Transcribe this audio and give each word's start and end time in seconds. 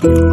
Bye. 0.00 0.29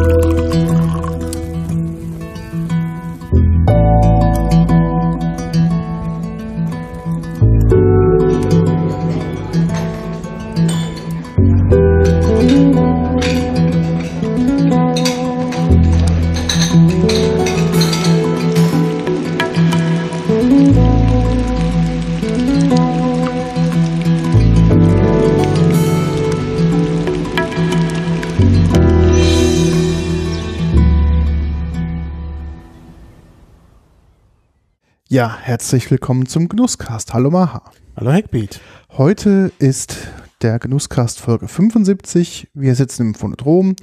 Ja, 35.18 35.36
herzlich 35.36 35.90
willkommen 35.90 36.26
zum 36.26 36.48
Genusscast. 36.48 37.12
Hallo 37.12 37.28
Maha. 37.28 37.64
Hallo 37.96 38.12
Hackbeat. 38.12 38.60
Heute 38.90 39.50
ist 39.58 39.96
der 40.42 40.60
Genusscast 40.60 41.20
Folge 41.20 41.48
75. 41.48 42.46
Wir 42.54 42.76
sitzen 42.76 43.02
im 43.02 43.14
Phonodrom. 43.16 43.74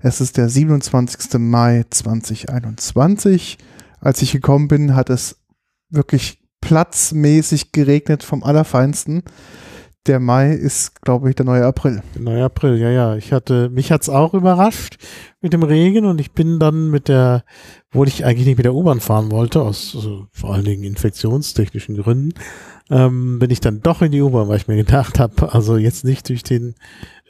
Es 0.00 0.20
ist 0.20 0.36
der 0.36 0.48
27. 0.48 1.38
Mai 1.38 1.84
2021. 1.88 3.58
Als 4.00 4.20
ich 4.20 4.32
gekommen 4.32 4.66
bin, 4.66 4.96
hat 4.96 5.10
es 5.10 5.36
wirklich 5.90 6.42
platzmäßig 6.60 7.70
geregnet 7.70 8.24
vom 8.24 8.42
Allerfeinsten. 8.42 9.22
Der 10.06 10.18
Mai 10.18 10.52
ist, 10.54 11.02
glaube 11.02 11.28
ich, 11.28 11.36
der 11.36 11.44
neue 11.44 11.64
April. 11.66 12.02
Der 12.14 12.22
neue 12.22 12.44
April, 12.44 12.78
ja, 12.78 12.88
ja. 12.90 13.16
Ich 13.16 13.32
hatte, 13.32 13.68
mich 13.68 13.92
hat's 13.92 14.08
auch 14.08 14.32
überrascht 14.32 14.96
mit 15.42 15.52
dem 15.52 15.62
Regen 15.62 16.06
und 16.06 16.20
ich 16.20 16.32
bin 16.32 16.58
dann 16.58 16.88
mit 16.90 17.08
der, 17.08 17.44
wo 17.92 18.04
ich 18.04 18.24
eigentlich 18.24 18.46
nicht 18.46 18.56
mit 18.56 18.64
der 18.64 18.74
U-Bahn 18.74 19.00
fahren 19.00 19.30
wollte, 19.30 19.60
aus 19.60 19.92
also 19.94 20.26
vor 20.32 20.54
allen 20.54 20.64
Dingen 20.64 20.84
infektionstechnischen 20.84 21.96
Gründen, 21.98 22.32
ähm, 22.88 23.38
bin 23.38 23.50
ich 23.50 23.60
dann 23.60 23.82
doch 23.82 24.00
in 24.00 24.10
die 24.10 24.22
U-Bahn, 24.22 24.48
weil 24.48 24.56
ich 24.56 24.68
mir 24.68 24.76
gedacht 24.76 25.18
habe, 25.18 25.52
also 25.52 25.76
jetzt 25.76 26.04
nicht 26.04 26.28
durch 26.30 26.42
den 26.44 26.74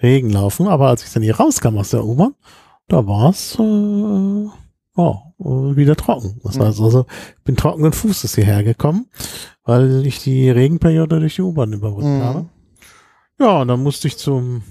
Regen 0.01 0.31
laufen, 0.31 0.69
aber 0.69 0.89
als 0.89 1.05
ich 1.05 1.13
dann 1.13 1.25
hier 1.25 1.37
rauskam 1.37 1.77
aus 1.77 1.91
der 1.91 2.05
U-Bahn, 2.05 2.35
da 2.87 3.05
war's 3.05 3.57
äh, 3.59 4.49
oh, 4.97 5.17
wieder 5.39 5.97
trocken. 5.97 6.41
Das 6.45 6.57
heißt 6.57 6.81
also, 6.81 7.05
ich 7.37 7.43
bin 7.45 7.57
trockenen 7.57 7.93
Fußes 7.93 8.37
hierher 8.37 8.63
gekommen, 8.63 9.07
weil 9.65 10.07
ich 10.07 10.23
die 10.23 10.49
Regenperiode 10.51 11.19
durch 11.19 11.35
die 11.35 11.43
U-Bahn 11.43 11.73
überbrückt 11.73 12.07
Mhm. 12.07 12.23
habe. 12.23 12.47
Ja, 13.41 13.63
und 13.63 13.69
dann 13.69 13.83
musste 13.83 14.07
ich 14.07 14.19
zum 14.19 14.63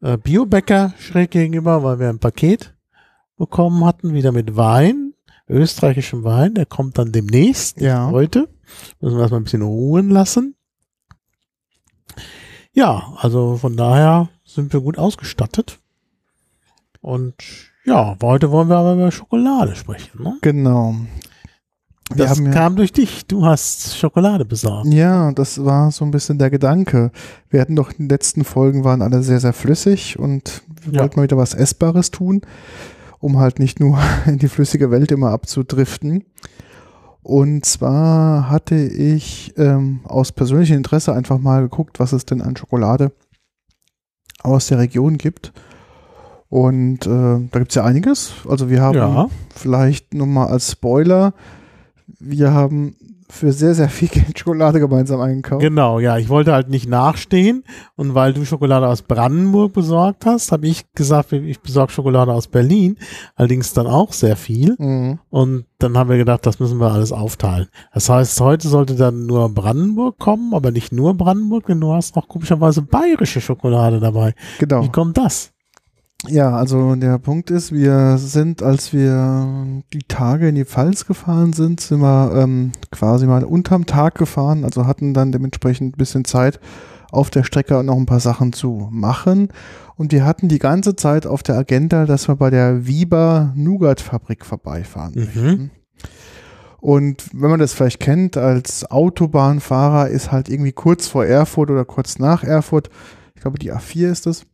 äh, 0.00 0.16
Biobäcker 0.16 0.94
schräg 0.98 1.32
gegenüber, 1.32 1.82
weil 1.82 1.98
wir 1.98 2.08
ein 2.08 2.20
Paket 2.20 2.72
bekommen 3.36 3.84
hatten, 3.84 4.14
wieder 4.14 4.30
mit 4.32 4.56
Wein, 4.56 5.14
österreichischem 5.48 6.22
Wein. 6.22 6.54
Der 6.54 6.66
kommt 6.66 6.98
dann 6.98 7.10
demnächst, 7.12 7.80
Ja. 7.80 8.08
heute. 8.10 8.48
Müssen 9.00 9.16
wir 9.16 9.22
erstmal 9.22 9.40
ein 9.40 9.44
bisschen 9.44 9.62
ruhen 9.62 10.10
lassen. 10.10 10.54
Ja, 12.72 13.14
also 13.16 13.56
von 13.56 13.76
daher 13.76 14.28
sind 14.44 14.72
wir 14.72 14.80
gut 14.80 14.96
ausgestattet. 14.96 15.80
Und 17.00 17.34
ja, 17.84 18.16
heute 18.22 18.52
wollen 18.52 18.68
wir 18.68 18.76
aber 18.76 18.94
über 18.94 19.10
Schokolade 19.10 19.74
sprechen. 19.74 20.22
Ne? 20.22 20.38
Genau. 20.42 20.94
Das 22.16 22.38
ja, 22.38 22.50
kam 22.50 22.76
durch 22.76 22.92
dich. 22.92 23.26
Du 23.26 23.44
hast 23.46 23.96
Schokolade 23.96 24.44
besorgt. 24.44 24.92
ja, 24.92 25.30
das 25.32 25.64
war 25.64 25.90
so 25.92 26.04
ein 26.04 26.10
bisschen 26.10 26.38
der 26.38 26.50
Gedanke. 26.50 27.12
Wir 27.48 27.60
hatten 27.60 27.76
doch 27.76 27.90
in 27.92 27.98
den 27.98 28.08
letzten 28.08 28.44
Folgen 28.44 28.82
waren 28.84 29.00
alle 29.02 29.22
sehr, 29.22 29.38
sehr 29.40 29.52
flüssig 29.52 30.18
und 30.18 30.62
wir 30.82 30.94
Ja. 30.94 31.00
wollten 31.02 31.18
mal 31.20 31.22
wieder 31.24 31.36
was 31.36 31.54
Essbares 31.54 32.10
tun, 32.10 32.42
um 33.20 33.38
halt 33.38 33.58
nicht 33.58 33.78
nur 33.80 33.98
in 34.26 34.38
die 34.38 34.48
flüssige 34.48 34.90
Welt 34.90 35.12
immer 35.12 35.30
abzudriften. 35.30 36.24
Und 37.22 37.64
zwar 37.66 38.48
hatte 38.50 38.74
ich 38.76 39.52
ähm, 39.56 40.00
aus 40.04 40.32
persönlichem 40.32 40.78
Interesse 40.78 41.12
einfach 41.14 41.38
mal 41.38 41.62
geguckt, 41.62 42.00
was 42.00 42.12
es 42.12 42.24
denn 42.24 42.40
an 42.42 42.56
Schokolade 42.56 43.12
aus 44.42 44.68
der 44.68 44.78
Region 44.78 45.18
gibt. 45.18 45.52
Und 46.48 47.06
äh, 47.06 47.08
da 47.50 47.58
gibt 47.58 47.68
es 47.70 47.74
ja 47.76 47.84
einiges. 47.84 48.32
Also 48.48 48.68
wir 48.70 48.80
haben 48.80 48.96
Ja. 48.96 49.28
vielleicht 49.54 50.14
nur 50.14 50.26
mal 50.26 50.46
als 50.48 50.72
Spoiler, 50.72 51.34
wir 52.20 52.52
haben 52.52 52.94
für 53.30 53.52
sehr, 53.52 53.74
sehr 53.74 53.88
viel 53.88 54.08
Geld 54.12 54.38
Schokolade 54.38 54.80
gemeinsam 54.80 55.20
eingekauft. 55.20 55.62
Genau, 55.62 55.98
ja. 55.98 56.18
Ich 56.18 56.28
wollte 56.28 56.52
halt 56.52 56.68
nicht 56.68 56.88
nachstehen. 56.88 57.64
Und 57.96 58.14
weil 58.14 58.32
du 58.32 58.44
Schokolade 58.44 58.88
aus 58.88 59.02
Brandenburg 59.02 59.72
besorgt 59.72 60.26
hast, 60.26 60.52
habe 60.52 60.66
ich 60.66 60.92
gesagt, 60.92 61.32
ich 61.32 61.60
besorge 61.60 61.92
Schokolade 61.92 62.32
aus 62.32 62.48
Berlin. 62.48 62.96
Allerdings 63.36 63.72
dann 63.72 63.86
auch 63.86 64.12
sehr 64.12 64.36
viel. 64.36 64.74
Mhm. 64.78 65.18
Und 65.30 65.64
dann 65.78 65.96
haben 65.96 66.10
wir 66.10 66.18
gedacht, 66.18 66.44
das 66.44 66.60
müssen 66.60 66.78
wir 66.78 66.92
alles 66.92 67.12
aufteilen. 67.12 67.68
Das 67.94 68.08
heißt, 68.08 68.40
heute 68.40 68.68
sollte 68.68 68.96
dann 68.96 69.26
nur 69.26 69.48
Brandenburg 69.48 70.18
kommen, 70.18 70.54
aber 70.54 70.70
nicht 70.70 70.92
nur 70.92 71.14
Brandenburg, 71.14 71.66
denn 71.66 71.80
du 71.80 71.92
hast 71.92 72.16
noch 72.16 72.28
komischerweise 72.28 72.82
bayerische 72.82 73.40
Schokolade 73.40 74.00
dabei. 74.00 74.34
Genau. 74.58 74.82
Wie 74.82 74.90
kommt 74.90 75.16
das? 75.16 75.52
Ja, 76.28 76.54
also 76.54 76.94
der 76.96 77.18
Punkt 77.18 77.50
ist, 77.50 77.72
wir 77.72 78.18
sind, 78.18 78.62
als 78.62 78.92
wir 78.92 79.82
die 79.92 80.02
Tage 80.06 80.48
in 80.48 80.54
die 80.54 80.64
Pfalz 80.66 81.06
gefahren 81.06 81.52
sind, 81.54 81.80
sind 81.80 82.00
wir 82.00 82.32
ähm, 82.36 82.72
quasi 82.90 83.26
mal 83.26 83.42
unterm 83.42 83.86
Tag 83.86 84.16
gefahren, 84.16 84.64
also 84.64 84.86
hatten 84.86 85.14
dann 85.14 85.32
dementsprechend 85.32 85.94
ein 85.94 85.98
bisschen 85.98 86.24
Zeit 86.24 86.60
auf 87.10 87.30
der 87.30 87.42
Strecke 87.42 87.82
noch 87.82 87.96
ein 87.96 88.06
paar 88.06 88.20
Sachen 88.20 88.52
zu 88.52 88.88
machen. 88.90 89.48
Und 89.96 90.12
wir 90.12 90.24
hatten 90.24 90.48
die 90.48 90.58
ganze 90.58 90.94
Zeit 90.94 91.26
auf 91.26 91.42
der 91.42 91.56
Agenda, 91.56 92.06
dass 92.06 92.28
wir 92.28 92.36
bei 92.36 92.50
der 92.50 92.86
Viber 92.86 93.52
Nougat 93.56 94.00
Fabrik 94.00 94.44
vorbeifahren 94.44 95.14
Mhm. 95.14 95.24
möchten. 95.24 95.70
Und 96.80 97.24
wenn 97.32 97.50
man 97.50 97.60
das 97.60 97.74
vielleicht 97.74 98.00
kennt, 98.00 98.36
als 98.36 98.90
Autobahnfahrer 98.90 100.08
ist 100.08 100.32
halt 100.32 100.48
irgendwie 100.48 100.72
kurz 100.72 101.08
vor 101.08 101.26
Erfurt 101.26 101.70
oder 101.70 101.84
kurz 101.84 102.18
nach 102.18 102.42
Erfurt, 102.42 102.88
ich 103.34 103.42
glaube 103.42 103.58
die 103.58 103.72
A4 103.72 104.10
ist 104.10 104.26
es, 104.26 104.44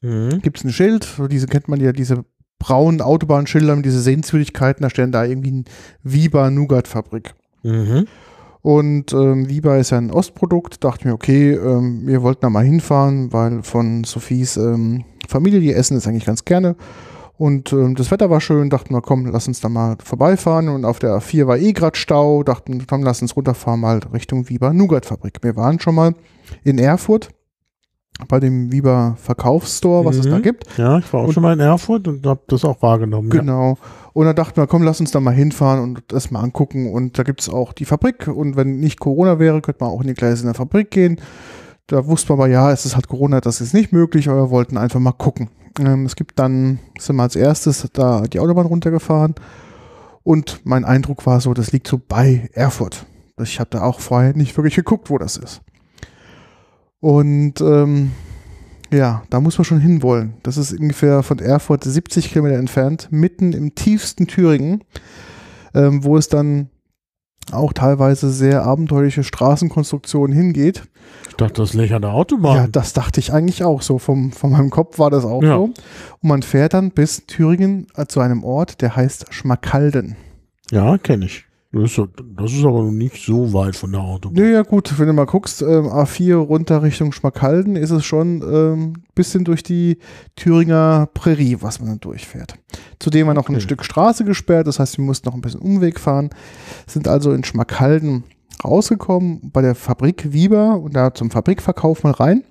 Mhm. 0.00 0.40
gibt 0.42 0.58
es 0.58 0.64
ein 0.64 0.72
Schild, 0.72 1.04
so 1.04 1.26
diese 1.26 1.46
kennt 1.46 1.68
man 1.68 1.80
ja, 1.80 1.92
diese 1.92 2.24
braunen 2.58 3.00
Autobahnschilder 3.00 3.76
mit 3.76 3.84
diese 3.84 4.00
Sehenswürdigkeiten, 4.00 4.82
da 4.82 4.90
stellen 4.90 5.12
da 5.12 5.24
irgendwie 5.24 5.52
ein 5.52 5.64
Viba 6.02 6.50
Nougat 6.50 6.88
Fabrik. 6.88 7.34
Mhm. 7.62 8.06
Und 8.62 9.12
ähm, 9.12 9.48
Viba 9.48 9.76
ist 9.76 9.90
ja 9.90 9.98
ein 9.98 10.10
Ostprodukt, 10.10 10.82
dachte 10.82 11.06
mir, 11.06 11.14
okay, 11.14 11.52
ähm, 11.52 12.06
wir 12.06 12.22
wollten 12.22 12.40
da 12.42 12.50
mal 12.50 12.64
hinfahren, 12.64 13.32
weil 13.32 13.62
von 13.62 14.04
Sophies 14.04 14.56
ähm, 14.56 15.04
Familie, 15.28 15.60
die 15.60 15.72
essen 15.72 15.94
das 15.94 16.06
eigentlich 16.06 16.26
ganz 16.26 16.44
gerne. 16.44 16.76
Und 17.36 17.72
ähm, 17.72 17.94
das 17.94 18.10
Wetter 18.10 18.30
war 18.30 18.40
schön, 18.40 18.68
dachten 18.68 18.92
wir, 18.92 19.00
komm, 19.00 19.26
lass 19.26 19.46
uns 19.46 19.60
da 19.60 19.68
mal 19.68 19.96
vorbeifahren. 20.02 20.68
Und 20.68 20.84
auf 20.84 20.98
der 20.98 21.16
A4 21.16 21.46
war 21.46 21.56
eh 21.56 21.72
grad 21.72 21.96
Stau, 21.96 22.42
dachten, 22.42 22.84
komm, 22.88 23.04
lass 23.04 23.22
uns 23.22 23.36
runterfahren, 23.36 23.80
mal 23.80 24.00
Richtung 24.12 24.48
Viba 24.48 24.72
Nougat 24.72 25.06
Fabrik. 25.06 25.38
Wir 25.42 25.54
waren 25.54 25.78
schon 25.78 25.94
mal 25.94 26.14
in 26.64 26.78
Erfurt 26.78 27.30
bei 28.26 28.40
dem 28.40 28.72
Viba 28.72 29.16
Verkaufsstore, 29.20 30.04
was 30.04 30.16
es 30.16 30.26
Mhm. 30.26 30.30
da 30.30 30.38
gibt. 30.40 30.64
Ja, 30.76 30.98
ich 30.98 31.12
war 31.12 31.20
auch 31.20 31.28
Und- 31.28 31.34
schon 31.34 31.42
mal 31.42 31.52
in 31.52 31.60
Erfurt 31.60 32.08
und 32.08 32.26
habe 32.26 32.40
das 32.48 32.64
auch 32.64 32.82
wahrgenommen. 32.82 33.30
Genau. 33.30 33.78
Und 34.12 34.26
dann 34.26 34.34
dachten 34.34 34.56
wir, 34.56 34.66
komm, 34.66 34.82
lass 34.82 34.98
uns 35.00 35.12
da 35.12 35.20
mal 35.20 35.30
hinfahren 35.34 35.80
und 35.82 36.02
das 36.08 36.30
mal 36.32 36.40
angucken. 36.40 36.92
Und 36.92 37.16
da 37.18 37.22
gibt 37.22 37.40
es 37.40 37.48
auch 37.48 37.72
die 37.72 37.84
Fabrik. 37.84 38.26
Und 38.26 38.56
wenn 38.56 38.80
nicht 38.80 38.98
Corona 38.98 39.38
wäre, 39.38 39.60
könnte 39.60 39.84
man 39.84 39.92
auch 39.92 40.00
in 40.00 40.08
die 40.08 40.14
Gleise 40.14 40.42
in 40.42 40.46
der 40.48 40.54
Fabrik 40.54 40.90
gehen. 40.90 41.20
Da 41.86 42.06
wusste 42.06 42.32
man 42.32 42.40
aber, 42.40 42.48
ja, 42.50 42.72
es 42.72 42.84
ist 42.84 42.96
halt 42.96 43.06
Corona, 43.08 43.40
das 43.40 43.60
ist 43.60 43.72
nicht 43.74 43.92
möglich, 43.92 44.28
aber 44.28 44.42
wir 44.46 44.50
wollten 44.50 44.76
einfach 44.76 44.98
mal 45.00 45.12
gucken. 45.12 45.48
Ähm, 45.78 46.04
es 46.04 46.16
gibt 46.16 46.38
dann, 46.40 46.80
sind 46.98 47.14
wir 47.16 47.22
als 47.22 47.36
erstes 47.36 47.88
da 47.92 48.22
die 48.22 48.40
Autobahn 48.40 48.66
runtergefahren. 48.66 49.36
Und 50.24 50.60
mein 50.64 50.84
Eindruck 50.84 51.24
war 51.24 51.40
so, 51.40 51.54
das 51.54 51.72
liegt 51.72 51.86
so 51.86 51.98
bei 52.06 52.50
Erfurt. 52.52 53.06
Ich 53.40 53.60
habe 53.60 53.70
da 53.70 53.82
auch 53.82 54.00
vorher 54.00 54.34
nicht 54.34 54.56
wirklich 54.56 54.74
geguckt, 54.74 55.08
wo 55.10 55.16
das 55.18 55.36
ist. 55.36 55.60
Und 57.00 57.60
ähm, 57.60 58.12
ja, 58.92 59.22
da 59.30 59.40
muss 59.40 59.58
man 59.58 59.64
schon 59.64 59.80
hinwollen. 59.80 60.34
Das 60.42 60.56
ist 60.56 60.72
ungefähr 60.72 61.22
von 61.22 61.38
Erfurt 61.38 61.84
70 61.84 62.30
Kilometer 62.32 62.56
entfernt, 62.56 63.08
mitten 63.10 63.52
im 63.52 63.74
tiefsten 63.74 64.26
Thüringen, 64.26 64.82
ähm, 65.74 66.04
wo 66.04 66.16
es 66.16 66.28
dann 66.28 66.70
auch 67.52 67.72
teilweise 67.72 68.30
sehr 68.30 68.64
abenteuerliche 68.64 69.24
Straßenkonstruktionen 69.24 70.36
hingeht. 70.36 70.82
Ich 71.30 71.36
dachte, 71.36 71.62
das 71.62 71.74
an 71.74 72.02
der 72.02 72.12
Autobahn. 72.12 72.56
Ja, 72.56 72.66
das 72.66 72.92
dachte 72.92 73.20
ich 73.20 73.32
eigentlich 73.32 73.64
auch 73.64 73.80
so. 73.80 73.98
Vom, 73.98 74.32
von 74.32 74.50
meinem 74.52 74.70
Kopf 74.70 74.98
war 74.98 75.10
das 75.10 75.24
auch 75.24 75.42
Ja. 75.42 75.56
so. 75.56 75.64
Und 75.64 76.28
man 76.28 76.42
fährt 76.42 76.74
dann 76.74 76.90
bis 76.90 77.24
Thüringen 77.26 77.86
äh, 77.96 78.06
zu 78.06 78.20
einem 78.20 78.44
Ort, 78.44 78.82
der 78.82 78.96
heißt 78.96 79.32
Schmakalden. 79.32 80.16
Ja, 80.70 80.98
kenne 80.98 81.24
ich. 81.26 81.46
Das 81.70 81.98
ist, 81.98 82.00
das 82.34 82.52
ist 82.52 82.64
aber 82.64 82.82
noch 82.84 82.90
nicht 82.90 83.22
so 83.22 83.52
weit 83.52 83.76
von 83.76 83.92
der 83.92 84.00
Autobahn. 84.00 84.42
Naja, 84.42 84.62
gut, 84.62 84.98
wenn 84.98 85.06
du 85.06 85.12
mal 85.12 85.26
guckst, 85.26 85.60
ähm, 85.60 85.86
A4 85.86 86.36
runter 86.36 86.82
Richtung 86.82 87.12
Schmakalden, 87.12 87.76
ist 87.76 87.90
es 87.90 88.06
schon 88.06 88.42
ähm, 88.42 88.94
bisschen 89.14 89.44
durch 89.44 89.62
die 89.62 89.98
Thüringer 90.34 91.10
Prärie, 91.12 91.58
was 91.60 91.78
man 91.78 91.90
dann 91.90 92.00
durchfährt. 92.00 92.54
Zudem 92.98 93.26
war 93.26 93.34
noch 93.34 93.48
ein 93.50 93.54
Okay. 93.56 93.60
Stück 93.60 93.84
Straße 93.84 94.24
gesperrt, 94.24 94.66
das 94.66 94.78
heißt, 94.78 94.96
wir 94.96 95.04
mussten 95.04 95.28
noch 95.28 95.34
ein 95.34 95.42
bisschen 95.42 95.60
Umweg 95.60 96.00
fahren, 96.00 96.30
sind 96.86 97.06
also 97.06 97.32
in 97.32 97.44
Schmakalden 97.44 98.24
rausgekommen, 98.64 99.50
bei 99.52 99.60
der 99.60 99.74
Fabrik 99.74 100.32
Wieber 100.32 100.80
und 100.80 100.96
da 100.96 101.12
zum 101.12 101.30
Fabrikverkauf 101.30 102.02
mal 102.02 102.12
rein 102.12 102.44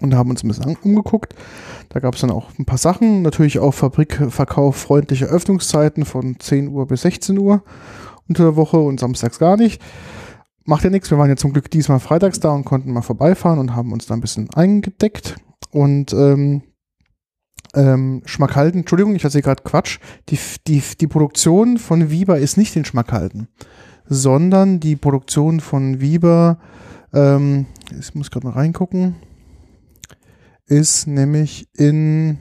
und 0.00 0.14
haben 0.14 0.30
uns 0.30 0.42
ein 0.42 0.48
bisschen 0.48 0.76
umgeguckt. 0.82 1.34
Da 1.90 2.00
gab 2.00 2.14
es 2.14 2.22
dann 2.22 2.30
auch 2.30 2.48
ein 2.58 2.64
paar 2.64 2.78
Sachen. 2.78 3.20
Natürlich 3.22 3.58
auch 3.58 3.72
Fabrikverkauf 3.72 4.76
freundliche 4.76 5.26
Öffnungszeiten 5.26 6.06
von 6.06 6.40
10 6.40 6.68
Uhr 6.68 6.86
bis 6.86 7.02
16 7.02 7.38
Uhr 7.38 7.62
unter 8.32 8.44
der 8.44 8.56
Woche 8.56 8.78
und 8.78 8.98
samstags 8.98 9.38
gar 9.38 9.58
nicht. 9.58 9.80
Macht 10.64 10.84
ja 10.84 10.90
nichts. 10.90 11.10
Wir 11.10 11.18
waren 11.18 11.28
ja 11.28 11.36
zum 11.36 11.52
Glück 11.52 11.70
diesmal 11.70 12.00
freitags 12.00 12.40
da 12.40 12.50
und 12.50 12.64
konnten 12.64 12.92
mal 12.92 13.02
vorbeifahren 13.02 13.58
und 13.58 13.76
haben 13.76 13.92
uns 13.92 14.06
da 14.06 14.14
ein 14.14 14.22
bisschen 14.22 14.48
eingedeckt. 14.54 15.36
Und 15.70 16.14
ähm, 16.14 16.62
ähm, 17.74 18.22
Schmackhalden, 18.24 18.80
Entschuldigung, 18.80 19.14
ich 19.14 19.24
erzähle 19.24 19.42
gerade 19.42 19.62
Quatsch. 19.64 19.98
Die, 20.30 20.38
die, 20.66 20.82
die 21.00 21.06
Produktion 21.06 21.76
von 21.76 22.10
Wieber 22.10 22.38
ist 22.38 22.56
nicht 22.56 22.74
in 22.74 22.86
Schmackhalden, 22.86 23.48
sondern 24.06 24.80
die 24.80 24.96
Produktion 24.96 25.60
von 25.60 26.00
Wieber, 26.00 26.58
ähm, 27.12 27.66
ich 27.98 28.14
muss 28.14 28.30
gerade 28.30 28.46
mal 28.46 28.54
reingucken, 28.54 29.16
ist 30.66 31.06
nämlich 31.06 31.68
in 31.74 32.38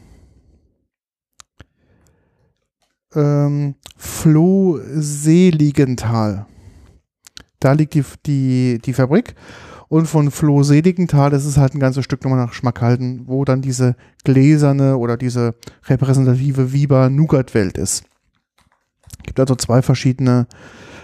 ähm, 3.15 3.75
Floh-Seligenthal. 3.97 6.45
Da 7.59 7.73
liegt 7.73 7.93
die, 7.93 8.03
die, 8.25 8.79
die 8.83 8.93
Fabrik. 8.93 9.35
Und 9.87 10.07
von 10.07 10.31
Floh 10.31 10.63
Seligenthal, 10.63 11.29
das 11.31 11.45
ist 11.45 11.57
halt 11.57 11.75
ein 11.75 11.79
ganzes 11.81 12.05
Stück 12.05 12.23
nochmal 12.23 12.39
nach 12.39 12.53
Schmackhalden, 12.53 13.23
wo 13.27 13.43
dann 13.43 13.61
diese 13.61 13.95
gläserne 14.23 14.95
oder 14.97 15.17
diese 15.17 15.53
repräsentative 15.87 16.71
Wieber-Nougat-Welt 16.71 17.77
ist. 17.77 18.05
Es 19.19 19.23
gibt 19.25 19.37
also 19.39 19.55
zwei 19.55 19.81
verschiedene, 19.81 20.47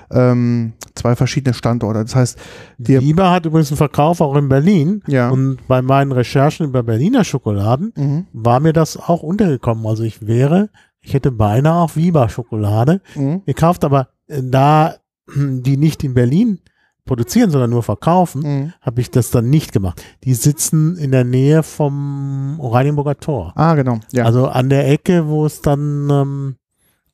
ähm, 0.09 0.71
zwei 0.95 1.17
verschiedene 1.17 1.53
Standorte. 1.53 2.01
Das 2.01 2.15
heißt, 2.15 2.37
die 2.77 3.01
Wieber 3.01 3.29
hat 3.29 3.45
übrigens 3.45 3.71
einen 3.71 3.77
Verkauf 3.77 4.21
auch 4.21 4.37
in 4.37 4.47
Berlin. 4.47 5.03
Ja. 5.05 5.29
Und 5.31 5.57
bei 5.67 5.81
meinen 5.81 6.13
Recherchen 6.13 6.67
über 6.67 6.81
Berliner 6.81 7.25
Schokoladen 7.25 7.91
Mhm. 7.95 8.27
war 8.31 8.61
mir 8.61 8.71
das 8.71 8.95
auch 8.95 9.21
untergekommen. 9.21 9.85
Also 9.85 10.03
ich 10.03 10.25
wäre, 10.25 10.69
ich 11.01 11.13
hätte 11.13 11.31
beinahe 11.31 11.81
auch 11.83 11.95
Wieber 11.95 12.27
Schokolade 12.29 13.01
Mhm. 13.15 13.43
gekauft, 13.45 13.83
aber 13.85 14.09
äh, 14.27 14.41
da 14.43 14.95
die 15.35 15.77
nicht 15.77 16.03
in 16.03 16.13
Berlin 16.13 16.59
produzieren, 17.05 17.49
sondern 17.51 17.69
nur 17.69 17.83
verkaufen, 17.83 18.41
Mhm. 18.41 18.73
habe 18.81 18.99
ich 19.01 19.09
das 19.11 19.29
dann 19.31 19.49
nicht 19.49 19.71
gemacht. 19.71 20.03
Die 20.25 20.33
sitzen 20.33 20.97
in 20.97 21.11
der 21.11 21.23
Nähe 21.23 21.63
vom 21.63 22.59
Oranienburger 22.59 23.17
Tor. 23.17 23.53
Ah, 23.55 23.75
genau. 23.75 23.99
Ja. 24.11 24.25
Also 24.25 24.47
an 24.47 24.69
der 24.69 24.89
Ecke, 24.91 25.25
wo 25.27 25.45
es 25.45 25.61
dann 25.61 26.09
ähm, 26.09 26.55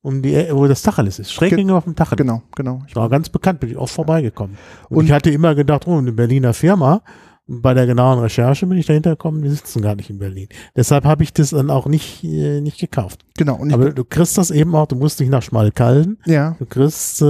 um 0.02 0.22
die, 0.24 0.34
E- 0.34 0.52
wo 0.54 0.66
das 0.68 0.82
Tacheles 0.82 1.20
ist. 1.20 1.32
Schräg 1.32 1.50
Ge- 1.52 1.58
gegenüber 1.58 1.78
auf 1.78 1.84
dem 1.84 1.96
Tacheles. 1.96 2.18
genau, 2.18 2.42
genau. 2.56 2.82
Ich, 2.88 2.96
War 2.96 3.08
ganz 3.08 3.30
bekannt, 3.30 3.60
bin 3.60 3.70
ich 3.70 3.78
oft 3.78 3.94
vorbeigekommen. 3.94 4.58
Und, 4.90 4.98
Und- 4.98 5.06
ich 5.06 5.12
hatte 5.12 5.30
immer 5.30 5.54
gedacht, 5.56 5.88
oh, 5.88 5.98
eine 6.00 6.12
Berliner 6.12 6.54
Firma. 6.54 7.02
Bei 7.46 7.74
der 7.74 7.86
genauen 7.86 8.20
Recherche 8.20 8.66
bin 8.66 8.78
ich 8.78 8.86
dahinter 8.86 9.12
gekommen, 9.12 9.42
die 9.42 9.50
sitzen 9.50 9.82
gar 9.82 9.96
nicht 9.96 10.10
in 10.10 10.18
Berlin. 10.18 10.48
Deshalb 10.78 11.04
habe 11.04 11.24
ich 11.24 11.34
das 11.34 11.50
dann 11.50 11.70
auch 11.70 11.88
nicht, 11.88 12.24
äh, 12.24 12.62
nicht 12.62 12.80
gekauft. 12.80 13.26
genau. 13.36 13.60
Aber 13.72 13.92
du 13.92 14.06
kriegst 14.06 14.38
das 14.38 14.50
eben 14.50 14.74
auch, 14.76 14.88
du 14.88 14.96
musst 14.96 15.20
nicht 15.20 15.30
nach 15.30 15.42
Schmalkalden, 15.42 16.20
ja, 16.26 16.56
du 16.58 16.66
kriegst, 16.66 17.22
äh, 17.22 17.26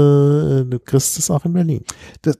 du 0.65 0.79
kriegst 0.85 1.17
es 1.17 1.31
auch 1.31 1.45
in 1.45 1.53
Berlin. 1.53 1.83
das, 2.21 2.37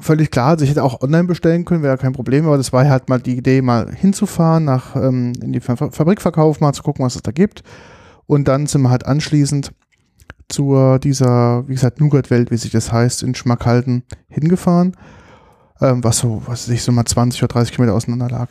völlig 0.00 0.32
klar. 0.32 0.48
Also 0.48 0.64
ich 0.64 0.70
hätte 0.70 0.82
auch 0.82 1.00
online 1.00 1.28
bestellen 1.28 1.64
können, 1.64 1.84
wäre 1.84 1.96
kein 1.96 2.12
Problem. 2.12 2.44
Aber 2.46 2.56
das 2.56 2.72
war 2.72 2.88
halt 2.88 3.08
mal 3.08 3.20
die 3.20 3.36
Idee, 3.36 3.62
mal 3.62 3.94
hinzufahren, 3.94 4.64
nach 4.64 4.96
ähm, 4.96 5.32
in 5.40 5.52
die 5.52 5.60
Fa 5.60 5.76
Fabrikverkauf, 5.76 6.60
mal 6.60 6.72
zu 6.72 6.82
gucken, 6.82 7.04
was 7.04 7.14
es 7.14 7.22
da 7.22 7.30
gibt. 7.30 7.62
Und 8.26 8.48
dann 8.48 8.66
sind 8.66 8.82
wir 8.82 8.90
halt 8.90 9.06
anschließend 9.06 9.72
zur 10.48 10.98
dieser, 10.98 11.66
wie 11.68 11.74
gesagt, 11.74 12.00
Nougat-Welt, 12.00 12.50
wie 12.50 12.56
sich 12.56 12.72
das 12.72 12.92
heißt, 12.92 13.22
in 13.22 13.34
Schmackhalden 13.34 14.02
hingefahren. 14.28 14.96
Ähm, 15.82 16.04
was 16.04 16.18
so, 16.18 16.42
was 16.46 16.68
weiß 16.68 16.74
ich, 16.74 16.82
so 16.82 16.92
mal 16.92 17.04
20 17.04 17.42
oder 17.42 17.52
30 17.52 17.74
Kilometer 17.74 17.96
auseinander 17.96 18.28
lag. 18.28 18.48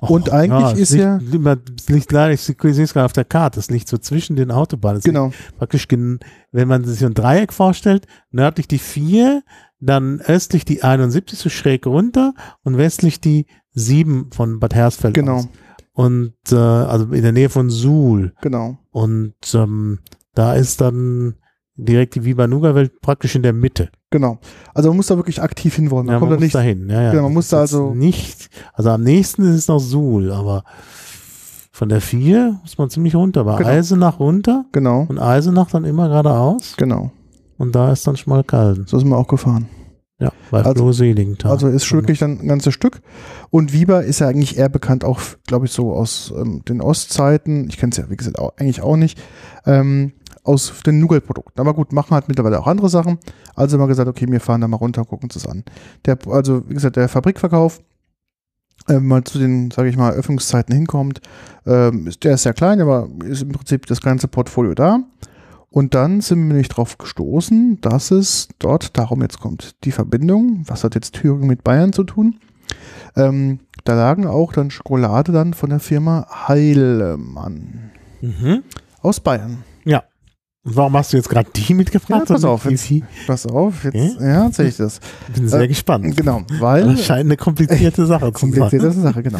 Und 0.00 0.30
eigentlich 0.30 0.72
es 0.74 0.90
ist 0.90 0.90
liegt, 0.90 1.02
ja- 1.44 1.56
Es 1.78 1.88
liegt 1.88 2.12
leider, 2.12 2.32
ich 2.34 2.42
sehe 2.42 2.54
es 2.84 2.92
gerade 2.92 3.06
auf 3.06 3.14
der 3.14 3.24
Karte, 3.24 3.58
es 3.60 3.70
liegt 3.70 3.88
so 3.88 3.96
zwischen 3.96 4.36
den 4.36 4.50
Autobahnen. 4.50 5.00
Genau, 5.00 5.32
praktisch, 5.56 5.86
wenn 5.88 6.68
man 6.68 6.84
sich 6.84 6.98
so 6.98 7.06
ein 7.06 7.14
Dreieck 7.14 7.52
vorstellt, 7.52 8.06
nördlich 8.30 8.68
die 8.68 8.78
4, 8.78 9.42
dann 9.80 10.20
östlich 10.20 10.64
die 10.66 10.82
71 10.82 11.38
so 11.38 11.48
schräg 11.48 11.86
runter 11.86 12.34
und 12.62 12.76
westlich 12.76 13.20
die 13.20 13.46
7 13.72 14.30
von 14.32 14.60
Bad 14.60 14.74
Hersfeld 14.74 15.14
genau, 15.14 15.36
aus. 15.36 15.48
Und 15.92 16.34
äh, 16.50 16.56
also 16.56 17.10
in 17.12 17.22
der 17.22 17.32
Nähe 17.32 17.48
von 17.48 17.70
Suhl. 17.70 18.34
genau. 18.42 18.78
Und 18.90 19.34
ähm, 19.54 20.00
da 20.34 20.54
ist 20.54 20.82
dann 20.82 21.36
direkt 21.76 22.14
die 22.16 22.24
Vibanuga-Welt 22.24 23.00
praktisch 23.00 23.34
in 23.34 23.42
der 23.42 23.54
Mitte. 23.54 23.90
Genau. 24.10 24.38
Also 24.72 24.88
man 24.90 24.96
muss 24.98 25.08
da 25.08 25.16
wirklich 25.16 25.42
aktiv 25.42 25.74
hinwollen. 25.74 26.06
Man 26.06 26.14
Ja, 26.14 26.18
kommt 26.20 26.30
man 26.30 26.38
da 26.38 26.40
muss 26.40 26.44
nicht. 26.44 26.54
dahin. 26.54 26.88
Ja, 26.88 27.02
ja. 27.02 27.10
Genau, 27.10 27.24
man 27.24 27.34
muss 27.34 27.48
da 27.48 27.60
also- 27.60 27.92
nicht, 27.94 28.48
also 28.72 28.90
am 28.90 29.02
nächsten 29.02 29.42
ist 29.42 29.56
es 29.56 29.68
noch 29.68 29.80
Suhl, 29.80 30.32
aber 30.32 30.64
von 31.72 31.88
der 31.88 32.00
4 32.00 32.58
muss 32.62 32.78
man 32.78 32.88
ziemlich 32.88 33.14
runter. 33.16 33.44
Bei 33.44 33.56
Genau. 33.56 33.68
Eisenach 33.68 34.20
runter 34.20 34.64
Genau, 34.72 35.06
und 35.08 35.18
Eisenach 35.18 35.70
dann 35.70 35.84
immer 35.84 36.08
geradeaus 36.08 36.74
genau. 36.76 37.10
und 37.58 37.74
da 37.74 37.92
ist 37.92 38.06
dann 38.06 38.16
Schmalkalden. 38.16 38.86
So 38.86 38.98
sind 38.98 39.08
wir 39.08 39.18
auch 39.18 39.28
gefahren. 39.28 39.68
Ja, 40.18 40.30
bei 40.50 40.62
Also- 40.62 40.92
Seligenthal. 40.92 41.50
Also 41.50 41.68
ist 41.68 41.92
wirklich 41.92 42.18
dann 42.20 42.38
ein 42.40 42.48
ganzes 42.48 42.72
Stück. 42.72 43.02
Und 43.50 43.74
Wieber 43.74 44.02
ist 44.04 44.20
ja 44.20 44.28
eigentlich 44.28 44.56
eher 44.56 44.70
bekannt, 44.70 45.04
auch, 45.04 45.20
glaube 45.46 45.66
ich, 45.66 45.72
so 45.72 45.92
aus 45.92 46.32
ähm, 46.34 46.62
den 46.66 46.80
Ostzeiten. 46.80 47.68
Ich 47.68 47.76
kenne 47.76 47.90
es 47.90 47.98
ja, 47.98 48.08
wie 48.08 48.16
gesagt, 48.16 48.38
auch, 48.38 48.52
eigentlich 48.56 48.80
auch 48.80 48.96
nicht. 48.96 49.18
Ähm, 49.66 50.12
aus 50.42 50.72
den 50.86 51.00
Nougat-Produkten. 51.00 51.60
Aber 51.60 51.74
gut, 51.74 51.92
machen 51.92 52.12
halt 52.14 52.28
mittlerweile 52.28 52.60
auch 52.60 52.66
andere 52.68 52.88
Sachen. 52.88 53.18
Also 53.56 53.74
haben 53.74 53.84
wir 53.84 53.88
gesagt, 53.88 54.08
okay, 54.08 54.26
wir 54.28 54.40
fahren 54.40 54.60
da 54.60 54.68
mal 54.68 54.76
runter, 54.76 55.04
gucken 55.04 55.24
uns 55.24 55.34
das 55.34 55.46
an. 55.46 55.64
Der, 56.04 56.18
also, 56.28 56.68
wie 56.68 56.74
gesagt, 56.74 56.96
der 56.96 57.08
Fabrikverkauf, 57.08 57.80
wenn 58.86 59.06
man 59.06 59.24
zu 59.24 59.38
den, 59.38 59.70
sage 59.70 59.88
ich 59.88 59.96
mal, 59.96 60.12
Öffnungszeiten 60.12 60.74
hinkommt, 60.74 61.20
ähm, 61.66 62.06
ist, 62.06 62.22
der 62.22 62.34
ist 62.34 62.42
sehr 62.42 62.54
klein, 62.54 62.80
aber 62.80 63.08
ist 63.24 63.42
im 63.42 63.52
Prinzip 63.52 63.86
das 63.86 64.00
ganze 64.00 64.28
Portfolio 64.28 64.74
da. 64.74 65.00
Und 65.70 65.94
dann 65.94 66.20
sind 66.20 66.38
wir 66.38 66.46
nämlich 66.48 66.68
drauf 66.68 66.96
gestoßen, 66.96 67.80
dass 67.80 68.10
es 68.10 68.48
dort, 68.58 68.96
darum 68.96 69.22
jetzt 69.22 69.40
kommt 69.40 69.74
die 69.84 69.92
Verbindung, 69.92 70.62
was 70.66 70.84
hat 70.84 70.94
jetzt 70.94 71.14
Thüringen 71.14 71.48
mit 71.48 71.64
Bayern 71.64 71.92
zu 71.92 72.04
tun? 72.04 72.38
Ähm, 73.16 73.60
da 73.84 73.94
lagen 73.94 74.26
auch 74.26 74.52
dann 74.52 74.70
Schokolade 74.70 75.32
dann 75.32 75.54
von 75.54 75.70
der 75.70 75.80
Firma 75.80 76.26
Heilemann 76.48 77.90
mhm. 78.20 78.62
aus 79.00 79.20
Bayern. 79.20 79.64
Warum 80.68 80.96
hast 80.96 81.12
du 81.12 81.16
jetzt 81.16 81.28
gerade 81.28 81.48
die 81.54 81.74
mitgebracht? 81.74 82.28
Ja, 82.28 82.34
pass 82.34 82.44
auf, 82.44 82.64
jetzt- 82.68 82.92
Pass 83.26 83.46
auf, 83.46 83.84
jetzt 83.84 83.94
Okay. 83.94 84.16
ja, 84.20 84.44
erzähl 84.46 84.66
ich 84.66 84.76
das. 84.76 84.98
Ich 85.28 85.34
bin 85.34 85.48
sehr 85.48 85.60
Äh, 85.60 85.68
gespannt. 85.68 86.16
Genau, 86.16 86.42
weil 86.58 86.84
Das 86.86 87.04
scheint 87.04 87.26
eine 87.26 87.36
komplizierte 87.36 88.04
Sache 88.06 88.32
zu 88.32 88.40
komplizierte 88.40 88.90
sein. 88.90 89.02
Sache, 89.02 89.22
genau. 89.22 89.38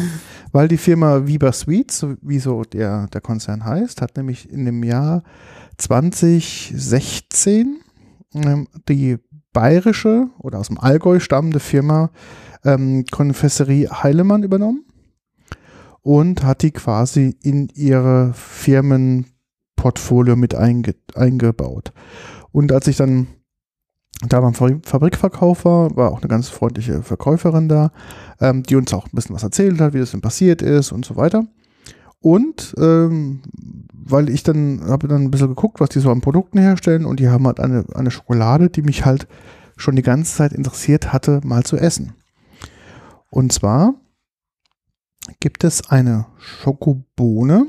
Weil 0.53 0.67
die 0.69 0.77
Firma 0.77 1.27
Viber 1.27 1.51
Sweets, 1.51 1.99
so 1.99 2.13
wie 2.21 2.39
so 2.39 2.63
der, 2.63 3.07
der 3.07 3.19
Konzern 3.21 3.65
heißt, 3.65 4.01
hat 4.01 4.15
nämlich 4.15 4.49
in 4.49 4.63
dem 4.65 4.83
Jahr 4.83 5.23
2016 5.77 7.77
ähm, 8.33 8.67
die 8.87 9.17
bayerische 9.53 10.27
oder 10.39 10.59
aus 10.59 10.67
dem 10.67 10.79
Allgäu 10.79 11.19
stammende 11.19 11.59
Firma 11.59 12.11
ähm, 12.63 13.05
Konfesserie 13.11 13.89
Heilemann 14.03 14.43
übernommen 14.43 14.85
und 16.01 16.43
hat 16.43 16.61
die 16.61 16.71
quasi 16.71 17.35
in 17.43 17.67
ihre 17.75 18.31
Firmenportfolio 19.77 20.35
mit 20.35 20.55
einge 20.55 20.95
eingebaut. 21.15 21.93
Und 22.51 22.71
als 22.71 22.87
ich 22.87 22.97
dann 22.97 23.27
da 24.27 24.41
beim 24.41 24.53
Fabri- 24.53 24.85
Fabrikverkauf 24.85 25.65
war, 25.65 25.95
war 25.95 26.11
auch 26.11 26.21
eine 26.21 26.27
ganz 26.27 26.49
freundliche 26.49 27.03
Verkäuferin 27.03 27.69
da, 27.69 27.91
ähm, 28.41 28.63
die 28.63 28.75
uns 28.75 28.93
auch 28.93 29.05
ein 29.05 29.11
bisschen 29.13 29.35
was 29.35 29.43
erzählt 29.43 29.79
hat, 29.79 29.93
wie 29.93 29.99
das 29.99 30.11
denn 30.11 30.21
passiert 30.21 30.61
ist 30.61 30.91
und 30.91 31.05
so 31.05 31.15
weiter. 31.15 31.45
Und 32.19 32.73
ähm, 32.79 33.41
weil 33.93 34.29
ich 34.29 34.41
dann 34.41 34.81
habe 34.87 35.07
dann 35.07 35.23
ein 35.23 35.31
bisschen 35.31 35.49
geguckt, 35.49 35.79
was 35.79 35.89
die 35.89 35.99
so 35.99 36.11
an 36.11 36.21
Produkten 36.21 36.57
herstellen 36.57 37.05
und 37.05 37.19
die 37.19 37.29
haben 37.29 37.45
halt 37.45 37.59
eine, 37.59 37.85
eine 37.93 38.09
Schokolade, 38.09 38.69
die 38.69 38.81
mich 38.81 39.05
halt 39.05 39.27
schon 39.75 39.95
die 39.95 40.01
ganze 40.01 40.35
Zeit 40.35 40.53
interessiert 40.53 41.13
hatte, 41.13 41.41
mal 41.43 41.63
zu 41.63 41.77
essen. 41.77 42.13
Und 43.29 43.53
zwar 43.53 43.93
gibt 45.39 45.63
es 45.63 45.89
eine 45.89 46.25
Schokobohne, 46.37 47.67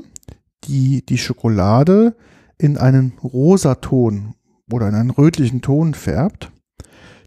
die 0.69 1.05
die 1.05 1.17
Schokolade 1.17 2.15
in 2.57 2.77
einen 2.77 3.13
Rosaton 3.23 4.35
oder 4.71 4.87
in 4.89 4.95
einen 4.95 5.09
rötlichen 5.09 5.61
Ton 5.61 5.93
färbt. 5.93 6.51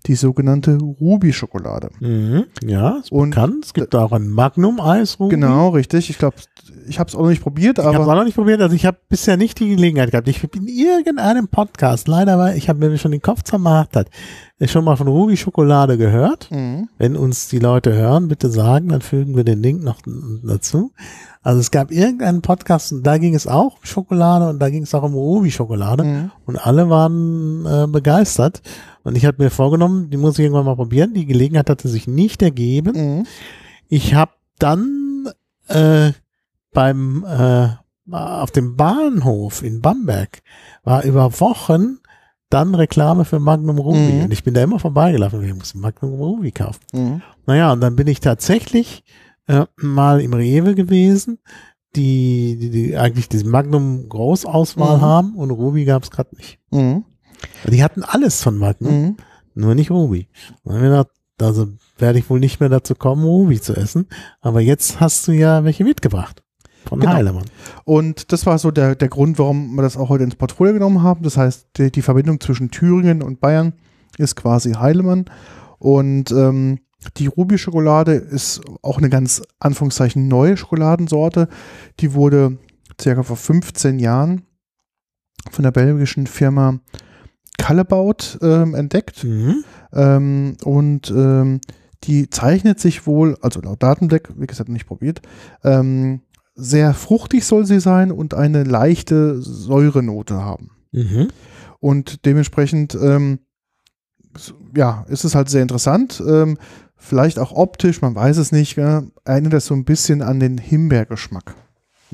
Die 0.06 0.14
sogenannte 0.16 0.78
Ruby-Schokolade. 0.78 1.90
Mhm. 2.00 2.44
Ja, 2.64 2.96
ist 2.98 3.12
Und- 3.12 3.30
bekannt. 3.30 3.64
Es 3.66 3.72
gibt 3.74 3.94
auch 3.94 4.10
ein 4.12 4.28
Magnum-Eis. 4.28 5.16
Genau, 5.18 5.68
richtig. 5.70 6.10
Ich 6.10 6.18
glaube, 6.18 6.36
ich 6.88 6.98
habe 6.98 7.08
es 7.08 7.14
auch 7.14 7.20
noch 7.22 7.28
nicht 7.28 7.42
probiert, 7.42 7.78
Ich 7.78 7.84
habe 7.84 7.96
es 7.96 8.02
aber 8.02 8.12
auch 8.12 8.16
noch 8.16 8.24
nicht 8.24 8.34
probiert, 8.34 8.60
also 8.60 8.74
ich 8.74 8.84
habe 8.86 8.98
bisher 9.08 9.36
nicht 9.36 9.60
die 9.60 9.68
Gelegenheit 9.68 10.10
gehabt. 10.10 10.26
Ich 10.28 10.40
bin 10.50 10.62
in 10.62 10.68
irgendeinem 10.68 11.46
Podcast, 11.48 12.08
leider, 12.08 12.36
weil 12.38 12.56
ich 12.56 12.68
habe 12.68 12.80
mir 12.88 12.98
schon 12.98 13.12
den 13.12 13.22
Kopf 13.22 13.42
zermartert, 13.44 14.08
schon 14.64 14.84
mal 14.84 14.96
von 14.96 15.06
Ruby 15.08 15.36
Schokolade 15.36 15.96
gehört. 15.98 16.50
Mhm. 16.50 16.88
Wenn 16.98 17.16
uns 17.16 17.48
die 17.48 17.58
Leute 17.60 17.92
hören, 17.92 18.26
bitte 18.28 18.48
sagen, 18.48 18.88
dann 18.88 19.00
fügen 19.02 19.36
wir 19.36 19.44
den 19.44 19.62
Link 19.62 19.82
noch 19.84 19.98
dazu. 20.44 20.92
Also 21.44 21.58
es 21.60 21.70
gab 21.72 21.90
irgendeinen 21.90 22.40
Podcast 22.42 22.92
und 22.92 23.04
da 23.04 23.18
ging 23.18 23.34
es 23.34 23.46
auch 23.48 23.76
um 23.78 23.84
Schokolade 23.84 24.48
und 24.48 24.60
da 24.60 24.70
ging 24.70 24.84
es 24.84 24.94
auch 24.94 25.02
um 25.02 25.14
Ruby 25.14 25.50
Schokolade 25.50 26.04
Mhm. 26.04 26.30
und 26.46 26.56
alle 26.66 26.88
waren 26.88 27.66
äh, 27.66 27.86
begeistert. 27.88 28.62
Und 29.04 29.16
ich 29.16 29.24
habe 29.26 29.42
mir 29.42 29.50
vorgenommen, 29.50 30.10
die 30.10 30.16
muss 30.16 30.38
ich 30.38 30.44
irgendwann 30.44 30.64
mal 30.66 30.76
probieren. 30.76 31.14
Die 31.14 31.26
Gelegenheit 31.26 31.68
hatte 31.70 31.88
sich 31.88 32.06
nicht 32.06 32.42
ergeben. 32.42 33.18
Mhm. 33.18 33.26
Ich 33.88 34.14
habe 34.14 34.32
dann 34.58 35.28
äh, 35.68 36.12
beim 36.72 37.24
äh, 37.24 37.68
auf 38.10 38.50
dem 38.50 38.76
Bahnhof 38.76 39.62
in 39.62 39.80
Bamberg 39.80 40.42
war 40.82 41.04
über 41.04 41.40
Wochen 41.40 41.98
dann 42.50 42.74
Reklame 42.74 43.24
für 43.24 43.38
Magnum 43.40 43.78
Ruby. 43.78 43.98
Mhm. 44.12 44.24
Und 44.24 44.32
ich 44.32 44.44
bin 44.44 44.54
da 44.54 44.62
immer 44.62 44.78
vorbeigelaufen. 44.78 45.42
Ich 45.42 45.54
muss 45.54 45.74
Magnum 45.74 46.12
Ruby 46.14 46.52
kaufen. 46.52 46.80
Mhm. 46.92 47.22
Naja, 47.46 47.72
und 47.72 47.80
dann 47.80 47.96
bin 47.96 48.06
ich 48.06 48.20
tatsächlich 48.20 49.04
äh, 49.46 49.64
mal 49.76 50.20
im 50.20 50.34
Rewe 50.34 50.74
gewesen, 50.74 51.38
die, 51.96 52.56
die, 52.58 52.70
die 52.70 52.96
eigentlich 52.96 53.28
diese 53.28 53.46
Magnum 53.46 54.08
Großauswahl 54.08 54.98
Mhm. 54.98 55.00
haben 55.02 55.34
und 55.36 55.50
Ruby 55.50 55.84
gab 55.84 56.02
es 56.02 56.10
gerade 56.10 56.34
nicht. 56.36 56.58
Mhm. 56.70 57.04
Die 57.68 57.82
hatten 57.82 58.02
alles 58.02 58.42
von 58.42 58.56
Magnum, 58.58 59.02
Mhm. 59.02 59.16
nur 59.54 59.74
nicht 59.74 59.90
Ruby. 59.90 60.28
Also 61.40 61.68
werde 61.98 62.18
ich 62.18 62.30
wohl 62.30 62.38
nicht 62.40 62.60
mehr 62.60 62.68
dazu 62.68 62.94
kommen, 62.94 63.24
Ruby 63.24 63.60
zu 63.60 63.74
essen. 63.74 64.06
Aber 64.40 64.60
jetzt 64.60 65.00
hast 65.00 65.26
du 65.26 65.32
ja 65.32 65.64
welche 65.64 65.84
mitgebracht. 65.84 66.42
Von 66.86 67.00
Genau. 67.00 67.12
Heilemann. 67.12 67.44
Und 67.84 68.32
das 68.32 68.44
war 68.46 68.58
so 68.58 68.70
der, 68.70 68.94
der 68.96 69.08
Grund, 69.08 69.38
warum 69.38 69.74
wir 69.76 69.82
das 69.82 69.96
auch 69.96 70.08
heute 70.08 70.24
ins 70.24 70.34
Portfolio 70.36 70.72
genommen 70.74 71.02
haben. 71.02 71.22
Das 71.22 71.36
heißt, 71.36 71.68
die, 71.76 71.90
die 71.92 72.02
Verbindung 72.02 72.40
zwischen 72.40 72.70
Thüringen 72.70 73.22
und 73.22 73.40
Bayern 73.40 73.72
ist 74.18 74.34
quasi 74.36 74.72
Heilemann. 74.72 75.24
Und 75.78 76.30
ähm, 76.32 76.80
die 77.16 77.26
Ruby-Schokolade 77.26 78.12
ist 78.12 78.60
auch 78.82 78.98
eine 78.98 79.10
ganz, 79.10 79.42
Anführungszeichen, 79.60 80.28
neue 80.28 80.56
Schokoladensorte. 80.56 81.48
Die 82.00 82.14
wurde 82.14 82.58
circa 83.00 83.22
vor 83.22 83.36
15 83.36 83.98
Jahren 83.98 84.42
von 85.50 85.62
der 85.64 85.72
belgischen 85.72 86.26
Firma 86.26 86.78
Kallebaut 87.58 88.38
ähm, 88.42 88.74
entdeckt. 88.74 89.24
Mhm. 89.24 89.64
Ähm, 89.92 90.56
und 90.64 91.10
ähm, 91.10 91.60
die 92.04 92.30
zeichnet 92.30 92.80
sich 92.80 93.06
wohl, 93.06 93.36
also 93.40 93.60
laut 93.60 93.82
Datenblatt, 93.82 94.28
wie 94.36 94.46
gesagt, 94.46 94.68
nicht 94.68 94.86
probiert, 94.86 95.22
ähm, 95.62 96.20
sehr 96.54 96.94
fruchtig 96.94 97.44
soll 97.44 97.64
sie 97.64 97.80
sein 97.80 98.12
und 98.12 98.34
eine 98.34 98.64
leichte 98.64 99.40
Säurenote 99.40 100.36
haben. 100.44 100.70
Mhm. 100.92 101.28
Und 101.80 102.26
dementsprechend, 102.26 102.94
ähm, 102.94 103.40
ja, 104.76 105.04
ist 105.08 105.24
es 105.24 105.34
halt 105.34 105.48
sehr 105.48 105.62
interessant. 105.62 106.22
Ähm, 106.26 106.58
vielleicht 106.96 107.38
auch 107.38 107.52
optisch, 107.52 108.02
man 108.02 108.14
weiß 108.14 108.36
es 108.36 108.52
nicht, 108.52 108.76
ja, 108.76 109.02
erinnert 109.24 109.54
das 109.54 109.66
so 109.66 109.74
ein 109.74 109.84
bisschen 109.84 110.22
an 110.22 110.40
den 110.40 110.58
Himbeergeschmack. 110.58 111.54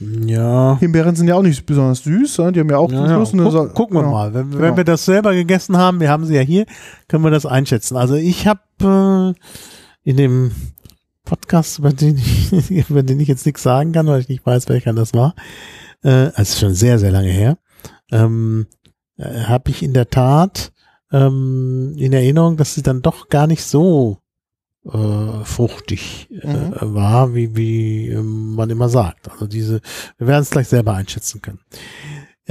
Ja. 0.00 0.76
Himbeeren 0.78 1.17
sind 1.17 1.26
ja 1.28 1.35
auch 1.35 1.43
nicht 1.43 1.67
besonders 1.67 2.05
süß, 2.05 2.37
ja, 2.37 2.50
die 2.52 2.61
haben 2.61 2.71
ja 2.71 2.78
auch 2.78 2.90
Ja, 2.93 3.07
ja. 3.07 3.25
Guck, 3.25 3.75
gucken 3.75 3.97
wir 3.97 4.02
genau. 4.02 4.12
mal. 4.12 4.33
Wenn, 4.35 4.50
Genau. 4.50 4.62
wenn 4.62 4.76
wir 4.76 4.85
das 4.85 5.05
selber 5.05 5.35
gegessen 5.35 5.76
haben, 5.76 5.99
wir 6.00 6.09
haben 6.11 6.25
sie 6.25 6.35
ja 6.35 6.40
hier, 6.40 6.67
können 7.09 7.25
wir 7.25 7.31
das 7.31 7.47
einschätzen. 7.47 7.97
Also 7.97 8.14
ich 8.14 8.47
habe 8.47 9.35
äh, 10.05 10.09
in 10.09 10.17
dem 10.17 10.52
Podcast, 11.25 11.81
über 11.81 11.93
den, 11.93 12.17
ich, 12.17 12.71
über 12.90 13.02
den 13.02 13.19
ich 13.19 13.28
jetzt 13.28 13.45
nichts 13.45 13.62
sagen 13.62 13.93
kann, 13.93 14.07
weil 14.07 14.21
ich 14.21 14.28
nicht 14.28 14.47
weiß, 14.47 14.69
welcher 14.69 14.93
das 14.93 15.14
war, 15.14 15.35
äh, 16.02 16.09
also 16.11 16.43
ist 16.43 16.61
schon 16.61 16.75
sehr, 16.75 16.99
sehr 16.99 17.11
lange 17.11 17.31
her, 17.31 17.59
ähm, 18.12 18.67
äh, 19.17 19.25
habe 19.45 19.71
ich 19.71 19.83
in 19.83 19.95
der 19.95 20.11
Tat 20.11 20.73
ähm, 21.11 21.95
in 21.97 22.12
Erinnerung, 22.12 22.57
dass 22.57 22.75
sie 22.75 22.83
dann 22.83 23.02
doch 23.02 23.28
gar 23.28 23.47
nicht 23.47 23.64
so 23.64 24.19
äh, 24.92 25.45
fruchtig 25.45 26.28
äh, 26.42 26.47
Mhm. 26.47 26.75
war, 26.95 27.35
wie, 27.35 27.57
wie 27.57 28.09
ähm, 28.09 28.54
man 28.54 28.71
immer 28.71 28.88
sagt. 28.88 29.30
Also 29.30 29.47
diese, 29.47 29.80
wir 30.18 30.26
werden 30.26 30.42
es 30.42 30.50
gleich 30.50 30.68
selber 30.68 30.95
einschätzen 30.95 31.42
können. 31.42 31.61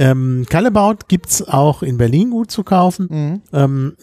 Ähm, 0.00 0.46
Kallebaut 0.48 1.08
gibt's 1.08 1.42
auch 1.42 1.82
in 1.82 1.98
Berlin 1.98 2.30
gut 2.30 2.52
zu 2.52 2.62
kaufen. 2.62 3.08
Mhm. 3.10 3.42
Ähm, 3.52 3.96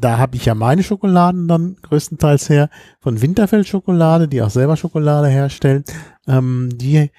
da 0.00 0.18
habe 0.18 0.34
ich 0.36 0.44
ja 0.46 0.56
meine 0.56 0.82
Schokoladen 0.82 1.46
dann 1.46 1.76
größtenteils 1.82 2.48
her 2.48 2.68
von 2.98 3.22
Winterfeld 3.22 3.68
Schokolade, 3.68 4.26
die 4.26 4.42
auch 4.42 4.50
selber 4.50 4.76
Schokolade 4.76 5.28
herstellen. 5.28 5.84
Ähm, 6.26 6.70
die 6.74 7.10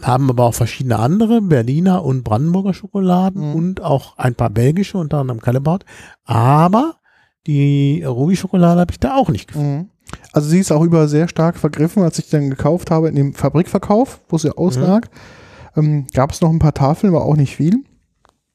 haben 0.00 0.30
aber 0.30 0.44
auch 0.44 0.54
verschiedene 0.54 0.96
andere, 1.00 1.42
Berliner 1.42 2.04
und 2.04 2.22
Brandenburger 2.22 2.72
Schokoladen 2.72 3.48
Mhm. 3.50 3.54
und 3.56 3.80
auch 3.82 4.16
ein 4.16 4.36
paar 4.36 4.50
belgische, 4.50 4.96
unter 4.98 5.18
anderem 5.18 5.40
Kallebaut. 5.40 5.84
Aber 6.24 6.94
die 7.48 8.04
Ruby-Schokolade 8.04 8.80
habe 8.80 8.92
ich 8.92 9.00
da 9.00 9.16
auch 9.16 9.30
nicht 9.30 9.48
gefunden. 9.48 9.76
Mhm. 9.76 9.88
Also 10.32 10.48
sie 10.48 10.60
ist 10.60 10.70
auch 10.70 10.82
über 10.82 11.08
sehr 11.08 11.28
stark 11.28 11.56
vergriffen, 11.56 12.02
als 12.02 12.18
ich 12.18 12.30
dann 12.30 12.50
gekauft 12.50 12.90
habe 12.90 13.08
in 13.08 13.16
dem 13.16 13.34
Fabrikverkauf, 13.34 14.20
wo 14.28 14.38
sie 14.38 14.56
auslag. 14.56 15.08
Ähm, 15.76 16.06
Gab 16.14 16.32
es 16.32 16.40
noch 16.40 16.50
ein 16.50 16.58
paar 16.58 16.74
Tafeln, 16.74 17.14
aber 17.14 17.24
auch 17.24 17.36
nicht 17.36 17.56
viel. 17.56 17.82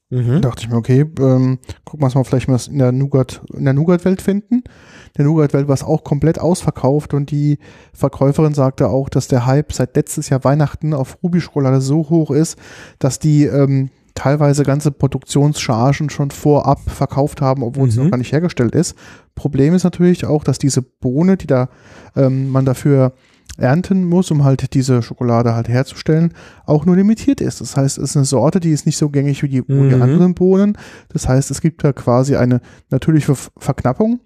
Mhm. 0.10 0.42
Da 0.42 0.50
dachte 0.50 0.64
ich 0.64 0.70
mir, 0.70 0.76
okay, 0.76 1.02
ähm, 1.20 1.58
gucken 1.86 2.02
wir 2.02 2.06
uns 2.06 2.16
mal 2.16 2.24
vielleicht 2.24 2.48
mal 2.48 2.60
in 2.70 2.78
der 2.78 2.92
Nougat, 2.92 3.42
in 3.54 3.66
der 3.66 3.74
Nougat-Welt 3.74 4.22
finden. 4.22 4.56
In 4.56 4.64
der 5.18 5.26
Nougat-Welt 5.26 5.68
war 5.68 5.74
es 5.74 5.84
auch 5.84 6.04
komplett 6.04 6.40
ausverkauft 6.40 7.16
und 7.16 7.32
die 7.32 7.58
Verkäuferin 7.94 8.54
sagte 8.54 8.90
auch, 8.90 9.10
dass 9.10 9.28
der 9.28 9.48
Hype 9.48 9.74
seit 9.74 9.96
letztes 9.96 10.30
Jahr 10.30 10.44
Weihnachten 10.44 10.94
auf 10.94 11.18
Ruby-Schokolade 11.24 11.82
so 11.82 12.10
hoch 12.10 12.30
ist, 12.30 12.60
dass 13.00 13.18
die 13.18 13.46
ähm, 13.46 13.90
teilweise 14.16 14.64
ganze 14.64 14.92
Produktionschargen 14.92 16.10
schon 16.10 16.32
vorab 16.32 16.80
verkauft 16.88 17.42
haben, 17.42 17.64
obwohl 17.64 17.90
sie 17.90 18.00
Mhm. 18.00 18.06
noch 18.06 18.12
gar 18.12 18.18
nicht 18.18 18.32
hergestellt 18.32 18.76
ist. 18.76 18.96
Problem 19.36 19.74
ist 19.74 19.84
natürlich 19.84 20.26
auch, 20.26 20.44
dass 20.44 20.60
diese 20.60 20.82
Bohne, 20.82 21.38
die 21.38 21.48
da 21.48 21.70
ähm, 22.16 22.50
man 22.50 22.66
dafür 22.66 23.14
ernten 23.58 24.06
muss, 24.06 24.32
um 24.32 24.44
halt 24.44 24.74
diese 24.74 25.02
Schokolade 25.04 25.54
halt 25.56 25.68
herzustellen, 25.70 26.34
auch 26.66 26.86
nur 26.86 26.96
limitiert 26.96 27.40
ist. 27.42 27.62
Das 27.62 27.78
heißt, 27.78 27.98
es 28.00 28.12
ist 28.12 28.16
eine 28.18 28.26
Sorte, 28.26 28.60
die 28.60 28.72
ist 28.72 28.86
nicht 28.86 28.98
so 28.98 29.10
gängig 29.10 29.44
wie 29.44 29.50
die, 29.50 29.62
wie 29.68 29.90
die 29.90 29.96
Mhm. 29.96 30.02
anderen 30.02 30.34
Bohnen. 30.34 30.78
Das 31.10 31.28
heißt, 31.28 31.52
es 31.52 31.62
gibt 31.62 31.84
da 31.84 31.94
quasi 31.94 32.36
eine 32.36 32.62
natürliche 32.90 33.36
Ver 33.36 33.52
Verknappung 33.58 34.20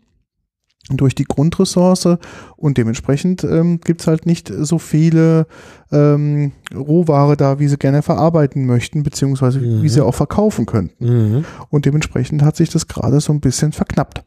durch 0.90 1.16
die 1.16 1.26
Grundressource 1.26 2.18
und 2.56 2.78
dementsprechend 2.78 3.44
ähm, 3.44 3.82
gibt 3.84 4.02
es 4.02 4.08
halt 4.08 4.26
nicht 4.26 4.52
so 4.58 4.80
viele 4.80 5.48
ähm, 5.92 6.54
Rohware 6.74 7.36
da, 7.36 7.60
wie 7.60 7.68
sie 7.68 7.78
gerne 7.78 8.02
verarbeiten 8.02 8.66
möchten, 8.66 9.04
beziehungsweise 9.04 9.60
Mhm. 9.60 9.84
wie 9.84 9.90
sie 9.90 10.04
auch 10.04 10.16
verkaufen 10.16 10.66
könnten. 10.66 11.06
Mhm. 11.06 11.46
Und 11.70 11.86
dementsprechend 11.86 12.42
hat 12.42 12.56
sich 12.56 12.70
das 12.70 12.88
gerade 12.88 13.20
so 13.20 13.34
ein 13.34 13.42
bisschen 13.42 13.74
verknappt. 13.74 14.24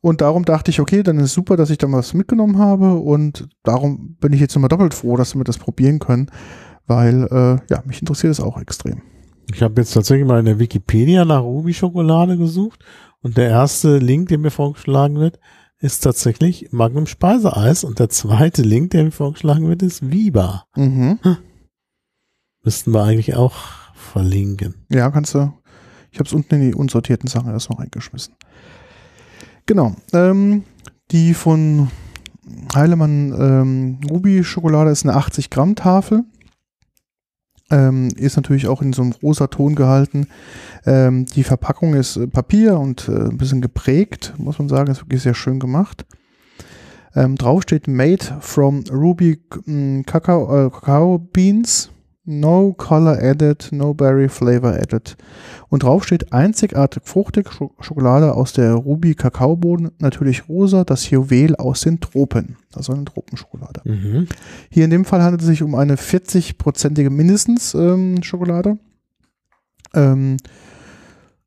Und 0.00 0.20
darum 0.20 0.44
dachte 0.44 0.70
ich, 0.70 0.80
okay, 0.80 1.02
dann 1.02 1.18
ist 1.18 1.32
super, 1.34 1.56
dass 1.56 1.70
ich 1.70 1.78
da 1.78 1.86
mal 1.86 1.98
was 1.98 2.14
mitgenommen 2.14 2.58
habe. 2.58 2.94
Und 2.94 3.48
darum 3.62 4.16
bin 4.18 4.32
ich 4.32 4.40
jetzt 4.40 4.54
nochmal 4.54 4.68
doppelt 4.68 4.94
froh, 4.94 5.16
dass 5.16 5.34
wir 5.36 5.44
das 5.44 5.58
probieren 5.58 5.98
können, 6.00 6.28
weil 6.86 7.24
äh, 7.30 7.72
ja, 7.72 7.82
mich 7.84 8.00
interessiert 8.00 8.32
es 8.32 8.40
auch 8.40 8.58
extrem. 8.60 9.02
Ich 9.54 9.62
habe 9.62 9.80
jetzt 9.80 9.92
tatsächlich 9.92 10.26
mal 10.26 10.40
in 10.40 10.46
der 10.46 10.58
Wikipedia 10.58 11.24
nach 11.24 11.42
Ruby-Schokolade 11.42 12.36
gesucht 12.38 12.80
und 13.20 13.36
der 13.36 13.50
erste 13.50 13.98
Link, 13.98 14.28
der 14.28 14.38
mir 14.38 14.50
vorgeschlagen 14.50 15.16
wird, 15.20 15.38
ist 15.82 16.00
tatsächlich 16.00 16.68
Magnum 16.70 17.06
Speiseeis 17.06 17.82
und 17.82 17.98
der 17.98 18.08
zweite 18.08 18.62
Link, 18.62 18.92
der 18.92 19.02
mir 19.04 19.10
vorgeschlagen 19.10 19.68
wird, 19.68 19.82
ist 19.82 20.12
Viva. 20.12 20.64
Mhm. 20.76 21.18
Müssten 22.64 22.92
wir 22.92 23.02
eigentlich 23.02 23.34
auch 23.34 23.56
verlinken. 23.94 24.86
Ja, 24.88 25.10
kannst 25.10 25.34
du. 25.34 25.52
Ich 26.12 26.20
habe 26.20 26.28
es 26.28 26.32
unten 26.32 26.54
in 26.54 26.60
die 26.70 26.74
unsortierten 26.74 27.28
Sachen 27.28 27.50
erst 27.50 27.68
noch 27.68 27.80
reingeschmissen. 27.80 28.34
Genau. 29.66 29.96
Ähm, 30.12 30.62
die 31.10 31.34
von 31.34 31.90
Heilemann 32.74 33.32
ähm, 33.32 34.00
Ruby 34.08 34.44
Schokolade 34.44 34.90
ist 34.90 35.04
eine 35.04 35.16
80 35.16 35.50
Gramm 35.50 35.74
Tafel. 35.74 36.24
Ähm, 37.72 38.08
ist 38.16 38.36
natürlich 38.36 38.68
auch 38.68 38.82
in 38.82 38.92
so 38.92 39.02
einem 39.02 39.12
rosa 39.22 39.46
Ton 39.46 39.74
gehalten. 39.74 40.28
Ähm, 40.84 41.24
die 41.24 41.42
Verpackung 41.42 41.94
ist 41.94 42.16
äh, 42.16 42.26
Papier 42.26 42.78
und 42.78 43.08
äh, 43.08 43.30
ein 43.30 43.38
bisschen 43.38 43.62
geprägt, 43.62 44.34
muss 44.36 44.58
man 44.58 44.68
sagen. 44.68 44.90
Ist 44.90 45.00
wirklich 45.00 45.22
sehr 45.22 45.34
schön 45.34 45.58
gemacht. 45.58 46.04
Ähm, 47.14 47.36
drauf 47.36 47.62
steht 47.62 47.88
Made 47.88 48.24
from 48.40 48.84
Ruby 48.92 49.40
mm, 49.64 50.02
Kakao, 50.02 50.66
äh, 50.66 50.70
Kakao 50.70 51.18
Beans. 51.18 51.90
No 52.24 52.72
color 52.74 53.18
added, 53.20 53.68
no 53.72 53.94
berry 53.94 54.28
flavor 54.28 54.72
added. 54.74 55.16
Und 55.70 55.82
drauf 55.82 56.04
steht 56.04 56.32
einzigartig 56.32 57.02
fruchtig 57.04 57.48
Scho- 57.48 57.72
Schokolade 57.80 58.34
aus 58.34 58.52
der 58.52 58.74
Ruby 58.74 59.16
Kakaobohnen, 59.16 59.90
natürlich 59.98 60.48
rosa, 60.48 60.84
das 60.84 61.10
Juwel 61.10 61.56
aus 61.56 61.80
den 61.80 61.98
Tropen. 61.98 62.56
Also 62.74 62.92
eine 62.92 63.04
Tropenschokolade. 63.06 63.80
Mhm. 63.84 64.28
Hier 64.70 64.84
in 64.84 64.90
dem 64.90 65.04
Fall 65.04 65.22
handelt 65.22 65.40
es 65.40 65.48
sich 65.48 65.64
um 65.64 65.74
eine 65.74 65.96
40-prozentige 65.96 67.10
mindestens 67.10 67.74
ähm, 67.74 68.22
Schokolade. 68.22 68.78
Ähm, 69.94 70.36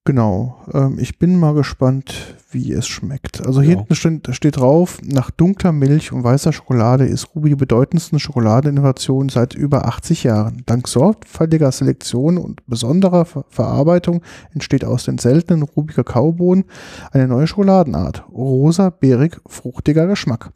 genau. 0.03 0.58
Ähm, 0.74 0.98
ich 1.00 1.17
bin 1.20 1.39
mal 1.39 1.53
gespannt, 1.53 2.36
wie 2.56 2.72
es 2.72 2.88
schmeckt. 2.88 3.46
Also 3.46 3.62
Ja. 3.62 3.70
hinten 3.76 3.94
steht, 3.94 4.36
steht 4.36 4.58
drauf, 4.58 4.98
nach 5.04 5.30
dunkler 5.30 5.72
Milch 5.72 6.12
und 6.12 6.24
weißer 6.24 6.52
Schokolade 6.54 7.06
ist 7.06 7.36
Ruby 7.36 7.50
die 7.50 7.56
bedeutendsten 7.56 8.18
Schokoladeninnovation 8.18 9.30
seit 9.30 9.54
über 9.54 9.86
80 9.86 10.24
Jahren. 10.24 10.64
Dank 10.66 10.88
sorgfältiger 10.88 11.72
Selektion 11.72 12.38
und 12.40 12.66
besonderer 12.66 13.26
Ver 13.26 13.46
Verarbeitung 13.50 14.22
entsteht 14.54 14.84
aus 14.86 15.04
den 15.04 15.18
seltenen 15.20 15.62
Ruby 15.64 15.94
Kakaobohnen 15.94 16.64
eine 17.12 17.28
neue 17.28 17.46
Schokoladenart. 17.46 18.24
Rosa, 18.34 18.90
beerig, 18.90 19.40
fruchtiger 19.46 20.08
Geschmack 20.08 20.52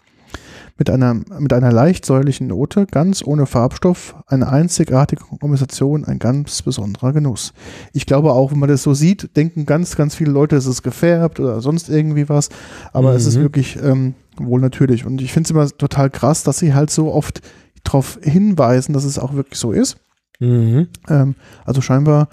mit 0.80 0.90
einer, 0.90 1.14
mit 1.14 1.54
einer 1.54 1.72
leicht 1.72 2.06
säuerlichen 2.06 2.48
Note, 2.48 2.88
ganz 2.88 3.22
ohne 3.24 3.46
Farbstoff, 3.46 4.16
eine 4.28 4.48
einzigartige 4.50 5.24
Kombination, 5.24 6.06
ein 6.06 6.18
ganz 6.20 6.62
besonderer 6.62 7.12
Genuss. 7.14 7.54
Ich 7.94 8.06
glaube 8.06 8.32
auch, 8.32 8.52
wenn 8.52 8.60
man 8.60 8.70
das 8.70 8.82
so 8.84 8.94
sieht, 8.94 9.36
denken 9.36 9.66
ganz, 9.66 9.96
ganz 9.98 10.16
viele 10.16 10.32
Leute, 10.32 10.56
es 10.56 10.66
ist 10.66 10.82
gefärbt 10.82 11.40
oder 11.42 11.60
sonst 11.62 11.90
irgendwie 11.90 12.30
was, 12.30 12.50
aber 12.94 13.14
es 13.14 13.26
ist 13.26 13.36
Mhm. 13.38 13.42
wirklich 13.42 13.78
ähm, 13.84 14.14
wohl 14.38 14.62
natürlich. 14.62 15.06
Und 15.06 15.22
ich 15.22 15.34
finde 15.34 15.48
es 15.48 15.52
immer 15.52 15.68
total 15.68 16.10
krass, 16.10 16.44
dass 16.44 16.60
sie 16.60 16.74
halt 16.74 16.90
so 16.90 17.14
oft 17.14 17.42
darauf 17.84 18.18
hinweisen, 18.22 18.94
dass 18.94 19.04
es 19.04 19.20
auch 19.20 19.34
wirklich 19.34 19.60
so 19.60 19.74
ist. 19.74 19.98
Mhm. 20.40 20.88
Ähm, 21.10 21.36
also 21.66 21.82
scheinbar 21.82 22.30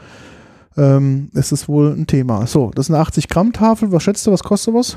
ähm, 0.76 1.30
ist 1.32 1.50
es 1.52 1.68
wohl 1.68 1.92
ein 1.96 2.06
Thema. 2.06 2.46
So, 2.46 2.70
das 2.74 2.86
ist 2.86 2.90
eine 2.94 3.00
80 3.00 3.28
Gramm 3.28 3.52
Tafel. 3.52 3.90
Was 3.90 4.04
schätzt 4.04 4.26
du, 4.26 4.30
was 4.32 4.44
kostet 4.44 4.72
was? 4.74 4.96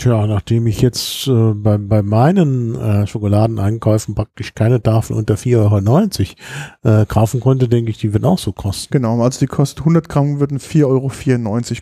Tja, 0.00 0.26
nachdem 0.26 0.66
ich 0.66 0.80
jetzt 0.80 1.26
äh, 1.28 1.52
bei, 1.52 1.76
bei 1.76 2.00
meinen 2.02 2.74
äh, 2.74 3.06
Schokoladeneinkäufen 3.06 4.14
praktisch 4.14 4.54
keine 4.54 4.82
Tafel 4.82 5.14
unter 5.14 5.34
4,90 5.34 6.36
Euro 6.86 7.02
äh, 7.02 7.04
kaufen 7.04 7.40
konnte, 7.40 7.68
denke 7.68 7.90
ich, 7.90 7.98
die 7.98 8.14
wird 8.14 8.24
auch 8.24 8.38
so 8.38 8.52
kosten. 8.52 8.92
Genau, 8.92 9.20
also 9.20 9.38
die 9.40 9.46
kostet 9.46 9.80
100 9.80 10.08
Gramm 10.08 10.40
würden 10.40 10.58
4,94 10.58 10.86
Euro 10.86 11.10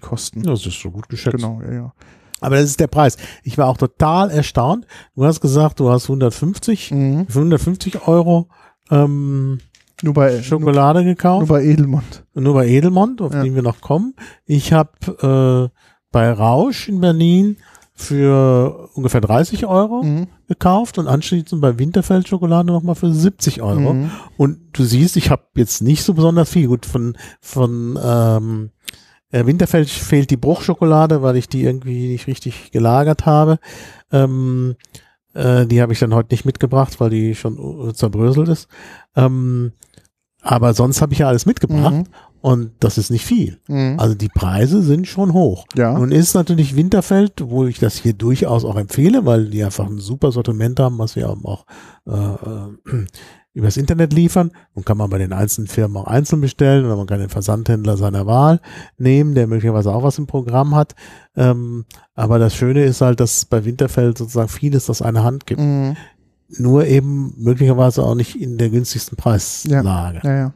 kosten. 0.01 0.43
Das 0.43 0.67
ist 0.67 0.81
so 0.81 0.91
gut 0.91 1.09
geschätzt. 1.09 1.37
Genau, 1.37 1.61
ja, 1.63 1.73
ja. 1.73 1.93
Aber 2.41 2.57
das 2.57 2.65
ist 2.65 2.81
der 2.81 2.89
Preis. 2.89 3.17
Ich 3.45 3.57
war 3.57 3.69
auch 3.69 3.77
total 3.77 4.31
erstaunt. 4.33 4.85
Du 5.15 5.25
hast 5.25 5.41
gesagt, 5.41 5.79
du 5.79 5.89
hast 5.91 6.09
150, 6.09 6.91
Mhm. 6.91 7.27
für 7.29 7.39
150 7.39 8.09
Euro 8.09 8.49
ähm, 8.91 9.61
Nur 10.03 10.15
bei 10.15 10.43
Schokolade 10.43 11.03
Nur, 11.05 11.15
gekauft. 11.15 11.47
nur 11.47 11.57
bei 11.57 11.63
Edelmond. 11.65 12.25
Nur 12.35 12.55
bei 12.55 12.67
Edelmond, 12.67 13.21
auf 13.23 13.33
Ja. 13.33 13.45
den 13.45 13.55
wir 13.55 13.63
noch 13.63 13.81
kommen. 13.81 14.15
Ich 14.45 14.73
habe 14.73 15.71
äh, 15.71 15.79
bei 16.11 16.33
Rausch 16.33 16.89
in 16.89 17.01
Berlin 17.01 17.59
für 18.01 18.89
ungefähr 18.95 19.21
30 19.21 19.67
Euro 19.67 20.05
Mhm. 20.05 20.29
gekauft 20.47 20.99
und 20.99 21.09
anschließend 21.09 21.61
bei 21.61 21.79
Winterfeld 21.81 22.29
Schokolade 22.29 22.69
nochmal 22.73 22.95
für 22.95 23.13
70 23.13 23.61
Euro. 23.61 23.95
Mhm. 23.95 24.11
Und 24.37 24.59
du 24.73 24.85
siehst, 24.85 25.17
ich 25.17 25.31
habe 25.31 25.43
jetzt 25.57 25.83
nicht 25.83 26.05
so 26.05 26.15
besonders 26.15 26.49
viel. 26.49 26.69
Gut, 26.69 26.87
von, 26.87 27.17
von 27.41 27.99
ähm, 28.01 28.71
äh, 29.33 29.45
Winterfeld 29.47 29.91
fehlt 29.91 30.31
die 30.31 30.37
Bruchschokolade, 30.37 31.23
weil 31.23 31.37
ich 31.37 31.49
die 31.49 31.65
irgendwie 31.65 32.13
nicht 32.13 32.29
richtig 32.29 32.71
gelagert 32.71 33.27
habe. 33.27 33.59
Ähm, 34.13 34.77
äh, 35.35 35.67
die 35.67 35.83
habe 35.83 35.93
ich 35.93 35.99
dann 35.99 36.15
heute 36.15 36.33
nicht 36.33 36.45
mitgebracht, 36.45 37.01
weil 37.01 37.11
die 37.11 37.35
schon 37.35 37.93
zerbröselt 37.95 38.49
ist. 38.49 38.69
Ähm, 39.17 39.73
aber 40.41 40.73
sonst 40.73 41.03
habe 41.03 41.13
ich 41.13 41.19
ja 41.19 41.27
alles 41.29 41.47
mitgebracht 41.47 41.95
Mhm. 41.95 42.05
Und 42.41 42.73
das 42.81 42.99
ist 42.99 43.11
nicht 43.11 43.25
viel. 43.25 43.59
Mhm. 43.67 43.97
Also 43.99 44.15
die 44.15 44.29
Preise 44.29 44.83
sind 44.83 45.09
schon 45.09 45.33
hoch. 45.33 45.67
Ja. 45.77 45.99
Nun 45.99 46.13
ist 46.13 46.35
natürlich 46.35 46.77
Winterfeld, 46.77 47.33
wo 47.45 47.67
ich 47.67 47.79
das 47.79 47.97
hier 47.97 48.13
durchaus 48.13 48.65
auch 48.65 48.77
empfehle, 48.77 49.27
weil 49.27 49.47
die 49.47 49.65
einfach 49.65 49.87
ein 49.87 49.99
super 49.99 50.31
Sortiment 50.31 50.79
haben, 50.79 50.99
was 50.99 51.17
wir 51.17 51.29
auch 51.29 51.67
äh, 52.07 52.13
äh, 52.13 53.07
übers 53.55 53.77
Internet 53.77 54.13
liefern. 54.13 54.53
Und 54.73 54.87
kann 54.87 54.97
man 54.97 55.11
bei 55.11 55.19
den 55.19 55.33
einzelnen 55.33 55.67
Firmen 55.67 55.97
auch 55.97 56.07
einzeln 56.07 56.41
bestellen 56.41 56.85
oder 56.85 56.97
man 56.97 57.07
kann 57.07 57.19
den 57.19 57.29
Versandhändler 57.29 57.97
seiner 57.97 58.27
Wahl 58.27 58.61
nehmen, 58.99 59.35
der 59.35 59.49
möglicherweise 59.49 59.93
auch 59.93 60.05
was 60.05 60.19
im 60.19 60.29
Programm 60.29 60.77
hat. 60.77 60.95
Ähm, 61.37 61.87
aber 62.15 62.39
das 62.39 62.55
Schöne 62.55 62.85
ist 62.85 63.01
halt, 63.01 63.19
dass 63.19 63.47
bei 63.47 63.65
Winterfeld 63.65 64.17
sozusagen 64.17 64.49
vieles 64.49 64.89
aus 64.89 65.03
einer 65.03 65.25
Hand 65.25 65.47
gibt. 65.47 65.61
Mhm. 65.61 65.97
Nur 66.51 66.87
eben 66.87 67.35
möglicherweise 67.37 68.05
auch 68.05 68.15
nicht 68.15 68.41
in 68.41 68.59
der 68.59 68.71
günstigsten 68.71 69.17
Preislage. 69.17 70.21
Ja, 70.23 70.35
ja. 70.35 70.55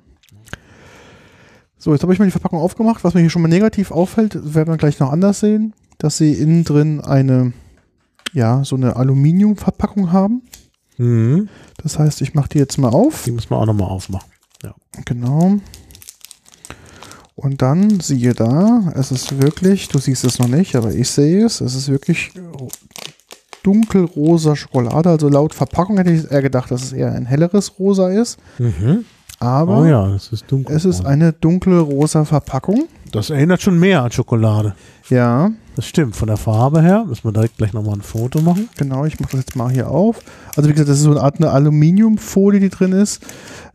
So, 1.82 1.92
jetzt 1.92 2.02
habe 2.02 2.12
ich 2.12 2.20
mal 2.20 2.26
die 2.26 2.30
Verpackung 2.30 2.60
aufgemacht. 2.60 3.02
Was 3.02 3.14
mir 3.14 3.22
hier 3.22 3.30
schon 3.30 3.42
mal 3.42 3.48
negativ 3.48 3.90
auffällt, 3.90 4.54
werden 4.54 4.72
wir 4.72 4.76
gleich 4.76 5.00
noch 5.00 5.10
anders 5.10 5.40
sehen, 5.40 5.74
dass 5.98 6.16
sie 6.16 6.32
innen 6.32 6.62
drin 6.62 7.00
eine, 7.00 7.54
ja, 8.32 8.62
so 8.62 8.76
eine 8.76 8.94
Aluminiumverpackung 8.94 10.12
haben. 10.12 10.42
Mhm. 10.96 11.48
Das 11.82 11.98
heißt, 11.98 12.20
ich 12.20 12.34
mache 12.34 12.50
die 12.50 12.58
jetzt 12.58 12.78
mal 12.78 12.90
auf. 12.90 13.24
Die 13.24 13.32
muss 13.32 13.50
man 13.50 13.58
auch 13.58 13.66
nochmal 13.66 13.88
aufmachen. 13.88 14.30
Genau. 15.06 15.58
Und 17.34 17.62
dann 17.62 17.98
siehe 17.98 18.32
da, 18.32 18.92
es 18.94 19.10
ist 19.10 19.42
wirklich, 19.42 19.88
du 19.88 19.98
siehst 19.98 20.22
es 20.22 20.38
noch 20.38 20.46
nicht, 20.46 20.76
aber 20.76 20.94
ich 20.94 21.10
sehe 21.10 21.44
es, 21.44 21.60
es 21.60 21.74
ist 21.74 21.88
wirklich 21.88 22.30
dunkelrosa 23.64 24.54
Schokolade. 24.54 25.10
Also 25.10 25.28
laut 25.28 25.52
Verpackung 25.52 25.96
hätte 25.96 26.12
ich 26.12 26.30
eher 26.30 26.42
gedacht, 26.42 26.70
dass 26.70 26.84
es 26.84 26.92
eher 26.92 27.10
ein 27.10 27.26
helleres 27.26 27.76
Rosa 27.80 28.08
ist. 28.08 28.38
Mhm. 28.60 29.04
Aber 29.42 29.78
Oh 29.80 29.84
ja, 29.84 30.14
es 30.14 30.30
ist 30.32 30.44
dunkel. 30.48 30.74
es 30.76 30.84
ist 30.84 31.04
eine 31.04 31.32
dunkle 31.32 31.80
rosa 31.80 32.24
Verpackung. 32.24 32.84
Das 33.10 33.28
erinnert 33.30 33.60
schon 33.60 33.78
mehr 33.78 34.02
an 34.02 34.12
Schokolade. 34.12 34.74
Ja, 35.10 35.50
Das 35.74 35.86
stimmt. 35.86 36.14
Von 36.16 36.28
der 36.28 36.36
Farbe 36.36 36.80
her 36.82 37.04
müssen 37.08 37.24
wir 37.24 37.32
direkt 37.32 37.56
gleich 37.58 37.72
nochmal 37.72 37.94
ein 37.94 38.02
Foto 38.02 38.40
machen. 38.40 38.68
genau, 38.76 39.04
ich 39.04 39.18
mache 39.20 39.32
das 39.32 39.40
jetzt 39.40 39.56
mal 39.56 39.70
hier 39.70 39.90
auf. 39.90 40.20
Also 40.54 40.68
wie 40.68 40.72
gesagt, 40.74 40.88
das 40.90 40.98
ist 40.98 41.04
so 41.04 41.10
eine 41.10 41.20
Art 41.22 41.36
eine 41.38 41.50
Aluminiumfolie, 41.50 42.60
die 42.60 42.68
drin 42.68 42.92
ist. 42.92 43.20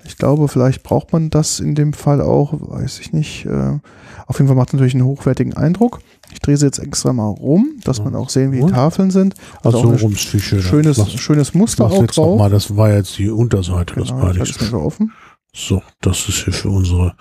Ich 0.06 0.18
glaube, 0.18 0.48
vielleicht 0.48 0.84
braucht 0.84 1.12
man 1.12 1.30
das 1.30 1.60
in 1.60 1.76
dem 1.76 1.92
Fall 1.94 2.22
auch, 2.22 2.54
weiß 2.54 3.00
ich 3.00 3.12
nicht. 3.14 3.46
Äh, 3.46 3.80
auf 4.28 4.38
jeden 4.38 4.48
Fall 4.48 4.56
macht 4.56 4.70
es 4.70 4.74
natürlich 4.74 4.94
einen 4.96 5.06
hochwertigen 5.06 5.54
Eindruck. 5.56 6.00
Ich 6.32 6.40
drehe 6.40 6.56
sie 6.58 6.66
jetzt 6.66 6.80
extra 6.80 7.14
mal 7.14 7.30
rum, 7.30 7.72
dass 7.84 8.04
man 8.04 8.16
auch 8.16 8.30
sehen, 8.30 8.52
wie 8.52 8.62
die? 8.62 8.72
Tafeln 8.72 9.12
sind. 9.12 9.36
Also 9.64 9.80
Also 9.80 9.98
so 9.98 10.04
rum 10.06 10.14
ist 10.14 10.26
viel 10.28 10.40
schöner. 10.40 10.62
schönes, 10.62 10.98
Mach- 10.98 11.10
schönes 11.10 11.54
Muster 11.54 11.86
auch 11.86 12.02
jetzt 12.02 12.18
noch 12.18 12.26
drauf. 12.26 12.40
mal, 12.40 12.50
das 12.50 12.76
war 12.78 12.92
jetzt 12.94 13.18
die 13.18 13.30
Unterseite. 13.30 13.96
das 13.96 14.10
Genau, 14.10 14.20
ich 14.32 14.40
halte 14.40 14.44
es 14.44 14.62
mal 14.62 14.70
so 14.70 14.78
offen. 14.78 15.12
So, 15.58 15.82
das 16.02 16.30
ist 16.30 16.44
hier 16.44 16.54
für 16.54 16.70
unsere. 16.70 17.16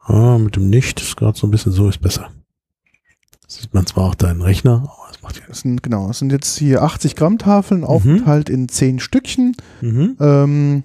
Ah, 0.00 0.38
mit 0.38 0.56
dem 0.56 0.70
Nicht 0.70 1.00
ist 1.00 1.16
gerade 1.16 1.38
so 1.38 1.46
ein 1.46 1.50
bisschen 1.50 1.72
so 1.72 1.88
ist 1.88 2.00
besser. 2.00 2.30
Sieht 3.46 3.74
man 3.74 3.84
zwar 3.86 4.04
auch 4.04 4.14
deinen 4.14 4.42
Rechner, 4.42 4.76
aber 4.84 5.10
es 5.10 5.20
macht 5.22 5.36
ja 5.36 5.42
Das 5.48 5.60
sind, 5.60 5.82
genau, 5.82 6.08
das 6.08 6.20
sind 6.20 6.30
jetzt 6.32 6.56
hier 6.58 6.82
80 6.82 7.16
Gramm 7.16 7.36
Tafeln, 7.38 7.80
Mhm. 7.80 7.86
aufgeteilt 7.86 8.48
in 8.48 8.68
10 8.68 8.98
Stückchen. 9.00 9.56
mhm. 9.80 10.16
Ähm, 10.20 10.82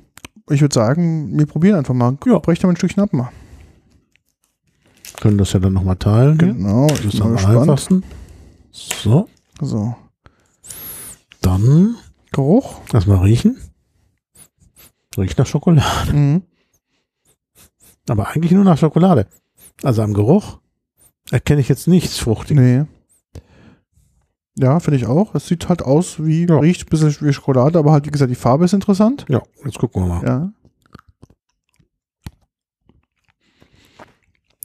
ich 0.49 0.61
würde 0.61 0.73
sagen, 0.75 1.37
wir 1.39 1.45
probieren 1.45 1.77
einfach 1.77 1.93
mal. 1.93 2.17
Ja. 2.25 2.39
Brech 2.39 2.59
doch 2.59 2.65
mal 2.65 2.73
ein 2.73 2.77
Stückchen 2.77 3.01
ab 3.03 3.13
mal. 3.13 3.31
Können 5.21 5.37
das 5.37 5.53
ja 5.53 5.59
dann 5.59 5.73
nochmal 5.73 5.95
teilen. 5.95 6.37
Genau, 6.37 6.87
Das 6.87 7.05
ist 7.05 7.21
am 7.21 7.33
gespannt. 7.33 7.57
einfachsten. 7.61 8.03
So, 8.71 9.29
So, 9.61 9.95
dann 11.41 11.95
Geruch. 12.31 12.81
erstmal 12.93 13.19
riechen. 13.19 13.57
Riecht 15.17 15.37
nach 15.37 15.45
Schokolade. 15.47 16.13
Mhm. 16.13 16.41
Aber 18.07 18.27
eigentlich 18.29 18.51
nur 18.51 18.63
nach 18.63 18.77
Schokolade. 18.77 19.27
Also 19.83 20.01
am 20.01 20.13
Geruch 20.13 20.59
erkenne 21.31 21.61
ich 21.61 21.69
jetzt 21.69 21.87
nichts 21.87 22.19
Fruchtiges. 22.19 22.61
Nee. 22.63 22.85
Ja, 24.57 24.79
finde 24.79 24.97
ich 24.97 25.05
auch. 25.05 25.35
Es 25.35 25.47
sieht 25.47 25.67
halt 25.67 25.81
aus 25.81 26.23
wie, 26.23 26.45
Ja. 26.47 26.59
riecht 26.59 26.83
ein 26.85 26.89
bisschen 26.89 27.15
wie 27.27 27.33
Schokolade, 27.33 27.77
aber 27.77 27.91
halt, 27.91 28.05
wie 28.05 28.11
gesagt, 28.11 28.31
die 28.31 28.35
Farbe 28.35 28.65
ist 28.65 28.73
interessant. 28.73 29.25
Ja, 29.27 29.41
jetzt 29.65 29.77
gucken 29.77 30.03
wir 30.03 30.07
mal. 30.07 30.23
Ja. 30.25 30.51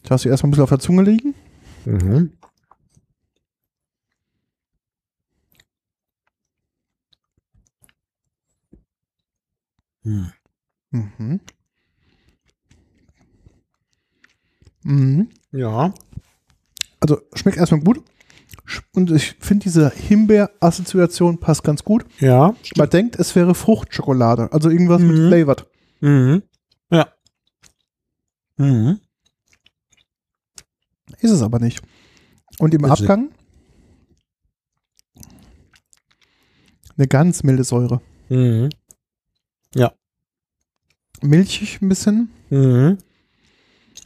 Ich 0.02 0.08
lasse 0.10 0.24
sie 0.24 0.28
erstmal 0.28 0.48
ein 0.48 0.50
bisschen 0.52 0.64
auf 0.64 0.68
der 0.70 0.78
Zunge 0.78 1.02
liegen. 1.02 1.34
Mhm. 1.86 2.32
Hm. 10.04 10.32
Mhm. 10.92 11.40
Mhm. 14.82 15.28
Ja. 15.52 15.92
Also 17.00 17.18
schmeckt 17.34 17.58
erstmal 17.58 17.80
gut. 17.80 18.02
Und 18.94 19.10
ich 19.10 19.36
finde 19.40 19.64
diese 19.64 19.90
Himbeer-Assoziation 19.90 21.38
passt 21.38 21.64
ganz 21.64 21.82
gut. 21.84 22.04
Ja. 22.20 22.54
Man 22.76 22.90
denkt, 22.90 23.16
es 23.16 23.34
wäre 23.34 23.54
Fruchtschokolade, 23.54 24.52
also 24.52 24.70
irgendwas 24.70 25.00
mit 25.00 25.16
Mhm. 25.16 25.28
flavored. 25.28 25.66
Mhm. 26.00 26.42
Ja. 26.90 27.08
Mhm. 28.56 29.00
Ist 31.20 31.30
es 31.30 31.42
aber 31.42 31.58
nicht. 31.58 31.82
Und 32.58 32.74
im 32.74 32.84
sie. 32.84 32.90
Abgang 32.90 33.30
eine 36.96 37.08
ganz 37.08 37.42
milde 37.42 37.64
Säure. 37.64 38.00
Mhm. 38.28 38.70
Milchig 41.22 41.82
ein 41.82 41.88
bisschen. 41.90 42.30
Mhm. 42.48 42.96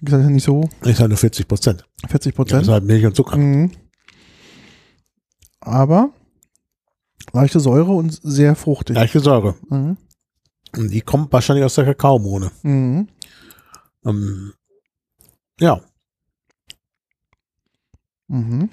Wie 0.05 0.11
gesagt, 0.11 0.29
nicht 0.29 0.45
so 0.45 0.69
Ist 0.83 1.01
halt 1.01 1.09
nur 1.09 1.17
40 1.17 1.49
Prozent. 1.49 1.87
40 2.07 2.33
Ja, 2.33 2.37
Prozent. 2.37 2.63
ist 2.65 2.69
halt 2.69 2.85
Milch 2.85 3.07
und 3.07 3.17
Zucker. 3.17 3.39
Mhm. 3.39 3.73
Aber 5.61 6.13
leichte 7.33 7.59
Säure 7.59 7.93
und 7.93 8.21
sehr 8.23 8.55
fruchtig. 8.55 8.97
Leichte 8.97 9.21
Säure. 9.21 9.55
Mhm. 9.71 9.97
Und 10.77 10.91
die 10.91 11.01
kommt 11.01 11.33
wahrscheinlich 11.33 11.65
aus 11.65 11.77
der 11.77 11.87
Kakaobohne. 11.87 12.51
Mhm. 12.63 13.09
Ähm, 14.05 14.53
ja. 15.59 15.81
Mhm. 18.29 18.69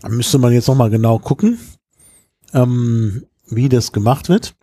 Da 0.00 0.08
müsste 0.08 0.38
man 0.38 0.54
jetzt 0.54 0.68
nochmal 0.68 0.88
genau 0.88 1.18
gucken, 1.18 1.58
ähm, 2.54 3.26
wie 3.48 3.68
das 3.68 3.92
gemacht 3.92 4.30
wird. 4.30 4.54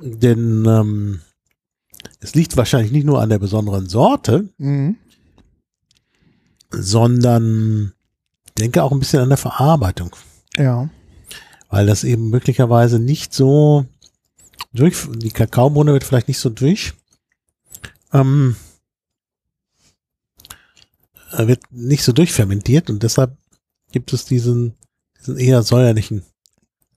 Denn 0.00 0.64
ähm, 0.64 1.22
es 2.20 2.34
liegt 2.34 2.56
wahrscheinlich 2.56 2.92
nicht 2.92 3.04
nur 3.04 3.20
an 3.20 3.28
der 3.28 3.38
besonderen 3.38 3.88
Sorte, 3.88 4.48
Mhm. 4.58 4.96
sondern 6.70 7.92
ich 8.46 8.54
denke 8.54 8.82
auch 8.82 8.92
ein 8.92 8.98
bisschen 9.00 9.20
an 9.22 9.28
der 9.28 9.38
Verarbeitung. 9.38 10.14
Ja. 10.56 10.88
Weil 11.70 11.86
das 11.86 12.04
eben 12.04 12.30
möglicherweise 12.30 12.98
nicht 12.98 13.32
so 13.34 13.84
durch, 14.72 15.06
die 15.16 15.30
Kakaobohne 15.30 15.92
wird 15.92 16.04
vielleicht 16.04 16.28
nicht 16.28 16.40
so 16.40 16.50
durch, 16.50 16.94
ähm, 18.12 18.56
äh, 21.32 21.46
wird 21.46 21.60
nicht 21.70 22.02
so 22.02 22.12
durchfermentiert 22.12 22.90
und 22.90 23.02
deshalb 23.02 23.36
gibt 23.92 24.12
es 24.12 24.24
diesen, 24.24 24.74
diesen 25.20 25.38
eher 25.38 25.62
säuerlichen 25.62 26.22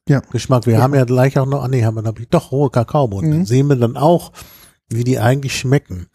Ja. 0.07 0.19
Geschmack. 0.19 0.65
Wir 0.65 0.81
haben 0.81 0.95
ja 0.95 1.05
gleich 1.05 1.37
auch 1.37 1.45
noch, 1.45 1.63
ah 1.63 1.67
nee, 1.67 1.83
haben 1.83 1.95
wir 1.95 2.01
natürlich 2.01 2.29
doch 2.29 2.51
rohe 2.51 2.69
Kakaobohnen. 2.69 3.39
Mhm. 3.39 3.45
Sehen 3.45 3.67
wir 3.67 3.75
dann 3.75 3.97
auch, 3.97 4.31
wie 4.91 5.03
die 5.03 5.19
eigentlich 5.19 5.57
schmecken. 5.57 6.07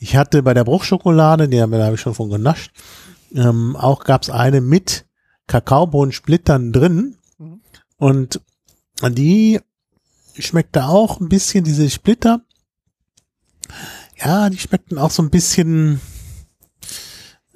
Ich 0.00 0.16
hatte 0.16 0.42
bei 0.42 0.54
der 0.54 0.64
Bruchschokolade, 0.64 1.48
die 1.48 1.60
habe 1.62 1.92
ich 1.94 2.00
schon 2.00 2.14
von 2.14 2.30
genascht, 2.30 2.72
ähm, 3.34 3.76
auch 3.76 4.04
gab's 4.04 4.30
eine 4.30 4.60
mit 4.60 5.06
Kakaobohnensplittern 5.46 6.72
drin. 6.72 7.16
Mhm. 7.38 7.60
Und 7.96 8.40
die 9.02 9.60
schmeckte 10.38 10.86
auch 10.86 11.20
ein 11.20 11.28
bisschen, 11.28 11.64
diese 11.64 11.88
Splitter. 11.90 12.40
Ja, 14.16 14.50
die 14.50 14.58
schmeckten 14.58 14.98
auch 14.98 15.10
so 15.10 15.22
ein 15.22 15.30
bisschen, 15.30 16.00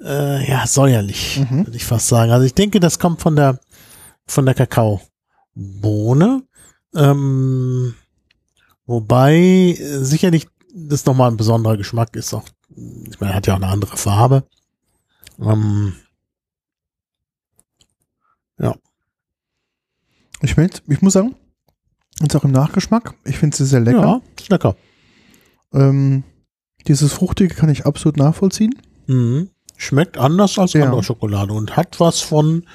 äh, 0.01 0.49
ja, 0.49 0.65
säuerlich, 0.67 1.39
Mhm. 1.39 1.65
würde 1.65 1.77
ich 1.77 1.85
fast 1.85 2.07
sagen. 2.07 2.31
Also 2.31 2.45
ich 2.45 2.53
denke, 2.53 2.79
das 2.79 2.99
kommt 2.99 3.21
von 3.21 3.35
der, 3.35 3.59
von 4.25 4.45
der 4.45 4.55
Kakaobohne. 4.55 6.43
Ähm, 6.95 7.93
wobei 8.85 9.35
äh, 9.37 10.03
sicherlich 10.03 10.47
das 10.73 11.05
nochmal 11.05 11.31
ein 11.31 11.37
besonderer 11.37 11.77
Geschmack 11.77 12.15
ist. 12.15 12.33
Auch, 12.33 12.45
ich 12.75 13.19
meine, 13.19 13.33
er 13.33 13.35
hat 13.37 13.47
ja 13.47 13.53
auch 13.53 13.57
eine 13.57 13.67
andere 13.67 13.97
Farbe. 13.97 14.43
Ähm, 15.39 15.93
Ich, 20.41 20.55
find, 20.55 20.81
ich 20.87 21.01
muss 21.01 21.13
sagen, 21.13 21.35
jetzt 22.21 22.35
auch 22.35 22.45
im 22.45 22.51
Nachgeschmack, 22.51 23.13
ich 23.25 23.37
finde 23.37 23.57
sie 23.57 23.65
sehr 23.65 23.81
lecker. 23.81 23.99
Ja, 23.99 24.21
ist 24.39 24.49
lecker. 24.49 24.75
Ähm, 25.73 26.23
dieses 26.87 27.11
Fruchtige 27.11 27.53
kann 27.53 27.69
ich 27.69 27.85
absolut 27.85 28.15
nachvollziehen. 28.15 28.73
Mhm. 29.07 29.49
Schmeckt 29.75 30.17
anders 30.17 30.57
als 30.57 30.73
Ja. 30.73 30.85
andere 30.85 31.03
Schokolade 31.03 31.51
und 31.53 31.75
hat 31.75 31.99
was 31.99 32.21
von 32.21 32.65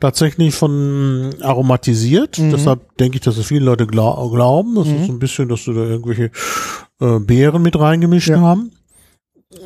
tatsächlich 0.00 0.54
von 0.54 1.34
aromatisiert. 1.40 2.38
Mhm. 2.38 2.50
Deshalb 2.50 2.96
denke 2.98 3.18
ich, 3.18 3.22
dass 3.22 3.36
es 3.36 3.46
viele 3.46 3.64
Leute 3.64 3.86
glau 3.86 4.28
glauben. 4.30 4.74
Das 4.74 4.88
Mhm. 4.88 4.96
ist 4.96 5.06
so 5.06 5.12
ein 5.12 5.18
bisschen, 5.20 5.48
dass 5.48 5.64
sie 5.64 5.74
da 5.74 5.80
irgendwelche 5.82 6.30
äh, 7.00 7.18
Beeren 7.18 7.62
mit 7.62 7.78
reingemischt 7.78 8.28
Ja. 8.28 8.40
haben. 8.40 8.72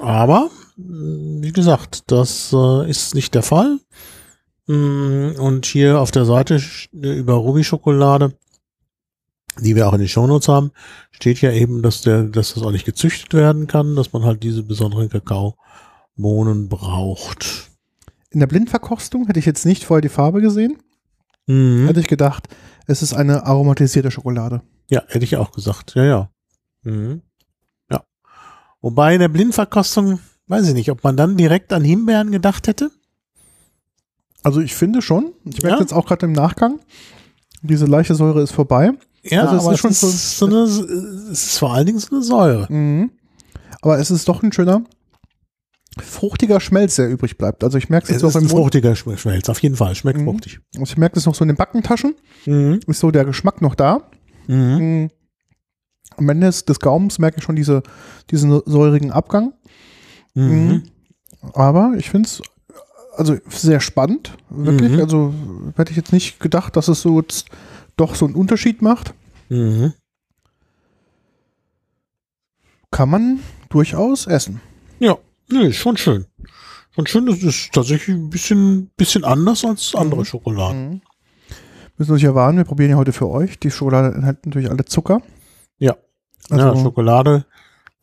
Aber 0.01 0.51
wie 0.77 1.53
gesagt, 1.53 2.11
das 2.11 2.53
äh, 2.53 2.89
ist 2.89 3.15
nicht 3.15 3.35
der 3.35 3.43
Fall. 3.43 3.79
Mm, 4.67 5.33
Und 5.39 5.67
hier 5.67 6.01
auf 6.01 6.11
der 6.11 6.25
Seite 6.25 6.61
über 6.93 7.35
Ruby 7.35 7.65
Schokolade, 7.65 8.33
die 9.61 9.77
wir 9.77 9.89
auch 9.89 9.93
in 9.93 9.99
den 9.99 10.09
Shownotes 10.09 10.49
haben, 10.49 10.71
steht 11.11 11.41
ja 11.43 11.53
eben, 11.53 11.83
dass 11.83 12.01
der, 12.03 12.25
dass 12.25 12.55
das 12.55 12.63
auch 12.63 12.71
nicht 12.71 12.87
gezüchtet 12.87 13.35
werden 13.35 13.67
kann, 13.67 13.97
dass 13.97 14.13
man 14.13 14.23
halt 14.25 14.43
diese 14.43 14.63
besonderen 14.63 15.09
Kakaobohnen 15.11 16.69
braucht. 16.69 17.71
In 18.31 18.41
der 18.41 18.47
Blindverkostung 18.47 19.27
hätte 19.27 19.39
ich 19.41 19.47
jetzt 19.47 19.67
nicht 19.67 19.85
vorher 19.85 20.01
die 20.01 20.09
Farbe 20.09 20.41
gesehen. 20.41 20.79
Mhm. 21.47 21.87
Hätte 21.87 22.01
ich 22.01 22.07
gedacht, 22.09 22.49
es 22.87 23.03
ist 23.03 23.13
eine 23.15 23.45
aromatisierte 23.45 24.11
Schokolade. 24.11 24.63
Ja, 24.89 25.03
hätte 25.09 25.25
ich 25.25 25.37
auch 25.37 25.53
gesagt. 25.53 25.95
Ja, 25.97 26.05
ja. 26.05 26.31
Mhm. 26.85 27.23
Ja. 27.91 28.03
Wobei 28.81 29.15
in 29.15 29.21
der 29.21 29.29
Blindverkostung, 29.29 30.21
weiß 30.49 30.69
ich 30.69 30.75
nicht, 30.75 30.91
ob 30.91 31.03
man 31.05 31.17
dann 31.17 31.37
direkt 31.37 31.73
an 31.73 31.85
Himbeeren 31.85 32.31
gedacht 32.31 32.67
hätte. 32.69 32.91
Also 34.43 34.61
ich 34.61 34.75
finde 34.75 35.03
schon, 35.03 35.33
ich 35.45 35.63
merke 35.63 35.77
Ja? 35.77 35.81
jetzt 35.81 35.93
auch 35.93 36.07
gerade 36.07 36.27
im 36.27 36.33
Nachgang, 36.33 36.81
diese 37.63 37.87
leichte 37.87 38.15
Säure 38.17 38.43
ist 38.43 38.51
vorbei. 38.53 38.91
Ja, 39.23 39.43
Also 39.43 39.57
es 39.57 39.63
aber 39.65 39.73
ist 39.75 39.81
schon 39.81 39.91
es 39.93 40.03
ist, 40.03 40.39
so 40.39 40.47
eine, 40.47 40.57
es 40.63 40.81
ist 41.47 41.59
vor 41.59 41.73
allen 41.75 41.87
Dingen 41.87 42.01
so 42.01 42.09
eine 42.17 42.23
Säure. 42.25 42.67
Mhm. 42.73 43.13
Aber 43.83 43.99
es 43.99 44.11
ist 44.11 44.29
doch 44.29 44.43
ein 44.43 44.51
schöner, 44.53 44.83
fruchtiger 46.01 46.59
Schmelz, 46.61 46.97
der 46.97 47.09
übrig 47.09 47.39
bleibt. 47.39 47.63
Also 47.63 47.79
ich 47.79 47.89
merke 47.89 48.07
es 48.07 48.11
jetzt 48.11 48.25
auch 48.25 48.31
ist 48.31 48.35
im 48.35 48.43
ein 48.45 48.49
Mund. 48.49 48.59
fruchtiger 48.63 48.93
Schme- 48.95 49.17
Schmelz, 49.17 49.49
auf 49.49 49.63
jeden 49.63 49.77
Fall. 49.77 49.95
Schmeckt 49.95 50.19
Mhm. 50.21 50.25
fruchtig. 50.25 50.59
Also 50.75 50.91
ich 50.93 50.97
merke 50.97 51.19
es 51.19 51.27
noch 51.27 51.35
so 51.37 51.45
in 51.45 51.49
den 51.49 51.57
Backentaschen. 51.57 52.17
Mhm. 52.47 52.81
Ist 52.87 52.99
so 52.99 53.11
der 53.13 53.25
Geschmack 53.25 53.61
noch 53.63 53.75
da. 53.77 54.11
Mhm. 54.49 55.11
Mhm. 56.23 56.31
Am 56.31 56.37
Ende 56.37 56.47
des, 56.51 56.81
Gaumens 56.81 57.19
merke 57.19 57.39
ich 57.39 57.45
schon 57.45 57.57
diese, 57.57 57.83
diesen 58.31 58.63
säurigen 58.65 59.11
Abgang. 59.13 59.53
Mhm. 60.35 60.85
Aber 61.55 61.93
ich 61.97 62.11
finde 62.11 62.29
es 62.29 62.43
also 63.17 63.37
sehr 63.49 63.81
spannend, 63.81 64.37
wirklich. 64.49 64.93
Mhm. 64.93 65.01
Also 65.01 65.35
hätte 65.77 65.91
ich 65.91 65.97
jetzt 65.97 66.13
nicht 66.13 66.41
gedacht, 66.41 66.77
dass 66.77 66.89
es 66.89 67.03
so 67.03 67.21
jetzt 67.21 67.47
doch 67.97 68.15
so 68.15 68.25
einen 68.25 68.35
Unterschied 68.35 68.81
macht. 68.81 69.13
Mhm. 69.49 69.93
Kann 72.91 73.11
man 73.11 73.41
durchaus 73.69 74.27
essen. 74.27 74.61
Ja, 74.99 75.19
nee, 75.51 75.73
schon 75.73 75.97
schön. 75.97 76.27
Schon 76.95 77.07
schön, 77.07 77.27
das 77.27 77.43
ist 77.43 77.73
tatsächlich 77.73 78.17
ein 78.17 78.29
bisschen, 78.31 78.91
bisschen 78.97 79.25
anders 79.25 79.65
als 79.65 79.95
andere 79.95 80.21
Mhm. 80.21 80.25
Schokoladen. 80.27 80.91
Mhm. 80.91 81.01
Müssen 81.99 82.13
uns 82.13 82.23
ja 82.23 82.35
warnen, 82.35 82.59
wir 82.59 82.65
probieren 82.65 82.91
ja 82.91 82.97
heute 82.97 83.13
für 83.13 83.29
euch. 83.29 83.59
Die 83.59 83.71
Schokolade 83.71 84.15
enthält 84.15 84.45
natürlich 84.47 84.71
alle 84.71 84.85
Zucker. 84.85 85.21
Ja. 85.79 85.97
Also, 86.53 86.67
ja, 86.67 86.77
Schokolade 86.77 87.45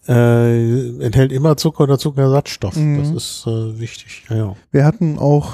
äh, 0.07 1.03
enthält 1.03 1.31
immer 1.31 1.57
Zucker 1.57 1.83
oder 1.83 1.99
Zuckersatzstoff. 1.99 2.75
Mhm. 2.75 2.97
Das 2.97 3.09
ist 3.11 3.47
äh, 3.47 3.79
wichtig. 3.79 4.23
Ja, 4.29 4.35
ja. 4.35 4.55
wir 4.71 4.85
hatten 4.85 5.19
auch 5.19 5.53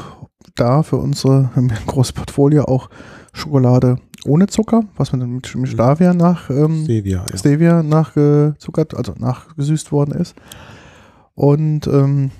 da 0.55 0.83
für 0.83 0.97
unsere 0.97 1.51
im 1.55 1.69
großes 1.87 2.13
Portfolio 2.13 2.65
auch 2.65 2.89
Schokolade 3.33 3.97
ohne 4.25 4.47
Zucker, 4.47 4.85
was 4.95 5.11
man 5.11 5.19
dann 5.19 5.29
mit, 5.29 5.53
mit 5.55 5.69
Stevia 5.69 6.13
nach 6.13 6.49
ähm, 6.49 6.83
Stevia, 6.85 7.25
ja. 7.29 7.37
Stevia 7.37 7.83
nachgezuckert, 7.83 8.95
also 8.95 9.13
nachgesüßt 9.17 9.91
worden 9.91 10.19
ist. 10.19 10.35
Und 11.35 11.85
ähm, 11.87 12.31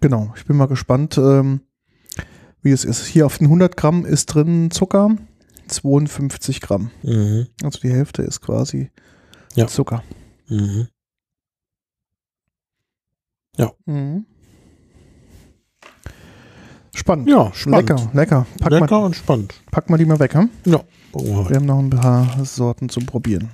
genau, 0.00 0.32
ich 0.36 0.46
bin 0.46 0.56
mal 0.56 0.66
gespannt, 0.66 1.18
ähm, 1.18 1.60
wie 2.62 2.72
es 2.72 2.84
ist. 2.84 3.06
Hier 3.06 3.26
auf 3.26 3.38
den 3.38 3.46
100 3.46 3.76
Gramm 3.76 4.04
ist 4.04 4.26
drin 4.26 4.70
Zucker, 4.70 5.16
52 5.68 6.60
Gramm. 6.60 6.90
Mhm. 7.02 7.46
Also 7.62 7.78
die 7.80 7.92
Hälfte 7.92 8.22
ist 8.22 8.40
quasi 8.40 8.90
Ja. 9.58 9.66
Zucker. 9.66 10.02
Mhm. 10.48 10.88
Mhm. 13.86 14.24
Spannend. 16.94 17.28
Ja, 17.28 17.50
spannend. 17.54 17.88
Lecker, 17.88 18.06
lecker. 18.12 18.46
Pack, 18.60 18.70
Lecker 18.72 18.98
Mal, 19.00 19.06
und 19.06 19.16
spannend. 19.16 19.54
pack 19.70 19.88
mal 19.90 19.96
die 19.96 20.04
mal 20.04 20.18
weg. 20.18 20.34
Hm? 20.34 20.50
Ja, 20.64 20.80
gucken 21.12 21.28
wir. 21.36 21.48
Wir 21.50 21.56
haben 21.56 21.66
noch 21.66 21.78
ein 21.78 21.90
paar 21.90 22.44
Sorten 22.44 22.88
zum 22.88 23.06
Probieren. 23.06 23.50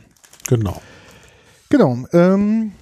genau. 0.48 0.80
Genau. 1.70 1.98
Ähm, 2.12 2.72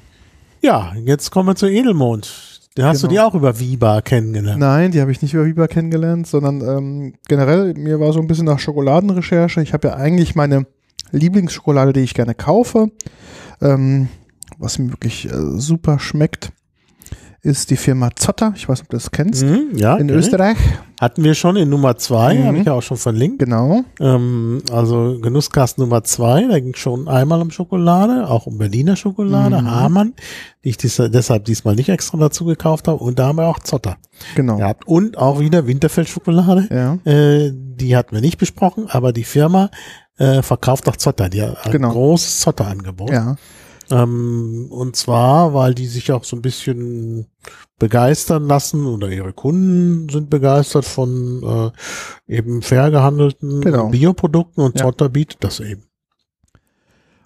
Ja, 0.61 0.92
jetzt 1.04 1.30
kommen 1.30 1.48
wir 1.48 1.56
zu 1.56 1.66
Edelmond. 1.66 2.61
Da 2.74 2.87
hast 2.88 3.02
du 3.02 3.08
Genau. 3.08 3.20
die 3.22 3.26
auch 3.28 3.35
über 3.35 3.58
Viva 3.58 4.00
kennengelernt. 4.00 4.61
Nein, 4.61 4.92
die 4.92 5.00
habe 5.00 5.11
ich 5.12 5.20
nicht 5.22 5.35
über 5.35 5.44
Viva 5.46 5.66
kennengelernt, 5.66 6.26
sondern 6.26 6.61
ähm, 6.61 7.14
generell, 7.28 7.74
mir 7.74 8.00
war 8.00 8.12
so 8.12 8.20
ein 8.20 8.26
bisschen 8.26 8.46
nach 8.46 8.58
Schokoladenrecherche. 8.58 9.61
Ich 9.62 9.72
habe 9.72 9.88
ja 9.88 9.94
eigentlich 9.94 10.35
meine 10.35 10.66
Lieblingsschokolade, 11.12 11.92
die 11.92 12.01
ich 12.01 12.14
gerne 12.14 12.35
kaufe, 12.35 12.90
ähm, 13.61 14.09
was 14.59 14.79
mir 14.79 14.90
wirklich 14.90 15.27
äh, 15.27 15.31
super 15.59 15.98
schmeckt, 15.98 16.53
ist 17.44 17.70
die 17.70 17.77
Firma 17.77 18.11
Zotter. 18.14 18.53
Ich 18.55 18.68
weiß 18.68 18.79
nicht, 18.79 18.85
ob 18.87 18.90
du 18.90 18.96
das 18.98 19.11
kennst. 19.11 19.42
Mhm, 19.42 19.70
ja, 19.75 19.96
In 19.96 20.09
ich. 20.09 20.14
Österreich. 20.14 20.57
Hatten 21.01 21.25
wir 21.25 21.35
schon 21.35 21.57
in 21.57 21.68
Nummer 21.68 21.96
zwei, 21.96 22.35
Mhm. 22.38 22.44
habe 22.44 22.59
ich 22.59 22.64
ja 22.66 22.72
auch 22.75 22.83
schon 22.83 22.96
verlinkt. 22.96 23.40
Genau. 23.40 23.83
Ähm, 23.98 24.62
also 24.70 25.18
Genusskast 25.20 25.79
Nummer 25.79 26.05
zwei, 26.05 26.46
da 26.46 26.61
ging 26.61 26.77
schon 26.77 27.09
einmal 27.09 27.42
um 27.42 27.51
Schokolade, 27.51 28.29
auch 28.31 28.46
um 28.46 28.59
Berliner 28.59 28.94
Schokolade, 28.94 29.61
Mhm. 29.61 29.68
Hamann, 29.72 30.14
die 30.62 30.68
ich 30.68 30.77
dies, 30.77 30.94
deshalb 31.09 31.44
diesmal 31.46 31.75
nicht 31.75 31.88
extra 31.88 32.16
dazu 32.16 32.44
gekauft 32.44 32.87
habe. 32.87 33.03
Und 33.03 33.18
da 33.18 33.27
haben 33.27 33.38
wir 33.38 33.48
auch 33.48 33.59
Zotter 33.59 33.96
Genau. 34.37 34.53
Ja. 34.59 34.66
gehabt. 34.66 34.87
Und 34.87 35.18
auch 35.18 35.40
wieder 35.40 35.66
Winterfeld-Schokolade. 35.66 37.01
Äh, 37.05 37.51
die 37.53 37.96
hatten 37.96 38.14
wir 38.14 38.20
nicht 38.22 38.38
besprochen, 38.38 38.87
aber 38.88 39.12
die 39.12 39.25
Firma 39.25 39.70
äh, 40.22 40.42
verkauft 40.42 40.88
auch 40.88 40.96
Zotter. 40.96 41.28
Die 41.28 41.42
hat 41.42 41.66
ein 41.66 41.72
Genau. 41.72 41.90
großes 41.92 42.40
Zotter-Angebot. 42.40 43.11
Ja. 43.11 43.37
Ähm, 43.90 44.68
und 44.70 44.96
zwar, 44.96 45.52
weil 45.54 45.74
die 45.74 45.87
sich 45.87 46.12
auch 46.12 46.24
so 46.24 46.37
ein 46.37 46.42
bisschen 46.42 47.26
begeistern 47.78 48.46
lassen 48.46 48.87
oder 48.87 49.08
ihre 49.08 49.32
Kunden 49.32 50.08
sind 50.08 50.30
begeistert 50.30 50.85
von 50.85 51.72
äh, 52.28 52.35
eben 52.37 52.62
fair 52.62 52.90
gehandelten 52.90 53.61
Genau. 53.61 53.88
Bioprodukten 53.88 54.62
und 54.64 54.78
Ja. 54.78 54.85
Zotter 54.87 55.08
bietet 55.08 55.42
das 55.44 55.61
eben. 55.61 55.82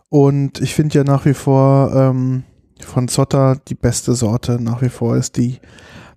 Und 0.09 0.61
ich 0.61 0.74
finde 0.74 0.96
ja 0.98 1.04
nach 1.04 1.24
wie 1.26 1.35
vor 1.35 1.92
ähm, 1.94 2.44
von 2.80 3.09
Zotter 3.09 3.56
die 3.68 3.74
beste 3.74 4.14
Sorte 4.14 4.61
nach 4.62 4.80
wie 4.82 4.88
vor 4.88 5.16
ist 5.16 5.37
die 5.37 5.59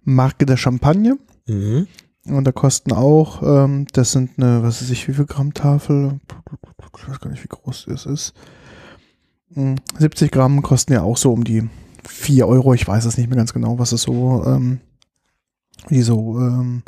Marke 0.03 0.45
der 0.45 0.57
Champagne. 0.57 1.17
Mhm. 1.47 1.87
Und 2.25 2.43
da 2.45 2.51
kosten 2.51 2.91
auch, 2.91 3.41
ähm, 3.41 3.87
das 3.93 4.11
sind 4.11 4.31
eine, 4.37 4.61
was 4.61 4.81
weiß 4.81 4.89
ich, 4.91 5.07
wie 5.07 5.13
viel 5.13 5.25
Gramm 5.25 5.53
Tafel? 5.53 6.19
Ich 6.97 7.07
weiß 7.07 7.19
gar 7.19 7.29
nicht, 7.29 7.43
wie 7.43 7.49
groß 7.49 7.85
das 7.89 8.05
ist. 8.05 8.33
Hm, 9.53 9.75
70 9.97 10.31
Gramm 10.31 10.61
kosten 10.61 10.93
ja 10.93 11.01
auch 11.01 11.17
so 11.17 11.31
um 11.31 11.43
die 11.43 11.67
4 12.07 12.47
Euro. 12.47 12.73
Ich 12.73 12.87
weiß 12.87 13.05
es 13.05 13.17
nicht 13.17 13.29
mehr 13.29 13.37
ganz 13.37 13.53
genau, 13.53 13.79
was 13.79 13.91
es 13.91 14.03
so, 14.03 14.43
ähm, 14.45 14.79
die 15.89 16.01
so 16.01 16.37
ähm, 16.39 16.83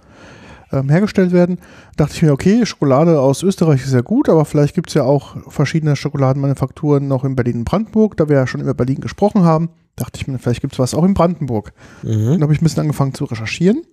ähm, 0.72 0.90
hergestellt 0.90 1.32
werden. 1.32 1.60
Dachte 1.98 2.16
ich 2.16 2.22
mir, 2.22 2.32
okay, 2.32 2.66
Schokolade 2.66 3.20
aus 3.20 3.44
Österreich 3.44 3.84
ist 3.84 3.94
ja 3.94 4.02
gut, 4.02 4.30
aber 4.30 4.46
vielleicht 4.46 4.76
gibt 4.76 4.90
es 4.90 4.94
ja 4.94 5.04
auch 5.04 5.36
verschiedene 5.52 5.96
Schokoladenmanufakturen 5.96 7.08
noch 7.08 7.24
in 7.24 7.36
Berlin 7.36 7.60
und 7.60 7.66
Brandenburg, 7.66 8.18
da 8.18 8.30
wir 8.30 8.38
ja 8.38 8.48
schon 8.48 8.62
über 8.62 8.74
Berlin 8.74 9.02
gesprochen 9.02 9.44
haben. 9.44 9.70
Dachte 9.96 10.20
ich 10.20 10.28
mir, 10.28 10.40
vielleicht 10.40 10.62
gibt 10.62 10.74
es 10.74 10.80
was 10.80 10.94
auch 10.94 11.04
in 11.04 11.14
Brandenburg. 11.14 11.74
Mhm. 12.04 12.32
Dann 12.32 12.42
habe 12.42 12.54
ich 12.54 12.62
ein 12.62 12.64
bisschen 12.64 12.82
angefangen 12.82 13.14
zu 13.14 13.26
recherchieren. 13.26 13.84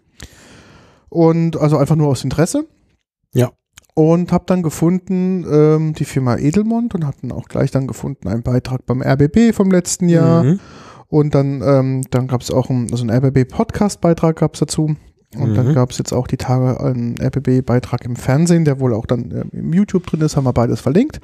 Und 1.08 1.56
also 1.56 1.76
einfach 1.78 1.96
nur 1.96 2.08
aus 2.08 2.22
Interesse. 2.22 2.66
Ja. 3.32 3.50
Und 3.98 4.30
habe 4.30 4.44
dann 4.46 4.62
gefunden 4.62 5.44
ähm, 5.50 5.92
die 5.94 6.04
Firma 6.04 6.36
Edelmond 6.36 6.94
und 6.94 7.04
hatten 7.04 7.32
auch 7.32 7.48
gleich 7.48 7.72
dann 7.72 7.88
gefunden 7.88 8.28
einen 8.28 8.42
Beitrag 8.44 8.86
beim 8.86 9.02
RBB 9.02 9.52
vom 9.52 9.70
letzten 9.72 10.08
Jahr 10.08 10.44
Mhm. 10.44 10.60
und 11.08 11.34
dann 11.34 11.62
ähm, 11.62 12.02
dann 12.10 12.28
gab 12.28 12.42
es 12.42 12.50
auch 12.52 12.70
einen, 12.70 12.90
also 12.92 13.02
einen 13.04 13.10
RBB 13.24 13.44
Podcast 13.50 14.00
Beitrag 14.00 14.36
gab 14.36 14.54
es 14.54 14.60
dazu 14.60 14.94
und 15.36 15.54
dann 15.56 15.68
Mhm. 15.70 15.74
gab 15.74 15.90
es 15.90 15.98
jetzt 15.98 16.12
auch 16.12 16.28
die 16.28 16.36
Tage 16.36 16.78
einen 16.80 17.16
RBB 17.20 17.62
Beitrag 17.66 18.04
im 18.04 18.14
Fernsehen, 18.14 18.64
der 18.64 18.78
wohl 18.78 18.94
auch 18.94 19.04
dann 19.06 19.30
ähm, 19.32 19.50
im 19.52 19.72
YouTube 19.72 20.06
drin 20.06 20.20
ist, 20.20 20.36
haben 20.36 20.44
wir 20.44 20.52
beides 20.52 20.80
verlinkt 20.80 21.20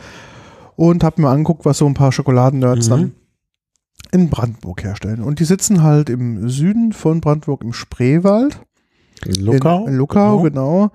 und 0.74 1.04
habe 1.04 1.22
mir 1.22 1.28
angeguckt, 1.28 1.64
was 1.64 1.78
so 1.78 1.86
ein 1.86 1.94
paar 1.94 2.10
Schokoladennerds 2.10 2.86
Mhm. 2.88 2.90
dann 2.90 3.12
in 4.10 4.30
Brandenburg 4.30 4.82
herstellen 4.82 5.22
und 5.22 5.38
die 5.38 5.44
sitzen 5.44 5.84
halt 5.84 6.10
im 6.10 6.48
Süden 6.48 6.92
von 6.92 7.20
Brandenburg 7.20 7.62
im 7.62 7.72
Spreewald 7.72 8.60
In 9.24 9.44
Luckau. 9.44 9.84
in, 9.86 9.92
in 9.92 9.98
Luckau, 9.98 10.38
Genau. 10.42 10.42
genau. 10.42 10.90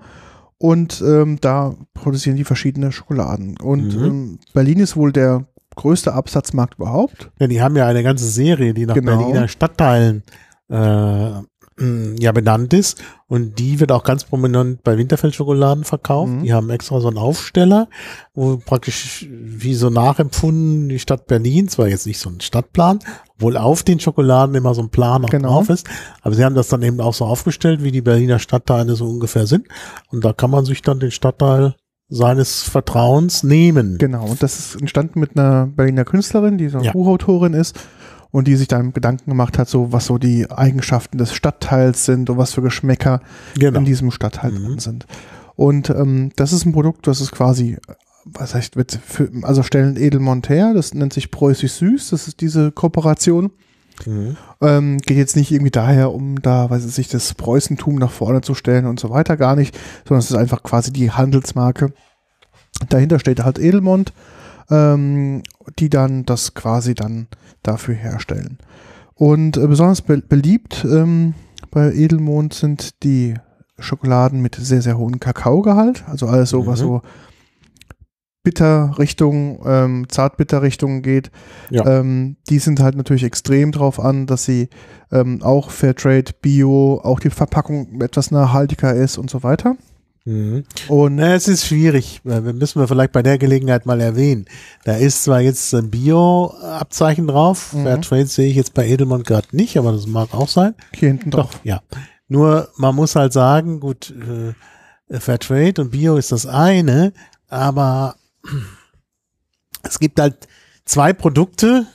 Und 0.62 1.02
ähm, 1.06 1.38
da 1.40 1.74
produzieren 1.94 2.36
die 2.36 2.44
verschiedene 2.44 2.92
Schokoladen. 2.92 3.56
Und 3.58 3.96
Mhm. 3.96 4.04
ähm, 4.04 4.38
Berlin 4.52 4.78
ist 4.80 4.94
wohl 4.94 5.10
der 5.10 5.46
größte 5.74 6.12
Absatzmarkt 6.12 6.74
überhaupt. 6.74 7.30
Ja, 7.40 7.46
die 7.46 7.62
haben 7.62 7.76
ja 7.76 7.86
eine 7.86 8.02
ganze 8.02 8.26
Serie, 8.28 8.74
die 8.74 8.84
nach 8.84 8.94
Genau. 8.94 9.16
Berliner 9.16 9.48
Stadtteilen 9.48 10.22
äh, 10.68 11.30
ja 12.18 12.32
benannt 12.32 12.74
ist. 12.74 13.02
Und 13.26 13.58
die 13.58 13.80
wird 13.80 13.90
auch 13.92 14.04
ganz 14.04 14.24
prominent 14.24 14.82
bei 14.82 14.98
Winterfeld 14.98 15.34
Schokoladen 15.34 15.84
verkauft. 15.84 16.30
Mhm. 16.32 16.42
Die 16.42 16.52
haben 16.52 16.68
extra 16.70 17.00
so 17.00 17.08
einen 17.08 17.16
Aufsteller, 17.16 17.88
wo 18.34 18.58
praktisch 18.58 19.26
wie 19.30 19.74
so 19.74 19.88
nachempfunden 19.88 20.88
die 20.88 20.98
Stadt 20.98 21.26
Berlin, 21.26 21.68
zwar 21.68 21.88
jetzt 21.88 22.06
nicht 22.06 22.18
so 22.18 22.28
ein 22.28 22.40
Stadtplan, 22.40 22.98
obwohl 23.36 23.56
auf 23.56 23.82
den 23.82 24.00
Schokoladen 24.00 24.54
immer 24.56 24.74
so 24.74 24.82
ein 24.82 24.90
Plan 24.90 25.24
auch 25.24 25.30
Genau. 25.30 25.48
drauf 25.54 25.70
ist, 25.70 25.88
aber 26.22 26.34
sie 26.34 26.44
haben 26.44 26.54
das 26.54 26.68
dann 26.68 26.82
eben 26.82 27.00
auch 27.00 27.14
so 27.14 27.24
aufgestellt, 27.24 27.82
wie 27.82 27.92
die 27.92 28.02
Berliner 28.02 28.38
Stadtteile 28.38 28.94
so 28.96 29.06
ungefähr 29.06 29.46
sind. 29.46 29.66
Und 30.10 30.24
da 30.24 30.32
kann 30.32 30.50
man 30.50 30.64
sich 30.64 30.82
dann 30.82 31.00
den 31.00 31.10
Stadtteil 31.12 31.74
seines 32.08 32.62
Vertrauens 32.64 33.44
nehmen. 33.44 33.96
Genau. 33.98 34.26
Und 34.26 34.42
das 34.42 34.58
ist 34.58 34.80
entstanden 34.80 35.20
mit 35.20 35.38
einer 35.38 35.66
Berliner 35.68 36.04
Künstlerin, 36.04 36.58
die 36.58 36.68
so 36.68 36.78
eine 36.78 36.88
Ja. 36.88 36.92
Buchautorin 36.92 37.54
ist 37.54 37.78
und 38.32 38.46
die 38.46 38.56
sich 38.56 38.68
dann 38.68 38.92
Gedanken 38.92 39.30
gemacht 39.30 39.58
hat, 39.58 39.68
so 39.68 39.92
was 39.92 40.06
so 40.06 40.18
die 40.18 40.50
Eigenschaften 40.50 41.18
des 41.18 41.34
Stadtteils 41.34 42.04
sind 42.04 42.30
und 42.30 42.38
was 42.38 42.52
für 42.54 42.62
Geschmäcker 42.62 43.20
Genau. 43.58 43.78
in 43.80 43.84
diesem 43.84 44.10
Stadtteil 44.10 44.52
Mhm. 44.52 44.64
drin 44.66 44.78
sind. 44.78 45.06
Und 45.56 45.90
ähm, 45.90 46.30
das 46.36 46.52
ist 46.52 46.64
ein 46.64 46.72
Produkt, 46.72 47.06
das 47.06 47.20
ist 47.20 47.32
quasi, 47.32 47.76
was 48.24 48.54
heißt, 48.54 48.76
wird 48.76 48.98
für, 49.04 49.30
also 49.42 49.62
stellen 49.62 49.96
Edelmont 49.96 50.48
her, 50.48 50.72
das 50.74 50.94
nennt 50.94 51.12
sich 51.12 51.30
Preußisch 51.30 51.72
Süß, 51.72 52.10
das 52.10 52.28
ist 52.28 52.40
diese 52.40 52.70
Kooperation. 52.72 53.50
Mhm. 54.06 54.36
Ähm, 54.62 54.98
geht 54.98 55.18
jetzt 55.18 55.36
nicht 55.36 55.50
irgendwie 55.52 55.70
daher, 55.72 56.12
um 56.14 56.40
da, 56.40 56.70
weiß 56.70 56.86
ich 56.86 56.96
nicht, 56.96 57.12
das 57.12 57.34
Preußentum 57.34 57.96
nach 57.96 58.10
vorne 58.10 58.40
zu 58.40 58.54
stellen 58.54 58.86
und 58.86 58.98
so 58.98 59.10
weiter, 59.10 59.36
gar 59.36 59.56
nicht, 59.56 59.76
sondern 60.08 60.20
es 60.20 60.30
ist 60.30 60.36
einfach 60.36 60.62
quasi 60.62 60.90
die 60.92 61.10
Handelsmarke. 61.10 61.92
Dahinter 62.88 63.18
steht 63.18 63.44
halt 63.44 63.58
Edelmont, 63.58 64.14
ähm, 64.70 65.42
die 65.78 65.88
dann 65.90 66.24
das 66.24 66.54
quasi 66.54 66.94
dann 66.94 67.28
dafür 67.62 67.94
herstellen. 67.94 68.58
Und 69.14 69.56
äh, 69.56 69.66
besonders 69.66 70.02
be 70.02 70.22
beliebt 70.26 70.86
ähm, 70.90 71.34
bei 71.70 71.92
Edelmond 71.92 72.54
sind 72.54 73.02
die 73.02 73.34
Schokoladen 73.78 74.40
mit 74.40 74.54
sehr, 74.56 74.82
sehr 74.82 74.98
hohem 74.98 75.20
Kakaogehalt, 75.20 76.04
also 76.08 76.26
alles 76.26 76.50
so, 76.50 76.66
was 76.66 76.80
Mhm. 76.80 76.84
so 76.84 77.02
bitter 78.42 78.94
Richtung, 78.98 79.60
ähm, 79.66 80.06
zartbitter 80.08 80.62
Richtung 80.62 81.02
geht. 81.02 81.30
Ja. 81.68 81.86
Ähm, 81.86 82.36
die 82.48 82.58
sind 82.58 82.80
halt 82.80 82.96
natürlich 82.96 83.24
extrem 83.24 83.70
drauf 83.70 84.00
an, 84.00 84.26
dass 84.26 84.44
sie 84.44 84.68
ähm, 85.12 85.42
auch 85.42 85.70
Fairtrade, 85.70 86.32
Bio, 86.40 87.00
auch 87.04 87.20
die 87.20 87.30
Verpackung 87.30 88.00
etwas 88.00 88.30
nachhaltiger 88.30 88.94
ist 88.94 89.18
und 89.18 89.28
so 89.28 89.42
weiter. 89.42 89.76
Mhm. 90.24 90.64
Und 90.88 91.16
Na, 91.16 91.34
es 91.34 91.48
ist 91.48 91.66
schwierig. 91.66 92.20
Wir 92.24 92.40
müssen 92.40 92.80
wir 92.80 92.88
vielleicht 92.88 93.12
bei 93.12 93.22
der 93.22 93.38
Gelegenheit 93.38 93.86
mal 93.86 94.00
erwähnen. 94.00 94.44
Da 94.84 94.96
ist 94.96 95.24
zwar 95.24 95.40
jetzt 95.40 95.74
ein 95.74 95.90
Bio-Abzeichen 95.90 97.26
drauf. 97.26 97.72
Mhm. 97.72 97.84
Fairtrade 97.84 98.26
sehe 98.26 98.48
ich 98.48 98.56
jetzt 98.56 98.74
bei 98.74 98.86
Edelmann 98.86 99.22
gerade 99.22 99.48
nicht, 99.52 99.76
aber 99.76 99.92
das 99.92 100.06
mag 100.06 100.34
auch 100.34 100.48
sein. 100.48 100.74
hier 100.94 101.08
hinten 101.08 101.30
drauf. 101.30 101.50
Doch, 101.52 101.64
ja. 101.64 101.82
Nur 102.28 102.68
man 102.76 102.94
muss 102.94 103.16
halt 103.16 103.32
sagen, 103.32 103.80
gut, 103.80 104.14
äh, 105.10 105.18
Fairtrade 105.18 105.82
und 105.82 105.90
Bio 105.90 106.16
ist 106.16 106.32
das 106.32 106.46
eine, 106.46 107.12
aber 107.48 108.14
es 109.82 109.98
gibt 109.98 110.20
halt 110.20 110.46
zwei 110.84 111.12
Produkte, 111.12 111.86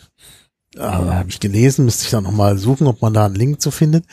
äh, 0.75 0.81
habe 0.81 1.29
ich 1.29 1.39
gelesen, 1.39 1.85
müsste 1.85 2.03
ich 2.03 2.11
dann 2.11 2.23
nochmal 2.23 2.57
suchen, 2.57 2.87
ob 2.87 3.01
man 3.01 3.13
da 3.13 3.25
einen 3.25 3.35
Link 3.35 3.61
zu 3.61 3.71
findet, 3.71 4.05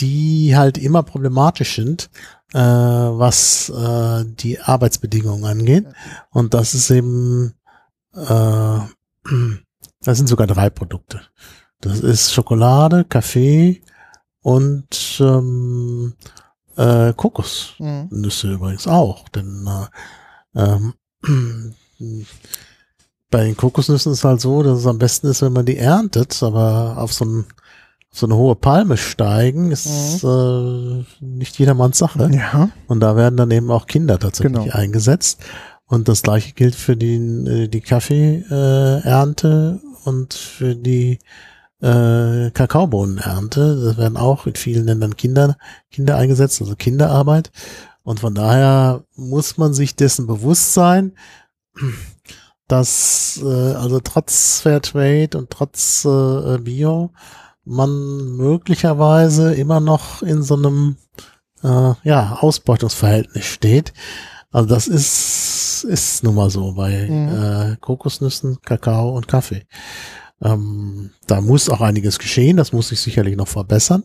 die 0.00 0.56
halt 0.56 0.78
immer 0.78 1.02
problematisch 1.02 1.76
sind, 1.76 2.10
äh, 2.52 2.58
was 2.58 3.68
äh, 3.70 4.24
die 4.24 4.60
Arbeitsbedingungen 4.60 5.44
angeht. 5.44 5.86
Und 6.30 6.54
das 6.54 6.74
ist 6.74 6.90
eben, 6.90 7.54
äh, 8.14 8.78
das 10.02 10.16
sind 10.18 10.28
sogar 10.28 10.46
drei 10.46 10.70
Produkte. 10.70 11.20
Das 11.80 12.00
ist 12.00 12.32
Schokolade, 12.32 13.04
Kaffee 13.04 13.82
und 14.40 15.18
ähm, 15.20 16.14
äh, 16.76 17.12
Kokosnüsse 17.14 18.46
Mhm. 18.46 18.52
übrigens 18.54 18.86
auch. 18.86 19.28
Denn 19.28 19.68
äh, 20.54 20.60
ähm, 20.62 20.94
bei 23.30 23.44
den 23.44 23.56
Kokosnüssen 23.56 24.12
ist 24.12 24.24
halt 24.24 24.40
so, 24.40 24.62
dass 24.62 24.78
es 24.80 24.86
am 24.86 24.98
besten 24.98 25.26
ist, 25.28 25.42
wenn 25.42 25.52
man 25.52 25.66
die 25.66 25.76
erntet, 25.78 26.42
aber 26.42 26.96
auf 26.98 27.12
so, 27.12 27.24
ein, 27.24 27.40
auf 27.40 27.46
so 28.16 28.26
eine 28.26 28.36
hohe 28.36 28.54
Palme 28.56 28.96
steigen 28.96 29.70
ist 29.72 30.24
äh, 30.24 31.04
nicht 31.20 31.58
jedermanns 31.58 31.98
Sache. 31.98 32.30
Ja, 32.32 32.70
Und 32.86 33.00
da 33.00 33.14
werden 33.14 33.36
dann 33.36 33.50
eben 33.50 33.70
auch 33.70 33.86
Kinder 33.86 34.18
tatsächlich 34.18 34.54
Genau. 34.64 34.74
eingesetzt. 34.74 35.40
Und 35.84 36.08
das 36.08 36.22
gleiche 36.22 36.54
gilt 36.54 36.74
für 36.74 36.96
die, 36.96 37.16
äh, 37.16 37.68
die 37.68 37.82
Kaffeeernte 37.82 39.02
äh, 39.04 39.08
Ernte 39.08 39.80
und 40.04 40.32
für 40.32 40.74
die 40.74 41.18
äh, 41.82 42.50
Kakaobohnenernte. 42.52 43.82
Das 43.84 43.98
werden 43.98 44.16
auch 44.16 44.46
in 44.46 44.54
vielen 44.54 44.86
Ländern 44.86 45.16
Kinder, 45.16 45.58
Kinder 45.90 46.16
eingesetzt, 46.16 46.62
also 46.62 46.74
Kinderarbeit. 46.74 47.50
Und 48.02 48.20
von 48.20 48.34
daher 48.34 49.04
muss 49.14 49.58
man 49.58 49.74
sich 49.74 49.94
dessen 49.94 50.26
bewusst 50.26 50.72
sein, 50.72 51.12
dass 52.66 53.40
äh, 53.44 53.46
also 53.74 54.00
trotz 54.00 54.60
Fairtrade 54.60 55.36
und 55.36 55.50
trotz 55.50 56.04
äh, 56.06 56.58
Bio 56.58 57.10
man 57.66 58.36
möglicherweise 58.36 59.54
immer 59.54 59.80
noch 59.80 60.22
in 60.22 60.42
so 60.42 60.54
einem 60.56 60.96
äh, 61.62 61.92
ja, 62.04 62.38
Ausbeutungsverhältnis 62.40 63.44
steht. 63.44 63.92
Also 64.52 64.68
das 64.68 64.86
ist, 64.86 65.84
ist 65.88 66.22
nun 66.22 66.36
mal 66.36 66.48
so 66.48 66.72
bei 66.72 67.06
Mhm. 67.10 67.28
äh, 67.72 67.76
Kokosnüssen, 67.80 68.58
Kakao 68.62 69.10
und 69.16 69.28
Kaffee. 69.28 69.66
Ähm, 70.42 71.10
da 71.26 71.40
muss 71.40 71.68
auch 71.68 71.80
einiges 71.80 72.18
geschehen, 72.18 72.56
das 72.56 72.72
muss 72.72 72.88
sich 72.88 73.00
sicherlich 73.00 73.36
noch 73.36 73.48
verbessern. 73.48 74.04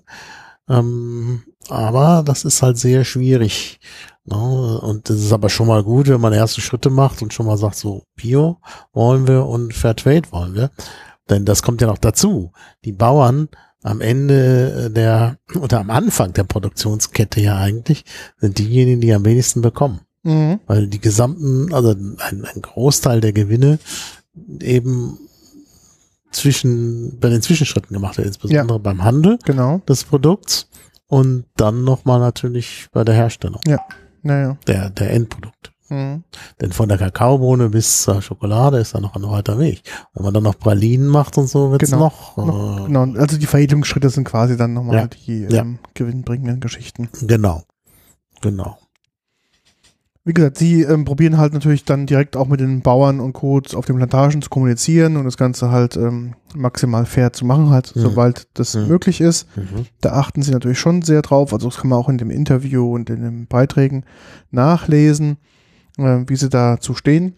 Ähm, 0.69 1.43
aber 1.69 2.24
das 2.26 2.45
ist 2.45 2.62
halt 2.62 2.78
sehr 2.78 3.04
schwierig. 3.04 3.80
Ne? 4.26 4.36
Und 4.82 5.10
das 5.10 5.17
ist 5.17 5.34
aber 5.34 5.50
schon 5.50 5.67
mal 5.67 5.84
gut, 5.84 6.08
wenn 6.08 6.21
man 6.21 6.34
erste 6.34 6.62
Schritte 6.62 6.89
macht 6.89 7.21
und 7.21 7.34
schon 7.34 7.45
mal 7.45 7.58
sagt, 7.58 7.76
so 7.76 8.04
Bio 8.15 8.58
wollen 8.93 9.28
wir 9.28 9.45
und 9.45 9.74
Fairtrade 9.74 10.32
wollen 10.32 10.56
wir. 10.56 10.71
Denn 11.31 11.45
das 11.45 11.63
kommt 11.63 11.81
ja 11.81 11.87
noch 11.87 11.97
dazu. 11.97 12.51
Die 12.85 12.91
Bauern 12.91 13.47
am 13.81 14.01
Ende 14.01 14.91
der 14.91 15.37
oder 15.59 15.79
am 15.79 15.89
Anfang 15.89 16.33
der 16.33 16.43
Produktionskette 16.43 17.41
ja 17.41 17.57
eigentlich 17.57 18.05
sind 18.37 18.59
diejenigen, 18.59 19.01
die 19.01 19.13
am 19.13 19.25
wenigsten 19.25 19.61
bekommen. 19.61 20.01
mhm. 20.23 20.59
Weil 20.67 20.87
die 20.87 20.99
gesamten, 20.99 21.73
also 21.73 21.89
ein, 21.91 22.45
ein 22.45 22.61
Großteil 22.61 23.21
der 23.21 23.33
Gewinne 23.33 23.79
eben 24.59 25.17
zwischen, 26.31 27.19
bei 27.19 27.29
den 27.29 27.41
Zwischenschritten 27.41 27.93
gemacht 27.93 28.17
wird, 28.17 28.27
insbesondere 28.27 28.79
beim 28.79 29.03
Handel 29.03 29.39
genau. 29.43 29.79
des 29.87 30.03
Produkts 30.03 30.69
und 31.07 31.45
dann 31.57 31.83
nochmal 31.83 32.19
natürlich 32.19 32.87
bei 32.91 33.03
der 33.03 33.15
Herstellung 33.15 33.61
Naja. 34.21 34.57
der, 34.67 34.89
der 34.91 35.11
Endprodukte. 35.11 35.70
Mhm. 35.91 36.23
Denn 36.62 36.71
von 36.71 36.88
der 36.89 36.97
Kakaobohne 36.97 37.69
bis 37.69 38.04
zur 38.04 38.21
Schokolade 38.21 38.77
ist 38.80 38.95
da 38.95 38.99
noch 38.99 39.15
ein 39.15 39.23
weiter 39.23 39.60
Weg. 39.60 39.84
Wenn 40.13 40.23
man 40.23 40.34
dann 40.34 40.43
noch 40.43 40.58
Pralinen 40.58 41.08
macht 41.08 41.38
und 41.38 41.47
so, 41.47 41.71
wird's 41.71 41.91
Genau. 41.91 42.06
noch, 42.06 42.38
Noch, 42.38 42.80
äh, 42.80 42.88
genau. 42.88 43.19
Also 43.19 43.38
die 43.38 43.45
Veredelungsschritte 43.45 44.10
sind 44.10 44.23
quasi 44.23 44.56
dann 44.58 44.73
nochmal 44.73 44.95
Ja. 44.95 45.08
die 45.08 45.41
Ja. 45.49 45.62
ähm, 45.62 45.80
gewinnbringenden 45.93 46.60
Geschichten. 46.62 47.10
genau. 47.27 47.63
Genau. 48.41 48.77
Wie 50.23 50.34
gesagt, 50.34 50.60
sie 50.60 50.84
ähm, 50.84 51.04
probieren 51.04 51.39
halt 51.39 51.51
natürlich 51.54 51.84
dann 51.84 52.06
direkt 52.06 52.38
auch 52.38 52.47
mit 52.47 52.60
den 52.60 52.82
Bauern 52.82 53.19
und 53.19 53.34
Codes 53.34 53.73
auf 53.73 53.86
den 53.86 53.95
Plantagen 53.95 54.43
zu 54.43 54.51
kommunizieren 54.51 55.17
und 55.17 55.25
das 55.25 55.36
Ganze 55.36 55.71
halt 55.71 55.97
ähm, 55.97 56.36
maximal 56.54 57.08
fair 57.08 57.34
zu 57.34 57.43
machen, 57.43 57.71
halt, 57.71 57.95
Mhm. 57.95 58.01
sobald 58.01 58.47
das 58.54 58.75
Mhm. 58.75 58.88
möglich 58.88 59.19
ist. 59.19 59.47
Mhm. 59.58 59.88
Da 59.99 60.12
achten 60.13 60.43
sie 60.43 60.51
natürlich 60.51 60.80
schon 60.80 61.01
sehr 61.01 61.23
drauf. 61.23 61.54
Also 61.54 61.69
das 61.69 61.77
kann 61.80 61.89
man 61.89 61.97
auch 61.97 62.08
in 62.08 62.19
dem 62.19 62.30
Interview 62.30 62.93
und 62.93 63.10
in 63.10 63.23
den 63.23 63.47
Beiträgen 63.47 64.04
nachlesen, 64.51 65.38
äh, 65.97 66.23
wie 66.27 66.36
sie 66.36 66.49
dazu 66.49 66.93
stehen. 66.95 67.36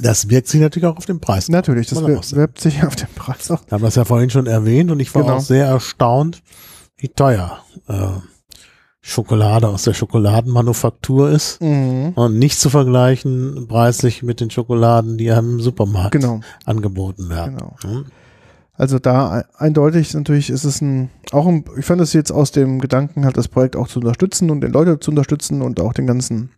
Das 0.00 0.30
wirkt 0.30 0.48
sich 0.48 0.60
natürlich 0.60 0.86
auch 0.86 0.96
auf 0.96 1.04
den 1.06 1.20
Preis. 1.20 1.48
Natürlich, 1.50 1.88
das 1.88 1.98
sagen. 1.98 2.20
werbt 2.32 2.58
sich 2.60 2.82
auf 2.84 2.96
den 2.96 3.08
Preis 3.14 3.50
auch. 3.50 3.60
Wir 3.66 3.72
haben 3.72 3.82
das 3.82 3.96
ja 3.96 4.04
vorhin 4.04 4.30
schon 4.30 4.46
erwähnt 4.46 4.90
und 4.90 5.00
ich 5.00 5.14
war 5.14 5.22
Genau. 5.22 5.36
auch 5.36 5.40
sehr 5.40 5.66
erstaunt, 5.66 6.42
wie 6.96 7.08
teuer 7.08 7.58
äh, 7.88 8.06
Schokolade 9.04 9.68
aus 9.68 9.82
der 9.82 9.94
Schokoladenmanufaktur 9.94 11.28
ist 11.30 11.60
Mhm. 11.60 12.12
und 12.14 12.38
nicht 12.38 12.58
zu 12.58 12.70
vergleichen 12.70 13.66
preislich 13.68 14.22
mit 14.22 14.40
den 14.40 14.50
Schokoladen, 14.50 15.18
die 15.18 15.30
einem 15.30 15.54
im 15.54 15.60
Supermarkt 15.60 16.12
Genau, 16.12 16.40
angeboten 16.64 17.28
werden. 17.28 17.56
genau. 17.58 17.76
Hm? 17.82 18.04
Also 18.74 18.98
da 18.98 19.40
e- 19.40 19.44
eindeutig 19.58 20.14
natürlich 20.14 20.50
ist 20.50 20.64
es 20.64 20.80
ein, 20.80 21.10
auch 21.32 21.46
ein, 21.46 21.64
ich 21.76 21.84
fand 21.84 22.00
es 22.00 22.12
jetzt 22.12 22.30
aus 22.30 22.52
dem 22.52 22.78
Gedanken 22.80 23.24
halt 23.24 23.36
das 23.36 23.48
Projekt 23.48 23.76
auch 23.76 23.88
zu 23.88 23.98
unterstützen 23.98 24.50
und 24.50 24.60
den 24.60 24.72
Leute 24.72 24.98
zu 25.00 25.10
unterstützen 25.10 25.60
und 25.62 25.80
auch 25.80 25.92
den 25.92 26.06
ganzen, 26.06 26.50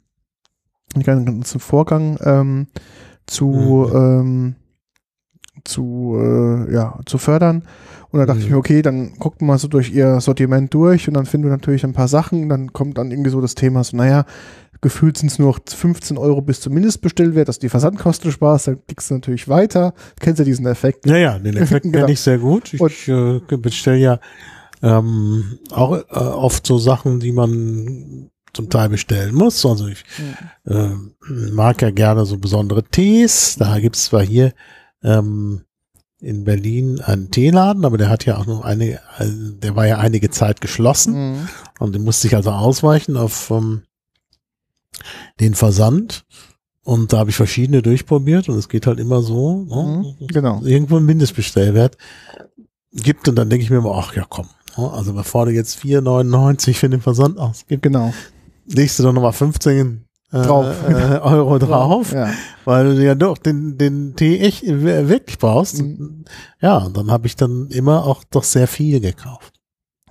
den 0.94 1.24
ganzen 1.24 1.60
Vorgang 1.60 2.18
ähm, 2.22 2.66
zu, 3.26 3.90
ähm, 3.92 4.54
zu, 5.64 6.16
äh, 6.20 6.72
ja, 6.72 6.98
zu 7.06 7.18
fördern. 7.18 7.64
Und 8.10 8.20
da 8.20 8.26
dachte 8.26 8.40
Mhm. 8.40 8.44
ich 8.44 8.50
mir, 8.50 8.56
okay, 8.58 8.82
dann 8.82 9.14
guckt 9.18 9.40
man 9.40 9.48
mal 9.48 9.58
so 9.58 9.66
durch 9.68 9.92
ihr 9.92 10.20
Sortiment 10.20 10.72
durch 10.74 11.08
und 11.08 11.14
dann 11.14 11.26
finden 11.26 11.46
wir 11.46 11.50
natürlich 11.52 11.84
ein 11.84 11.92
paar 11.94 12.08
Sachen. 12.08 12.48
Dann 12.48 12.72
kommt 12.72 12.98
dann 12.98 13.10
irgendwie 13.10 13.30
so 13.30 13.40
das 13.40 13.54
Thema 13.54 13.82
so, 13.82 13.96
naja, 13.96 14.24
gefühlt 14.80 15.16
sind 15.16 15.30
es 15.32 15.38
nur 15.38 15.48
noch 15.48 15.58
15 15.66 16.18
Euro 16.18 16.42
bis 16.42 16.60
zum 16.60 16.74
Mindestbestellwert, 16.74 17.48
dass 17.48 17.58
die 17.58 17.68
Versandkosten 17.70 18.30
sparst, 18.30 18.68
dann 18.68 18.78
klickst 18.86 19.10
du 19.10 19.14
natürlich 19.14 19.48
weiter. 19.48 19.94
Kennst 20.20 20.40
du 20.40 20.44
diesen 20.44 20.66
Effekt? 20.66 21.06
Ja, 21.06 21.16
ja, 21.16 21.38
den 21.38 21.56
Effekt 21.56 21.82
Genau. 21.84 22.00
kenne 22.00 22.12
ich 22.12 22.20
sehr 22.20 22.38
gut. 22.38 22.74
Ich 22.74 22.80
Und- 22.80 23.08
äh, 23.08 23.56
bestelle 23.56 23.96
ja 23.98 24.20
ähm, 24.82 25.58
auch 25.70 25.92
äh, 25.96 26.02
oft 26.10 26.66
so 26.66 26.76
Sachen, 26.76 27.18
die 27.20 27.32
man 27.32 28.28
zum 28.54 28.70
Teil 28.70 28.88
bestellen 28.88 29.34
muss. 29.34 29.64
Also 29.66 29.88
ich 29.88 30.04
äh, 30.66 30.90
mag 31.28 31.82
ja 31.82 31.90
gerne 31.90 32.24
so 32.24 32.38
besondere 32.38 32.82
Tees. 32.84 33.56
Da 33.58 33.78
gibt's 33.80 34.06
zwar 34.06 34.22
hier 34.22 34.52
ähm, 35.02 35.62
in 36.20 36.44
Berlin 36.44 37.00
einen 37.00 37.30
Teeladen, 37.30 37.84
aber 37.84 37.98
der 37.98 38.08
hat 38.08 38.24
ja 38.24 38.38
auch 38.38 38.46
noch 38.46 38.62
eine, 38.62 39.00
also 39.18 39.52
der 39.52 39.76
war 39.76 39.86
ja 39.86 39.98
einige 39.98 40.30
Zeit 40.30 40.60
geschlossen 40.62 41.14
Mhm. 41.32 41.48
und 41.80 41.94
den 41.94 42.02
musste 42.02 42.26
ich 42.28 42.34
also 42.36 42.50
ausweichen 42.50 43.16
auf 43.18 43.50
ähm, 43.50 43.82
den 45.40 45.54
Versand. 45.54 46.24
Und 46.82 47.12
da 47.12 47.18
habe 47.18 47.30
ich 47.30 47.36
verschiedene 47.36 47.80
durchprobiert 47.82 48.48
und 48.50 48.56
es 48.58 48.68
geht 48.68 48.86
halt 48.86 49.00
immer 49.00 49.22
so. 49.22 49.64
Ne? 49.64 50.14
Mhm. 50.20 50.26
Genau. 50.26 50.62
irgendwo 50.62 50.96
einen 50.96 51.06
Mindestbestellwert 51.06 51.96
gibt 52.92 53.26
und 53.28 53.36
dann 53.36 53.48
denke 53.50 53.64
ich 53.64 53.70
mir 53.70 53.78
immer, 53.78 53.94
ach 53.96 54.14
ja 54.14 54.24
komm, 54.28 54.48
ne, 54.76 54.90
also 54.90 55.14
bevor 55.14 55.46
du 55.46 55.52
jetzt 55.52 55.78
4,99 55.78 56.74
für 56.74 56.88
den 56.88 57.00
Versand 57.00 57.38
ausgibst, 57.38 57.82
Genau. 57.82 58.12
Legst 58.66 58.98
du 58.98 59.02
doch 59.02 59.12
nochmal 59.12 59.32
15 59.32 60.04
äh, 60.32 60.42
Drauf. 60.42 60.66
äh, 60.88 60.92
Euro 61.20 61.58
drauf, 61.60 62.12
Ja. 62.12 62.30
weil 62.64 62.96
du 62.96 63.04
ja 63.04 63.14
doch 63.14 63.38
den, 63.38 63.78
den 63.78 64.16
Tee 64.16 64.38
echt 64.40 64.64
wirklich 64.66 65.38
brauchst. 65.38 65.82
Mhm. 65.82 66.24
Ja, 66.60 66.78
und 66.78 66.96
dann 66.96 67.10
habe 67.10 67.26
ich 67.26 67.36
dann 67.36 67.68
immer 67.70 68.04
auch 68.04 68.24
doch 68.24 68.44
sehr 68.44 68.66
viel 68.66 69.00
gekauft. 69.00 69.52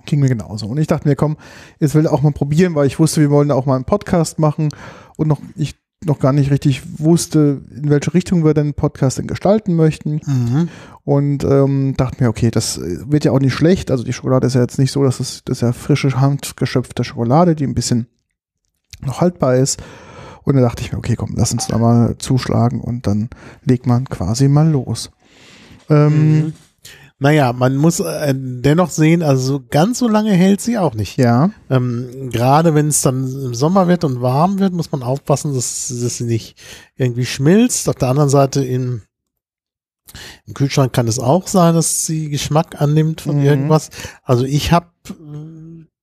Ging 0.06 0.20
mir 0.20 0.28
genauso. 0.28 0.66
Und 0.66 0.78
ich 0.78 0.86
dachte 0.86 1.08
mir, 1.08 1.16
komm, 1.16 1.36
jetzt 1.80 1.94
will 1.94 2.02
ich 2.04 2.10
auch 2.10 2.22
mal 2.22 2.32
probieren, 2.32 2.74
weil 2.74 2.86
ich 2.86 2.98
wusste, 2.98 3.20
wir 3.22 3.30
wollen 3.30 3.50
auch 3.50 3.64
mal 3.66 3.76
einen 3.76 3.84
Podcast 3.86 4.38
machen 4.38 4.68
und 5.16 5.28
noch, 5.28 5.40
ich 5.56 5.74
noch 6.04 6.18
gar 6.18 6.34
nicht 6.34 6.50
richtig 6.50 6.82
wusste, 6.98 7.62
in 7.74 7.88
welche 7.88 8.12
Richtung 8.12 8.44
wir 8.44 8.52
den 8.52 8.74
Podcast 8.74 9.16
denn 9.16 9.26
gestalten 9.26 9.74
möchten. 9.74 10.68
Und 11.04 11.44
ähm, 11.44 11.94
dachte 11.96 12.22
mir, 12.22 12.28
okay, 12.28 12.50
das 12.50 12.76
äh, 12.76 12.98
wird 13.10 13.24
ja 13.24 13.32
auch 13.32 13.40
nicht 13.40 13.54
schlecht. 13.54 13.90
Also 13.90 14.04
die 14.04 14.12
Schokolade 14.12 14.46
ist 14.46 14.52
ja 14.54 14.60
jetzt 14.60 14.78
nicht 14.78 14.92
so, 14.92 15.02
dass 15.02 15.20
es 15.20 15.42
das 15.46 15.58
ist 15.58 15.62
ja 15.62 15.72
frische, 15.72 16.20
handgeschöpfte 16.20 17.04
Schokolade, 17.04 17.54
die 17.54 17.64
ein 17.64 17.74
bisschen 17.74 18.06
noch 19.06 19.20
haltbar 19.20 19.56
ist. 19.56 19.82
Und 20.44 20.56
da 20.56 20.60
dachte 20.62 20.82
ich 20.82 20.92
mir, 20.92 20.98
okay, 20.98 21.16
komm, 21.16 21.34
lass 21.36 21.52
uns 21.52 21.66
da 21.68 21.78
mal 21.78 22.16
zuschlagen 22.18 22.80
und 22.80 23.06
dann 23.06 23.30
legt 23.64 23.86
man 23.86 24.04
quasi 24.08 24.48
mal 24.48 24.68
los. 24.70 25.10
Ähm, 25.88 26.38
Mhm. 26.46 26.52
Naja, 27.20 27.52
man 27.52 27.76
muss 27.76 28.00
äh, 28.00 28.34
dennoch 28.36 28.90
sehen, 28.90 29.22
also 29.22 29.40
so 29.58 29.64
ganz 29.70 30.00
so 30.00 30.08
lange 30.08 30.32
hält 30.32 30.60
sie 30.60 30.76
auch 30.78 30.94
nicht. 30.94 31.16
Ja, 31.16 31.50
Ähm, 31.70 32.28
Gerade 32.30 32.74
wenn 32.74 32.88
es 32.88 33.02
dann 33.02 33.22
im 33.22 33.54
Sommer 33.54 33.86
wird 33.88 34.02
und 34.04 34.20
warm 34.20 34.58
wird, 34.58 34.72
muss 34.74 34.90
man 34.92 35.02
aufpassen, 35.04 35.54
dass, 35.54 35.88
dass 35.88 36.16
sie 36.18 36.24
nicht 36.24 36.60
irgendwie 36.96 37.24
schmilzt. 37.24 37.88
Auf 37.88 37.94
der 37.94 38.08
anderen 38.08 38.28
Seite 38.28 38.64
im, 38.64 39.02
im 40.46 40.54
Kühlschrank 40.54 40.92
kann 40.92 41.08
es 41.08 41.18
auch 41.20 41.46
sein, 41.46 41.74
dass 41.74 42.04
sie 42.04 42.28
Geschmack 42.30 42.80
annimmt 42.82 43.20
von 43.22 43.38
Mhm. 43.38 43.44
irgendwas. 43.44 43.90
Also 44.24 44.44
ich 44.44 44.72
habe 44.72 44.88
äh, 45.08 45.53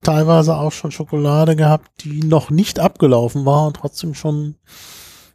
teilweise 0.02 0.56
auch 0.56 0.72
schon 0.72 0.92
Schokolade 0.92 1.56
gehabt, 1.56 2.04
die 2.04 2.22
noch 2.22 2.50
nicht 2.50 2.80
abgelaufen 2.80 3.46
war 3.46 3.68
und 3.68 3.76
trotzdem 3.78 4.14
schon 4.14 4.56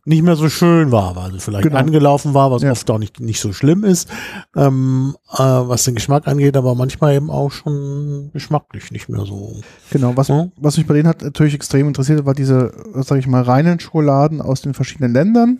nicht 0.08 0.22
mehr 0.22 0.36
so 0.36 0.48
schön 0.48 0.92
war, 0.92 1.16
weil 1.16 1.32
sie 1.32 1.40
vielleicht 1.40 1.64
Genau. 1.64 1.78
angelaufen 1.78 2.32
war, 2.32 2.52
was 2.52 2.62
Ja. 2.62 2.70
oft 2.70 2.88
auch 2.92 2.98
nicht, 2.98 3.18
nicht 3.18 3.40
so 3.40 3.52
schlimm 3.52 3.82
ist, 3.82 4.08
ähm, 4.54 5.16
äh, 5.32 5.38
was 5.38 5.82
den 5.82 5.96
Geschmack 5.96 6.28
angeht, 6.28 6.56
aber 6.56 6.76
manchmal 6.76 7.14
eben 7.16 7.28
auch 7.28 7.50
schon 7.50 8.30
geschmacklich 8.32 8.92
nicht 8.92 9.08
mehr 9.08 9.24
so. 9.26 9.56
genau. 9.90 10.12
Was, 10.16 10.28
Ja. 10.28 10.46
was 10.56 10.76
mich 10.76 10.86
bei 10.86 10.94
denen 10.94 11.08
hat 11.08 11.22
natürlich 11.22 11.54
extrem 11.54 11.88
interessiert, 11.88 12.24
war 12.24 12.34
diese, 12.34 12.72
sage 13.02 13.18
ich 13.18 13.26
mal, 13.26 13.42
reinen 13.42 13.80
Schokoladen 13.80 14.40
aus 14.40 14.62
den 14.62 14.74
verschiedenen 14.74 15.12
Ländern. 15.12 15.58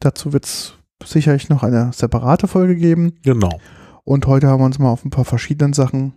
Dazu 0.00 0.32
wird 0.32 0.46
es 0.46 0.72
sicherlich 1.04 1.50
noch 1.50 1.62
eine 1.62 1.90
separate 1.92 2.48
Folge 2.48 2.76
geben. 2.76 3.16
Genau. 3.22 3.60
Und 4.04 4.26
heute 4.26 4.46
haben 4.48 4.60
wir 4.60 4.66
uns 4.66 4.78
mal 4.78 4.90
auf 4.90 5.04
ein 5.04 5.10
paar 5.10 5.26
verschiedenen 5.26 5.74
Sachen 5.74 6.14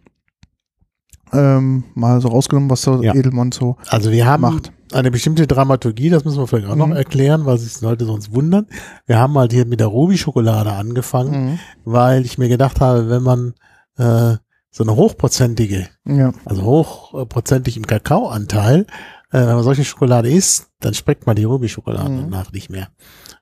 ähm, 1.34 1.84
mal 1.96 2.22
so 2.22 2.30
rausgenommen, 2.30 2.70
was 2.70 2.82
so 2.82 3.02
Ja. 3.04 3.14
Edelmond 3.14 3.54
so 3.54 3.78
Also 3.90 4.12
wir 4.12 4.26
haben 4.26 4.42
macht. 4.42 4.72
eine 4.94 5.12
bestimmte 5.12 5.48
Dramaturgie, 5.48 6.10
das 6.10 6.24
müssen 6.26 6.40
wir 6.40 6.48
vielleicht 6.48 6.68
auch 6.70 6.76
noch 6.76 6.88
Mhm. 6.88 6.94
erklären, 6.96 7.46
weil 7.46 7.58
sich 7.58 7.82
Leute 7.82 8.06
sonst 8.06 8.34
wundern. 8.34 8.68
Wir 9.06 9.18
haben 9.20 9.38
halt 9.38 9.52
hier 9.54 9.66
mit 9.66 9.80
der 9.80 9.88
Ruby-Schokolade 9.88 10.72
angefangen, 10.72 11.46
Mhm. 11.54 11.60
weil 11.86 12.26
ich 12.26 12.38
mir 12.38 12.48
gedacht 12.50 12.80
habe, 12.82 13.10
wenn 13.10 13.24
man 13.24 13.54
äh, 14.00 14.36
so 14.70 14.84
eine 14.84 14.96
hochprozentige, 14.96 15.88
Ja, 16.06 16.32
also 16.46 16.62
hochprozentig 16.64 17.78
im 17.78 17.88
Kakaoanteil, 17.88 18.82
äh, 19.32 19.40
wenn 19.40 19.56
man 19.56 19.64
solche 19.64 19.84
Schokolade 19.84 20.30
isst, 20.30 20.68
dann 20.82 20.94
schmeckt 20.94 21.26
man 21.26 21.36
die 21.36 21.46
Ruby-Schokolade 21.46 22.10
Mhm. 22.12 22.30
danach 22.30 22.52
nicht 22.52 22.70
mehr. 22.70 22.90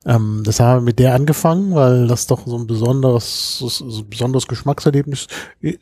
Ähm, 0.06 0.44
das 0.46 0.60
haben 0.60 0.82
wir 0.82 0.86
mit 0.86 1.00
der 1.00 1.16
angefangen, 1.16 1.74
weil 1.74 2.08
das 2.08 2.28
doch 2.28 2.46
so 2.46 2.58
ein 2.58 2.68
besonderes, 2.68 3.58
so 3.58 3.86
ein 4.02 4.10
besonderes 4.10 4.48
Geschmackserlebnis 4.48 5.28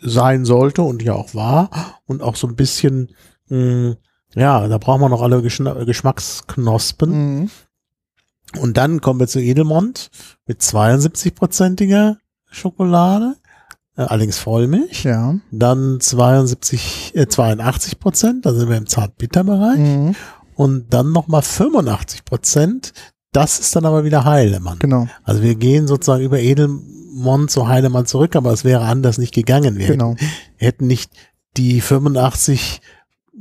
sein 0.02 0.46
sollte 0.46 0.82
und 0.82 1.04
ja 1.04 1.14
auch 1.14 1.36
war 1.36 1.70
und 2.06 2.22
auch 2.22 2.36
so 2.36 2.48
ein 2.48 2.56
bisschen, 2.56 3.12
mh, 3.50 3.96
ja, 4.36 4.68
da 4.68 4.78
braucht 4.78 5.02
man 5.02 5.12
noch 5.12 5.22
alle 5.22 5.42
Geschna 5.42 5.84
Geschmacksknospen. 5.84 7.40
mhm. 7.40 7.50
Und 8.60 8.78
dann 8.78 9.02
kommen 9.02 9.20
wir 9.20 9.28
zu 9.28 9.40
Edelmond 9.40 10.12
mit 10.46 10.62
72-prozentiger 10.62 12.18
Schokolade, 12.52 13.36
äh, 13.98 14.04
allerdings 14.04 14.38
Vollmilch. 14.38 15.04
ja. 15.04 15.36
Dann 15.52 16.00
72, 16.00 17.14
äh, 17.16 17.28
82 17.28 18.00
Prozent, 18.00 18.46
da 18.46 18.54
sind 18.54 18.70
wir 18.70 18.78
im 18.78 18.86
Zartbitterbereich. 18.86 19.80
Mhm. 19.80 20.16
Und 20.56 20.94
dann 20.94 21.12
nochmal 21.12 21.42
85 21.42 22.26
Prozent, 22.26 22.94
das 23.34 23.60
ist 23.60 23.76
dann 23.76 23.86
aber 23.86 24.04
wieder 24.06 24.24
Heilemann. 24.26 24.80
Genau, 24.80 25.08
Also 25.24 25.42
wir 25.42 25.56
gehen 25.56 25.88
sozusagen 25.88 26.24
über 26.24 26.40
Edelmond 26.40 27.52
zu 27.52 27.68
Heilemann 27.68 28.06
zurück, 28.06 28.36
aber 28.36 28.52
es 28.54 28.64
wäre 28.64 28.82
anders 28.86 29.18
nicht 29.18 29.34
gegangen. 29.34 29.78
Wir 29.78 29.88
genau. 29.88 30.12
hätten, 30.12 30.26
hätten 30.58 30.88
nicht 30.88 31.12
die 31.58 31.82
85 31.82 32.82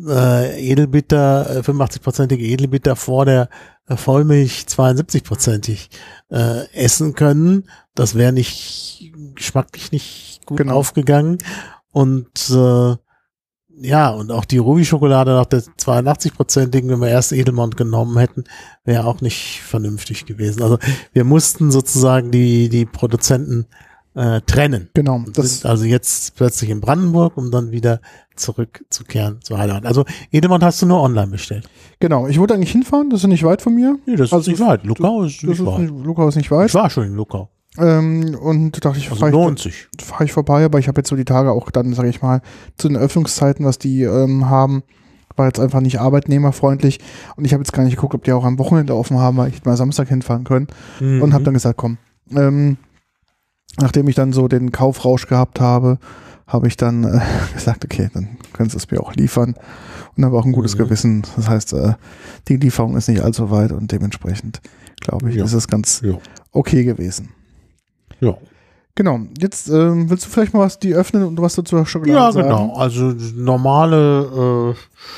äh, 0.09 0.71
Edelbitter, 0.71 1.59
äh, 1.59 1.61
85-prozentige 1.61 2.41
Edelbitter 2.43 2.97
vor 2.97 3.25
der 3.27 3.49
äh, 3.87 3.97
Vollmilch 3.97 4.65
72-prozentig 4.69 5.89
äh, 6.31 6.67
essen 6.73 7.15
können. 7.15 7.69
Das 7.95 8.15
wäre 8.15 8.33
nicht 8.33 9.13
geschmacklich 9.35 9.93
nicht 9.93 10.41
gut 10.47 10.59
Genau. 10.59 10.77
aufgegangen. 10.77 11.39
Und 11.91 12.51
äh, 12.51 12.97
ja, 13.83 14.11
und 14.11 14.31
auch 14.33 14.45
die 14.45 14.59
Ruby-Schokolade 14.59 15.33
nach 15.33 15.47
der 15.47 15.61
82-prozentigen, 15.63 16.89
wenn 16.89 17.01
wir 17.01 17.09
erst 17.09 17.33
Edelmond 17.33 17.77
genommen 17.77 18.17
hätten, 18.19 18.45
wäre 18.85 19.07
auch 19.07 19.21
nicht 19.21 19.61
vernünftig 19.63 20.27
gewesen. 20.27 20.63
Also 20.63 20.79
wir 21.13 21.25
mussten 21.25 21.71
sozusagen 21.71 22.31
die, 22.31 22.69
die 22.69 22.87
Produzenten 22.87 23.67
äh, 24.15 24.41
trennen. 24.43 24.89
Genau. 24.95 25.25
Das, 25.33 25.65
also 25.65 25.85
jetzt 25.85 26.37
plötzlich 26.37 26.71
in 26.71 26.81
Brandenburg, 26.81 27.37
um 27.37 27.51
dann 27.51 27.71
wieder 27.73 28.01
zurückzukehren 28.37 29.41
zu 29.43 29.57
Heidelberg. 29.59 29.87
Also 29.87 30.05
Edelmann 30.31 30.63
hast 30.63 30.83
du 30.83 30.87
nur 30.87 31.01
online 31.03 31.29
bestellt. 31.29 31.69
genau. 32.01 32.27
Ich 32.29 32.39
wollte 32.39 32.55
eigentlich 32.55 32.73
hinfahren, 32.73 33.11
das 33.11 33.19
ist 33.21 33.23
ja 33.25 33.29
nicht 33.29 33.45
weit 33.45 33.63
von 33.63 33.75
mir. 33.75 33.99
Nee, 34.07 34.17
das 34.17 34.33
Also 34.33 34.51
ist 34.51 34.59
nicht 34.59 34.69
weit. 34.69 34.85
Luckau 34.85 35.23
ist 35.25 35.37
Das 35.39 35.43
nicht 35.45 35.61
ist 35.61 35.67
weit. 35.67 35.79
nicht, 35.81 36.05
Luckau 36.05 36.29
ist 36.29 36.37
nicht 36.37 36.51
weit. 36.51 36.69
Ich 36.69 36.75
war 36.75 36.91
schon 36.91 37.05
in 37.07 37.15
Luckau. 37.15 37.49
Ähm, 37.79 38.35
und 38.41 38.73
da 38.77 38.81
dachte 38.81 38.99
ich, 38.99 39.11
Also 39.11 39.21
fahre 39.21 39.55
ich, 39.55 39.89
fahr 40.01 40.21
ich 40.23 40.33
vorbei, 40.33 40.65
aber 40.65 40.79
ich 40.79 40.89
habe 40.89 41.01
jetzt 41.01 41.09
so 41.09 41.17
die 41.17 41.25
Tage 41.25 41.51
auch 41.53 41.71
dann, 41.71 41.95
sage 41.95 42.09
ich 42.11 42.21
mal, 42.23 42.43
zu 42.77 42.89
den 42.89 42.97
Öffnungszeiten, 42.99 43.65
was 43.65 43.79
die 43.79 44.03
ähm, 44.03 44.51
haben, 44.51 44.83
war 45.37 45.47
jetzt 45.47 45.59
einfach 45.59 45.81
nicht 45.81 45.99
arbeitnehmerfreundlich. 45.99 47.01
Und 47.37 47.47
ich 47.47 47.55
habe 47.55 47.63
jetzt 47.63 47.73
gar 47.73 47.85
nicht 47.85 47.95
geguckt, 47.97 48.15
ob 48.15 48.25
die 48.25 48.33
auch 48.33 48.45
am 48.45 48.59
Wochenende 48.59 48.95
offen 48.95 49.19
haben, 49.19 49.39
weil 49.39 49.49
ich 49.49 49.57
hätte 49.57 49.69
mal 49.69 49.77
Samstag 49.77 50.09
hinfahren 50.09 50.45
können. 50.45 50.67
Mhm. 51.01 51.23
Und 51.23 51.33
habe 51.33 51.45
dann 51.45 51.55
gesagt, 51.55 51.79
komm, 51.79 51.97
ähm, 52.37 52.77
nachdem 53.81 54.07
ich 54.09 54.15
dann 54.15 54.35
so 54.35 54.49
den 54.49 54.71
Kaufrausch 54.73 55.27
gehabt 55.27 55.59
habe, 55.61 55.99
habe 56.47 56.69
ich 56.69 56.77
dann 56.77 57.05
äh, 57.05 57.21
gesagt, 57.55 57.87
okay, 57.87 58.11
dann 58.13 58.37
können 58.53 58.69
sie 58.69 58.77
es 58.77 58.91
mir 58.91 59.01
auch 59.01 59.15
liefern 59.15 59.55
und 60.15 60.25
habe 60.27 60.37
auch 60.37 60.45
ein 60.45 60.53
gutes 60.53 60.75
Mhm. 60.75 60.79
Gewissen. 60.81 61.23
Das 61.37 61.49
heißt, 61.49 61.73
äh, 61.73 61.95
die 62.49 62.57
Lieferung 62.57 62.97
ist 62.99 63.09
nicht 63.09 63.23
allzu 63.23 63.51
weit 63.51 63.73
und 63.73 63.91
dementsprechend 63.93 64.61
glaube 65.01 65.31
ich, 65.31 65.37
Ja. 65.37 65.45
ist 65.47 65.55
es 65.55 65.67
ganz 65.69 66.03
Ja. 66.05 66.19
okay 66.53 66.85
gewesen. 66.85 67.31
Ja. 68.23 68.37
Genau, 68.95 69.21
jetzt 69.41 69.69
ähm, 69.69 70.11
willst 70.11 70.27
du 70.27 70.31
vielleicht 70.31 70.53
mal 70.53 70.61
was 70.61 70.79
die 70.79 70.95
öffnen 70.95 71.25
und 71.25 71.41
was 71.41 71.55
du 71.55 71.63
zur 71.63 71.87
Schokolade 71.87 72.19
Ja, 72.19 72.31
sagen? 72.33 72.49
genau. 72.49 72.75
Also 72.77 73.15
normale 73.35 74.75
äh, 74.75 75.09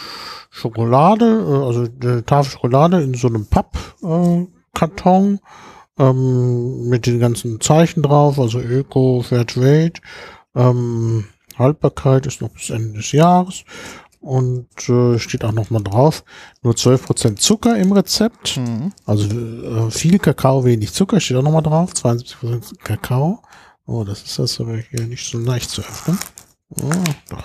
Schokolade, 0.50 1.24
äh, 1.24 1.66
also 1.66 1.86
eine 2.02 2.24
Tafel 2.24 2.52
Schokolade 2.52 3.02
in 3.02 3.14
so 3.14 3.26
einem 3.28 3.46
Pappkarton 3.46 5.40
ähm, 5.98 6.88
mit 6.88 7.06
den 7.06 7.18
ganzen 7.18 7.60
Zeichen 7.60 8.02
drauf, 8.02 8.38
also 8.38 8.60
Öko, 8.60 9.22
Fairtrade, 9.22 9.94
ähm, 10.54 11.24
Haltbarkeit 11.58 12.26
ist 12.26 12.40
noch 12.40 12.50
bis 12.50 12.70
Ende 12.70 12.94
des 12.98 13.12
Jahres 13.12 13.64
und 14.24 14.66
äh, 14.88 15.18
steht 15.18 15.44
auch 15.44 15.52
noch 15.52 15.70
mal 15.70 15.82
drauf, 15.82 16.24
nur 16.62 16.74
12% 16.74 17.36
Zucker 17.36 17.76
im 17.78 17.92
Rezept, 17.92 18.56
Mhm. 18.56 18.92
also 19.06 19.26
äh, 19.28 19.90
viel 19.90 20.18
Kakao, 20.18 20.64
wenig 20.64 20.92
Zucker, 20.92 21.20
steht 21.20 21.36
auch 21.36 21.42
noch 21.42 21.52
mal 21.52 21.60
drauf, 21.62 21.92
72% 21.92 22.78
Kakao. 22.82 23.40
Oh, 23.86 24.02
das 24.04 24.22
ist 24.22 24.38
das 24.38 24.60
aber 24.60 24.78
hier 24.78 25.06
nicht 25.06 25.28
so 25.30 25.38
leicht 25.38 25.68
zu 25.70 25.82
öffnen. 25.82 26.18
Oh, 26.70 26.90
doch. 27.28 27.44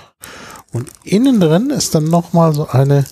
Und 0.71 0.89
innen 1.03 1.39
drin 1.41 1.69
ist 1.69 1.93
dann 1.95 2.05
noch 2.05 2.31
mal 2.31 2.53
so 2.53 2.67
eine, 2.69 3.03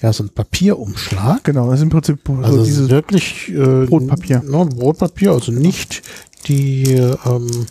ja, 0.00 0.12
so 0.14 0.24
ein 0.24 0.30
Papierumschlag. 0.30 1.44
Genau, 1.44 1.66
das 1.70 1.80
ist 1.80 1.82
im 1.82 1.90
Prinzip 1.90 2.20
so 2.26 2.34
Also 2.36 2.64
dieses. 2.64 2.88
wirklich 2.88 3.50
äh, 3.50 3.84
Brotpapier. 3.84 4.42
Ne, 4.42 4.64
Brotpapier, 4.64 5.32
also 5.32 5.52
nicht 5.52 6.02
die 6.46 6.84
ähm, 7.26 7.66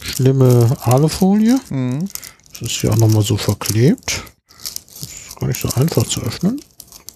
schlimme 0.00 0.76
Alufolie. 0.82 1.58
Mhm. 1.70 2.08
Das 2.52 2.62
ist 2.70 2.82
ja 2.82 2.90
auch 2.90 2.96
nochmal 2.98 3.22
so 3.22 3.36
verklebt. 3.36 4.22
Gar 5.42 5.48
nicht 5.48 5.60
so 5.60 5.68
einfach 5.74 6.06
zu 6.06 6.20
öffnen. 6.20 6.60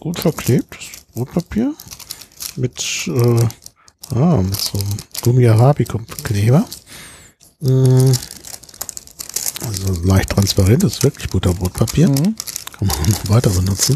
Gut 0.00 0.18
verklebt, 0.18 0.74
das 0.74 1.14
Brotpapier. 1.14 1.72
Mit, 2.56 2.82
äh, 3.06 4.16
ah, 4.16 4.42
mit 4.42 4.58
so 4.58 4.78
einem 4.78 4.96
Gummi-Arabica-Kleber. 5.22 6.64
Mm. 7.60 8.10
Also 9.64 10.02
leicht 10.02 10.30
transparent, 10.30 10.82
das 10.82 10.94
ist 10.94 11.04
wirklich 11.04 11.30
Butterbrotpapier. 11.30 12.08
Mhm. 12.08 12.34
Kann 12.76 12.88
man 12.88 13.10
noch 13.10 13.28
weiter 13.28 13.50
benutzen. 13.50 13.94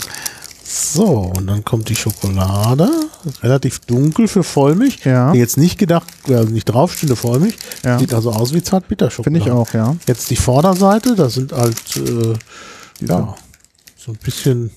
So, 0.62 1.33
und 1.37 1.49
dann 1.49 1.64
kommt 1.64 1.89
die 1.89 1.97
Schokolade. 1.97 2.89
Relativ 3.43 3.81
dunkel 3.81 4.28
für 4.28 4.45
Vollmilch. 4.45 5.05
Ja. 5.05 5.33
Die 5.33 5.41
Jetzt 5.41 5.57
nicht 5.57 5.76
gedacht, 5.76 6.07
also 6.28 6.53
nicht 6.53 6.66
draufstehende 6.66 7.16
Vollmilch. 7.16 7.57
Ja. 7.83 7.99
Sieht 7.99 8.14
also 8.14 8.31
aus 8.31 8.55
wie 8.55 8.62
Zartbitterschokolade. 8.62 9.41
Finde 9.43 9.51
ich 9.51 9.53
auch, 9.53 9.74
ja. 9.74 9.97
Jetzt 10.07 10.31
die 10.31 10.37
Vorderseite, 10.37 11.16
da 11.16 11.28
sind 11.28 11.51
halt, 11.51 11.97
äh, 11.97 12.35
ja, 13.05 13.35
so 14.01 14.12
ein 14.12 14.18
bisschen, 14.22 14.70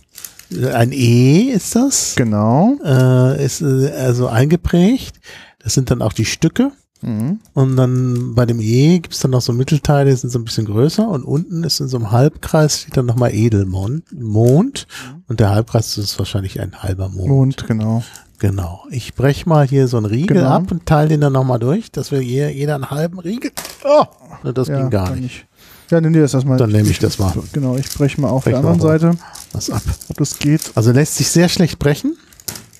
äh, 0.51 0.71
ein 0.71 0.91
E 0.91 1.51
ist 1.51 1.75
das. 1.75 2.15
Genau. 2.15 2.75
Äh, 2.83 3.43
ist 3.43 3.61
äh, 3.61 3.91
also 3.91 4.27
eingeprägt. 4.27 5.15
Das 5.59 5.73
sind 5.73 5.91
dann 5.91 6.01
auch 6.01 6.13
die 6.13 6.25
Stücke. 6.25 6.71
Mhm. 7.01 7.39
Und 7.53 7.75
dann 7.75 8.35
bei 8.35 8.45
dem 8.45 8.59
E 8.59 8.99
gibt's 8.99 9.19
dann 9.19 9.31
noch 9.31 9.41
so 9.41 9.51
Mittelteile, 9.53 10.09
die 10.09 10.15
sind 10.15 10.29
so 10.29 10.39
ein 10.39 10.45
bisschen 10.45 10.65
größer 10.65 11.07
und 11.07 11.23
unten 11.23 11.63
ist 11.63 11.79
in 11.79 11.87
so 11.87 11.97
einem 11.97 12.11
Halbkreis 12.11 12.81
steht 12.81 12.95
dann 12.97 13.05
nochmal 13.05 13.33
Edelmond. 13.33 14.05
Mond. 14.13 14.87
Und 15.27 15.39
der 15.39 15.49
Halbkreis 15.51 15.97
ist 15.97 16.17
wahrscheinlich 16.19 16.59
ein 16.61 16.81
halber 16.81 17.09
Mond. 17.09 17.29
Mond, 17.29 17.67
genau. 17.67 18.03
Genau. 18.39 18.83
Ich 18.89 19.13
brech 19.15 19.45
mal 19.45 19.65
hier 19.65 19.87
so 19.87 19.95
einen 19.97 20.05
Riegel 20.05 20.37
Genau. 20.37 20.49
ab 20.49 20.69
und 20.71 20.85
teile 20.85 21.09
den 21.09 21.21
dann 21.21 21.31
nochmal 21.33 21.59
durch, 21.59 21.91
dass 21.91 22.11
wir 22.11 22.19
hier 22.19 22.51
jeder 22.53 22.75
einen 22.75 22.89
halben 22.89 23.19
Riegel. 23.19 23.51
Oh, 23.85 24.05
das 24.51 24.67
ja, 24.67 24.79
ging 24.81 24.89
gar 24.89 25.15
nicht. 25.15 25.45
Ja, 25.93 26.01
nimm 26.01 26.11
dir 26.13 26.21
das 26.21 26.33
erstmal. 26.33 26.57
Dann 26.57 26.71
nehme 26.71 26.89
ich 26.89 26.97
das 26.97 27.19
mal. 27.19 27.31
Genau, 27.53 27.75
ich 27.77 27.87
breche 27.87 28.19
mal 28.19 28.29
auf 28.29 28.45
Brech 28.45 28.53
der 28.55 28.65
anderen. 28.65 28.79
Seite, 28.81 29.11
Was 29.51 29.69
ab. 29.69 29.83
ob 30.09 30.17
das 30.17 30.39
geht. 30.39 30.71
Also 30.75 30.91
lässt 30.91 31.17
sich 31.17 31.27
sehr 31.29 31.49
schlecht 31.49 31.77
brechen. 31.77 32.17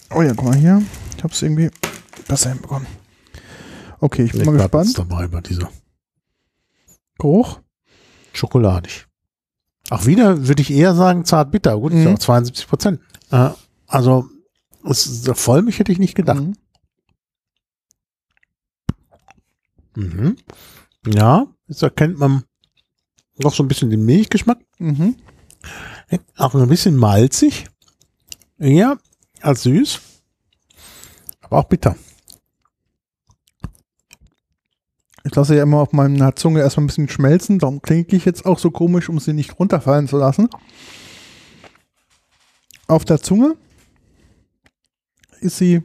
Oh 0.09 0.23
ja, 0.23 0.33
guck 0.33 0.45
mal 0.45 0.55
hier. 0.55 0.81
Ich 1.15 1.23
habe 1.23 1.31
es 1.31 1.39
irgendwie 1.43 1.69
besser 2.27 2.49
hinbekommen. 2.49 2.87
Okay, 3.99 4.23
ich 4.23 4.31
bin 4.31 4.41
Ich 4.41 4.47
mal 4.47 4.57
gespannt. 4.57 4.97
dabei 4.97 5.27
bei 5.27 5.41
dieser 5.41 5.69
Geruch. 7.19 7.59
schokoladig. 8.33 9.05
Auch 9.91 10.07
wieder 10.07 10.47
würde 10.47 10.63
ich 10.63 10.71
eher 10.71 10.95
sagen 10.95 11.23
zart 11.23 11.51
bitter. 11.51 11.77
Gut, 11.77 11.93
Mhm. 11.93 12.03
ja 12.03 12.13
auch 12.15 12.19
72 12.19 12.67
Prozent. 12.67 12.99
Äh, 13.29 13.51
also 13.85 14.27
es 14.89 15.05
ist, 15.05 15.29
Vollmilch 15.37 15.77
hätte 15.77 15.91
ich 15.91 15.99
nicht 15.99 16.15
gedacht. 16.15 16.41
Mhm. 16.41 16.55
Mhm. 19.95 20.35
Ja, 21.05 21.45
jetzt 21.67 21.83
erkennt 21.83 22.17
man 22.17 22.43
noch 23.37 23.53
so 23.53 23.63
ein 23.63 23.67
bisschen 23.67 23.89
den 23.89 24.05
Milchgeschmack. 24.05 24.59
Mhm. 24.79 25.15
Auch 26.37 26.53
ein 26.53 26.69
bisschen 26.69 26.95
malzig. 26.95 27.65
Ja, 28.59 28.97
als 29.41 29.63
süß. 29.63 29.99
Aber 31.41 31.59
auch 31.59 31.65
bitter. 31.65 31.95
Ich 35.25 35.33
lasse 35.35 35.55
ja 35.55 35.63
immer 35.63 35.77
auf 35.79 35.93
meiner 35.93 36.35
Zunge 36.35 36.59
erstmal 36.59 36.83
ein 36.83 36.87
bisschen 36.87 37.09
schmelzen. 37.09 37.59
Darum 37.59 37.81
klinke 37.81 38.15
ich 38.15 38.25
jetzt 38.25 38.45
auch 38.45 38.59
so 38.59 38.71
komisch, 38.71 39.09
um 39.09 39.19
sie 39.19 39.33
nicht 39.33 39.57
runterfallen 39.57 40.07
zu 40.07 40.17
lassen. 40.17 40.49
Auf 42.87 43.05
der 43.05 43.21
Zunge 43.21 43.55
ist 45.39 45.57
sie 45.57 45.81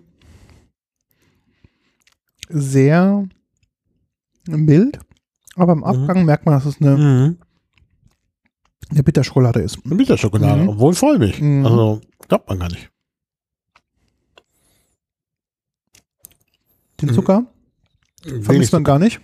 sehr 2.49 3.29
mild, 4.47 4.99
aber 5.59 5.73
im 5.73 5.85
Abgang 5.85 6.25
merkt 6.25 6.47
man, 6.47 6.55
dass 6.55 6.67
es 6.67 6.81
eine, 6.81 6.97
Mhm. 6.97 7.39
eine 8.91 9.03
Bitterschokolade 9.03 9.61
ist. 9.61 9.79
Eine 9.85 9.95
Bitterschokolade, 9.97 10.63
Mhm. 10.63 10.69
obwohl 10.71 10.95
Vollmilch. 10.95 11.41
Mhm. 11.41 11.67
Also 11.67 12.01
glaubt 12.29 12.49
man 12.49 12.59
gar 12.59 12.69
nicht. 12.71 12.91
Den 17.01 17.11
Mhm. 17.11 17.15
Zucker 17.15 17.47
Wenig 18.25 18.45
vermisst 18.45 18.73
man 18.73 18.85
gar 18.85 18.99
nicht. 18.99 19.21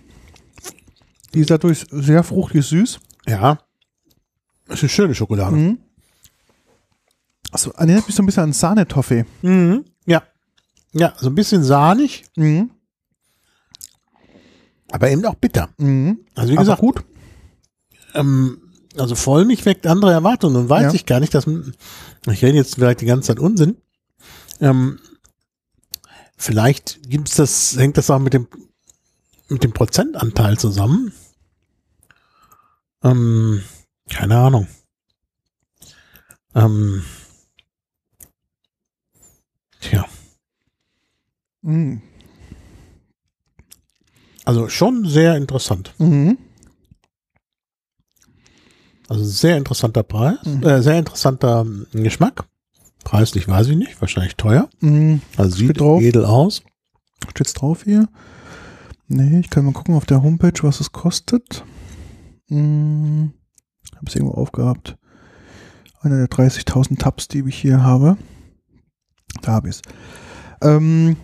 Die 1.33 1.39
ist 1.41 1.49
dadurch 1.49 1.85
sehr 1.91 2.23
fruchtig 2.23 2.65
süß. 2.65 2.99
Ja. 3.27 3.59
Das 4.67 4.77
ist 4.77 4.83
eine 4.83 4.89
schöne 4.89 5.15
Schokolade. 5.15 5.55
Mhm. 5.55 5.79
Also 7.51 7.71
erinnert 7.71 8.05
mich 8.07 8.15
so 8.15 8.23
ein 8.23 8.25
bisschen 8.25 8.43
an 8.43 8.53
Sahnetoffee. 8.53 9.25
Mhm. 9.41 9.83
Ja. 10.05 10.23
Ja, 10.93 11.13
so 11.17 11.27
ein 11.27 11.35
bisschen 11.35 11.63
sahnig, 11.63 12.23
Mhm. 12.37 12.71
Aber 14.91 15.09
eben 15.09 15.25
auch 15.25 15.35
bitter. 15.35 15.69
Mhm. 15.77 16.19
Also 16.35 16.53
wie 16.53 16.57
Aber 16.57 16.63
gesagt, 16.63 16.81
gut. 16.81 17.03
ähm, 18.13 18.61
also 18.97 19.15
Vollmilch 19.15 19.65
weckt 19.65 19.87
andere 19.87 20.11
Erwartungen 20.13 20.55
und 20.55 20.69
weiß 20.69 20.83
Ja. 20.83 20.93
ich 20.93 21.05
gar 21.05 21.19
nicht, 21.19 21.33
dass 21.33 21.47
ich 21.47 22.41
rede 22.43 22.57
jetzt 22.57 22.75
vielleicht 22.75 23.01
die 23.01 23.05
ganze 23.05 23.27
Zeit 23.27 23.39
Unsinn. 23.39 23.77
Ähm, 24.61 24.99
vielleicht 26.37 26.99
gibt's 27.09 27.35
das, 27.35 27.75
hängt 27.77 27.97
das 27.97 28.09
auch 28.09 28.19
mit 28.19 28.33
dem 28.33 28.47
mit 29.47 29.63
dem 29.63 29.73
Prozentanteil 29.73 30.57
zusammen. 30.57 31.11
Ähm, 33.03 33.61
keine 34.09 34.37
Ahnung. 34.37 34.67
Ähm, 36.55 37.03
tja, 39.81 40.05
Mhm. 41.61 42.01
Also 44.45 44.69
schon 44.69 45.05
sehr 45.05 45.35
interessant. 45.35 45.93
Mhm. 45.97 46.37
Also 49.07 49.23
sehr 49.23 49.57
interessanter 49.57 50.03
Preis, 50.03 50.37
Mhm. 50.45 50.63
äh, 50.63 50.81
sehr 50.81 50.97
interessanter 50.97 51.61
ähm, 51.61 51.85
Geschmack. 51.93 52.45
Preislich 53.03 53.47
weiß 53.47 53.67
ich 53.67 53.77
nicht, 53.77 54.01
wahrscheinlich 54.01 54.35
teuer. 54.35 54.67
Mhm. 54.79 55.21
Also 55.37 55.57
sieht 55.57 55.79
drauf. 55.79 56.01
edel 56.01 56.25
aus. 56.25 56.63
Steht's 57.29 57.53
drauf 57.53 57.83
hier? 57.83 58.07
Nee, 59.07 59.39
ich 59.39 59.51
kann 59.51 59.65
mal 59.65 59.73
gucken 59.73 59.93
auf 59.93 60.05
der 60.05 60.23
Homepage, 60.23 60.63
was 60.63 60.79
es 60.79 60.91
kostet. 60.91 61.63
Hm, 62.47 63.33
habe 63.95 64.05
es 64.07 64.15
irgendwo 64.15 64.33
aufgehabt. 64.33 64.97
Einer 66.01 66.17
der 66.17 66.27
30.000 66.27 66.97
Tabs, 66.99 67.27
die 67.27 67.43
ich 67.47 67.55
hier 67.57 67.83
habe. 67.83 68.17
Da 69.43 69.51
habe 69.53 69.69
ich 69.69 69.75
es. 69.75 69.81
Ähm, 70.61 71.17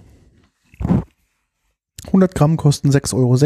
100 2.08 2.36
Gramm 2.36 2.58
kosten 2.58 2.90
6,60 2.90 3.14
Euro. 3.16 3.38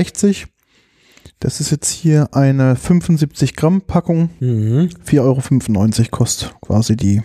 Das 1.40 1.60
ist 1.60 1.72
jetzt 1.72 1.90
hier 1.90 2.34
eine 2.34 2.76
75 2.76 3.56
Gramm 3.56 3.82
Packung. 3.82 4.30
Mhm. 4.40 4.90
4,95 5.06 5.20
Euro 5.20 6.10
kostet 6.12 6.56
quasi 6.62 6.96
die 6.96 7.22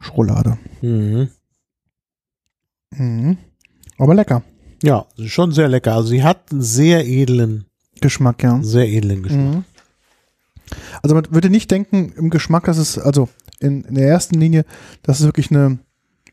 Schokolade. 0.00 0.58
Mhm. 0.82 1.28
Mhm. 2.90 3.38
Aber 3.98 4.14
lecker. 4.14 4.42
Ja, 4.82 5.06
schon 5.24 5.52
sehr 5.52 5.68
lecker. 5.68 5.94
Also 5.94 6.08
sie 6.08 6.22
hat 6.22 6.52
einen 6.52 6.62
sehr 6.62 7.06
edlen, 7.06 7.64
Geschmack, 8.00 8.42
ja. 8.42 8.62
sehr 8.62 8.88
edlen 8.88 9.22
Geschmack. 9.22 9.54
Mhm. 9.54 9.64
Also 11.02 11.14
man 11.14 11.26
würde 11.30 11.50
nicht 11.50 11.70
denken 11.70 12.12
im 12.16 12.30
Geschmack, 12.30 12.64
dass 12.64 12.78
es, 12.78 12.98
also 12.98 13.28
in, 13.60 13.82
in 13.84 13.94
der 13.94 14.06
ersten 14.06 14.38
Linie, 14.38 14.64
dass 15.02 15.20
es 15.20 15.26
wirklich 15.26 15.50
eine, 15.50 15.78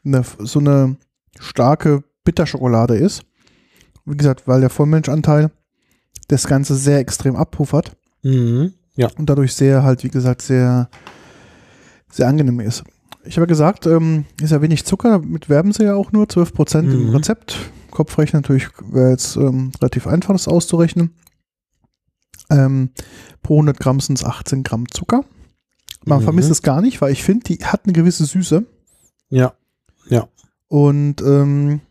eine 0.04 0.24
so 0.40 0.60
eine 0.60 0.98
starke 1.40 2.04
Bitterschokolade 2.24 2.96
ist. 2.96 3.24
Wie 4.06 4.18
gesagt, 4.18 4.48
weil 4.48 4.62
der 4.62 4.70
Vollmilchanteil 4.70 5.52
das 6.28 6.48
Ganze 6.48 6.76
sehr 6.76 7.00
extrem 7.00 7.36
abpuffert 7.36 7.96
Mhm. 8.24 8.74
Ja. 8.96 9.10
und 9.18 9.30
dadurch 9.30 9.54
sehr 9.54 9.84
halt, 9.84 10.04
wie 10.04 10.10
gesagt, 10.10 10.42
sehr, 10.42 10.90
sehr 12.10 12.28
angenehm 12.28 12.60
ist. 12.60 12.84
Ich 13.24 13.38
habe 13.38 13.44
ja 13.46 13.50
gesagt, 13.50 13.88
ähm, 13.88 14.26
ist 14.42 14.52
ja 14.52 14.62
wenig 14.62 14.86
Zucker, 14.86 15.10
damit 15.20 15.50
werben 15.50 15.72
sie 15.72 15.84
ja 15.84 15.96
auch 15.96 16.12
nur, 16.12 16.28
12% 16.28 16.92
im 16.92 17.08
Mhm. 17.10 17.16
Rezept. 17.16 17.58
Kopfrechnen 17.92 18.42
natürlich 18.42 18.68
wäre 18.92 19.12
jetzt 19.12 19.36
ähm, 19.38 19.72
relativ 19.82 20.06
einfach, 20.08 20.34
das 20.34 20.48
auszurechnen. 20.48 21.12
Ähm, 22.50 22.90
pro 23.42 23.56
100 23.58 23.80
Gramm 23.80 24.00
sind 24.00 24.20
es 24.20 24.26
18 24.26 24.64
Gramm 24.64 24.88
Zucker. 24.92 25.24
Man 26.06 26.20
Mhm. 26.20 26.24
vermisst 26.24 26.52
es 26.52 26.62
gar 26.62 26.82
nicht, 26.82 27.02
weil 27.02 27.12
ich 27.12 27.24
finde, 27.24 27.46
die 27.46 27.66
hat 27.66 27.82
eine 27.86 27.94
gewisse 27.94 28.26
Süße. 28.26 28.66
Ja. 29.30 29.54
Ja. 30.08 30.28
Und 30.68 31.22
ähm, 31.22 31.82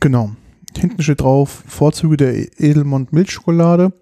genau. 0.00 0.32
Hinten 0.76 1.02
steht 1.02 1.20
drauf, 1.20 1.64
Vorzüge 1.66 2.16
der 2.16 2.60
Edelmond 2.60 3.12
Milchschokolade. 3.12 3.92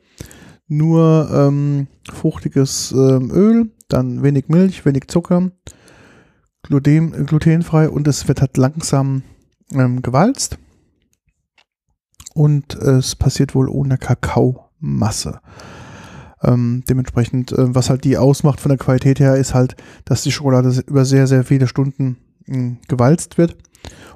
Nur 0.69 1.29
ähm, 1.33 1.89
fruchtiges 2.11 2.93
ähm, 2.93 3.31
Öl, 3.31 3.71
dann 3.89 4.23
wenig 4.23 4.49
Milch, 4.49 4.87
wenig 4.87 5.09
Zucker, 5.09 5.51
gluten, 6.63 7.27
glutenfrei 7.27 7.91
und 7.91 8.09
es 8.09 8.27
wird 8.27 8.41
halt 8.41 8.57
langsam 8.57 9.23
ähm, 9.73 10.01
gewalzt. 10.01 10.59
Und 12.35 12.75
es 12.75 13.17
passiert 13.17 13.55
wohl 13.55 13.69
ohne 13.69 13.99
Kakaomasse. 13.99 15.41
Ähm, 16.43 16.83
dementsprechend, 16.89 17.53
äh, 17.53 17.75
was 17.75 17.91
halt 17.91 18.05
die 18.05 18.17
ausmacht 18.17 18.59
von 18.59 18.71
der 18.71 18.79
Qualität 18.79 19.21
her, 19.21 19.37
ist 19.37 19.53
halt, 19.53 19.77
dass 20.07 20.23
die 20.23 20.33
Schokolade 20.33 20.83
über 20.87 21.05
sehr, 21.05 21.27
sehr 21.27 21.45
viele 21.45 21.69
Stunden 21.69 22.17
mh, 22.47 22.77
gewalzt 22.89 23.37
wird 23.37 23.59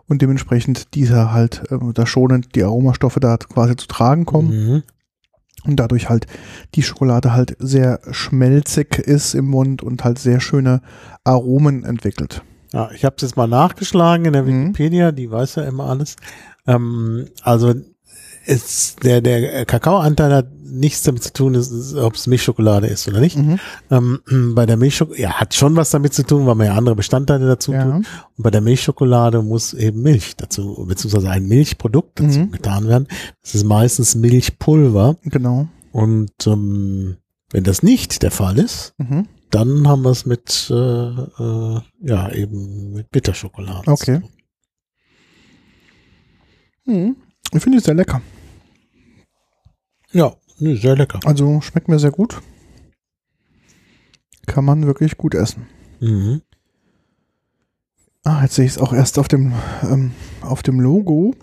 und 0.08 0.22
dementsprechend 0.22 0.94
dieser 0.94 1.32
halt 1.32 1.62
äh, 1.70 1.78
da 1.94 2.06
schonend 2.06 2.54
die 2.54 2.62
Aromastoffe 2.64 3.20
da 3.20 3.36
quasi 3.36 3.76
zu 3.76 3.86
tragen 3.88 4.24
kommen 4.24 4.48
Mhm. 4.48 4.82
und 5.64 5.76
dadurch 5.76 6.08
halt 6.08 6.26
die 6.74 6.82
Schokolade 6.82 7.32
halt 7.32 7.56
sehr 7.58 8.00
schmelzig 8.10 8.98
ist 8.98 9.34
im 9.34 9.46
Mund 9.46 9.82
und 9.82 10.04
halt 10.04 10.18
sehr 10.18 10.40
schöne 10.40 10.80
Aromen 11.24 11.84
entwickelt. 11.84 12.42
Ja, 12.72 12.90
ich 12.92 13.04
habe 13.04 13.14
es 13.16 13.22
jetzt 13.22 13.36
mal 13.36 13.46
nachgeschlagen 13.46 14.26
in 14.26 14.32
der 14.32 14.42
Mhm. 14.42 14.64
Wikipedia, 14.68 15.12
die 15.12 15.30
weiß 15.30 15.56
ja 15.56 15.64
immer 15.64 15.84
alles. 15.84 16.16
Ähm, 16.66 17.26
also 17.42 17.74
ist 18.46 19.02
der, 19.04 19.20
der 19.20 19.64
Kakaoanteil 19.66 20.32
hat 20.32 20.46
nichts 20.68 21.02
damit 21.02 21.22
zu 21.22 21.32
tun, 21.32 21.56
ob 21.96 22.14
es 22.14 22.26
Milchschokolade 22.26 22.86
ist 22.86 23.06
oder 23.08 23.20
nicht. 23.20 23.36
Mhm. 23.36 23.58
Ähm, 23.90 24.20
bei 24.54 24.66
der 24.66 24.76
Milchschokolade, 24.76 25.22
ja, 25.22 25.32
hat 25.34 25.54
schon 25.54 25.76
was 25.76 25.90
damit 25.90 26.12
zu 26.14 26.22
tun, 26.24 26.46
weil 26.46 26.54
man 26.54 26.66
ja 26.66 26.74
andere 26.74 26.96
Bestandteile 26.96 27.46
dazu 27.46 27.72
Ja. 27.72 27.84
tut. 27.84 27.94
Und 27.94 28.06
bei 28.42 28.50
der 28.50 28.60
Milchschokolade 28.60 29.42
muss 29.42 29.72
eben 29.74 30.02
Milch 30.02 30.36
dazu, 30.36 30.84
beziehungsweise 30.88 31.30
ein 31.30 31.46
Milchprodukt 31.46 32.20
dazu 32.20 32.40
Mhm. 32.40 32.50
getan 32.52 32.88
werden. 32.88 33.08
Das 33.42 33.54
ist 33.54 33.64
meistens 33.64 34.14
Milchpulver. 34.14 35.16
Genau. 35.24 35.68
Und 35.92 36.32
ähm, 36.46 37.16
wenn 37.50 37.64
das 37.64 37.82
nicht 37.82 38.22
der 38.22 38.30
Fall 38.32 38.58
ist, 38.58 38.92
Mhm. 38.98 39.28
dann 39.50 39.86
haben 39.88 40.02
wir 40.02 40.10
es 40.10 40.26
mit, 40.26 40.68
äh, 40.70 40.74
äh, 40.74 41.80
ja, 42.02 42.30
eben 42.32 42.92
mit 42.92 43.10
Bitterschokolade. 43.10 43.90
Okay. 43.90 44.20
Mhm. 46.84 47.16
Ich 47.52 47.62
finde 47.62 47.78
es 47.78 47.84
sehr 47.84 47.94
lecker. 47.94 48.20
Ja, 50.16 50.34
sehr 50.58 50.96
lecker. 50.96 51.20
Also 51.24 51.60
schmeckt 51.60 51.88
mir 51.88 51.98
sehr 51.98 52.10
gut. 52.10 52.40
Kann 54.46 54.64
man 54.64 54.86
wirklich 54.86 55.16
gut 55.18 55.34
essen. 55.34 55.66
Mhm. 56.00 56.42
Ah, 58.24 58.42
jetzt 58.42 58.54
sehe 58.54 58.64
ich 58.64 58.72
es 58.72 58.78
auch 58.78 58.92
erst 58.92 59.18
auf 59.18 59.28
dem, 59.28 59.52
ähm, 59.82 60.12
auf 60.40 60.62
dem 60.62 60.80
Logo. 60.80 61.34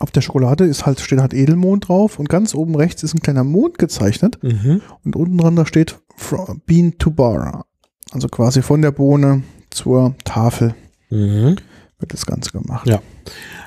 Auf 0.00 0.10
der 0.10 0.20
Schokolade 0.20 0.64
ist 0.64 0.86
halt, 0.86 1.00
steht 1.00 1.18
halt 1.20 1.34
Edelmond 1.34 1.88
drauf 1.88 2.18
und 2.18 2.28
ganz 2.28 2.54
oben 2.54 2.76
rechts 2.76 3.02
ist 3.02 3.14
ein 3.14 3.20
kleiner 3.20 3.42
Mond 3.44 3.78
gezeichnet 3.78 4.38
Mhm. 4.42 4.82
und 5.04 5.16
unten 5.16 5.38
dran 5.38 5.56
da 5.56 5.66
steht 5.66 5.98
From 6.16 6.60
Bean 6.66 6.98
to 6.98 7.10
Bar. 7.10 7.64
Also 8.12 8.28
quasi 8.28 8.62
von 8.62 8.82
der 8.82 8.92
Bohne 8.92 9.42
zur 9.70 10.14
Tafel 10.24 10.74
Mhm. 11.10 11.56
wird 11.98 12.12
das 12.12 12.26
Ganze 12.26 12.52
gemacht. 12.52 12.86
Ja. 12.86 13.00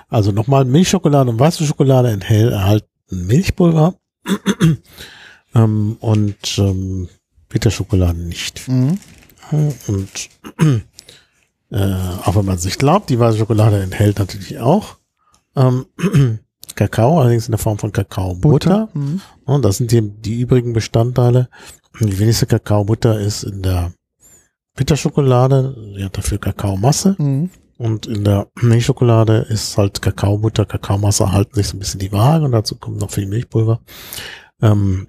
Also 0.07 0.31
nochmal, 0.31 0.65
Milchschokolade 0.65 1.29
und 1.31 1.39
weiße 1.39 1.65
Schokolade 1.65 2.11
enthält 2.11 2.51
erhalten 2.51 2.87
Milchpulver 3.11 3.95
ähm, 5.55 5.97
und 5.99 6.57
ähm, 6.57 7.09
Bitterschokolade 7.49 8.19
nicht. 8.19 8.67
Mhm. 8.67 8.97
Und 9.87 10.29
äh, 11.71 11.93
auch 12.23 12.35
wenn 12.35 12.45
man 12.45 12.57
sich 12.57 12.77
glaubt, 12.77 13.09
die 13.09 13.19
weiße 13.19 13.37
Schokolade 13.37 13.81
enthält 13.81 14.19
natürlich 14.19 14.59
auch 14.59 14.97
ähm, 15.55 15.85
Kakao, 16.75 17.19
allerdings 17.19 17.47
in 17.47 17.51
der 17.51 17.59
Form 17.59 17.77
von 17.77 17.91
Kakaobutter. 17.91 18.89
Mhm. 18.93 19.21
Und 19.45 19.65
das 19.65 19.77
sind 19.77 19.91
die, 19.91 20.01
die 20.01 20.41
übrigen 20.41 20.73
Bestandteile. 20.73 21.49
Die 21.99 22.19
wenigste 22.19 22.45
Kakaobutter 22.45 23.19
ist 23.19 23.43
in 23.43 23.61
der 23.61 23.93
Bitterschokolade, 24.75 25.75
die 25.97 26.03
hat 26.03 26.17
dafür 26.17 26.37
Kakaomasse. 26.37 27.15
Mhm. 27.17 27.49
Und 27.81 28.05
in 28.05 28.23
der 28.23 28.47
Milchschokolade 28.61 29.47
ist 29.49 29.75
halt 29.75 30.03
Kakaobutter, 30.03 30.65
Kakaomasse 30.65 31.31
halten 31.31 31.55
sich 31.55 31.67
so 31.67 31.75
ein 31.75 31.79
bisschen 31.79 31.99
die 31.99 32.11
Waage 32.11 32.45
und 32.45 32.51
dazu 32.51 32.75
kommt 32.75 32.99
noch 32.99 33.09
viel 33.09 33.25
Milchpulver. 33.25 33.81
Ähm, 34.61 35.07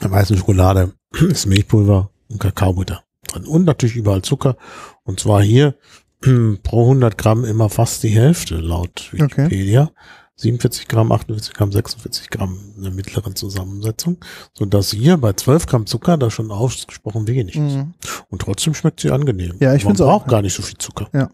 der 0.00 0.10
weißen 0.10 0.38
Schokolade 0.38 0.94
ist 1.28 1.44
Milchpulver 1.44 2.10
und 2.30 2.40
Kakaobutter 2.40 3.04
drin. 3.26 3.44
Und 3.44 3.66
natürlich 3.66 3.96
überall 3.96 4.22
Zucker. 4.22 4.56
Und 5.04 5.20
zwar 5.20 5.42
hier 5.42 5.74
pro 6.62 6.84
100 6.84 7.18
Gramm 7.18 7.44
immer 7.44 7.68
fast 7.68 8.02
die 8.02 8.08
Hälfte 8.08 8.56
laut 8.56 9.10
Okay. 9.12 9.20
Wikipedia. 9.20 9.90
47 10.36 10.88
Gramm, 10.88 11.12
48 11.12 11.52
Gramm, 11.52 11.70
46 11.70 12.30
Gramm 12.30 12.58
in 12.76 12.82
der 12.84 12.92
mittleren 12.92 13.34
Zusammensetzung, 13.36 14.18
sodass 14.54 14.92
hier 14.92 15.18
bei 15.18 15.32
12 15.34 15.66
Gramm 15.66 15.84
Zucker 15.86 16.16
da 16.16 16.30
schon 16.30 16.50
ausgesprochen 16.50 17.26
wenig 17.26 17.56
ist. 17.56 17.74
Mhm. 17.74 17.94
Und 18.30 18.40
trotzdem 18.40 18.72
schmeckt 18.72 19.00
sie 19.00 19.10
angenehm. 19.10 19.56
Ja, 19.58 19.74
ich 19.74 19.82
Man 19.84 19.96
find's 19.96 20.00
auch, 20.00 20.22
ja. 20.22 20.28
gar 20.28 20.42
nicht 20.42 20.54
so 20.54 20.62
viel 20.62 20.78
Zucker. 20.78 21.08
Ja. 21.12 21.28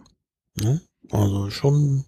Ne? 0.57 0.80
Also 1.11 1.50
schon, 1.50 2.05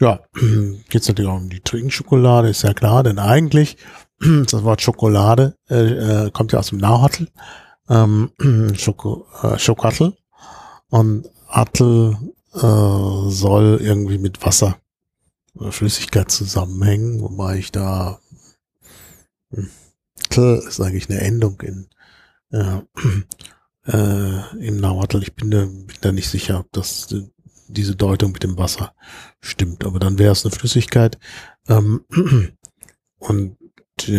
ja, 0.00 0.20
geht's 0.88 1.08
natürlich 1.08 1.30
auch 1.30 1.36
um 1.36 1.50
die 1.50 1.60
Trinkschokolade, 1.60 2.48
ist 2.48 2.62
ja 2.62 2.74
klar, 2.74 3.02
denn 3.02 3.18
eigentlich, 3.18 3.76
das 4.20 4.64
Wort 4.64 4.82
Schokolade 4.82 5.56
äh, 5.68 6.26
äh, 6.26 6.30
kommt 6.30 6.52
ja 6.52 6.58
aus 6.58 6.68
dem 6.68 6.78
Nauhatl, 6.78 7.28
ähm, 7.88 8.30
Schoko, 8.76 9.26
äh, 9.42 9.58
Schokatl. 9.58 10.14
Und 10.90 11.28
Attel 11.48 12.16
äh, 12.54 12.60
soll 13.30 13.78
irgendwie 13.82 14.18
mit 14.18 14.44
Wasser 14.44 14.78
oder 15.54 15.72
Flüssigkeit 15.72 16.30
zusammenhängen, 16.30 17.20
wobei 17.20 17.58
ich 17.58 17.72
da 17.72 18.20
hm, 19.52 19.68
Tl 20.30 20.62
ist 20.66 20.80
eigentlich 20.80 21.08
eine 21.08 21.20
Endung 21.20 21.60
in 21.60 21.88
äh, 22.50 22.80
äh, 23.88 24.56
im 24.58 24.78
Nahuatl. 24.80 25.22
Ich 25.22 25.34
bin 25.34 25.50
da, 25.50 25.64
bin 25.64 25.86
da 26.00 26.12
nicht 26.12 26.28
sicher, 26.28 26.60
ob 26.60 26.72
das 26.72 27.10
äh, 27.12 27.22
diese 27.68 27.96
Deutung 27.96 28.32
mit 28.32 28.42
dem 28.42 28.56
Wasser 28.56 28.94
stimmt, 29.40 29.84
aber 29.84 29.98
dann 29.98 30.18
wäre 30.18 30.32
es 30.32 30.44
eine 30.44 30.54
Flüssigkeit. 30.54 31.18
Ähm, 31.68 32.04
und 33.18 33.56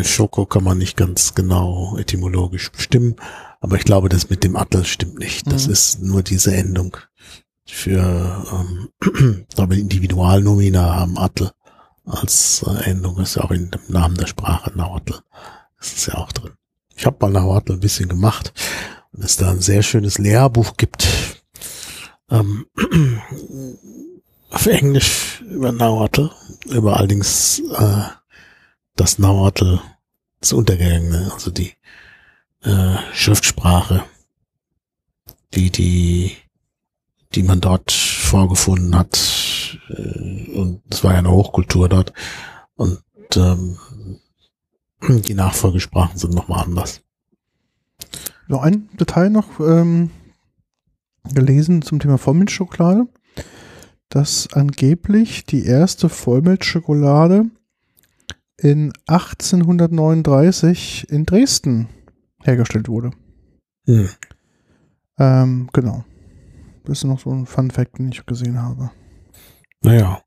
Schoko 0.03 0.45
kann 0.45 0.63
man 0.65 0.78
nicht 0.78 0.97
ganz 0.97 1.36
genau 1.36 1.97
etymologisch 1.97 2.70
bestimmen, 2.72 3.15
aber 3.61 3.78
ich 3.78 3.86
glaube, 3.86 4.09
das 4.09 4.30
mit 4.30 4.43
dem 4.43 4.57
Attel 4.57 4.84
stimmt 4.84 5.20
nicht. 5.20 5.51
Das 5.51 5.67
Mhm. 5.67 5.74
ist 5.74 6.01
nur 6.01 6.22
diese 6.22 6.53
Endung 6.53 6.97
für 7.65 8.45
ähm, 8.51 8.89
ich 9.01 9.47
glaube 9.55 9.78
Individualnomina 9.78 10.95
haben 10.95 11.17
Attel 11.17 11.51
als 12.05 12.63
äh, 12.67 12.89
Endung 12.89 13.20
ist 13.20 13.36
ja 13.36 13.43
auch 13.43 13.51
in 13.51 13.70
dem 13.70 13.82
Namen 13.88 14.15
der 14.17 14.28
Sprache 14.28 14.72
Nahuatl. 14.76 15.20
Das 15.78 15.93
ist 15.93 16.07
ja 16.07 16.15
auch 16.15 16.32
drin. 16.32 16.51
Ich 16.95 17.05
habe 17.05 17.17
mal 17.22 17.32
Nahuatl 17.32 17.74
ein 17.74 17.80
bisschen 17.80 18.09
gemacht 18.09 18.51
es 19.22 19.38
da 19.38 19.51
ein 19.51 19.61
sehr 19.61 19.84
schönes 19.84 20.17
Lehrbuch 20.17 20.78
gibt 20.78 21.07
ähm, 22.30 22.65
auf 24.49 24.65
Englisch 24.65 25.41
über 25.41 25.72
Nahuatl, 25.72 26.32
über 26.65 26.97
allerdings 26.97 27.59
äh, 27.59 28.03
das 28.95 29.20
Nahuatl, 29.20 29.80
das 30.39 30.53
Untergegangene, 30.53 31.32
also 31.34 31.51
die 31.51 31.74
äh, 32.61 32.95
Schriftsprache, 33.13 34.03
die 35.53 35.70
die 35.72 36.38
die 37.36 37.43
man 37.43 37.61
dort 37.61 37.91
vorgefunden 37.91 38.95
hat 38.95 39.78
äh, 39.89 40.51
und 40.51 40.82
es 40.89 41.03
war 41.03 41.13
ja 41.13 41.20
eine 41.20 41.32
Hochkultur 41.32 41.89
dort 41.89 42.13
und 42.76 43.03
ähm, 43.36 43.78
die 45.07 45.34
Nachfolgesprachen 45.34 46.17
sind 46.17 46.34
nochmal 46.34 46.63
anders. 46.63 47.01
Noch 48.50 48.64
ein 48.64 48.89
Detail 49.00 49.30
noch 49.30 49.60
ähm, 49.60 50.10
gelesen 51.36 51.84
zum 51.84 52.00
Thema 52.00 52.18
Vollmilchschokolade, 52.18 53.08
dass 54.10 54.52
angeblich 54.52 55.45
die 55.45 55.66
erste 55.66 56.10
Vollmilchschokolade 56.10 57.45
in 58.58 58.91
1839 59.06 61.12
in 61.12 61.28
Dresden 61.28 61.89
hergestellt 62.43 62.89
wurde. 62.89 63.12
Hm. 63.86 64.10
Ähm, 65.20 65.70
genau. 65.72 66.04
Das 66.86 66.97
ist 66.97 67.04
noch 67.04 67.20
so 67.20 67.30
ein 67.30 67.45
Fun 67.45 67.70
Fact, 67.70 68.00
den 68.00 68.12
ich 68.12 68.26
gesehen 68.26 68.60
habe. 68.60 68.89
Naja. 69.84 70.24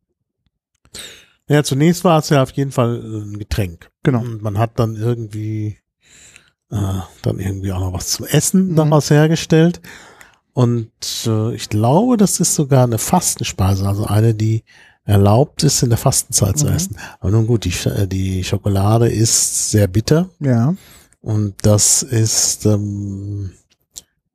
Ja, 1.48 1.64
zunächst 1.64 2.04
war 2.04 2.20
es 2.20 2.28
ja 2.28 2.40
auf 2.40 2.52
jeden 2.52 2.70
Fall 2.70 3.02
ein 3.02 3.36
Getränk. 3.36 3.90
Genau. 4.04 4.20
Und 4.20 4.42
man 4.42 4.58
hat 4.58 4.78
dann 4.78 4.94
irgendwie 4.94 5.81
äh, 6.72 7.00
dann 7.22 7.38
irgendwie 7.38 7.70
auch 7.72 7.80
noch 7.80 7.92
was 7.92 8.08
zum 8.08 8.26
Essen 8.26 8.70
Mhm. 8.70 8.76
daraus 8.76 9.10
hergestellt. 9.10 9.80
Und 10.54 10.90
äh, 11.26 11.54
ich 11.54 11.68
glaube, 11.68 12.16
das 12.16 12.40
ist 12.40 12.54
sogar 12.54 12.84
eine 12.84 12.98
Fastenspeise, 12.98 13.86
also 13.88 14.06
eine, 14.06 14.34
die 14.34 14.64
erlaubt 15.04 15.62
ist, 15.64 15.82
in 15.82 15.88
der 15.90 15.98
Fastenzeit 15.98 16.58
zu 16.58 16.66
Mhm. 16.66 16.72
essen. 16.72 16.96
Aber 17.20 17.30
nun 17.30 17.46
gut, 17.46 17.64
die, 17.64 17.88
äh, 17.88 18.06
die 18.06 18.42
Schokolade 18.44 19.08
ist 19.08 19.70
sehr 19.70 19.86
bitter 19.86 20.28
Ja. 20.40 20.74
Und 21.20 21.54
das 21.62 22.02
ist, 22.02 22.66
ähm, 22.66 23.52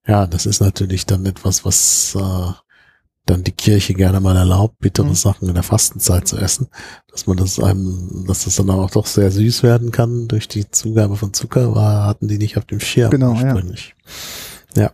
ja, 0.08 0.26
das 0.26 0.46
ist 0.46 0.62
natürlich 0.62 1.06
dann 1.06 1.26
etwas, 1.26 1.66
was 1.66 2.16
äh, 2.16 2.52
dann 3.28 3.44
die 3.44 3.52
Kirche 3.52 3.94
gerne 3.94 4.20
mal 4.20 4.36
erlaubt, 4.36 4.80
bittere 4.80 5.08
Mhm. 5.08 5.14
Sachen 5.16 5.48
in 5.48 5.54
der 5.54 5.64
Fastenzeit 5.64 6.28
zu 6.28 6.38
essen, 6.38 6.68
dass 7.12 7.28
man 7.28 7.38
das 7.38 7.60
einem, 7.60 8.26
dass 8.28 8.46
das 8.46 8.56
dann 8.56 8.70
auch 8.72 8.90
doch 8.90 9.06
sehr 9.06 9.30
süß 9.32 9.62
werden 9.64 9.92
kann 9.92 10.28
durch 10.28 10.48
die 10.48 10.70
Zugabe 10.72 11.16
von 11.16 11.34
Zucker, 11.34 11.76
war, 11.76 12.06
hatten 12.06 12.28
die 12.28 12.38
nicht 12.40 12.58
auf 12.58 12.66
dem 12.66 12.80
Schirm 12.80 13.12
Genau, 13.12 13.34
ja. 13.34 13.44
ursprünglich. 13.54 13.96
Ja. 14.76 14.92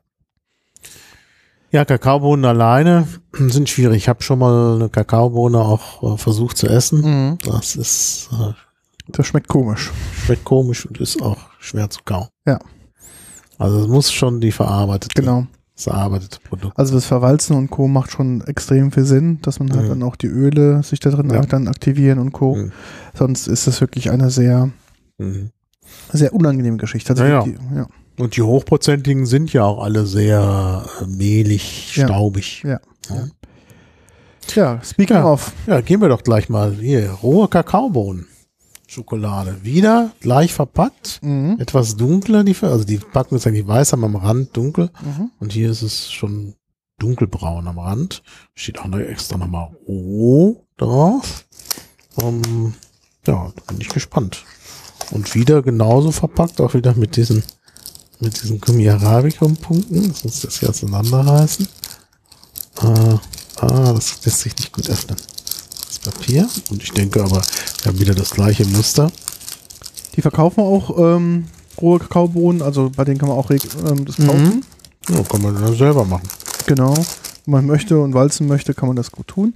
Ja, 1.72 1.86
Kakaobohnen 1.86 2.46
alleine 2.46 3.08
sind 3.34 3.70
schwierig. 3.70 3.98
Ich 3.98 4.10
habe 4.10 4.22
schon 4.24 4.40
mal 4.40 4.76
eine 4.76 4.90
Kakaobohne 4.90 5.60
auch 5.60 6.14
äh, 6.14 6.18
versucht 6.18 6.58
zu 6.58 6.68
essen. 6.68 7.02
Mhm. 7.02 7.38
Das 7.46 7.76
ist 7.76 8.30
äh, 8.32 8.54
Das 9.08 9.26
schmeckt 9.28 9.48
komisch. 9.48 9.92
schmeckt 10.26 10.44
komisch 10.46 10.86
und 10.86 11.00
ist 11.00 11.22
auch 11.22 11.38
schwer 11.60 11.90
zu 11.90 12.02
kauen. 12.06 12.28
Ja. 12.46 12.60
Also 13.58 13.80
es 13.82 13.88
muss 13.88 14.12
schon 14.12 14.42
die 14.42 14.52
verarbeitete, 14.52 15.20
Genau. 15.20 15.48
Das 15.76 15.84
verarbeitete 15.86 16.39
Produkt. 16.47 16.78
Also 16.78 16.93
das 16.95 17.05
Verwalzen 17.05 17.55
und 17.55 17.69
Co. 17.69 17.88
macht 17.88 18.11
schon 18.11 18.41
extrem 18.41 18.91
viel 18.91 19.05
Sinn, 19.05 19.39
dass 19.41 19.59
man 19.59 19.71
halt 19.74 19.86
Mhm. 19.86 19.89
dann 19.89 20.03
auch 20.03 20.15
die 20.15 20.28
Öle 20.28 20.84
sich 20.84 20.99
da 20.99 21.09
drin 21.09 21.30
Ja. 21.32 21.41
dann 21.41 21.67
aktivieren 21.67 22.19
und 22.19 22.32
Co. 22.32 22.55
Mhm. 22.55 22.71
Sonst 23.15 23.47
ist 23.47 23.65
das 23.67 23.82
wirklich 23.82 24.11
eine 24.11 24.30
sehr, 24.30 24.69
Mhm. 25.17 25.49
sehr 26.11 26.34
unangenehme 26.34 26.78
Geschichte. 26.78 27.11
Also 27.13 27.24
Ja, 27.24 27.30
ja. 27.39 27.43
Die, 27.43 27.57
ja. 27.76 27.88
Und 28.19 28.38
die 28.38 28.43
hochprozentigen 28.43 29.26
sind 29.26 29.51
ja 29.53 29.63
auch 29.63 29.84
alle 29.84 30.05
sehr 30.05 30.86
äh, 31.01 31.05
mehlig, 31.07 31.95
Ja. 31.95 32.05
staubig. 32.07 32.61
Ja. 32.63 32.80
Ja. 33.09 33.28
ja, 34.55 34.80
speaking 34.84 35.15
Ja. 35.17 35.26
of. 35.26 35.53
Ja, 35.65 35.82
gehen 35.82 35.99
wir 36.01 36.09
doch 36.09 36.21
gleich 36.24 36.49
mal 36.49 36.74
hier. 36.74 37.09
Rohe 37.09 37.47
Kakaobohnen. 37.47 38.28
Schokolade. 38.94 39.64
Wieder 39.64 40.12
gleich 40.20 40.54
verpackt. 40.54 41.20
Mhm. 41.22 41.58
Etwas 41.60 41.96
dunkler, 41.96 42.44
die, 42.44 42.56
also 42.62 42.84
die 42.84 42.98
Packung 42.98 43.38
ist 43.38 43.48
eigentlich 43.48 43.68
weiß, 43.68 43.94
aber 43.94 44.06
am 44.06 44.16
Rand 44.16 44.56
dunkel. 44.56 44.91
Mhm. 45.04 45.32
Und 45.39 45.52
hier 45.52 45.72
ist 45.72 45.82
es 45.82 46.12
schon 46.12 46.56
dunkelbraun 47.00 47.68
am 47.68 47.80
Rand. 47.80 48.24
Steht 48.54 48.80
auch 48.80 48.88
noch 48.88 49.00
extra 49.00 49.38
nochmal 49.38 49.76
O 49.86 50.56
drauf. 50.78 51.46
Ähm, 52.22 52.74
ja, 53.26 53.52
bin 53.68 53.82
ich 53.82 53.89
gespannt. 53.89 54.44
Und 55.12 55.34
wieder 55.36 55.62
genauso 55.62 56.12
verpackt, 56.12 56.62
auch 56.62 56.74
wieder 56.74 56.94
mit 56.96 57.16
diesen, 57.18 57.44
mit 58.20 58.41
diesen 58.41 58.62
Gummi 58.62 58.89
Arabicum 58.89 59.58
Punkten. 59.58 60.08
Lass 60.08 60.24
uns 60.24 60.41
das 60.41 60.60
hier 60.60 60.70
auseinanderreißen. 60.70 61.68
Äh, 62.82 63.18
ah, 63.58 63.94
das 63.94 64.24
lässt 64.26 64.39
sich 64.41 64.56
nicht 64.56 64.72
gut 64.72 64.89
öffnen. 64.89 65.18
Papier. 66.04 66.47
Und 66.70 66.84
ich 66.84 66.91
denke 66.91 67.22
aber, 67.24 67.41
wir 67.82 67.91
haben 67.91 67.99
wieder 67.99 68.14
das 68.16 68.32
gleiche 68.32 68.66
Muster. 68.66 69.12
Die 70.16 70.22
verkaufen 70.22 70.62
auch 70.62 70.97
ähm, 71.16 71.47
rohe 71.82 71.99
Kakaobohnen, 71.99 72.62
also 72.62 72.91
bei 72.95 73.04
denen 73.04 73.18
kann 73.18 73.30
man 73.30 73.38
auch 73.38 73.49
ähm, 73.49 74.06
das 74.06 74.18
Mhm. 74.20 74.28
kaufen. 74.28 74.66
Ja, 75.10 75.24
kann 75.24 75.41
man 75.41 75.56
dann 75.56 75.76
selber 75.76 76.06
machen. 76.06 76.28
Genau. 76.68 76.93
Wenn 77.45 77.51
man 77.51 77.66
möchte 77.66 77.99
und 77.99 78.14
walzen 78.14 78.47
möchte, 78.47 78.74
kann 78.74 78.88
man 78.88 78.95
das 78.95 79.12
gut 79.12 79.28
tun. 79.28 79.54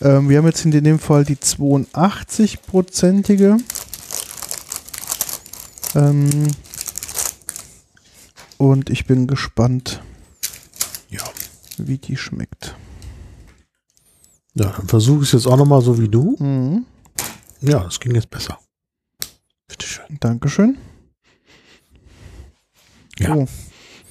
Ähm, 0.00 0.28
wir 0.28 0.38
haben 0.38 0.46
jetzt 0.46 0.64
in 0.64 0.70
dem 0.70 0.98
Fall 0.98 1.24
die 1.24 1.36
82-prozentige. 1.36 3.56
Ähm, 5.94 6.48
und 8.58 8.90
ich 8.90 9.06
bin 9.06 9.26
gespannt, 9.26 10.02
Ja. 11.10 11.22
wie 11.78 11.98
die 11.98 12.16
schmeckt. 12.16 12.74
Ja, 14.58 14.70
dann 14.72 14.88
versuche 14.88 15.18
ich 15.22 15.28
es 15.28 15.32
jetzt 15.32 15.46
auch 15.46 15.58
nochmal 15.58 15.82
so 15.82 16.00
wie 16.00 16.08
du. 16.08 16.34
Mhm. 16.38 16.86
Ja, 17.60 17.84
das 17.84 18.00
ging 18.00 18.14
jetzt 18.14 18.30
besser. 18.30 18.58
Bitteschön. 19.68 20.16
Dankeschön. 20.20 20.78
Ja. 23.18 23.34
Oh. 23.34 23.46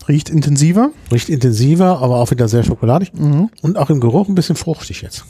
Riecht 0.07 0.29
intensiver. 0.29 0.91
Riecht 1.11 1.29
intensiver, 1.29 1.97
aber 1.99 2.17
auch 2.17 2.29
wieder 2.29 2.47
sehr 2.47 2.63
schokoladig. 2.63 3.11
Mhm. 3.13 3.49
Und 3.63 3.77
auch 3.77 3.89
im 3.89 3.99
Geruch 3.99 4.27
ein 4.27 4.35
bisschen 4.35 4.55
fruchtig 4.55 5.01
jetzt. 5.01 5.25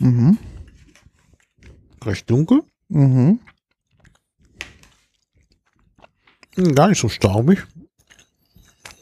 Mhm. 0.00 0.36
Recht 2.04 2.28
dunkel. 2.28 2.62
Mhm. 2.88 3.38
Hm, 6.56 6.74
Gar 6.74 6.88
nicht 6.88 7.00
so 7.00 7.08
staubig. 7.08 7.64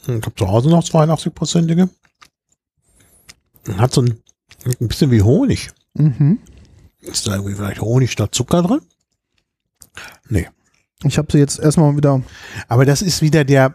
Ich 0.02 0.08
habe 0.08 0.34
zu 0.34 0.46
Hause 0.46 0.68
noch 0.68 0.84
82-prozentige. 0.84 1.88
Hat 3.76 3.92
so 3.92 4.02
ein, 4.02 4.18
ein 4.80 4.88
bisschen 4.88 5.10
wie 5.10 5.22
Honig. 5.22 5.70
Mhm. 5.94 6.38
Ist 7.00 7.26
da 7.26 7.34
irgendwie 7.34 7.54
vielleicht 7.54 7.80
Honig 7.80 8.10
statt 8.10 8.34
Zucker 8.34 8.62
drin? 8.62 8.80
Nee. 10.28 10.48
Ich 11.04 11.18
habe 11.18 11.28
sie 11.30 11.38
jetzt 11.38 11.58
erstmal 11.60 11.96
wieder. 11.96 12.22
Aber 12.68 12.84
das 12.84 13.02
ist 13.02 13.22
wieder 13.22 13.44
der, 13.44 13.74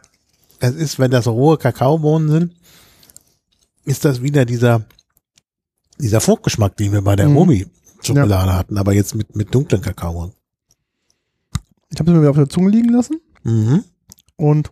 das 0.59 0.73
ist, 0.75 0.99
wenn 0.99 1.11
das 1.11 1.27
rohe 1.27 1.57
Kakaobohnen 1.57 2.29
sind, 2.29 2.53
ist 3.85 4.03
das 4.05 4.21
wieder 4.21 4.45
dieser, 4.45 4.85
dieser 5.99 6.21
Fruchtgeschmack, 6.21 6.75
den 6.77 6.91
wir 6.91 7.01
bei 7.01 7.15
der 7.15 7.29
Mhm. 7.29 7.37
Omi-Schokolade 7.37 8.53
hatten, 8.53 8.77
aber 8.77 8.93
jetzt 8.93 9.15
mit, 9.15 9.35
mit 9.35 9.53
dunklen 9.53 9.81
Kakaobohnen. 9.81 10.33
Ich 11.89 11.99
habe 11.99 12.09
sie 12.09 12.15
mir 12.15 12.21
wieder 12.21 12.31
auf 12.31 12.37
der 12.37 12.49
Zunge 12.49 12.69
liegen 12.71 12.89
lassen. 12.89 13.19
Mhm. 13.43 13.83
Und 14.35 14.71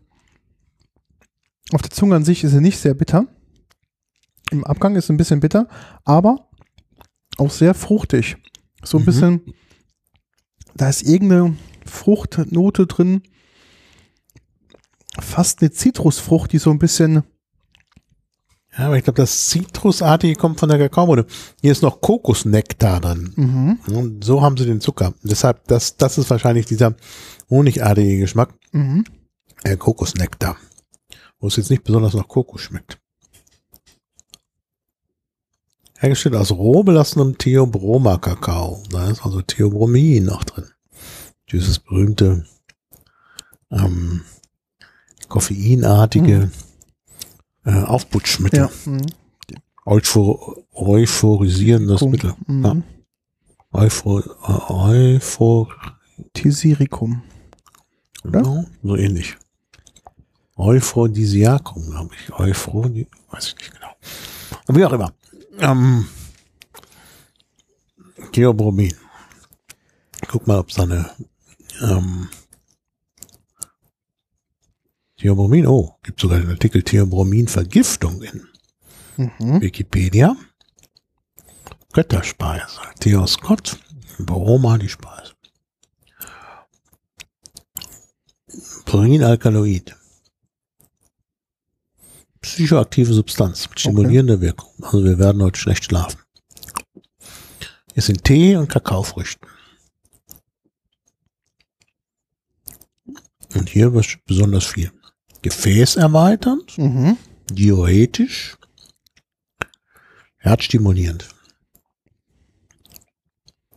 auf 1.72 1.82
der 1.82 1.92
Zunge 1.92 2.16
an 2.16 2.26
sich 2.26 2.44
ist 2.44 2.52
sie 2.52 2.62
nicht 2.62 2.80
sehr 2.80 2.94
bitter. 2.96 3.28
Im 4.52 4.64
Abgang 4.64 4.96
ist 4.96 5.10
ein 5.10 5.18
bisschen 5.18 5.40
bitter, 5.40 5.68
aber 6.06 6.48
auch 7.38 7.50
sehr 7.52 7.74
fruchtig. 7.74 8.38
So 8.84 8.98
ein 8.98 9.02
Mhm. 9.02 9.06
bisschen, 9.06 9.42
da 10.76 10.90
ist 10.90 11.04
irgendeine 11.04 11.56
Fruchtnote 11.86 12.86
drin. 12.88 13.24
Fast 15.20 15.62
eine 15.62 15.72
Zitrusfrucht, 15.72 16.52
die 16.54 16.58
so 16.58 16.70
ein 16.70 16.80
bisschen, 16.80 17.24
Ja, 18.78 18.86
aber 18.86 18.98
ich 18.98 19.04
glaube, 19.04 19.18
das 19.22 19.50
Zitrusartige 19.50 20.36
kommt 20.36 20.58
von 20.62 20.70
der 20.70 20.78
Kakaobohne. 20.78 21.26
Hier 21.62 21.74
ist 21.74 21.82
noch 21.82 22.00
Kokosnektar 22.00 23.02
drin. 23.02 23.34
mhm, 23.36 23.80
Und 23.94 24.24
so 24.24 24.42
haben 24.42 24.56
sie 24.56 24.66
den 24.66 24.80
Zucker. 24.80 25.14
Deshalb, 25.24 25.68
das, 25.68 25.98
das 25.98 26.18
ist 26.18 26.30
wahrscheinlich 26.30 26.68
dieser 26.68 26.96
honigartige 27.50 28.18
Geschmack. 28.20 28.54
mhm. 28.72 29.04
Äh, 29.64 29.76
Kokosnektar. 29.76 30.56
Wo 31.40 31.48
es 31.48 31.58
jetzt 31.58 31.70
nicht 31.70 31.84
besonders 31.84 32.14
nach 32.14 32.28
Kokos 32.30 32.62
schmeckt. 32.62 33.01
Hergestellt 36.02 36.34
aus 36.36 36.52
roh 36.52 36.82
belassenem 36.82 37.38
Theobroma-Kakao. 37.38 38.82
Da 38.90 39.12
ist 39.12 39.24
also 39.24 39.44
Theobromin 39.44 40.26
noch 40.26 40.44
drin. 40.44 40.66
Dieses 41.52 41.78
berühmte 41.78 42.44
ähm, 43.70 44.22
koffeinartige 45.28 46.50
äh, 47.66 47.84
Aufputschmittel. 47.84 48.62
ja, 48.62 48.72
mhm. 48.86 49.06
Euphor 49.86 50.58
euphorisierendes 50.74 52.00
Kum, 52.00 52.10
Mittel. 52.10 52.34
mhm. 52.48 52.66
Ja. 52.66 52.76
Euphor 53.72 54.24
äh. 54.48 55.68
Oder? 58.24 58.42
Genau, 58.42 58.66
so 58.82 58.96
ähnlich. 58.96 59.38
Euphrodisiakum, 60.56 61.92
glaube 61.92 62.16
ich. 62.16 62.34
Euphrodie, 62.34 63.08
weiß 63.30 63.50
ich 63.50 63.56
nicht 63.56 63.72
genau. 63.72 64.80
Wie 64.80 64.84
auch 64.84 64.94
immer. 64.94 65.14
Ähm, 65.62 66.08
Theobromin. 68.32 68.96
Guck 70.28 70.48
mal, 70.48 70.60
ob 70.60 70.70
es 70.70 70.76
da 70.76 70.84
eine 70.84 71.10
ähm, 71.82 72.30
Theobromin, 75.18 75.68
oh, 75.68 75.98
gibt 76.04 76.20
sogar 76.20 76.40
den 76.40 76.50
Artikel 76.50 76.82
Theobromin-Vergiftung 76.84 78.22
in 78.24 78.48
Mhm. 79.18 79.62
Wikipedia. 79.62 80.36
Götterspeise. 81.94 82.80
Theo 83.00 83.28
Scott. 83.28 83.78
Broma 84.18 84.78
die 84.78 84.90
Speise. 84.90 85.34
Purinalkaloid. 88.86 89.96
Psychoaktive 92.42 93.14
Substanz 93.14 93.70
mit 93.70 93.80
stimulierender 93.80 94.42
Wirkung. 94.42 94.72
Also 94.82 95.04
wir 95.04 95.20
werden 95.20 95.42
heute 95.44 95.60
schlecht 95.60 95.86
schlafen. 95.86 96.20
Ist 97.94 98.10
in 98.10 98.18
Tee 98.18 98.56
und 98.56 98.68
Kakaofrüchten. 98.68 99.48
Und 103.54 103.70
hier 103.70 103.94
was 103.94 104.08
besonders 104.26 104.66
viel. 104.66 104.92
Gefäßerweiternd, 105.42 106.78
Mhm. 106.78 107.18
diuretisch, 107.52 108.56
herzstimulierend 110.38 111.28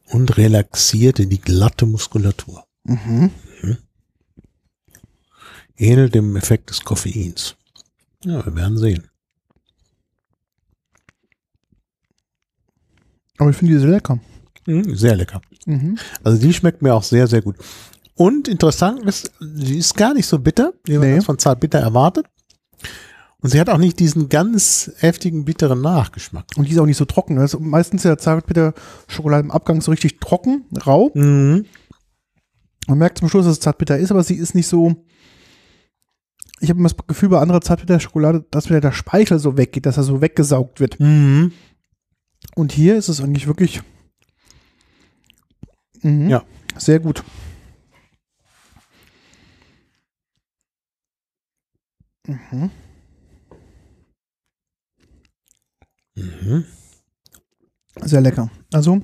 und 0.07 0.37
relaxiert 0.37 1.19
in 1.19 1.29
die 1.31 1.41
glatte 1.41 1.87
Muskulatur. 1.87 2.65
Mhm. 2.85 3.31
Ähnelt 5.77 6.15
dem 6.15 6.37
Effekt 6.37 6.71
des 6.71 6.81
Koffeins. 6.83 7.57
Ja, 8.25 8.45
wir 8.45 8.55
werden 8.55 8.79
sehen. 8.79 9.07
Aber 13.39 13.51
ich 13.51 13.57
finde 13.57 13.75
die 13.75 13.81
sehr 13.81 13.91
lecker. 13.91 14.19
Mhm, 14.67 14.95
sehr 14.95 15.17
lecker. 15.17 15.43
Mhm. 15.67 15.99
Also 16.23 16.41
die 16.41 16.53
schmeckt 16.53 16.83
mir 16.83 16.95
auch 16.95 17.03
sehr, 17.03 17.27
sehr 17.27 17.43
gut. 17.43 17.57
Und 18.15 18.47
interessant 18.49 19.03
ist, 19.05 19.33
sie 19.41 19.79
ist 19.79 19.97
gar 19.97 20.15
nicht 20.15 20.27
so 20.27 20.39
bitter, 20.39 20.73
wie 20.85 20.99
man 20.99 21.09
Nee. 21.11 21.17
das 21.17 21.25
von 21.25 21.39
Zartbitter 21.39 21.81
erwartet. 21.81 22.27
Und 23.41 23.51
sie 23.51 23.61
hat 23.61 23.69
auch 23.69 23.77
nicht 23.79 23.99
diesen 23.99 24.29
ganz 24.31 24.91
heftigen, 24.99 25.45
bitteren 25.45 25.83
Nachgeschmack. 25.83 26.47
Und 26.57 26.67
die 26.67 26.73
ist 26.73 26.79
auch 26.79 26.87
nicht 26.87 26.97
so 26.97 27.05
trocken. 27.05 27.39
Also 27.39 27.59
meistens 27.61 28.03
ist 28.03 28.09
ja 28.09 28.17
Zartbitter-Schokolade 28.17 29.43
im 29.45 29.51
Abgang 29.51 29.83
so 29.83 29.91
richtig 29.91 30.21
trocken, 30.21 30.65
rau. 30.87 31.11
Mhm. 31.15 31.67
Man 32.87 32.99
merkt 32.99 33.19
zum 33.19 33.29
Schluss, 33.29 33.45
dass 33.45 33.55
es 33.55 33.61
Zartbitter 33.61 33.99
ist, 33.99 34.11
aber 34.11 34.23
sie 34.23 34.37
ist 34.37 34.55
nicht 34.55 34.67
so. 34.69 35.05
Ich 36.65 36.71
habe 36.71 36.81
immer 36.81 36.89
das 36.89 37.07
Gefühl 37.07 37.29
bei 37.29 37.41
anderer 37.41 37.61
Zartbitter-Schokolade, 37.61 38.47
dass 38.51 38.71
wieder 38.71 38.81
der 38.81 38.93
Speichel 38.93 39.39
so 39.39 39.59
weggeht, 39.59 39.85
dass 39.85 39.99
er 39.99 40.03
so 40.03 40.23
weggesaugt 40.23 40.81
wird. 40.81 40.99
Mhm. 40.99 41.53
Und 42.57 42.73
hier 42.73 42.97
ist 42.97 43.09
es 43.09 43.21
eigentlich 43.21 43.47
wirklich. 43.47 43.83
Mhm. 46.01 46.31
Ja. 46.31 46.43
Sehr 46.79 47.01
gut. 47.01 47.23
Mhm. 52.27 52.71
Mhm. 56.15 56.65
Sehr 58.01 58.23
lecker. 58.23 58.51
Also 58.73 59.03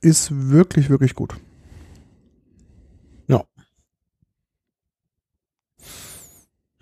ist 0.00 0.32
wirklich, 0.50 0.90
wirklich 0.90 1.14
gut. 1.14 1.36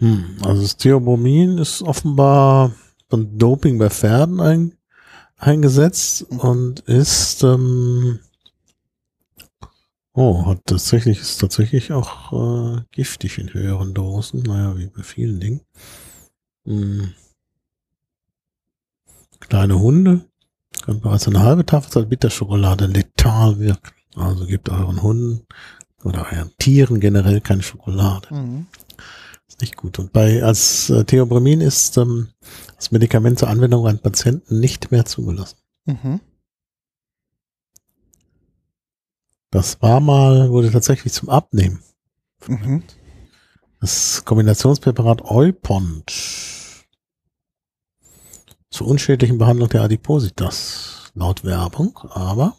Hm. 0.03 0.39
Also 0.45 0.63
das 0.63 0.77
Theobromin 0.77 1.59
ist 1.59 1.81
offenbar 1.83 2.73
von 3.09 3.39
Doping 3.39 3.79
bei 3.79 3.89
Pferden 3.89 4.41
ein, 4.41 4.75
eingesetzt 5.39 6.23
und 6.29 6.81
ist 6.81 7.45
ähm, 7.45 8.19
oh, 10.13 10.47
hat 10.47 10.67
tatsächlich, 10.67 11.21
ist 11.21 11.39
tatsächlich 11.41 11.93
auch 11.93 12.33
äh, 12.33 12.83
giftig 12.91 13.39
in 13.39 13.55
höheren 13.55 13.95
Dosen, 13.95 14.43
naja, 14.43 14.77
wie 14.77 14.89
bei 14.89 15.05
vielen 15.05 15.39
Dingen. 15.39 15.61
Hm. 16.65 17.13
Kleine 19.39 19.79
Hunde 19.79 20.23
kann 20.85 21.01
bereits 21.01 21.29
eine 21.29 21.45
halbe 21.45 21.65
Tafel 21.65 22.07
Bitterschokolade 22.07 22.87
letal 22.87 23.61
wirken. 23.61 23.93
Also 24.17 24.47
gebt 24.47 24.69
euren 24.69 25.01
Hunden 25.01 25.47
oder 26.03 26.27
euren 26.33 26.51
Tieren 26.59 26.99
generell 26.99 27.41
keine 27.41 27.63
Schokolade. 27.63 28.35
Mhm. 28.35 28.67
Nicht 29.63 29.77
gut. 29.77 30.01
Und 30.01 30.13
bei 30.13 30.43
als 30.43 30.91
äh, 30.91 31.05
Theobramin 31.05 31.61
ist 31.61 31.97
ähm, 31.97 32.31
das 32.75 32.91
Medikament 32.91 33.39
zur 33.39 33.49
Anwendung 33.49 33.87
an 33.87 34.01
Patienten 34.01 34.59
nicht 34.59 34.91
mehr 34.91 35.05
zugelassen. 35.05 35.57
Mhm. 35.85 36.21
Das 39.53 39.81
war 39.81 40.01
mal, 40.01 40.51
wurde 40.51 40.73
tatsächlich 40.73 41.13
zum 41.13 41.29
Abnehmen. 41.29 41.81
Mhm. 42.49 42.83
Das 43.81 44.25
Kombinationspräparat 44.25 45.23
Eupont 45.23 46.13
zur 48.69 48.89
unschädlichen 48.89 49.39
Behandlung 49.39 49.69
der 49.69 49.83
Adipositas, 49.83 51.13
laut 51.15 51.45
Werbung, 51.45 51.97
aber 52.11 52.57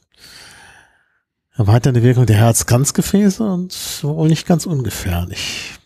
erweiternde 1.52 2.02
Wirkung 2.02 2.26
der 2.26 2.38
Herz-Kranzgefäße 2.38 3.44
und 3.44 4.04
wohl 4.04 4.30
nicht 4.30 4.48
ganz 4.48 4.66
ungefährlich. 4.66 5.80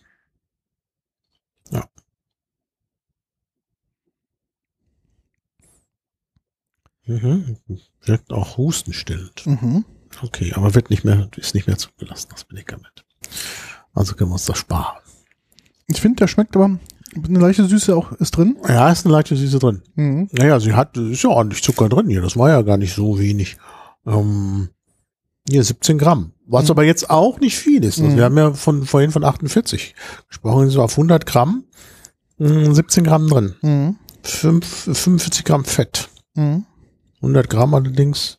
Mhm. 7.08 7.56
Wirkt 8.04 8.32
auch 8.32 8.56
hustenstillend. 8.56 9.46
Mhm. 9.46 9.84
Okay, 10.22 10.52
aber 10.54 10.74
wird 10.74 10.90
nicht 10.90 11.04
mehr, 11.04 11.28
ist 11.36 11.54
nicht 11.54 11.66
mehr 11.66 11.78
zugelassen, 11.78 12.28
das 12.30 12.46
Medikament. 12.50 13.04
Also 13.94 14.14
können 14.14 14.30
wir 14.30 14.34
uns 14.34 14.44
das 14.46 14.58
sparen. 14.58 14.98
Ich 15.88 16.00
finde, 16.00 16.16
der 16.16 16.28
schmeckt 16.28 16.54
aber 16.56 16.78
eine 17.16 17.38
leichte 17.38 17.64
Süße 17.66 17.96
auch 17.96 18.12
ist 18.12 18.32
drin. 18.36 18.56
Ja, 18.68 18.90
ist 18.92 19.04
eine 19.06 19.12
leichte 19.14 19.34
Süße 19.36 19.58
drin. 19.58 19.82
Mhm. 19.94 20.28
Naja, 20.32 20.60
sie 20.60 20.74
hat, 20.74 20.96
ist 20.96 21.22
ja 21.24 21.30
ordentlich 21.30 21.62
Zucker 21.62 21.88
drin 21.88 22.08
hier. 22.08 22.20
Das 22.20 22.36
war 22.36 22.50
ja 22.50 22.62
gar 22.62 22.76
nicht 22.76 22.94
so 22.94 23.18
wenig. 23.18 23.56
Ähm, 24.06 24.68
hier 25.48 25.64
17 25.64 25.96
Gramm. 25.98 26.32
Was 26.46 26.64
Mhm. 26.66 26.70
aber 26.72 26.84
jetzt 26.84 27.08
auch 27.10 27.40
nicht 27.40 27.56
viel 27.58 27.82
ist. 27.84 27.98
Also 27.98 28.10
Mhm. 28.12 28.16
Wir 28.16 28.24
haben 28.24 28.36
ja 28.36 28.52
von, 28.52 28.84
vorhin 28.84 29.10
von 29.10 29.24
48 29.24 29.94
gesprochen. 30.28 30.68
So 30.70 30.82
auf 30.82 30.92
100 30.92 31.24
Gramm, 31.26 31.64
mh, 32.38 32.74
17 32.74 33.04
Gramm 33.04 33.28
drin. 33.28 33.54
Mhm. 33.62 33.96
Fünf, 34.22 34.66
45 34.66 35.44
Gramm 35.44 35.64
Fett. 35.64 36.08
Mhm. 36.34 36.66
100 37.20 37.48
Gramm 37.50 37.74
allerdings 37.74 38.38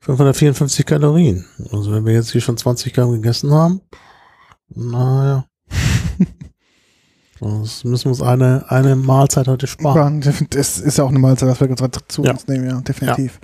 554 0.00 0.86
Kalorien. 0.86 1.44
Also 1.72 1.92
wenn 1.92 2.04
wir 2.06 2.12
jetzt 2.14 2.30
hier 2.32 2.40
schon 2.40 2.56
20 2.56 2.92
Gramm 2.94 3.12
gegessen 3.12 3.52
haben, 3.52 3.80
naja. 4.74 5.44
Das 7.40 7.84
müssen 7.84 8.06
wir 8.06 8.10
uns 8.10 8.20
eine, 8.22 8.64
eine 8.68 8.96
Mahlzeit 8.96 9.46
heute 9.46 9.68
sparen. 9.68 10.22
Ja, 10.22 10.32
Das 10.50 10.78
ist 10.80 10.98
ja 10.98 11.04
auch 11.04 11.08
eine 11.10 11.20
Mahlzeit, 11.20 11.48
was 11.48 11.60
wir 11.60 11.68
gerade 11.68 11.98
zu 12.08 12.24
Ja. 12.24 12.32
uns 12.32 12.48
nehmen, 12.48 12.68
ja, 12.68 12.80
definitiv. 12.80 13.38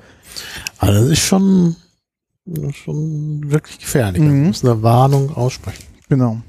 Also 0.78 1.00
das 1.02 1.10
ist 1.10 1.20
schon, 1.20 1.76
schon 2.72 3.52
wirklich 3.52 3.78
gefährlich. 3.78 4.20
Mhm. 4.20 4.26
Wir 4.26 4.48
müssen 4.48 4.68
eine 4.68 4.82
Warnung 4.82 5.32
aussprechen. 5.36 5.84
Genau. 6.08 6.40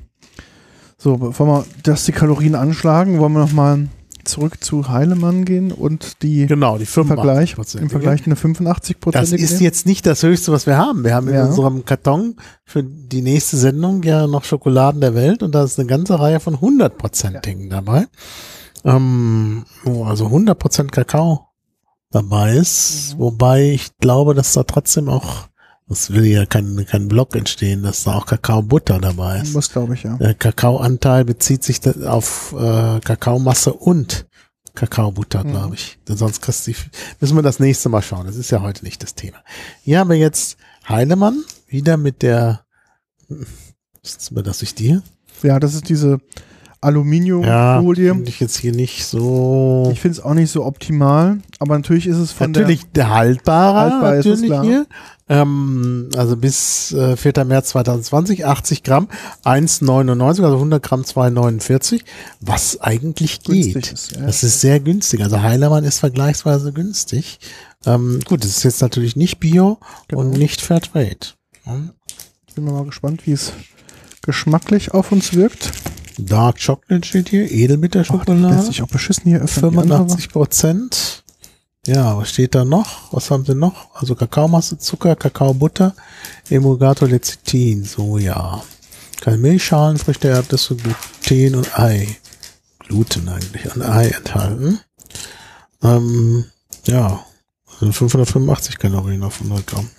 So, 0.97 1.17
bevor 1.17 1.45
wir 1.45 1.65
das 1.83 2.05
die 2.05 2.13
Kalorien 2.13 2.55
anschlagen, 2.55 3.19
wollen 3.19 3.33
wir 3.33 3.41
nochmal 3.41 3.89
zurück 4.25 4.63
zu 4.63 4.89
Heilemann 4.89 5.45
gehen 5.45 5.71
und 5.71 6.21
die 6.21 6.45
Genau, 6.47 6.77
die 6.77 6.83
im 6.83 7.07
Vergleich, 7.07 7.53
85%. 7.55 7.79
im 7.79 7.89
Vergleich 7.89 8.25
eine 8.25 8.35
85 8.35 8.97
Das 9.11 9.31
ist 9.31 9.61
jetzt 9.61 9.85
nicht 9.85 10.05
das 10.05 10.23
Höchste, 10.23 10.51
was 10.51 10.65
wir 10.67 10.77
haben. 10.77 11.03
Wir 11.03 11.15
haben 11.15 11.27
in 11.27 11.35
Ja. 11.35 11.45
unserem 11.45 11.85
Karton 11.85 12.35
für 12.65 12.83
die 12.83 13.21
nächste 13.21 13.57
Sendung 13.57 14.03
ja 14.03 14.27
noch 14.27 14.43
Schokoladen 14.43 15.01
der 15.01 15.15
Welt 15.15 15.43
und 15.43 15.53
da 15.53 15.63
ist 15.63 15.79
eine 15.79 15.87
ganze 15.87 16.19
Reihe 16.19 16.39
von 16.39 16.55
100%igen 16.57 17.69
dabei. 17.69 18.07
Ähm, 18.83 19.65
wo 19.83 20.05
also 20.05 20.27
100% 20.27 20.91
Kakao 20.91 21.47
dabei 22.11 22.53
ist. 22.55 23.15
Mhm. 23.15 23.19
Wobei 23.19 23.71
ich 23.71 23.97
glaube, 23.97 24.33
dass 24.35 24.53
da 24.53 24.63
trotzdem 24.63 25.09
auch, 25.09 25.47
das 25.87 26.11
will 26.11 26.25
ja 26.25 26.45
kein, 26.45 26.85
kein 26.89 27.07
Block 27.07 27.35
entstehen, 27.35 27.83
dass 27.83 28.03
da 28.05 28.15
auch 28.15 28.25
Kakaobutter 28.25 28.99
dabei 28.99 29.39
ist. 29.41 29.53
muss, 29.53 29.69
glaube 29.71 29.93
ich, 29.93 30.03
ja. 30.03 30.17
Der 30.17 30.33
Kakaoanteil 30.33 31.25
bezieht 31.25 31.63
sich 31.63 31.79
auf 32.05 32.53
äh, 32.57 32.99
Kakaomasse 33.01 33.71
und 33.73 34.25
Kakaobutter, 34.73 35.43
Mhm. 35.43 35.51
glaube 35.51 35.75
ich. 35.75 35.97
Denn 36.07 36.17
sonst 36.17 36.41
kriegst 36.41 36.65
du 36.67 36.71
die, 36.71 36.77
müssen 37.21 37.35
wir 37.35 37.43
das 37.43 37.59
nächste 37.59 37.87
Mal 37.89 38.01
schauen. 38.01 38.25
Das 38.25 38.35
ist 38.35 38.51
ja 38.51 38.61
heute 38.61 38.83
nicht 38.83 39.01
das 39.03 39.15
Thema. 39.15 39.37
Hier 39.83 39.99
haben 39.99 40.09
wir 40.09 40.17
jetzt 40.17 40.57
Heilemann 40.89 41.43
wieder 41.67 41.97
mit 41.97 42.21
der, 42.23 42.61
was 44.03 44.29
überlasse 44.31 44.63
ich 44.65 44.75
dir? 44.75 45.01
Ja, 45.43 45.59
das 45.59 45.73
ist 45.75 45.87
diese 45.89 46.11
Ja, 46.11 46.17
Aluminiumfolie. 46.81 48.11
finde 48.13 48.29
ich 48.29 48.39
jetzt 48.39 48.57
hier 48.57 48.71
nicht 48.71 49.05
so. 49.05 49.89
ich 49.91 49.99
finde 50.01 50.17
es 50.19 50.23
auch 50.23 50.33
nicht 50.33 50.51
so 50.51 50.63
optimal, 50.65 51.39
aber 51.59 51.75
natürlich 51.77 52.05
ist 52.07 52.17
es 52.17 52.31
von 52.31 52.51
natürlich 52.51 52.85
der 52.91 53.09
haltbare, 53.09 53.91
Haltbar 53.91 54.15
ist 54.15 54.25
es, 54.25 54.41
natürlich 54.41 54.49
klar. 54.51 54.63
hier. 54.63 54.85
Ähm, 55.27 56.09
also 56.15 56.37
bis 56.37 56.91
äh, 56.91 57.17
4. 57.17 57.45
März 57.45 57.69
2020, 57.69 58.45
80 58.45 58.83
Gramm, 58.83 59.07
1,99, 59.43 60.21
also 60.43 60.53
100 60.53 60.83
Gramm 60.83 61.01
2,49, 61.01 62.01
was 62.41 62.79
eigentlich 62.79 63.39
der 63.39 63.55
geht. 63.55 63.91
ist. 63.91 64.11
Ja. 64.15 64.21
Das 64.25 64.43
ist 64.43 64.61
sehr 64.61 64.79
günstig. 64.79 65.23
Also 65.23 65.41
Heilermann 65.41 65.83
ist 65.83 65.99
vergleichsweise 65.99 66.71
günstig. 66.73 67.39
Ähm, 67.87 68.19
gut, 68.25 68.45
es 68.45 68.57
ist 68.57 68.63
jetzt 68.63 68.81
natürlich 68.81 69.15
nicht 69.15 69.39
Bio 69.39 69.79
Genau. 70.07 70.21
und 70.21 70.31
nicht 70.31 70.61
Fairtrade. 70.61 71.17
Hm? 71.63 71.91
Bin 72.53 72.65
mal 72.65 72.85
gespannt, 72.85 73.25
wie 73.25 73.31
es 73.33 73.51
geschmacklich 74.21 74.93
auf 74.93 75.11
uns 75.11 75.33
wirkt. 75.33 75.71
Dark 76.17 76.57
Chocolate 76.63 77.05
steht 77.05 77.29
hier, 77.29 77.41
Lässt 77.41 77.53
Edelbitterschokolade, 77.53 78.61
sich 78.61 78.81
auch 78.81 78.87
beschissen 78.87 79.23
hier 79.25 79.41
öffnen. 79.41 79.71
Die 79.71 79.77
andere 79.79 79.97
85 79.97 80.29
Prozent. 80.29 81.23
Ja, 81.87 82.17
was 82.17 82.29
steht 82.29 82.55
da 82.55 82.65
noch? 82.65 83.13
Was 83.13 83.29
haben 83.29 83.45
sie 83.45 83.53
noch? 83.53 83.93
Also 83.93 84.15
Kakaomasse, 84.15 84.79
Zucker, 84.79 85.15
Kakaobutter, 85.15 85.93
Emulgator, 86.49 87.07
Lecithin, 87.07 87.83
Soja. 87.83 88.63
Keine 89.21 89.37
Milchschalen, 89.37 89.97
Früchte, 89.97 90.29
Erdnüsse, 90.29 90.75
Gluten 90.75 91.55
und 91.55 91.79
Ei. 91.79 92.17
Gluten 92.79 93.29
eigentlich, 93.29 93.71
ein 93.71 93.81
Ei 93.83 94.07
enthalten. 94.09 94.79
Ähm, 95.83 96.45
ja, 96.85 97.23
also 97.79 97.91
585 97.91 98.77
Kalorien 98.79 99.23
auf 99.23 99.41
100 99.41 99.67
Gramm. 99.67 99.89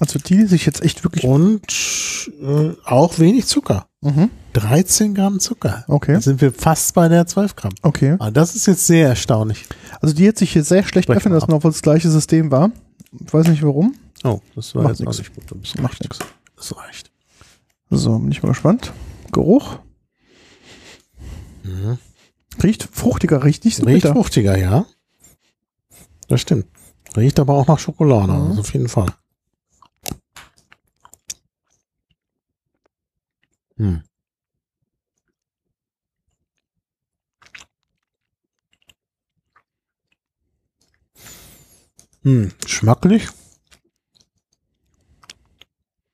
Also 0.00 0.18
die 0.18 0.44
sich 0.46 0.64
jetzt 0.66 0.82
echt 0.84 1.02
wirklich. 1.04 1.24
Und 1.24 2.30
äh, 2.40 2.72
auch 2.84 3.18
wenig 3.18 3.46
Zucker. 3.46 3.86
Mhm. 4.00 4.30
13 4.52 5.14
Gramm 5.14 5.40
Zucker. 5.40 5.84
Okay. 5.88 6.14
Da 6.14 6.20
sind 6.20 6.40
wir 6.40 6.52
fast 6.52 6.94
bei 6.94 7.08
der 7.08 7.26
12 7.26 7.56
Gramm. 7.56 7.72
Okay. 7.82 8.16
Ah, 8.18 8.30
das 8.30 8.54
ist 8.54 8.66
jetzt 8.66 8.86
sehr 8.86 9.08
erstaunlich. 9.08 9.64
Also 10.00 10.14
die 10.14 10.28
hat 10.28 10.38
sich 10.38 10.52
hier 10.52 10.62
sehr 10.64 10.84
schlecht 10.84 11.10
öffnen 11.10 11.34
lassen, 11.34 11.52
obwohl 11.52 11.70
es 11.70 11.76
das 11.78 11.82
gleiche 11.82 12.10
System 12.10 12.50
war. 12.50 12.70
Ich 13.24 13.32
weiß 13.32 13.48
nicht 13.48 13.62
warum. 13.62 13.94
Oh, 14.24 14.40
das 14.54 14.74
war 14.74 14.82
Macht 14.84 14.98
jetzt 14.98 15.02
auch 15.08 15.12
nix. 15.12 15.18
nicht 15.18 15.34
gut. 15.34 15.44
Das 15.62 15.74
Macht 15.82 16.00
nichts. 16.00 16.18
Das 16.56 16.76
reicht. 16.76 17.10
So, 17.90 18.18
bin 18.18 18.30
ich 18.30 18.42
mal 18.42 18.50
gespannt. 18.50 18.92
Geruch. 19.32 19.78
Mhm. 21.64 21.98
Riecht 22.62 22.88
fruchtiger, 22.92 23.44
riecht 23.44 23.64
nicht 23.64 23.76
so 23.76 23.84
Riecht 23.84 24.02
bitter. 24.02 24.14
fruchtiger, 24.14 24.56
ja. 24.58 24.86
Das 26.28 26.40
stimmt. 26.40 26.66
Riecht 27.16 27.38
aber 27.40 27.54
auch 27.54 27.66
nach 27.66 27.78
Schokolade, 27.78 28.32
Mhm. 28.32 28.48
also 28.48 28.60
auf 28.60 28.72
jeden 28.72 28.88
Fall. 28.88 29.06
Hm. 33.78 34.02
Hm, 42.22 42.52
schmacklich. 42.66 43.28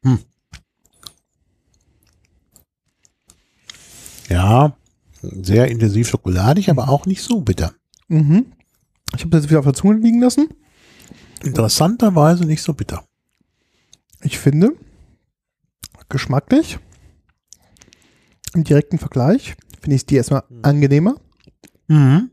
Hm. 0.03 0.19
Ja, 4.29 4.77
sehr 5.23 5.69
intensiv 5.69 6.09
schokoladig, 6.09 6.69
aber 6.71 6.89
auch 6.89 7.07
nicht 7.07 7.23
so 7.23 7.41
bitter. 7.41 7.75
Mhm. 8.09 8.53
Ich 9.17 9.23
habe 9.23 9.31
das 9.31 9.43
jetzt 9.43 9.51
wieder 9.51 9.61
auf 9.61 9.65
der 9.65 9.75
Zunge 9.75 9.95
liegen 9.97 10.21
lassen. 10.21 10.49
Interessanterweise 11.43 12.45
nicht 12.45 12.63
so 12.63 12.75
bitter. 12.75 13.07
Ich 14.23 14.39
finde, 14.39 14.73
geschmacklich, 16.09 16.79
im 18.55 18.65
direkten 18.65 18.99
Vergleich, 18.99 19.55
finde 19.81 19.97
ich 19.97 20.07
die 20.07 20.17
erstmal 20.17 20.43
angenehmer. 20.63 21.17
Mhm. 21.89 22.31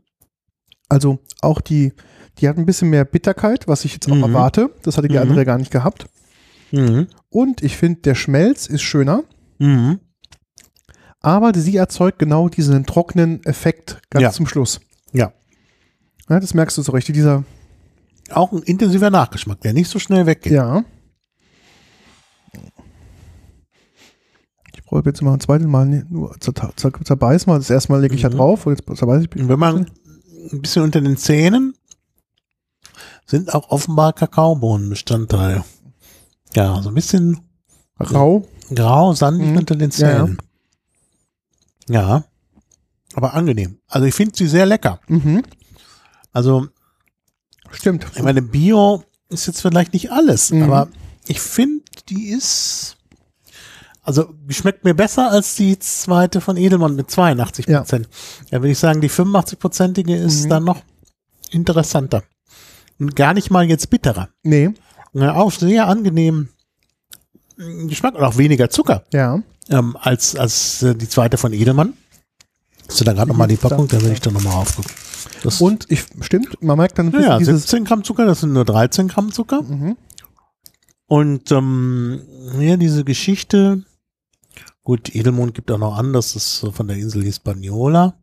Also 0.88 1.18
auch 1.40 1.60
die, 1.60 1.92
die 2.38 2.48
hat 2.48 2.56
ein 2.58 2.66
bisschen 2.66 2.90
mehr 2.90 3.04
Bitterkeit, 3.04 3.68
was 3.68 3.84
ich 3.84 3.94
jetzt 3.94 4.10
auch 4.10 4.14
Mhm. 4.14 4.22
erwarte. 4.24 4.70
Das 4.82 4.96
hatte 4.96 5.08
die 5.08 5.14
Mhm. 5.16 5.22
andere 5.22 5.44
gar 5.44 5.58
nicht 5.58 5.70
gehabt. 5.70 6.06
Mhm. 6.70 7.06
Und 7.30 7.62
ich 7.62 7.76
finde, 7.76 8.00
der 8.02 8.14
Schmelz 8.14 8.66
ist 8.66 8.82
schöner, 8.82 9.24
Mhm. 9.58 10.00
aber 11.20 11.52
sie 11.58 11.76
erzeugt 11.76 12.18
genau 12.18 12.48
diesen 12.48 12.84
trockenen 12.86 13.44
Effekt 13.44 14.00
ganz 14.10 14.22
Ja. 14.22 14.30
zum 14.32 14.46
Schluss. 14.46 14.80
Ja. 15.12 15.32
Ja, 16.28 16.40
das 16.40 16.54
merkst 16.54 16.78
du 16.78 16.82
so 16.82 16.92
richtig, 16.92 17.14
dieser, 17.14 17.44
Auch 18.30 18.52
ein 18.52 18.62
intensiver 18.62 19.10
Nachgeschmack, 19.10 19.60
der 19.60 19.74
nicht 19.74 19.88
so 19.90 19.98
schnell 19.98 20.24
weggeht. 20.24 20.52
ja. 20.54 20.84
Ich 24.92 24.94
brauche 24.94 25.08
jetzt 25.08 25.22
mal 25.22 25.32
ein 25.32 25.40
zweites 25.40 25.66
Mal 25.66 25.86
nur 26.10 26.38
zer 26.38 26.52
zer 26.76 26.90
das 26.90 27.70
erste 27.70 27.92
Mal 27.92 28.02
lege 28.02 28.14
ich 28.14 28.20
ja 28.22 28.28
Mhm. 28.28 28.34
drauf 28.34 28.66
und 28.66 28.78
jetzt 28.78 28.98
zerbeiße 28.98 29.24
ich. 29.24 29.40
Und 29.40 29.48
wenn 29.48 29.58
man 29.58 29.86
ein 30.52 30.60
bisschen 30.60 30.82
unter 30.82 31.00
den 31.00 31.16
Zähnen 31.16 31.74
sind 33.24 33.54
auch 33.54 33.70
offenbar 33.70 34.12
Kakaobohnenbestandteile. 34.12 35.64
Ja, 36.54 36.82
so 36.82 36.90
ein 36.90 36.94
bisschen 36.94 37.40
Rau. 37.98 38.46
grau, 38.74 39.14
sandig 39.14 39.48
Mhm. 39.48 39.56
unter 39.56 39.76
den 39.76 39.90
Ja, 39.92 40.10
ja. 40.10 40.16
Zähnen. 40.26 40.38
Ja, 41.88 42.24
aber 43.14 43.32
angenehm. 43.32 43.78
Also 43.88 44.06
ich 44.06 44.14
finde 44.14 44.36
sie 44.36 44.46
sehr 44.46 44.66
lecker. 44.66 45.00
Mhm. 45.08 45.42
Also 46.32 46.68
Stimmt. 47.70 48.06
ich 48.14 48.22
meine, 48.22 48.42
Bio 48.42 49.04
ist 49.30 49.46
jetzt 49.46 49.62
vielleicht 49.62 49.94
nicht 49.94 50.12
alles, 50.12 50.50
Mhm. 50.50 50.64
aber 50.64 50.88
ich 51.26 51.40
finde, 51.40 51.82
die 52.10 52.28
ist 52.28 52.98
also 54.02 54.34
schmeckt 54.48 54.84
mir 54.84 54.94
besser 54.94 55.30
als 55.30 55.54
die 55.54 55.78
zweite 55.78 56.40
von 56.40 56.56
Edelmann 56.56 56.96
mit 56.96 57.10
82 57.10 57.66
Prozent. 57.66 58.08
Ja. 58.50 58.60
würde 58.60 58.72
ich 58.72 58.78
sagen, 58.78 59.00
die 59.00 59.10
85-prozentige 59.10 60.14
ist 60.16 60.44
Mhm. 60.44 60.48
dann 60.50 60.64
noch 60.64 60.82
interessanter. 61.50 62.22
Und 62.98 63.16
gar 63.16 63.34
nicht 63.34 63.50
mal 63.50 63.64
jetzt 63.64 63.90
bitterer. 63.90 64.28
Nee, 64.42 64.70
Ja, 65.14 65.34
auch 65.34 65.52
sehr 65.52 65.86
angenehm 65.88 66.48
mm, 67.56 67.88
Geschmack 67.88 68.14
und 68.14 68.22
auch 68.24 68.38
weniger 68.38 68.70
Zucker 68.70 69.04
ja. 69.12 69.42
ähm, 69.68 69.96
als, 70.00 70.34
als 70.36 70.82
äh, 70.82 70.94
die 70.94 71.08
zweite 71.08 71.36
von 71.36 71.52
Edelmann. 71.52 71.92
Hast 72.88 73.00
du 73.00 73.04
da 73.04 73.12
gerade 73.12 73.28
nochmal 73.28 73.48
die 73.48 73.56
Da- 73.56 73.68
Packung? 73.68 73.88
Da 73.88 74.00
will 74.02 74.12
ich 74.12 74.20
doch 74.20 74.32
nochmal 74.32 74.54
aufgucken. 74.54 74.90
Das, 75.42 75.60
Und 75.60 75.90
ich, 75.90 76.04
stimmt, 76.20 76.62
man 76.62 76.76
merkt 76.76 76.98
dann 76.98 77.12
ja, 77.12 77.38
dieses. 77.38 77.62
17 77.62 77.84
Gramm 77.84 78.04
Zucker, 78.04 78.26
das 78.26 78.40
sind 78.40 78.52
nur 78.52 78.64
13 78.64 79.08
Gramm 79.08 79.32
Zucker. 79.32 79.62
Mhm. 79.62 79.96
Und 81.06 81.50
ähm, 81.52 82.22
ja, 82.58 82.76
diese 82.76 83.04
Geschichte, 83.04 83.84
gut, 84.82 85.14
Edelmond 85.14 85.54
gibt 85.54 85.70
auch 85.70 85.78
noch 85.78 85.96
an, 85.96 86.12
dass 86.12 86.34
es 86.36 86.66
von 86.72 86.88
der 86.88 86.96
Insel 86.96 87.22
Hispaniola 87.24 88.14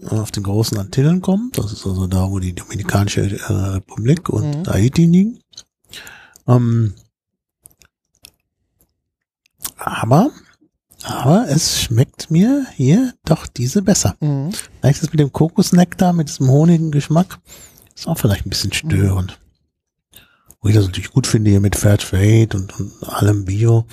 äh, 0.00 0.06
auf 0.08 0.30
den 0.30 0.42
großen 0.42 0.78
Antillen 0.78 1.20
kommt. 1.22 1.58
Das 1.58 1.72
ist 1.72 1.86
also 1.86 2.06
da, 2.06 2.30
wo 2.30 2.38
die 2.38 2.54
Dominikanische 2.54 3.22
äh, 3.22 3.52
Republik 3.52 4.28
und 4.28 4.58
Mhm. 4.58 4.66
Haiti 4.66 5.06
liegen. 5.06 5.40
Ähm, 6.46 6.94
aber, 9.76 10.30
aber 11.02 11.46
es 11.48 11.80
schmeckt 11.80 12.30
mir 12.30 12.66
hier 12.74 13.14
doch 13.24 13.46
diese 13.46 13.82
besser. 13.82 14.16
Mhm. 14.20 14.52
Vielleicht 14.52 14.98
ist 14.98 15.04
es 15.04 15.10
mit 15.10 15.20
dem 15.20 15.32
Kokosnektar, 15.32 16.12
mit 16.12 16.28
diesem 16.28 16.48
honigen 16.48 16.90
Geschmack, 16.90 17.38
ist 17.94 18.06
auch 18.06 18.18
vielleicht 18.18 18.46
ein 18.46 18.50
bisschen 18.50 18.72
störend. 18.72 19.38
Wo 20.60 20.68
ich 20.68 20.74
das 20.74 20.86
natürlich 20.86 21.10
gut 21.12 21.26
finde 21.26 21.50
hier 21.50 21.60
mit 21.60 21.76
Fair 21.76 21.98
Trade 21.98 22.48
und, 22.54 22.78
und 22.80 22.92
allem 23.04 23.44
Bio. 23.44 23.86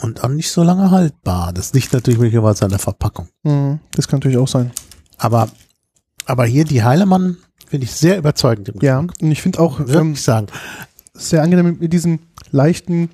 Und 0.00 0.22
auch 0.22 0.28
nicht 0.28 0.50
so 0.50 0.62
lange 0.62 0.90
haltbar. 0.90 1.52
Das 1.52 1.72
liegt 1.74 1.92
natürlich 1.92 2.18
möglicherweise 2.20 2.64
an 2.64 2.70
der 2.70 2.78
Verpackung. 2.78 3.28
Mhm. 3.42 3.80
Das 3.92 4.06
kann 4.08 4.18
natürlich 4.20 4.38
auch 4.38 4.46
sein. 4.48 4.70
Aber, 5.16 5.48
aber 6.26 6.44
hier 6.46 6.64
die 6.64 6.82
Heilemann 6.84 7.36
finde 7.66 7.84
ich 7.84 7.92
sehr 7.92 8.16
überzeugend. 8.18 8.68
Im 8.68 8.80
Ja, 8.80 8.98
und 9.00 9.12
ich 9.32 9.42
finde 9.42 9.58
auch. 9.60 9.78
Würde 9.80 9.98
ähm, 9.98 10.12
ich 10.12 10.22
sagen. 10.22 10.46
sehr 11.14 11.42
angenehm 11.42 11.76
mit 11.80 11.92
diesen 11.92 12.20
leichten 12.52 13.10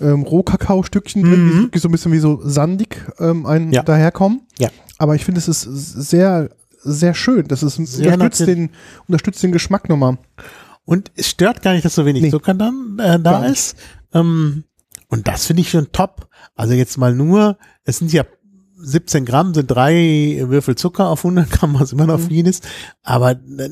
ähm, 0.00 0.22
Rohkakao-Stückchen 0.22 1.22
drin, 1.22 1.44
Mhm. 1.46 1.50
die 1.50 1.58
wirklich 1.64 1.82
so 1.82 1.88
ein 1.88 1.92
bisschen 1.92 2.12
wie 2.12 2.18
so 2.18 2.40
sandig 2.42 2.96
ähm, 3.20 3.44
ein 3.46 3.72
Ja. 3.72 3.82
daherkommen. 3.82 4.40
Ja. 4.58 4.70
Aber 4.98 5.14
ich 5.14 5.24
finde, 5.24 5.38
es 5.38 5.48
ist 5.48 5.62
sehr, 5.62 6.48
sehr 6.82 7.14
schön. 7.14 7.46
Das 7.46 7.62
ist 7.62 7.74
Sehr 7.76 8.14
unterstützt 8.14 8.48
den, 8.48 8.70
unterstützt 9.06 9.42
den 9.42 9.52
Geschmack 9.52 9.88
nochmal. 9.88 10.16
Und 10.86 11.12
es 11.14 11.28
stört 11.28 11.62
gar 11.62 11.72
nicht, 11.74 11.84
dass 11.84 11.94
so 11.94 12.04
wenig 12.06 12.22
Nee. 12.22 12.30
Zucker 12.30 12.54
dann 12.54 12.94
äh, 12.98 13.02
Gar 13.02 13.18
da 13.18 13.40
nicht. 13.42 13.52
ist. 13.52 13.76
Ähm, 14.12 14.64
und 15.14 15.28
das 15.28 15.46
finde 15.46 15.62
ich 15.62 15.70
schon 15.70 15.92
top. 15.92 16.28
Also 16.56 16.74
jetzt 16.74 16.98
mal 16.98 17.14
nur, 17.14 17.56
es 17.84 17.98
sind 17.98 18.12
ja 18.12 18.24
17 18.76 19.24
Gramm, 19.24 19.54
sind 19.54 19.68
drei 19.70 20.42
Würfel 20.48 20.74
Zucker 20.76 21.08
auf 21.08 21.24
100 21.24 21.50
Gramm, 21.50 21.78
was 21.78 21.92
immer 21.92 22.06
noch 22.06 22.18
Mhm. 22.18 22.28
viel 22.28 22.46
ist. 22.46 22.66
Aber 23.02 23.30
äh, 23.32 23.70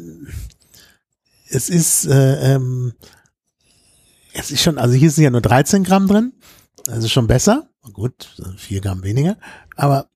es 1.48 1.68
ist, 1.68 2.06
äh, 2.06 2.54
ähm, 2.54 2.92
es 4.32 4.50
ist 4.50 4.62
schon, 4.62 4.78
also 4.78 4.94
hier 4.94 5.10
sind 5.10 5.24
ja 5.24 5.30
nur 5.30 5.42
13 5.42 5.84
Gramm 5.84 6.06
drin. 6.06 6.32
Also 6.88 7.08
schon 7.08 7.26
besser. 7.26 7.68
Gut, 7.92 8.34
4 8.56 8.80
Gramm 8.80 9.02
weniger. 9.02 9.36
Aber 9.76 10.06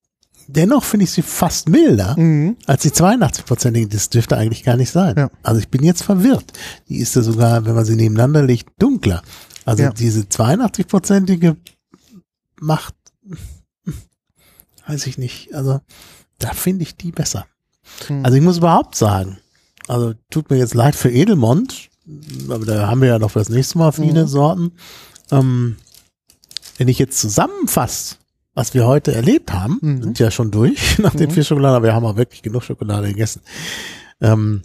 dennoch 0.46 0.84
finde 0.84 1.04
ich 1.04 1.10
sie 1.10 1.22
fast 1.22 1.68
milder 1.68 2.16
Mhm. 2.18 2.56
als 2.66 2.82
die 2.82 2.90
82-prozentige, 2.92 3.88
das 3.88 4.08
dürfte 4.10 4.36
eigentlich 4.36 4.62
gar 4.62 4.76
nicht 4.76 4.90
sein. 4.90 5.14
Ja. 5.16 5.30
Also 5.42 5.60
ich 5.60 5.68
bin 5.68 5.82
jetzt 5.84 6.02
verwirrt. 6.04 6.52
Die 6.88 6.98
ist 6.98 7.14
ja 7.16 7.22
sogar, 7.22 7.66
wenn 7.66 7.74
man 7.74 7.84
sie 7.84 7.96
nebeneinander 7.96 8.42
legt, 8.42 8.70
dunkler. 8.80 9.22
Also 9.66 9.82
Ja. 9.82 9.90
diese 9.92 10.22
82-prozentige 10.22 11.56
macht, 12.60 12.94
weiß 14.86 15.06
ich 15.06 15.18
nicht, 15.18 15.54
also 15.54 15.80
da 16.38 16.52
finde 16.52 16.84
ich 16.84 16.96
die 16.96 17.12
besser. 17.12 17.46
Mhm. 18.08 18.24
Also 18.24 18.36
ich 18.38 18.42
muss 18.42 18.58
überhaupt 18.58 18.94
sagen, 18.94 19.38
also 19.88 20.14
tut 20.30 20.50
mir 20.50 20.56
jetzt 20.56 20.74
leid 20.74 20.94
für 20.96 21.10
Edelmond, 21.10 21.90
aber 22.48 22.64
da 22.64 22.86
haben 22.88 23.00
wir 23.02 23.08
ja 23.08 23.18
noch 23.18 23.32
für 23.32 23.40
das 23.40 23.48
nächste 23.48 23.78
Mal 23.78 23.92
viele 23.92 24.22
Mhm. 24.24 24.28
Sorten. 24.28 24.72
Ähm, 25.30 25.76
wenn 26.78 26.88
ich 26.88 26.98
jetzt 26.98 27.18
zusammenfasse, 27.20 28.16
was 28.54 28.72
wir 28.74 28.86
heute 28.86 29.12
erlebt 29.14 29.52
haben, 29.52 29.78
Mhm. 29.82 30.02
sind 30.02 30.18
ja 30.18 30.30
schon 30.30 30.50
durch 30.50 30.98
nach 30.98 31.14
den 31.14 31.28
Mhm. 31.28 31.34
vier 31.34 31.44
Schokoladen, 31.44 31.76
aber 31.76 31.86
wir 31.86 31.94
haben 31.94 32.06
auch 32.06 32.16
wirklich 32.16 32.42
genug 32.42 32.62
Schokolade 32.62 33.08
gegessen. 33.08 33.42
Ähm, 34.20 34.62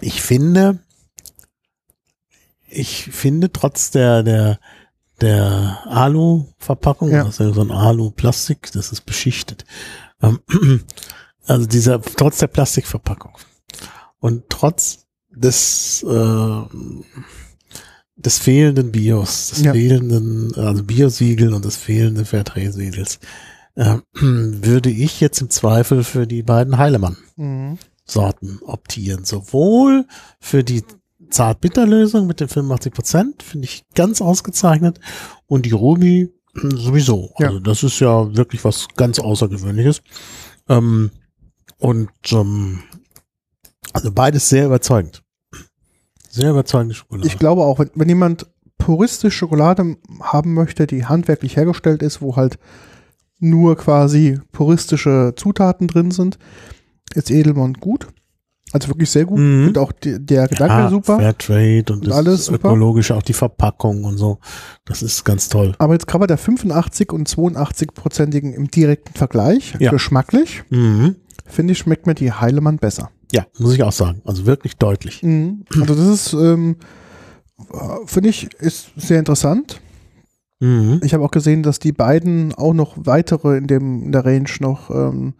ich 0.00 0.20
finde, 0.20 0.78
ich 2.76 3.04
finde 3.04 3.50
trotz 3.52 3.90
der, 3.90 4.22
der, 4.22 4.58
der 5.20 5.78
Alu-Verpackung, 5.86 7.10
Ja. 7.10 7.24
ja 7.24 7.30
so 7.30 7.60
ein 7.60 7.70
Alu-Plastik, 7.70 8.70
das 8.72 8.92
ist 8.92 9.06
beschichtet. 9.06 9.64
Ähm, 10.22 10.40
also 11.46 11.66
dieser, 11.66 12.00
trotz 12.02 12.38
der 12.38 12.48
Plastikverpackung 12.48 13.32
und 14.18 14.44
trotz 14.48 15.06
des, 15.30 16.02
äh, 16.02 16.60
des 18.16 18.38
fehlenden 18.38 18.92
Bios, 18.92 19.48
des 19.50 19.62
Ja. 19.62 19.72
fehlenden, 19.72 20.54
also 20.56 20.82
Biosiegel 20.82 21.52
und 21.52 21.64
des 21.64 21.76
fehlenden 21.76 22.24
Fairtrade-Siegels, 22.24 23.18
äh, 23.74 23.98
würde 24.14 24.90
ich 24.90 25.20
jetzt 25.20 25.40
im 25.40 25.50
Zweifel 25.50 26.04
für 26.04 26.26
die 26.26 26.42
beiden 26.42 26.78
Heilemann 26.78 27.16
Mhm. 27.36 27.78
Sorten 28.08 28.60
optieren. 28.64 29.24
Sowohl 29.24 30.06
für 30.40 30.62
die 30.62 30.84
Zart-Bitter-Lösung 31.30 32.26
mit 32.26 32.40
den 32.40 32.48
85 32.48 32.92
Prozent, 32.92 33.42
finde 33.42 33.66
ich 33.66 33.84
ganz 33.94 34.20
ausgezeichnet, 34.20 35.00
und 35.46 35.66
die 35.66 35.72
Ruby 35.72 36.32
sowieso. 36.54 37.32
Ja. 37.38 37.48
Also 37.48 37.60
das 37.60 37.82
ist 37.82 38.00
ja 38.00 38.34
wirklich 38.36 38.64
was 38.64 38.88
ganz 38.96 39.18
Außergewöhnliches. 39.18 40.02
Ähm, 40.68 41.10
und 41.78 42.10
ähm, 42.32 42.82
also 43.92 44.10
beides 44.12 44.48
sehr 44.48 44.66
überzeugend. 44.66 45.22
Sehr 46.28 46.50
überzeugende 46.50 46.94
Schokolade. 46.94 47.26
Ich 47.26 47.38
glaube 47.38 47.62
auch, 47.62 47.78
wenn, 47.78 47.90
wenn 47.94 48.08
jemand 48.08 48.46
puristisch 48.78 49.36
Schokolade 49.36 49.96
haben 50.20 50.54
möchte, 50.54 50.86
die 50.86 51.06
handwerklich 51.06 51.56
hergestellt 51.56 52.02
ist, 52.02 52.20
wo 52.20 52.36
halt 52.36 52.58
nur 53.38 53.76
quasi 53.76 54.38
puristische 54.52 55.34
Zutaten 55.36 55.88
drin 55.88 56.10
sind, 56.10 56.38
ist 57.14 57.30
Edelmond 57.30 57.80
gut. 57.80 58.08
Also 58.76 58.88
wirklich 58.88 59.10
sehr 59.10 59.24
gut. 59.24 59.38
Mhm. 59.38 59.68
Und 59.68 59.78
auch 59.78 59.92
die, 59.92 60.18
der 60.24 60.48
Gedanke 60.48 60.74
Ja, 60.74 60.90
super. 60.90 61.16
Fairtrade 61.18 61.84
und, 61.92 62.06
Und 62.06 62.12
alles 62.12 62.46
super. 62.46 62.68
ökologische, 62.70 63.14
auch 63.16 63.22
die 63.22 63.32
Verpackung 63.32 64.04
und 64.04 64.18
so. 64.18 64.38
Das 64.84 65.02
ist 65.02 65.24
ganz 65.24 65.48
toll. 65.48 65.74
Aber 65.78 65.92
jetzt 65.94 66.06
kann 66.06 66.20
man 66.20 66.28
der 66.28 66.38
85 66.38 67.12
und 67.12 67.28
82-prozentigen 67.28 68.52
im 68.52 68.70
direkten 68.70 69.14
Vergleich, 69.14 69.74
Ja. 69.78 69.90
geschmacklich, 69.90 70.62
Mhm. 70.70 71.16
finde 71.46 71.72
ich, 71.72 71.78
schmeckt 71.78 72.06
mir 72.06 72.14
die 72.14 72.32
Heilemann 72.32 72.76
besser. 72.78 73.10
Ja, 73.32 73.44
muss 73.58 73.74
ich 73.74 73.82
auch 73.82 73.92
sagen. 73.92 74.22
Also 74.24 74.46
wirklich 74.46 74.76
deutlich. 74.76 75.22
Mhm. 75.22 75.64
Also 75.80 75.94
das 75.94 76.06
ist, 76.06 76.32
ähm, 76.34 76.76
äh, 77.72 77.76
finde 78.06 78.28
ich, 78.28 78.52
ist 78.60 78.90
sehr 78.96 79.18
interessant. 79.18 79.80
Mhm. 80.60 81.00
Ich 81.02 81.12
habe 81.12 81.24
auch 81.24 81.30
gesehen, 81.30 81.62
dass 81.62 81.78
die 81.78 81.92
beiden 81.92 82.54
auch 82.54 82.72
noch 82.72 82.94
weitere 82.96 83.58
in 83.58 83.66
dem 83.66 84.04
in 84.04 84.12
der 84.12 84.24
Range 84.24 84.48
noch 84.60 84.90
ähm, 84.90 85.34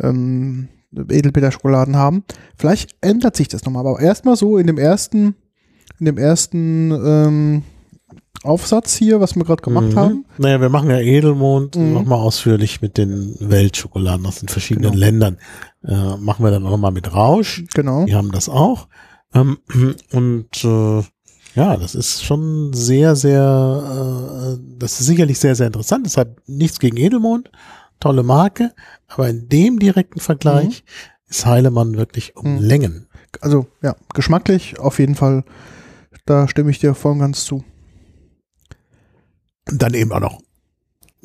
ähm, 0.00 0.68
Edelbeter-Schokoladen 1.10 1.96
haben. 1.96 2.24
Vielleicht 2.56 2.96
ändert 3.00 3.36
sich 3.36 3.48
das 3.48 3.64
nochmal, 3.64 3.86
aber 3.86 4.00
erstmal 4.00 4.36
so 4.36 4.58
in 4.58 4.66
dem 4.66 4.78
ersten, 4.78 5.34
in 5.98 6.06
dem 6.06 6.18
ersten 6.18 6.90
ähm, 6.92 7.62
Aufsatz 8.44 8.94
hier, 8.94 9.20
was 9.20 9.34
wir 9.34 9.44
gerade 9.44 9.62
gemacht 9.62 9.88
Mhm. 9.92 9.96
haben. 9.96 10.24
Naja, 10.38 10.60
wir 10.60 10.68
machen 10.68 10.90
ja 10.90 10.98
Edelmond 11.00 11.76
Mhm. 11.76 11.92
nochmal 11.92 12.20
ausführlich 12.20 12.80
mit 12.80 12.96
den 12.96 13.34
Weltschokoladen 13.40 14.24
aus 14.26 14.40
den 14.40 14.48
verschiedenen 14.48 14.92
Genau. 14.92 15.00
Ländern. 15.04 15.38
Äh, 15.84 16.16
machen 16.18 16.44
wir 16.44 16.50
dann 16.50 16.62
nochmal 16.62 16.92
mit 16.92 17.12
Rausch. 17.12 17.64
Genau. 17.74 18.04
Die 18.04 18.14
haben 18.14 18.30
das 18.30 18.48
auch. 18.48 18.86
Ähm, 19.34 19.58
und 20.12 20.64
äh, 20.64 21.02
ja, 21.54 21.76
das 21.76 21.96
ist 21.96 22.22
schon 22.24 22.72
sehr, 22.72 23.16
sehr, 23.16 24.56
äh, 24.56 24.62
das 24.78 25.00
ist 25.00 25.06
sicherlich 25.06 25.38
sehr, 25.40 25.56
sehr 25.56 25.66
interessant. 25.66 26.06
Deshalb 26.06 26.40
nichts 26.46 26.78
gegen 26.78 26.96
Edelmond, 26.96 27.50
tolle 28.00 28.22
Marke, 28.22 28.74
aber 29.06 29.28
in 29.28 29.48
dem 29.48 29.78
direkten 29.78 30.20
Vergleich 30.20 30.84
ist 31.28 31.46
Heilemann 31.46 31.96
wirklich 31.96 32.36
um 32.36 32.54
Mhm. 32.54 32.60
Längen. 32.60 33.06
Also 33.40 33.66
ja, 33.82 33.96
geschmacklich 34.14 34.78
auf 34.78 34.98
jeden 34.98 35.14
Fall, 35.14 35.44
da 36.26 36.48
stimme 36.48 36.70
ich 36.70 36.78
dir 36.78 36.94
voll 36.94 37.12
und 37.12 37.18
ganz 37.20 37.44
zu. 37.44 37.64
Und 39.70 39.82
dann 39.82 39.94
eben 39.94 40.12
auch 40.12 40.20
noch 40.20 40.40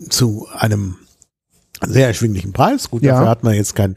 zu 0.09 0.47
einem 0.53 0.97
sehr 1.87 2.07
erschwinglichen 2.07 2.53
Preis. 2.53 2.89
Gut, 2.89 3.03
Ja. 3.03 3.13
dafür 3.13 3.29
hat 3.29 3.43
man 3.43 3.53
jetzt 3.53 3.75
kein, 3.75 3.95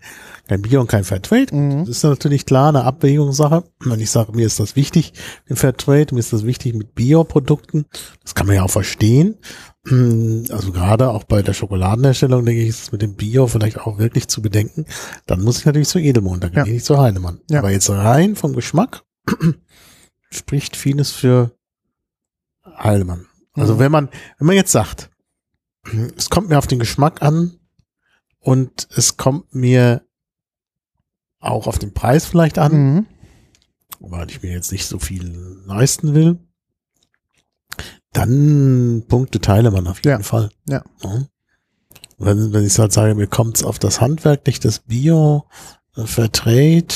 kein 0.49 0.63
Bio 0.63 0.81
und 0.81 0.87
kein 0.89 1.05
Fairtrade. 1.05 1.55
Mhm. 1.55 1.81
Das 1.87 1.89
ist 1.99 2.03
natürlich 2.03 2.47
klar 2.47 2.69
eine 2.71 2.85
Abwägungssache. 2.85 3.65
Wenn 3.81 4.01
ich 4.01 4.11
sage, 4.11 4.33
mir 4.33 4.47
ist 4.47 4.59
das 4.61 4.77
wichtig 4.77 5.13
mit 5.49 5.59
Fairtrade, 5.59 6.15
mir 6.15 6.21
ist 6.21 6.33
das 6.33 6.45
wichtig 6.45 6.75
mit 6.75 6.95
Bioprodukten, 6.95 7.87
das 8.23 8.35
kann 8.35 8.47
man 8.47 8.57
ja 8.57 8.63
auch 8.63 8.71
verstehen. 8.71 9.37
Also 9.89 10.73
gerade 10.73 11.11
auch 11.11 11.23
bei 11.25 11.43
der 11.43 11.53
Schokoladenherstellung, 11.53 12.45
denke 12.45 12.61
ich, 12.63 12.69
ist 12.71 12.83
es 12.83 12.93
mit 12.93 13.03
dem 13.03 13.15
Bio 13.15 13.47
vielleicht 13.47 13.79
auch 13.79 13.99
wirklich 13.99 14.27
zu 14.27 14.43
bedenken. 14.43 14.85
Dann 15.27 15.43
muss 15.43 15.59
ich 15.61 15.65
natürlich 15.65 15.89
zu 15.89 16.01
Edelmond, 16.01 16.43
dann 16.43 16.51
gehe 16.53 16.65
Ja. 16.67 16.73
ich 16.73 16.83
zu 16.83 16.99
Heinemann. 16.99 17.41
Ja. 17.49 17.61
Aber 17.61 17.71
jetzt 17.71 17.89
rein 17.89 18.35
vom 18.35 18.53
Geschmack 18.55 19.05
spricht 20.31 20.77
vieles 20.77 21.13
für 21.13 21.53
Heinemann. 22.79 23.27
Also 23.55 23.75
Mhm. 23.75 23.79
wenn 23.79 23.93
man, 23.93 24.09
wenn 24.39 24.47
man 24.49 24.57
jetzt 24.57 24.73
sagt, 24.73 25.11
es 26.17 26.31
kommt 26.31 26.49
mir 26.49 26.59
auf 26.59 26.67
den 26.67 26.81
Geschmack 26.81 27.23
an 27.23 27.56
und 28.47 28.87
es 28.95 29.17
kommt 29.17 29.55
mir 29.55 30.03
auch 31.41 31.67
auf 31.67 31.79
den 31.81 31.93
Preis 31.93 32.27
vielleicht 32.27 32.59
an, 32.59 32.73
Mhm. 32.73 33.07
weil 33.99 34.31
ich 34.31 34.41
mir 34.43 34.53
jetzt 34.53 34.71
nicht 34.71 34.87
so 34.87 34.99
viel 35.01 35.27
leisten 35.67 36.15
will, 36.15 36.39
dann 38.13 39.05
Punkte 39.09 39.41
teile 39.41 39.71
man 39.71 39.87
auf 39.87 39.99
jeden 39.99 40.09
Ja. 40.09 40.23
Fall. 40.23 40.51
Ja. 40.69 40.85
Wenn, 42.19 42.53
wenn 42.53 42.65
ich 42.65 42.79
halt 42.79 42.93
sage, 42.93 43.15
mir 43.15 43.27
kommt 43.27 43.57
es 43.59 43.65
auf 43.65 43.79
das 43.79 44.01
Handwerk, 44.01 44.47
nicht 44.47 44.65
das 44.65 44.79
Bio, 44.81 45.45
äh, 45.97 46.05
Fairtrade, 46.07 46.87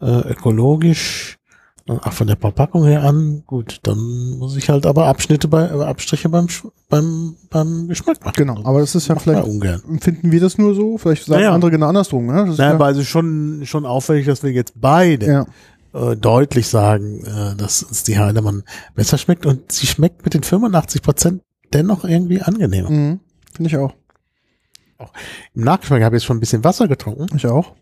äh, 0.00 0.30
ökologisch, 0.30 1.38
äh, 1.86 1.92
auch 1.92 2.12
von 2.12 2.26
der 2.26 2.36
Verpackung 2.36 2.84
her 2.84 3.02
an, 3.02 3.42
gut, 3.46 3.80
dann 3.82 4.38
muss 4.38 4.56
ich 4.56 4.70
halt 4.70 4.86
aber 4.86 5.06
Abschnitte 5.06 5.48
bei, 5.48 5.64
äh, 5.66 5.82
Abstriche 5.84 6.28
beim, 6.28 6.46
beim, 6.88 7.36
beim 7.50 7.88
Geschmack 7.88 8.24
machen. 8.24 8.34
Genau, 8.36 8.60
aber 8.64 8.80
das 8.80 8.94
ist 8.94 9.08
ja 9.08 9.14
Macht 9.14 9.26
man 9.26 9.36
vielleicht, 9.36 9.48
ungern. 9.48 9.82
empfinden 9.88 10.32
wir 10.32 10.40
das 10.40 10.56
nur 10.56 10.74
so, 10.74 10.96
vielleicht 10.98 11.24
sagen 11.26 11.40
Naja. 11.42 11.52
andere 11.54 11.70
genau 11.70 11.88
andersrum. 11.88 12.26
Ne? 12.26 12.44
Das 12.44 12.50
ist 12.50 12.58
Naja, 12.58 12.70
ja, 12.70 12.74
aber 12.76 12.86
also 12.86 13.02
schon, 13.04 13.62
schon 13.64 13.84
auffällig, 13.86 14.26
dass 14.26 14.42
wir 14.42 14.50
jetzt 14.52 14.72
beide 14.76 15.26
ja, 15.26 15.46
äh, 16.12 16.16
deutlich 16.16 16.68
sagen, 16.68 17.22
äh, 17.24 17.54
dass 17.56 17.82
uns 17.82 18.02
die 18.04 18.18
Heinemann 18.18 18.62
besser 18.94 19.18
schmeckt 19.18 19.44
und 19.44 19.70
sie 19.70 19.86
schmeckt 19.86 20.24
mit 20.24 20.34
den 20.34 20.42
85 20.42 21.02
Prozent 21.02 21.42
dennoch 21.72 22.04
irgendwie 22.04 22.40
angenehmer. 22.40 22.90
mhm. 22.90 23.20
finde 23.52 23.68
ich 23.68 23.76
auch. 23.76 23.92
Im 25.54 25.64
Nachgeschmack 25.64 26.02
habe 26.02 26.16
ich 26.16 26.22
jetzt 26.22 26.26
schon 26.26 26.38
ein 26.38 26.40
bisschen 26.40 26.64
Wasser 26.64 26.88
getrunken. 26.88 27.26
Ich 27.36 27.46
auch. 27.46 27.74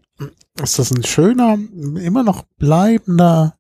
Ist 0.61 0.79
das 0.79 0.91
ein 0.91 1.05
schöner, 1.05 1.57
immer 2.01 2.23
noch 2.23 2.43
bleibender 2.59 3.55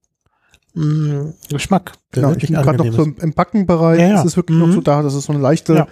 mh, 0.75 1.33
Geschmack, 1.51 1.93
der 2.15 2.23
Genau, 2.23 2.35
ich 2.37 2.47
bin 2.47 2.55
gerade 2.57 2.79
noch 2.79 2.93
so 2.93 3.03
ist. 3.05 3.23
im, 3.23 3.33
Backenbereich, 3.33 4.01
Ja, 4.01 4.09
ja. 4.09 4.19
ist 4.21 4.27
es 4.27 4.37
wirklich 4.37 4.59
Mhm. 4.59 4.67
noch 4.67 4.73
so 4.75 4.81
da, 4.81 5.03
das 5.03 5.15
ist 5.15 5.25
so 5.25 5.33
eine 5.33 5.43
leichte, 5.43 5.75
Ja. 5.75 5.87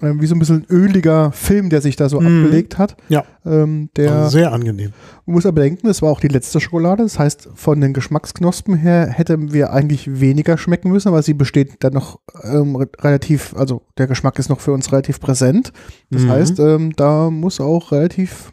äh, 0.00 0.12
wie 0.20 0.26
so 0.26 0.34
ein 0.34 0.38
bisschen 0.38 0.66
öliger 0.68 1.32
Film, 1.32 1.70
der 1.70 1.80
sich 1.80 1.96
da 1.96 2.08
so 2.08 2.20
Mhm. 2.20 2.44
abgelegt 2.44 2.78
hat. 2.78 2.96
Ja. 3.08 3.24
Ähm, 3.46 3.90
der, 3.96 4.12
Also 4.12 4.30
sehr 4.38 4.52
angenehm. 4.52 4.92
man 5.26 5.34
muss 5.34 5.46
aber 5.46 5.54
bedenken, 5.56 5.86
es 5.88 6.02
war 6.02 6.10
auch 6.10 6.20
die 6.20 6.28
letzte 6.28 6.60
Schokolade, 6.60 7.02
das 7.02 7.18
heißt, 7.18 7.48
von 7.54 7.80
den 7.80 7.92
Geschmacksknospen 7.92 8.74
her 8.76 9.06
hätten 9.06 9.52
wir 9.52 9.72
eigentlich 9.72 10.20
weniger 10.20 10.58
schmecken 10.58 10.90
müssen, 10.90 11.08
aber 11.08 11.22
sie 11.22 11.34
besteht 11.34 11.76
dann 11.84 11.92
noch 11.94 12.20
ähm, 12.42 12.76
re- 12.76 12.88
relativ, 13.00 13.54
also 13.56 13.82
der 13.98 14.06
Geschmack 14.06 14.38
ist 14.38 14.48
noch 14.50 14.60
für 14.60 14.72
uns 14.72 14.90
relativ 14.92 15.20
präsent. 15.20 15.72
Das 16.10 16.22
Mhm. 16.22 16.30
heißt, 16.30 16.58
ähm, 16.60 16.92
da 16.96 17.30
muss 17.30 17.60
auch 17.60 17.92
relativ 17.92 18.52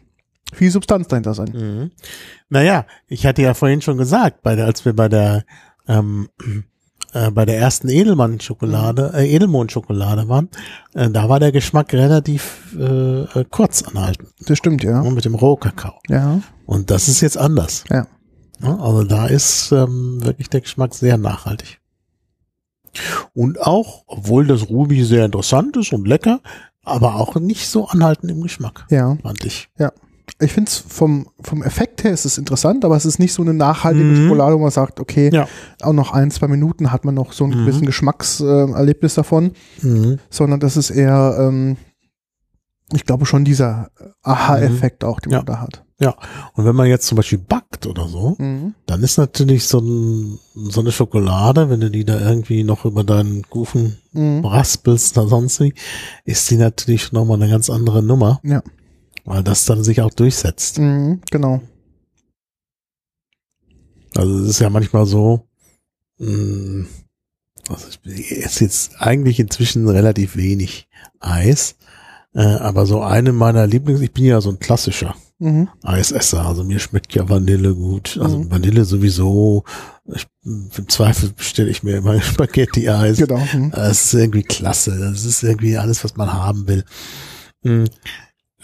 viel 0.52 0.70
Substanz 0.70 1.08
dahinter 1.08 1.34
sein. 1.34 1.50
Mhm. 1.52 1.90
Naja, 2.48 2.86
ich 3.08 3.26
hatte 3.26 3.42
ja 3.42 3.54
vorhin 3.54 3.82
schon 3.82 3.96
gesagt, 3.96 4.42
bei 4.42 4.54
der, 4.54 4.66
als 4.66 4.84
wir 4.84 4.94
bei 4.94 5.08
der 5.08 5.44
ähm, 5.88 6.28
äh, 7.12 7.30
bei 7.30 7.44
der 7.44 7.58
ersten 7.58 7.88
Edelmann-Schokolade, 7.88 9.12
äh, 9.14 9.34
Edelmond-Schokolade 9.34 10.28
waren, 10.28 10.48
äh, 10.94 11.10
da 11.10 11.28
war 11.28 11.40
der 11.40 11.52
Geschmack 11.52 11.92
relativ 11.92 12.74
äh, 12.78 13.22
äh, 13.22 13.44
kurz 13.50 13.82
anhalten 13.82 14.28
Das 14.46 14.58
stimmt, 14.58 14.82
ja. 14.82 15.02
ne, 15.02 15.10
mit 15.10 15.24
dem 15.24 15.34
Rohkakao. 15.34 16.00
Ja, 16.08 16.40
Und 16.64 16.90
das 16.90 17.08
ist 17.08 17.20
jetzt 17.20 17.36
anders. 17.36 17.84
Ja. 17.90 18.06
Ja, 18.62 18.78
also 18.78 19.04
da 19.04 19.26
ist 19.26 19.72
ähm, 19.72 20.24
wirklich 20.24 20.48
der 20.48 20.60
Geschmack 20.60 20.94
sehr 20.94 21.18
nachhaltig. 21.18 21.80
Und 23.34 23.60
auch, 23.60 24.04
obwohl 24.06 24.46
das 24.46 24.68
Ruby 24.68 25.04
sehr 25.04 25.24
interessant 25.24 25.76
ist 25.76 25.92
und 25.92 26.06
lecker, 26.06 26.40
aber 26.84 27.16
auch 27.16 27.36
nicht 27.36 27.68
so 27.68 27.88
anhaltend 27.88 28.30
im 28.30 28.42
Geschmack, 28.42 28.86
ja. 28.90 29.16
fand 29.22 29.44
ich. 29.44 29.68
Ich 30.40 30.52
finde 30.52 30.68
es 30.70 30.78
vom, 30.78 31.26
vom 31.40 31.62
Effekt 31.62 32.04
her 32.04 32.12
ist 32.12 32.24
es 32.24 32.38
interessant, 32.38 32.84
aber 32.84 32.96
es 32.96 33.04
ist 33.04 33.18
nicht 33.18 33.32
so 33.32 33.42
eine 33.42 33.54
nachhaltige 33.54 34.04
Mhm. 34.04 34.16
Schokolade, 34.24 34.54
wo 34.56 34.60
man 34.60 34.70
sagt, 34.70 35.00
okay, 35.00 35.30
Ja. 35.32 35.46
auch 35.82 35.92
noch 35.92 36.12
ein, 36.12 36.30
zwei 36.30 36.48
Minuten 36.48 36.90
hat 36.92 37.04
man 37.04 37.14
noch 37.14 37.32
so 37.32 37.44
ein 37.44 37.50
Mhm. 37.50 37.54
gewissen 37.58 37.86
Geschmackserlebnis 37.86 39.14
davon, 39.14 39.52
Mhm. 39.82 40.18
sondern 40.30 40.60
das 40.60 40.76
ist 40.76 40.90
eher, 40.90 41.36
ähm, 41.38 41.76
ich 42.92 43.04
glaube 43.04 43.26
schon 43.26 43.44
dieser 43.44 43.90
Aha-Effekt 44.22 45.04
auch, 45.04 45.20
den 45.20 45.30
Mhm. 45.30 45.32
Ja. 45.32 45.38
man 45.38 45.46
da 45.46 45.60
hat. 45.60 45.84
Und 46.54 46.64
wenn 46.64 46.74
man 46.74 46.88
jetzt 46.88 47.06
zum 47.06 47.14
Beispiel 47.16 47.38
backt 47.38 47.86
oder 47.86 48.08
so, 48.08 48.34
Mhm. 48.38 48.74
dann 48.86 49.02
ist 49.04 49.18
natürlich 49.18 49.68
so, 49.68 49.78
ein, 49.78 50.38
so 50.54 50.80
eine 50.80 50.90
Schokolade, 50.90 51.70
wenn 51.70 51.78
du 51.80 51.90
die 51.92 52.04
da 52.04 52.18
irgendwie 52.20 52.64
noch 52.64 52.84
über 52.84 53.04
deinen 53.04 53.48
Kuchen 53.48 53.98
Mhm. 54.12 54.44
raspelst 54.44 55.16
oder 55.16 55.28
sonst 55.28 55.60
wie, 55.60 55.72
ist 56.24 56.50
die 56.50 56.56
natürlich 56.56 57.04
schon 57.04 57.18
nochmal 57.20 57.40
eine 57.40 57.48
ganz 57.52 57.70
andere 57.70 58.02
Nummer. 58.02 58.40
Ja. 58.42 58.62
Weil 59.24 59.42
das 59.42 59.64
dann 59.64 59.84
sich 59.84 60.00
auch 60.00 60.12
durchsetzt. 60.12 60.78
Mhm, 60.78 61.20
genau. 61.30 61.60
Also 64.16 64.40
es 64.40 64.50
ist 64.50 64.58
ja 64.60 64.68
manchmal 64.70 65.06
so, 65.06 65.48
mh, 66.18 66.86
also 67.68 67.86
ich 68.04 68.32
esse 68.32 68.64
jetzt 68.64 69.00
eigentlich 69.00 69.38
inzwischen 69.40 69.88
relativ 69.88 70.36
wenig 70.36 70.88
Eis, 71.20 71.76
äh, 72.34 72.42
aber 72.42 72.84
so 72.86 73.02
eine 73.02 73.32
meiner 73.32 73.66
Lieblings, 73.66 74.00
ich 74.00 74.12
bin 74.12 74.24
ja 74.24 74.40
so 74.40 74.50
ein 74.50 74.58
klassischer 74.58 75.14
Mhm. 75.38 75.68
Eisesser, 75.82 76.46
also 76.46 76.62
mir 76.62 76.78
schmeckt 76.78 77.14
ja 77.16 77.28
Vanille 77.28 77.74
gut, 77.74 78.16
also 78.22 78.38
Mhm. 78.38 78.50
Vanille 78.52 78.84
sowieso, 78.84 79.64
ich, 80.14 80.26
im 80.44 80.88
Zweifel 80.88 81.30
bestelle 81.30 81.68
ich 81.68 81.82
mir 81.82 81.96
immer 81.96 82.20
Spaghetti-Eis. 82.20 83.16
Genau. 83.18 83.44
Mhm. 83.52 83.72
Das 83.72 84.04
ist 84.04 84.14
irgendwie 84.14 84.44
klasse. 84.44 84.96
Das 85.00 85.24
ist 85.24 85.42
irgendwie 85.42 85.76
alles, 85.78 86.04
was 86.04 86.16
man 86.16 86.32
haben 86.32 86.68
will. 86.68 86.84
Mm. 87.64 87.86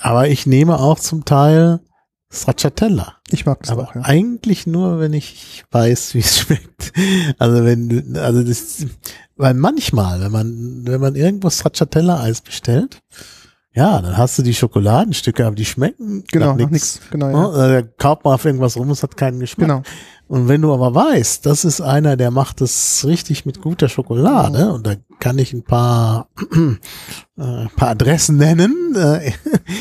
Aber 0.00 0.28
ich 0.28 0.46
nehme 0.46 0.78
auch 0.78 0.98
zum 0.98 1.24
Teil 1.24 1.80
Stracciatella. 2.30 3.16
Ich 3.30 3.46
mag 3.46 3.60
das 3.60 3.70
Aber 3.70 3.84
auch, 3.84 3.94
ja. 3.94 4.02
eigentlich 4.02 4.66
nur, 4.66 5.00
wenn 5.00 5.12
ich 5.12 5.64
weiß, 5.70 6.14
wie 6.14 6.18
es 6.18 6.38
schmeckt. 6.40 6.92
Also 7.38 7.64
wenn 7.64 8.16
also 8.16 8.42
das, 8.42 8.86
weil 9.36 9.54
manchmal, 9.54 10.20
wenn 10.20 10.32
man, 10.32 10.86
wenn 10.86 11.00
man 11.00 11.14
irgendwo 11.14 11.48
Stracciatella-Eis 11.48 12.42
bestellt, 12.42 13.00
ja, 13.78 14.02
dann 14.02 14.16
hast 14.16 14.36
du 14.36 14.42
die 14.42 14.54
Schokoladenstücke, 14.54 15.46
aber 15.46 15.54
die 15.54 15.64
schmecken 15.64 16.24
Genau, 16.32 16.56
nach 16.56 16.68
nichts. 16.68 17.00
Genau, 17.12 17.30
ja. 17.30 17.68
Ne? 17.68 17.82
Da 17.82 17.88
kaut 17.96 18.24
man 18.24 18.34
auf 18.34 18.44
irgendwas 18.44 18.76
rum, 18.76 18.90
es 18.90 19.04
hat 19.04 19.16
keinen 19.16 19.38
Geschmack. 19.38 19.68
Genau. 19.68 19.82
Und 20.26 20.48
wenn 20.48 20.62
du 20.62 20.74
aber 20.74 20.96
weißt, 20.96 21.46
das 21.46 21.64
ist 21.64 21.80
einer, 21.80 22.16
der 22.16 22.32
macht 22.32 22.60
es 22.60 23.04
richtig 23.06 23.46
mit 23.46 23.62
guter 23.62 23.88
Schokolade, 23.88 24.72
und 24.72 24.84
da 24.84 24.96
kann 25.20 25.38
ich 25.38 25.52
ein 25.52 25.62
paar, 25.62 26.28
äh, 27.38 27.40
ein 27.40 27.70
paar 27.76 27.90
Adressen 27.90 28.36
nennen, 28.36 28.96
äh, 28.96 29.30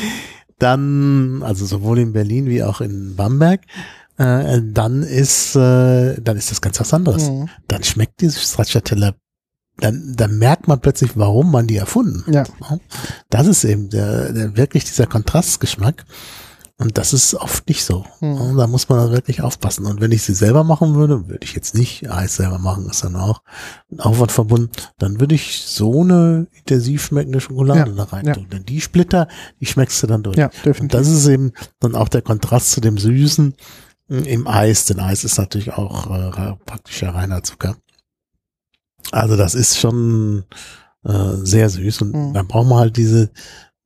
dann, 0.60 1.42
also 1.42 1.66
sowohl 1.66 1.98
in 1.98 2.12
Berlin 2.12 2.46
wie 2.46 2.62
auch 2.62 2.80
in 2.80 3.16
Bamberg, 3.16 3.62
äh, 4.16 4.60
dann 4.62 5.02
ist, 5.02 5.56
äh, 5.56 6.20
dann 6.20 6.36
ist 6.36 6.52
das 6.52 6.60
ganz 6.60 6.78
was 6.78 6.94
anderes. 6.94 7.28
Mhm. 7.28 7.48
Dann 7.66 7.82
schmeckt 7.82 8.20
diese 8.20 8.38
Stracciatella, 8.38 9.14
dann, 9.80 10.14
dann 10.16 10.38
merkt 10.38 10.68
man 10.68 10.80
plötzlich, 10.80 11.12
warum 11.16 11.50
man 11.50 11.66
die 11.66 11.76
erfunden. 11.76 12.24
Ja. 12.32 12.44
Das 13.30 13.46
ist 13.46 13.64
eben 13.64 13.88
der, 13.90 14.32
der 14.32 14.56
wirklich 14.56 14.84
dieser 14.84 15.06
Kontrastgeschmack. 15.06 16.04
Und 16.80 16.96
das 16.96 17.12
ist 17.12 17.34
oft 17.34 17.68
nicht 17.68 17.84
so. 17.84 18.04
Und 18.20 18.56
Da 18.56 18.68
muss 18.68 18.88
man 18.88 19.10
wirklich 19.10 19.42
aufpassen. 19.42 19.84
Und 19.84 20.00
wenn 20.00 20.12
ich 20.12 20.22
sie 20.22 20.32
selber 20.34 20.62
machen 20.62 20.94
würde, 20.94 21.26
würde 21.28 21.44
ich 21.44 21.52
jetzt 21.56 21.74
nicht 21.74 22.08
Eis 22.08 22.36
selber 22.36 22.60
machen, 22.60 22.88
ist 22.88 23.02
dann 23.02 23.16
auch 23.16 23.42
mit 23.88 23.98
Aufwand 24.00 24.30
verbunden, 24.30 24.70
dann 24.96 25.18
würde 25.18 25.34
ich 25.34 25.64
so 25.66 26.02
eine 26.02 26.46
intensiv 26.52 27.04
schmeckende 27.04 27.40
Schokolade 27.40 27.90
Ja, 27.90 27.96
da 27.96 28.04
rein 28.04 28.26
ja. 28.26 28.34
tun. 28.34 28.46
Denn 28.52 28.64
die 28.64 28.80
Splitter, 28.80 29.26
die 29.60 29.66
schmeckst 29.66 30.00
du 30.04 30.06
dann 30.06 30.22
durch. 30.22 30.36
Ja, 30.36 30.50
Und 30.78 30.94
das 30.94 31.08
ist 31.08 31.26
eben 31.26 31.50
dann 31.80 31.96
auch 31.96 32.08
der 32.08 32.22
Kontrast 32.22 32.70
zu 32.70 32.80
dem 32.80 32.96
Süßen 32.96 33.54
mh, 34.06 34.18
im 34.26 34.46
Eis, 34.46 34.84
denn 34.84 35.00
Eis 35.00 35.24
ist 35.24 35.36
natürlich 35.36 35.72
auch 35.72 36.06
äh, 36.08 36.14
ra- 36.28 36.58
praktisch 36.64 37.02
ja 37.02 37.10
reiner 37.10 37.42
Zucker. 37.42 37.74
Also 39.12 39.36
das 39.36 39.54
ist 39.54 39.78
schon 39.78 40.44
äh, 41.04 41.34
sehr 41.42 41.68
süß 41.70 42.02
und 42.02 42.14
Mhm. 42.14 42.34
dann 42.34 42.46
braucht 42.48 42.68
man 42.68 42.78
halt 42.78 42.96
diese, 42.96 43.30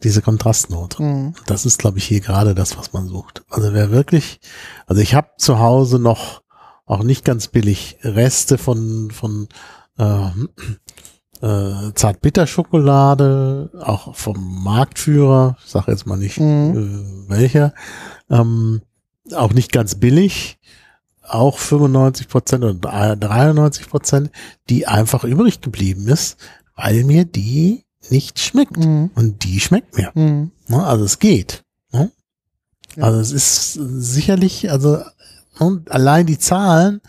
diese 0.02 0.22
Kontrastnote. 0.22 1.02
Mhm. 1.02 1.34
Das 1.46 1.64
ist, 1.66 1.78
glaube 1.78 1.98
ich, 1.98 2.04
hier 2.04 2.20
gerade 2.20 2.54
das, 2.54 2.76
was 2.78 2.92
man 2.92 3.06
sucht. 3.08 3.44
Also 3.50 3.72
wer 3.72 3.90
wirklich, 3.90 4.40
also 4.86 5.00
ich 5.02 5.14
habe 5.14 5.28
zu 5.38 5.58
Hause 5.58 5.98
noch 5.98 6.42
auch 6.86 7.04
nicht 7.04 7.24
ganz 7.24 7.48
billig 7.48 7.98
Reste 8.02 8.58
von 8.58 9.10
von 9.12 9.48
äh, 9.98 10.28
äh, 11.40 11.92
Zartbitterschokolade, 11.94 13.70
auch 13.84 14.14
vom 14.14 14.62
Marktführer, 14.62 15.56
ich 15.64 15.70
sage 15.70 15.92
jetzt 15.92 16.06
mal 16.06 16.16
nicht 16.18 16.38
Mhm. 16.40 17.24
äh, 17.28 17.30
welcher, 17.30 17.74
ähm, 18.30 18.82
auch 19.34 19.52
nicht 19.52 19.72
ganz 19.72 19.94
billig, 19.96 20.58
auch 21.32 21.58
95 21.58 22.28
Prozent 22.28 22.64
oder 22.64 23.16
93 23.16 23.88
Prozent, 23.88 24.30
die 24.68 24.86
einfach 24.86 25.24
übrig 25.24 25.60
geblieben 25.60 26.08
ist, 26.08 26.36
weil 26.76 27.04
mir 27.04 27.24
die 27.24 27.84
nicht 28.10 28.38
schmeckt. 28.38 28.78
Mhm. 28.78 29.10
Und 29.14 29.44
die 29.44 29.60
schmeckt 29.60 29.96
mir. 29.96 30.10
Mhm. 30.14 30.50
Ne? 30.68 30.84
Also 30.84 31.04
es 31.04 31.18
geht. 31.18 31.64
Ne? 31.92 32.10
Ja. 32.96 33.04
Also 33.04 33.20
es 33.20 33.32
ist 33.32 33.72
sicherlich, 33.74 34.70
also 34.70 34.98
und 35.58 35.90
allein 35.90 36.26
die 36.26 36.38
Zahlen 36.38 37.00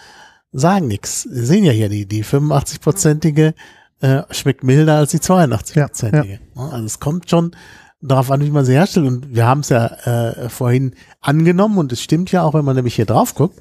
sagen 0.52 0.88
nichts. 0.88 1.28
Wir 1.30 1.46
sehen 1.46 1.64
ja 1.64 1.72
hier 1.72 1.90
die, 1.90 2.06
die 2.06 2.24
85-prozentige 2.24 3.54
äh, 4.02 4.24
schmeckt 4.32 4.64
milder 4.64 4.98
als 4.98 5.12
die 5.12 5.20
82-prozentige. 5.20 6.40
Ne? 6.56 6.72
Also 6.72 6.86
es 6.86 7.00
kommt 7.00 7.30
schon 7.30 7.56
darauf 8.04 8.32
an, 8.32 8.42
wie 8.42 8.52
man 8.52 8.66
sie 8.66 8.74
herstellt. 8.74 9.08
Und 9.08 9.34
wir 9.34 9.46
haben 9.46 9.62
es 9.62 9.70
ja 9.70 9.86
äh, 9.86 10.50
vorhin 10.50 10.96
angenommen 11.22 11.78
und 11.78 11.92
es 11.92 12.02
stimmt 12.02 12.32
ja 12.32 12.44
auch, 12.44 12.54
wenn 12.54 12.66
man 12.66 12.76
nämlich 12.76 12.96
hier 12.96 13.06
drauf 13.06 13.36
guckt, 13.36 13.60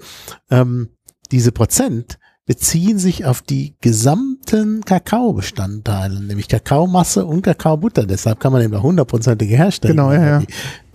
ähm, 0.51 0.89
diese 1.31 1.53
Prozent 1.53 2.19
beziehen 2.45 2.99
sich 2.99 3.25
auf 3.25 3.41
die 3.41 3.77
gesamten 3.81 4.85
Kakaobestandteile, 4.85 6.21
nämlich 6.21 6.49
Kakaomasse 6.49 7.25
und 7.25 7.43
Kakaobutter. 7.43 8.05
Deshalb 8.05 8.41
kann 8.41 8.53
man 8.53 8.63
eben 8.63 8.75
auch 8.75 8.83
hundertprozentige 8.83 9.57
herstellen. 9.57 9.97
Genau, 9.97 10.13
ja, 10.13 10.25
ja. 10.25 10.39
Die, 10.41 10.47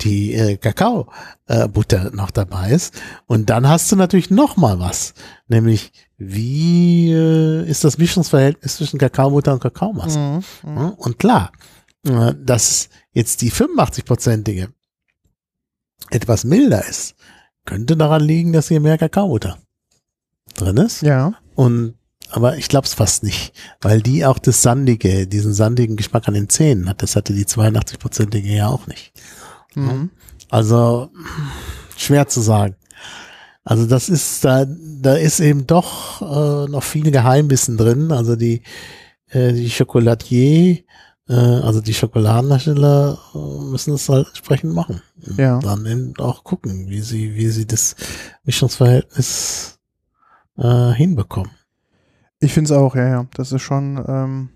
die 0.02 0.34
äh, 0.34 0.56
Kakaobutter 0.58 2.10
noch 2.12 2.30
dabei 2.30 2.70
ist. 2.70 3.00
Und 3.26 3.48
dann 3.48 3.66
hast 3.66 3.90
du 3.90 3.96
natürlich 3.96 4.30
noch 4.30 4.58
mal 4.58 4.78
was, 4.78 5.14
nämlich 5.48 5.92
wie 6.18 7.12
äh, 7.12 7.66
ist 7.66 7.84
das 7.84 7.96
Mischungsverhältnis 7.96 8.76
zwischen 8.76 8.98
Kakaobutter 8.98 9.54
und 9.54 9.60
Kakaomasse? 9.60 10.18
Mhm. 10.18 10.42
Ja, 10.64 10.94
Und 10.98 11.18
klar, 11.18 11.52
äh, 12.06 12.34
dass 12.44 12.90
jetzt 13.18 13.42
die 13.42 13.50
85-prozentige 13.50 14.68
etwas 16.10 16.44
milder 16.44 16.86
ist, 16.86 17.16
könnte 17.64 17.96
daran 17.96 18.22
liegen, 18.22 18.52
dass 18.52 18.68
hier 18.68 18.78
mehr 18.80 18.96
Kakaobutter 18.96 19.58
drin 20.54 20.76
ist. 20.76 21.02
Ja. 21.02 21.34
Und 21.56 21.94
aber 22.30 22.56
ich 22.58 22.68
glaube 22.68 22.86
es 22.86 22.94
fast 22.94 23.24
nicht, 23.24 23.52
weil 23.80 24.02
die 24.02 24.24
auch 24.24 24.38
das 24.38 24.62
sandige, 24.62 25.26
diesen 25.26 25.52
sandigen 25.52 25.96
Geschmack 25.96 26.28
an 26.28 26.34
den 26.34 26.48
Zähnen 26.48 26.88
hat. 26.88 27.02
Das 27.02 27.16
hatte 27.16 27.32
die 27.32 27.46
82-prozentige 27.46 28.54
ja 28.54 28.68
auch 28.68 28.86
nicht. 28.86 29.12
Mhm. 29.74 30.10
Also 30.48 31.10
schwer 31.96 32.28
zu 32.28 32.40
sagen. 32.40 32.76
Also 33.64 33.86
das 33.86 34.08
ist 34.08 34.44
da, 34.44 34.64
da 34.66 35.14
ist 35.14 35.40
eben 35.40 35.66
doch 35.66 36.22
äh, 36.22 36.70
noch 36.70 36.84
viel 36.84 37.10
Geheimwissen 37.10 37.76
drin. 37.76 38.12
Also 38.12 38.36
die 38.36 38.62
äh, 39.30 39.52
die 39.52 39.70
Chocolatier, 39.70 40.78
äh, 41.28 41.34
also 41.34 41.80
die 41.80 41.94
Schokoladenhersteller 41.94 43.18
äh, 43.34 43.38
müssen 43.70 43.94
es 43.94 44.08
halt 44.08 44.28
entsprechend 44.28 44.74
machen. 44.74 45.02
Und 45.26 45.38
Ja. 45.38 45.58
Dann 45.58 45.86
eben 45.86 46.14
auch 46.18 46.44
gucken, 46.44 46.88
wie 46.88 47.00
sie 47.00 47.34
wie 47.34 47.48
sie 47.48 47.66
das 47.66 47.96
Mischungsverhältnis 48.44 49.78
äh, 50.56 50.90
hinbekommen. 50.92 51.50
Ich 52.40 52.52
finde 52.52 52.72
es 52.72 52.78
auch, 52.78 52.94
ja, 52.94 53.08
ja. 53.08 53.26
Das 53.34 53.52
ist 53.52 53.62
schon 53.62 54.02
ähm, 54.06 54.48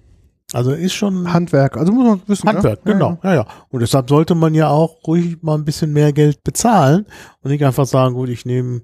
Also 0.52 0.72
ist 0.72 0.94
schon 0.94 1.32
Handwerk. 1.32 1.76
Also 1.76 1.92
muss 1.92 2.06
man 2.06 2.22
wissen. 2.26 2.48
Handwerk, 2.48 2.80
ja? 2.84 2.92
genau. 2.92 3.18
Ja, 3.22 3.34
ja. 3.34 3.46
Und 3.70 3.80
deshalb 3.80 4.08
sollte 4.08 4.34
man 4.34 4.54
ja 4.54 4.68
auch 4.68 5.06
ruhig 5.06 5.42
mal 5.42 5.56
ein 5.56 5.64
bisschen 5.64 5.92
mehr 5.92 6.12
Geld 6.12 6.42
bezahlen 6.44 7.06
und 7.42 7.50
nicht 7.50 7.64
einfach 7.64 7.86
sagen, 7.86 8.14
gut, 8.14 8.28
ich 8.28 8.46
nehme 8.46 8.82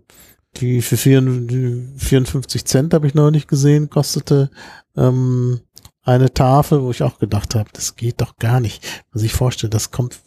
die 0.57 0.83
für 0.83 0.97
54 0.97 2.65
Cent, 2.65 2.95
habe 2.95 3.07
ich 3.07 3.15
noch 3.15 3.31
nicht 3.31 3.49
gesehen, 3.49 3.91
kostete 3.91 4.51
ähm, 4.97 5.61
eine 6.09 6.33
Tafel, 6.33 6.83
wo 6.83 6.91
ich 6.91 7.03
auch 7.03 7.19
gedacht 7.19 7.55
habe, 7.55 7.69
das 7.73 7.97
geht 7.97 8.21
doch 8.21 8.37
gar 8.37 8.61
nicht. 8.61 8.85
Man 9.13 9.21
sich 9.21 9.33
vorstellt, 9.33 9.75
das 9.75 9.91
kommt 9.91 10.19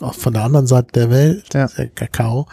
auch 0.00 0.14
von 0.14 0.32
der 0.34 0.44
anderen 0.44 0.66
Seite 0.66 0.92
der 0.92 1.10
Welt, 1.10 1.52
Ja. 1.54 1.66
der 1.66 1.88
Kakao. 1.88 2.46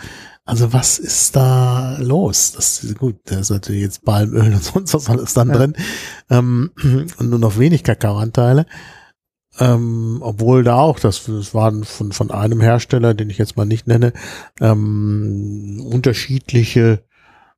Also 0.45 0.71
was 0.71 0.97
ist 0.97 1.35
da 1.35 1.97
los? 1.99 2.53
Das 2.53 2.81
ist 2.83 2.97
gut, 2.97 3.17
da 3.25 3.39
ist 3.39 3.49
natürlich 3.49 3.81
jetzt 3.81 4.05
Palmöl 4.05 4.53
und 4.53 4.63
sonst 4.63 4.93
was 4.93 5.09
alles 5.09 5.33
dann 5.33 5.49
Ja. 5.49 5.55
drin 5.57 5.73
ähm, 6.29 6.71
und 7.17 7.29
nur 7.29 7.39
noch 7.39 7.59
wenig 7.59 7.83
Kakaoanteile. 7.83 8.65
Ähm, 9.59 10.19
obwohl 10.21 10.63
da 10.63 10.75
auch, 10.77 10.99
das, 10.99 11.25
das 11.25 11.53
waren 11.55 11.83
von, 11.83 12.11
von 12.11 12.29
einem 12.31 12.61
Hersteller, 12.61 13.13
den 13.15 13.29
ich 13.31 13.39
jetzt 13.39 13.57
mal 13.57 13.65
nicht 13.65 13.87
nenne, 13.87 14.13
ähm, 14.61 15.81
unterschiedliche, 15.91 17.03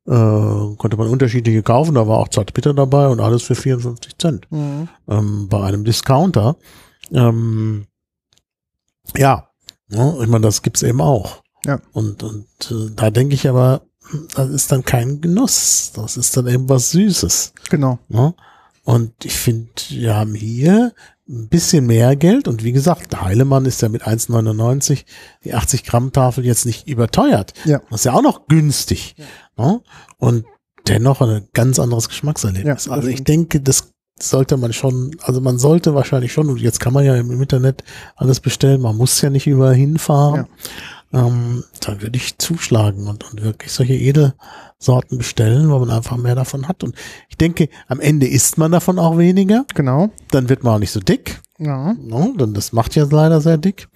äh, 0.06 0.76
konnte 0.76 0.96
man 0.96 1.08
unterschiedliche 1.08 1.62
kaufen, 1.62 1.94
da 1.94 2.06
war 2.08 2.18
auch 2.18 2.28
Zartbitter 2.28 2.74
dabei 2.74 3.08
und 3.08 3.20
alles 3.20 3.42
für 3.42 3.54
54 3.54 4.18
Cent 4.18 4.50
Mhm. 4.50 4.88
ähm, 5.08 5.48
bei 5.48 5.62
einem 5.62 5.84
Discounter. 5.84 6.56
Ähm, 7.12 7.86
ja, 9.16 9.48
ne, 9.88 10.18
ich 10.22 10.28
meine, 10.28 10.46
das 10.46 10.62
gibt's 10.62 10.82
eben 10.82 11.00
auch. 11.00 11.42
Ja. 11.66 11.80
Und, 11.92 12.22
und 12.22 12.46
äh, 12.70 12.90
da 12.94 13.10
denke 13.10 13.34
ich 13.34 13.48
aber, 13.48 13.82
das 14.34 14.48
ist 14.48 14.72
dann 14.72 14.84
kein 14.84 15.20
Genuss. 15.20 15.92
Das 15.94 16.16
ist 16.16 16.36
dann 16.36 16.46
eben 16.46 16.68
was 16.68 16.90
Süßes. 16.90 17.52
Genau. 17.68 17.98
Ne? 18.08 18.34
Und 18.84 19.24
ich 19.24 19.34
finde, 19.36 19.70
wir 19.90 20.16
haben 20.16 20.34
hier 20.34 20.92
ein 21.30 21.48
bisschen 21.48 21.86
mehr 21.86 22.16
Geld. 22.16 22.48
Und 22.48 22.64
wie 22.64 22.72
gesagt, 22.72 23.12
der 23.12 23.22
Heilemann 23.22 23.64
ist 23.64 23.82
ja 23.82 23.88
mit 23.88 24.06
1,99 24.06 25.04
die 25.44 25.54
80 25.54 25.84
Gramm 25.84 26.12
Tafel 26.12 26.44
jetzt 26.44 26.66
nicht 26.66 26.88
überteuert. 26.88 27.54
Ja. 27.64 27.80
Das 27.90 28.00
ist 28.00 28.04
ja 28.04 28.12
auch 28.14 28.22
noch 28.22 28.46
günstig. 28.48 29.14
Ne? 29.56 29.80
Und 30.18 30.44
dennoch 30.88 31.20
ein 31.20 31.48
ganz 31.52 31.78
anderes 31.78 32.08
Geschmackserlebnis. 32.08 32.86
Ja, 32.86 32.92
also 32.92 33.08
ich 33.08 33.22
denke, 33.24 33.60
das 33.60 33.92
sollte 34.18 34.56
man 34.56 34.72
schon, 34.72 35.16
also 35.22 35.40
man 35.40 35.58
sollte 35.58 35.94
wahrscheinlich 35.94 36.32
schon, 36.32 36.48
und 36.48 36.60
jetzt 36.60 36.80
kann 36.80 36.92
man 36.92 37.04
ja 37.04 37.14
im 37.16 37.30
Internet 37.30 37.84
alles 38.16 38.40
bestellen, 38.40 38.80
man 38.80 38.96
muss 38.96 39.20
ja 39.20 39.30
nicht 39.30 39.46
überall 39.46 39.74
hinfahren. 39.74 40.46
Ähm, 41.12 41.64
dann 41.80 42.02
würde 42.02 42.16
ich 42.16 42.38
zuschlagen 42.38 43.08
und, 43.08 43.30
und 43.30 43.42
wirklich 43.42 43.72
solche 43.72 43.94
Edelsorten 43.94 45.18
bestellen, 45.18 45.70
weil 45.70 45.80
man 45.80 45.90
einfach 45.90 46.16
mehr 46.16 46.34
davon 46.36 46.68
hat. 46.68 46.84
Und 46.84 46.94
ich 47.28 47.36
denke, 47.36 47.68
am 47.88 47.98
Ende 48.00 48.28
isst 48.28 48.58
man 48.58 48.70
davon 48.72 48.98
auch 48.98 49.18
weniger, 49.18 49.64
Genau. 49.74 50.10
dann 50.30 50.48
wird 50.48 50.62
man 50.62 50.74
auch 50.74 50.78
nicht 50.78 50.92
so 50.92 51.00
dick. 51.00 51.40
Ja. 51.58 51.94
Ne? 51.94 52.32
Denn 52.38 52.54
das 52.54 52.72
macht 52.72 52.94
ja 52.94 53.06
leider 53.10 53.40
sehr 53.40 53.58
dick. 53.58 53.88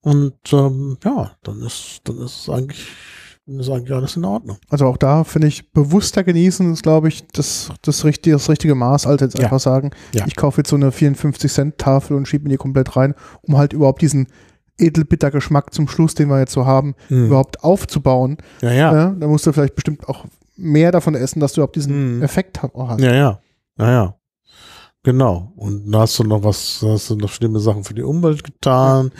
Und 0.00 0.34
ähm, 0.52 0.96
ja, 1.04 1.32
dann 1.42 1.60
ist, 1.62 2.00
dann 2.04 2.18
ist 2.18 2.48
eigentlich, 2.48 2.86
ist 3.46 3.68
eigentlich 3.70 3.92
alles 3.94 4.16
in 4.16 4.24
Ordnung. 4.24 4.56
Also 4.70 4.86
auch 4.86 4.96
da 4.96 5.24
finde 5.24 5.48
ich, 5.48 5.70
bewusster 5.72 6.24
genießen 6.24 6.72
ist, 6.72 6.82
glaube 6.82 7.08
ich, 7.08 7.24
das, 7.34 7.68
das, 7.82 8.04
richtige, 8.04 8.34
das 8.36 8.48
richtige 8.48 8.74
Maß, 8.74 9.06
als 9.06 9.20
jetzt 9.20 9.38
Ja. 9.38 9.44
einfach 9.44 9.60
sagen, 9.60 9.90
Ja. 10.14 10.24
ich 10.26 10.36
kaufe 10.36 10.62
jetzt 10.62 10.70
so 10.70 10.76
eine 10.76 10.90
54-Cent-Tafel 10.90 12.16
und 12.16 12.26
schiebe 12.26 12.44
mir 12.44 12.50
die 12.50 12.56
komplett 12.56 12.96
rein, 12.96 13.14
um 13.42 13.56
halt 13.58 13.72
überhaupt 13.74 14.02
diesen 14.02 14.26
Edelbitter-Geschmack 14.82 15.72
zum 15.72 15.88
Schluss, 15.88 16.14
den 16.14 16.28
wir 16.28 16.38
jetzt 16.40 16.52
so 16.52 16.66
haben, 16.66 16.94
Hm. 17.08 17.26
überhaupt 17.26 17.62
aufzubauen. 17.64 18.36
Ja, 18.60 18.72
ja. 18.72 18.94
Ja, 18.94 19.10
da 19.18 19.26
musst 19.26 19.46
du 19.46 19.52
vielleicht 19.52 19.74
bestimmt 19.74 20.08
auch 20.08 20.24
mehr 20.56 20.92
davon 20.92 21.14
essen, 21.14 21.40
dass 21.40 21.52
du 21.54 21.60
überhaupt 21.60 21.76
diesen 21.76 22.16
Mhm. 22.18 22.22
Effekt 22.22 22.62
ha- 22.62 22.70
hast. 22.74 23.00
Ja, 23.00 23.14
ja. 23.14 23.40
Ja, 23.78 23.90
ja. 23.90 24.14
Genau. 25.04 25.52
Und 25.56 25.90
da 25.90 26.00
hast 26.02 26.16
du 26.20 26.22
noch 26.22 26.44
was, 26.44 26.78
hast 26.86 27.10
du 27.10 27.16
noch 27.16 27.30
schlimme 27.30 27.58
Sachen 27.58 27.82
für 27.82 27.94
die 27.94 28.02
Umwelt 28.02 28.44
getan. 28.44 29.10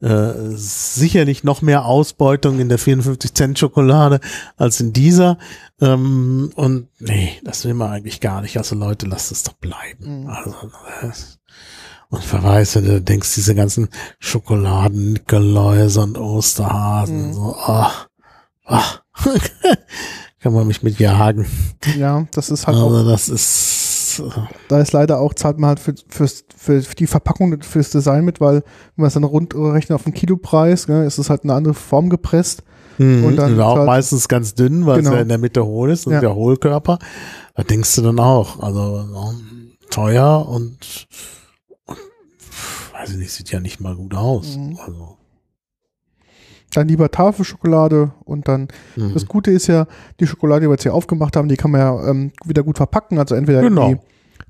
Äh, 0.00 0.32
sicherlich 0.50 1.42
noch 1.42 1.60
mehr 1.60 1.86
Ausbeutung 1.86 2.60
in 2.60 2.68
der 2.68 2.78
54 2.78 3.34
Cent 3.34 3.58
Schokolade 3.58 4.20
als 4.56 4.78
in 4.80 4.92
dieser. 4.92 5.38
Ähm, 5.80 6.52
und 6.54 6.86
nee, 7.00 7.32
das 7.42 7.64
will 7.64 7.74
man 7.74 7.90
eigentlich 7.90 8.20
gar 8.20 8.42
nicht. 8.42 8.56
Also 8.58 8.76
Leute, 8.76 9.06
lasst 9.06 9.32
es 9.32 9.42
doch 9.42 9.54
bleiben. 9.54 10.22
Mhm. 10.22 10.26
Also, 10.28 10.54
das, 11.02 11.38
und 12.14 12.24
verweise, 12.24 12.82
du 12.82 13.00
denkst, 13.00 13.34
diese 13.34 13.54
ganzen 13.54 13.88
Schokoladen, 14.20 15.14
Nikoläuse 15.14 16.00
und 16.02 16.18
Osterhasen, 16.18 17.28
Mhm. 17.28 17.32
so, 17.34 17.56
ah, 17.56 17.90
ah. 18.66 18.82
kann 20.40 20.52
man 20.52 20.66
mich 20.66 20.82
mit 20.82 20.98
jagen. 20.98 21.46
Ja, 21.96 22.26
das 22.32 22.50
ist 22.50 22.66
halt 22.66 22.76
auch, 22.76 22.90
Also 22.92 23.08
das 23.10 23.28
ist, 23.28 24.20
äh, 24.24 24.40
da 24.68 24.80
ist 24.80 24.92
leider 24.92 25.20
auch, 25.20 25.32
zahlt 25.34 25.58
man 25.58 25.68
halt 25.68 25.80
für, 25.80 25.94
fürs, 26.08 26.44
für 26.56 26.80
die 26.80 27.06
Verpackung, 27.06 27.62
fürs 27.62 27.90
Design 27.90 28.24
mit, 28.24 28.40
weil 28.40 28.56
wenn 28.56 28.62
man 28.96 29.06
es 29.08 29.14
dann 29.14 29.24
runtrechnet 29.24 29.92
auf 29.92 30.04
den 30.04 30.12
Kilopreis, 30.14 30.88
ne, 30.88 31.04
ist 31.06 31.18
es 31.18 31.30
halt 31.30 31.44
eine 31.44 31.54
andere 31.54 31.74
Form 31.74 32.10
gepresst. 32.10 32.62
mhm, 32.98 33.24
Und 33.24 33.36
dann 33.36 33.58
auch 33.60 33.76
halt- 33.78 33.86
meistens 33.86 34.28
ganz 34.28 34.54
dünn, 34.54 34.84
weil 34.86 34.98
Genau. 34.98 35.10
es 35.10 35.14
ja 35.16 35.22
in 35.22 35.28
der 35.28 35.38
Mitte 35.38 35.64
hohl 35.64 35.90
ist 35.90 36.06
und 36.06 36.12
Ja. 36.12 36.20
der 36.20 36.34
Hohlkörper. 36.34 36.98
Da 37.56 37.62
denkst 37.62 37.94
du 37.96 38.02
dann 38.02 38.18
auch, 38.20 38.60
also 38.62 39.04
ja, 39.14 39.32
teuer 39.90 40.46
und, 40.48 40.76
und 40.76 40.78
weiß 42.94 43.10
ich 43.10 43.16
nicht, 43.18 43.32
sieht 43.32 43.50
ja 43.50 43.60
nicht 43.60 43.80
mal 43.80 43.94
gut 43.96 44.14
aus. 44.14 44.56
Mhm. 44.56 44.78
Also, 44.84 45.16
Dann 46.72 46.88
lieber 46.88 47.10
Tafelschokolade 47.10 48.12
und 48.24 48.48
dann 48.48 48.68
mhm. 48.96 49.12
Das 49.14 49.26
Gute 49.26 49.50
ist 49.50 49.66
ja, 49.66 49.86
die 50.20 50.26
Schokolade, 50.26 50.62
die 50.62 50.68
wir 50.68 50.72
jetzt 50.74 50.82
hier 50.84 50.94
aufgemacht 50.94 51.36
haben, 51.36 51.48
die 51.48 51.56
kann 51.56 51.70
man 51.70 51.80
ja 51.80 52.08
ähm, 52.08 52.32
wieder 52.44 52.62
gut 52.62 52.76
verpacken. 52.78 53.18
Also 53.18 53.34
entweder 53.34 53.60
Genau. 53.62 53.94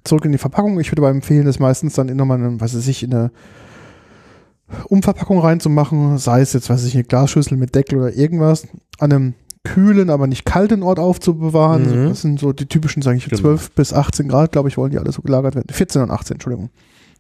zurück 0.05 0.25
in 0.25 0.33
die 0.33 0.39
Verpackung. 0.39 0.79
Ich 0.81 0.91
würde 0.91 1.03
aber 1.03 1.11
empfehlen, 1.11 1.45
das 1.47 1.59
meistens 1.59 1.95
dann 1.95 2.09
in 2.09 2.16
nochmal 2.16 2.39
eine, 2.39 2.61
was 2.61 2.75
weiß 2.77 2.87
ich, 2.89 3.03
in 3.03 3.12
eine 3.15 3.31
Umverpackung 4.89 5.39
reinzumachen. 5.41 6.19
Sei 6.19 6.41
es 6.41 6.53
jetzt, 6.53 6.71
weiß 6.71 6.85
ich, 6.85 6.95
eine 6.95 7.05
Glasschüssel 7.05 7.57
mit 7.57 7.75
Deckel 7.75 7.99
oder 7.99 8.15
irgendwas. 8.15 8.66
An 8.99 9.12
einem 9.12 9.35
kühlen, 9.62 10.11
aber 10.11 10.27
nicht 10.27 10.45
kalten 10.45 10.83
Ort 10.83 10.99
aufzubewahren. 10.99 12.05
Mhm. 12.05 12.09
Das 12.09 12.21
sind 12.23 12.39
so 12.41 12.53
die 12.53 12.66
typischen, 12.66 13.03
sage 13.03 13.16
ich, 13.16 13.25
Genau. 13.29 13.41
12 13.41 13.71
bis 13.73 13.93
18 13.93 14.29
Grad, 14.29 14.53
glaube 14.53 14.69
ich, 14.69 14.77
wollen 14.77 14.91
die 14.91 14.99
alle 14.99 15.12
so 15.12 15.23
gelagert 15.23 15.55
werden. 15.55 15.69
14 15.73 16.03
und 16.03 16.11
18, 16.11 16.35
Entschuldigung. 16.37 16.71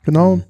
Genau. 0.04 0.36
Mhm. 0.36 0.42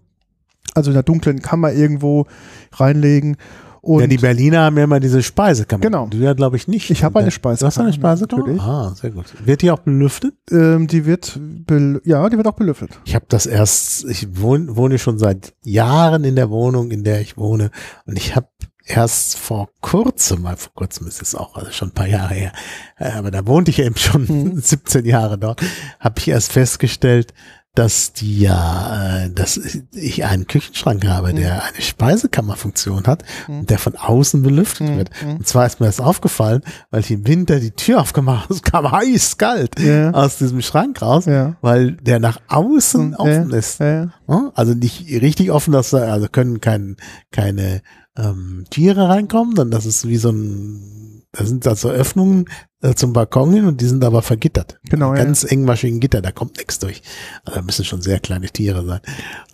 Also 0.74 0.90
in 0.90 0.94
der 0.94 1.02
dunklen 1.02 1.40
Kammer 1.42 1.72
irgendwo 1.72 2.26
reinlegen. 2.72 3.36
Und 3.80 4.00
ja, 4.00 4.06
die 4.06 4.16
Berliner 4.16 4.62
haben 4.62 4.78
ja 4.78 4.84
immer 4.84 4.98
diese 4.98 5.22
Speisekammer. 5.22 5.82
Genau. 5.82 6.06
Du 6.06 6.16
ja, 6.16 6.32
glaube 6.32 6.56
ich, 6.56 6.66
nicht. 6.68 6.88
Ich 6.90 7.04
habe 7.04 7.18
eine 7.18 7.28
Du 7.28 7.34
hast 7.34 7.44
eine 7.44 7.92
Speisekammer, 7.92 7.92
Speisekammer? 7.92 8.42
natürlich. 8.42 8.62
Ah, 8.62 8.94
sehr 8.94 9.10
gut. 9.10 9.26
Wird 9.44 9.60
die 9.60 9.70
auch 9.70 9.80
belüftet? 9.80 10.34
ähm, 10.50 10.86
die 10.86 11.04
wird, 11.04 11.38
bel 11.38 12.00
ja, 12.04 12.26
die 12.30 12.38
wird 12.38 12.46
auch 12.46 12.54
belüftet. 12.54 12.98
Ich 13.04 13.14
habe 13.14 13.26
das 13.28 13.44
erst, 13.44 14.06
ich 14.06 14.40
wohne, 14.40 14.74
wohne 14.76 14.98
schon 14.98 15.18
seit 15.18 15.52
Jahren 15.64 16.24
in 16.24 16.34
der 16.34 16.48
Wohnung, 16.48 16.90
in 16.92 17.04
der 17.04 17.20
ich 17.20 17.36
wohne. 17.36 17.70
Und 18.06 18.16
ich 18.16 18.34
habe 18.34 18.48
erst 18.86 19.36
vor 19.36 19.68
kurzem, 19.82 20.40
mal 20.42 20.56
vor 20.56 20.72
kurzem 20.74 21.06
ist 21.06 21.20
es 21.20 21.34
auch, 21.34 21.54
also 21.56 21.70
schon 21.70 21.88
ein 21.88 21.94
paar 21.94 22.06
Jahre 22.08 22.34
her, 22.34 22.52
äh, 22.98 23.10
aber 23.12 23.30
da 23.30 23.46
wohnte 23.46 23.70
ich 23.70 23.80
eben 23.80 23.96
schon 23.96 24.22
Mhm. 24.26 24.58
17 24.60 25.04
Jahre 25.04 25.36
dort, 25.38 25.60
habe 26.00 26.14
ich 26.18 26.28
erst 26.28 26.52
festgestellt, 26.52 27.32
dass 27.74 28.12
die 28.12 28.38
ja, 28.40 29.24
äh, 29.24 29.30
dass 29.30 29.56
ich 29.92 30.24
einen 30.24 30.46
Küchenschrank 30.46 31.04
habe, 31.08 31.34
der 31.34 31.64
eine 31.64 31.80
Speisekammerfunktion 31.82 33.06
hat 33.06 33.24
Mhm. 33.48 33.60
und 33.60 33.70
der 33.70 33.78
von 33.78 33.96
außen 33.96 34.42
belüftet 34.42 34.88
Mhm. 34.90 34.96
wird. 34.96 35.10
Mhm. 35.24 35.36
Und 35.36 35.48
zwar 35.48 35.66
ist 35.66 35.80
mir 35.80 35.86
das 35.86 35.98
aufgefallen, 36.00 36.62
weil 36.90 37.00
ich 37.00 37.10
im 37.10 37.26
Winter 37.26 37.58
die 37.58 37.72
Tür 37.72 38.00
aufgemacht 38.00 38.44
habe, 38.44 38.54
es 38.54 38.62
kam 38.62 38.90
heiß 38.92 39.38
kalt 39.38 39.78
Ja. 39.80 40.12
aus 40.12 40.38
diesem 40.38 40.62
Schrank 40.62 41.02
raus, 41.02 41.24
Ja. 41.26 41.56
weil 41.62 41.92
der 41.92 42.20
nach 42.20 42.40
außen 42.48 43.12
Ja, 43.12 43.18
offen 43.18 43.50
ist. 43.50 43.80
Ja. 43.80 44.10
Ja, 44.28 44.52
Also 44.54 44.74
nicht 44.74 45.06
richtig 45.10 45.50
offen, 45.50 45.72
dass 45.72 45.90
da, 45.90 45.98
also 46.12 46.28
können 46.28 46.60
kein, 46.60 46.96
keine 47.32 47.82
ähm, 48.16 48.64
Tiere 48.70 49.08
reinkommen, 49.08 49.56
dann 49.56 49.72
das 49.72 49.84
ist 49.86 50.06
wie 50.06 50.16
so 50.18 50.30
ein, 50.30 51.03
da 51.34 51.44
sind 51.44 51.66
da 51.66 51.74
so 51.74 51.90
Öffnungen 51.90 52.46
äh, 52.80 52.94
zum 52.94 53.12
Balkon 53.12 53.52
hin 53.52 53.66
und 53.66 53.80
die 53.80 53.86
sind 53.86 54.04
aber 54.04 54.22
vergittert. 54.22 54.78
Genau, 54.88 55.14
ja. 55.14 55.22
Ganz 55.22 55.44
engmaschigen 55.44 56.00
Gitter, 56.00 56.22
da 56.22 56.32
kommt 56.32 56.56
nichts 56.56 56.78
durch. 56.78 57.02
Also 57.44 57.58
da 57.58 57.64
müssen 57.64 57.84
schon 57.84 58.02
sehr 58.02 58.20
kleine 58.20 58.48
Tiere 58.48 58.84
sein. 58.84 59.00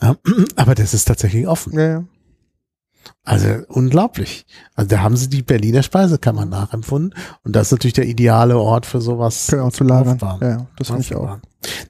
Aber 0.57 0.75
das 0.75 0.95
ist 0.95 1.07
tatsächlich 1.07 1.47
offen. 1.47 1.79
ja, 1.79 1.87
ja. 1.87 2.05
Also 3.25 3.49
unglaublich. 3.69 4.47
Also 4.75 4.89
da 4.89 5.01
haben 5.03 5.17
sie 5.17 5.29
die 5.29 5.43
Berliner 5.43 5.83
Speisekammer 5.83 6.47
nachempfunden 6.47 7.15
und 7.45 7.55
das 7.55 7.69
ist 7.69 7.73
natürlich 7.73 7.95
der 7.95 8.07
ideale 8.07 8.59
Ort 8.59 8.87
für 8.87 9.01
sowas. 9.01 9.47
Genau, 9.51 9.71
zu 9.71 9.85
lagern. 9.85 10.15
aufbauen. 10.15 10.39
Ja, 10.43 10.67
das 10.77 10.89
finde 10.89 11.03
ich 11.03 11.15
auch. 11.15 11.39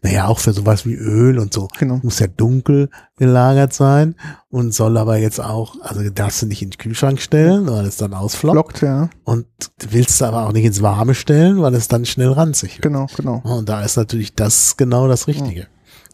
Naja, 0.02 0.26
auch 0.26 0.40
für 0.40 0.52
sowas 0.52 0.84
wie 0.84 0.94
Öl 0.94 1.38
und 1.38 1.54
so. 1.54 1.68
Genau. 1.78 2.00
Muss 2.02 2.18
ja 2.18 2.26
dunkel 2.26 2.90
gelagert 3.16 3.72
sein 3.72 4.16
und 4.48 4.74
soll 4.74 4.98
aber 4.98 5.18
jetzt 5.18 5.40
auch, 5.40 5.76
also 5.82 6.08
darfst 6.10 6.42
du 6.42 6.46
nicht 6.46 6.62
in 6.62 6.70
den 6.70 6.78
Kühlschrank 6.78 7.20
stellen, 7.20 7.68
weil 7.68 7.86
es 7.86 7.96
dann 7.96 8.12
ausflockt. 8.12 8.54
Blockt, 8.54 8.82
ja. 8.82 9.08
Und 9.24 9.46
willst 9.88 10.20
du 10.20 10.24
aber 10.24 10.46
auch 10.46 10.52
nicht 10.52 10.64
ins 10.64 10.82
Warme 10.82 11.14
stellen, 11.14 11.62
weil 11.62 11.74
es 11.74 11.86
dann 11.86 12.04
schnell 12.04 12.32
ranzig 12.32 12.78
wird. 12.78 12.82
Genau, 12.82 13.06
genau. 13.16 13.40
Und 13.44 13.68
da 13.68 13.82
ist 13.82 13.96
natürlich 13.96 14.34
das 14.34 14.76
genau 14.76 15.06
das 15.06 15.28
Richtige. 15.28 15.68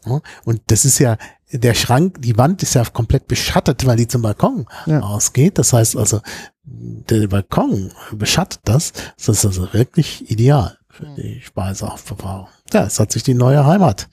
Ja, 0.05 0.21
Und 0.45 0.61
das 0.67 0.85
ist 0.85 0.99
ja, 0.99 1.17
der 1.59 1.75
Schrank, 1.75 2.21
die 2.23 2.37
Wand 2.39 2.63
ist 2.63 2.75
ja 2.75 2.85
komplett 2.85 3.27
beschattet, 3.29 3.87
weil 3.87 3.97
die 3.97 4.09
zum 4.09 4.23
Balkon 4.23 4.67
Ja. 4.87 5.01
ausgeht. 5.01 5.59
Das 5.59 5.73
heißt 5.73 5.97
also, 5.97 6.21
der 6.65 7.29
Balkon 7.29 7.93
beschattet 8.13 8.61
das. 8.65 8.93
Das 9.17 9.29
ist 9.29 9.45
also 9.45 9.73
wirklich 9.73 10.31
ideal 10.31 10.79
für 10.89 11.07
die 11.17 11.41
Speiseaufbewahrung. 11.41 12.49
Ja, 12.73 12.85
es 12.85 12.99
hat 13.01 13.13
sich 13.13 13.23
die 13.23 13.35
neue 13.35 13.65
Heimat 13.67 14.09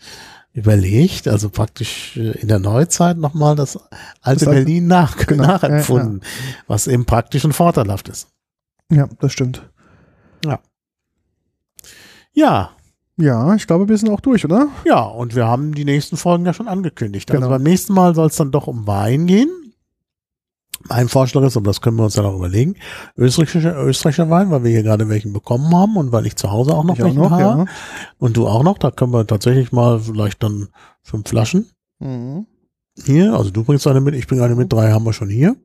überlegt, 0.54 1.28
also 1.28 1.50
praktisch 1.50 2.16
äh, 2.18 2.32
in 2.40 2.48
der 2.48 2.60
Neuzeit 2.60 3.18
nochmal 3.18 3.56
das 3.56 3.76
alte 4.22 4.46
Das 4.46 4.48
alte- 4.48 4.52
Berlin 4.66 4.86
nach, 4.88 5.18
Genau, 5.26 5.44
nachempfunden, 5.48 6.22
was 6.68 6.86
eben 6.88 7.06
praktisch 7.06 7.44
und 7.46 7.54
vorteilhaft 7.54 8.08
ist. 8.10 8.28
Ja, 8.92 9.08
das 9.20 9.34
stimmt. 9.34 9.64
Ja, 10.46 10.60
Ja, 12.34 12.72
ich 13.18 13.68
glaube, 13.68 13.88
wir 13.88 13.98
sind 13.98 14.10
auch 14.10 14.20
durch, 14.22 14.44
oder? 14.46 14.68
Ja, 14.86 15.02
und 15.02 15.36
wir 15.36 15.46
haben 15.48 15.74
die 15.76 15.86
nächsten 15.86 16.18
Folgen 16.18 16.46
ja 16.46 16.54
schon 16.54 16.68
angekündigt. 16.68 17.30
Also 17.30 17.42
Genau. 17.42 17.50
beim 17.54 17.64
nächsten 17.64 17.94
Mal 17.94 18.16
soll 18.16 18.28
es 18.28 18.36
dann 18.36 18.52
doch 18.52 18.68
um 18.68 18.88
Wein 18.88 19.28
gehen. 19.28 19.50
Mein 20.90 21.08
Vorschlag 21.08 21.44
ist, 21.44 21.56
und 21.56 21.66
das 21.66 21.80
können 21.80 21.96
wir 21.98 22.04
uns 22.04 22.16
dann 22.16 22.26
auch 22.26 22.36
überlegen, 22.36 22.76
österreichischer, 23.16 23.82
österreichischer 23.86 24.30
Wein, 24.30 24.52
weil 24.52 24.64
wir 24.66 24.72
hier 24.72 24.84
gerade 24.84 25.08
welchen 25.08 25.32
bekommen 25.32 25.74
haben 25.74 25.96
und 25.96 26.12
weil 26.12 26.26
ich 26.26 26.36
zu 26.36 26.52
Hause 26.52 26.74
auch 26.74 26.84
noch 26.84 26.96
Ich 26.96 27.02
auch 27.02 27.06
welchen 27.06 27.20
noch, 27.22 27.32
habe. 27.32 27.42
ja. 27.42 27.66
Und 28.18 28.36
du 28.36 28.48
auch 28.48 28.64
noch, 28.64 28.78
da 28.80 28.92
können 28.92 29.14
wir 29.14 29.26
tatsächlich 29.26 29.72
mal 29.72 30.00
vielleicht 30.00 30.44
dann 30.44 30.68
fünf 31.02 31.30
Flaschen 31.30 31.70
Mhm. 32.00 32.48
hier. 33.02 33.34
Also 33.34 33.50
du 33.52 33.64
bringst 33.64 33.88
eine 33.88 34.02
mit, 34.02 34.14
ich 34.16 34.28
bringe 34.28 34.44
eine 34.44 34.56
mit, 34.56 34.74
drei 34.74 34.92
haben 34.92 35.06
wir 35.06 35.14
schon 35.14 35.30
hier. 35.30 35.56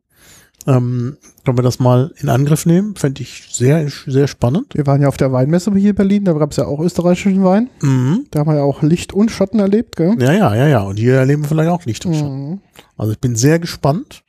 Ähm, 0.69 1.17
können 1.45 1.57
wir 1.59 1.63
das 1.63 1.79
mal 1.79 2.13
in 2.19 2.29
Angriff 2.29 2.67
nehmen? 2.67 2.95
Fände 2.95 3.23
ich 3.23 3.49
sehr, 3.51 3.89
sehr 4.07 4.29
spannend. 4.29 4.75
Wir 4.75 4.87
waren 4.87 5.01
ja 5.01 5.09
auf 5.09 5.17
der 5.17 5.33
Weinmesse 5.33 5.73
hier 5.75 5.91
in 5.91 5.97
Berlin, 5.97 6.25
da 6.25 6.33
gab 6.35 6.51
es 6.51 6.59
ja 6.59 6.67
auch 6.67 6.79
österreichischen 6.81 7.43
Wein. 7.43 7.71
Mhm. 7.81 8.27
Da 8.31 8.41
haben 8.41 8.51
wir 8.51 8.57
ja 8.57 8.63
auch 8.63 8.83
Licht 8.83 9.13
und 9.15 9.31
Schatten 9.31 9.59
erlebt, 9.61 9.97
gell? 9.97 10.15
Ja, 10.21 10.33
ja, 10.33 10.55
ja, 10.55 10.67
ja. 10.69 10.81
Und 10.83 10.99
hier 10.99 11.15
erleben 11.15 11.43
wir 11.43 11.49
vielleicht 11.49 11.71
auch 11.71 11.85
Licht 11.87 12.05
und 12.05 12.15
Schatten. 12.15 12.51
Mhm. 12.51 12.61
Also 12.99 13.13
ich 13.13 13.19
bin 13.19 13.35
sehr 13.35 13.59
gespannt. 13.59 14.23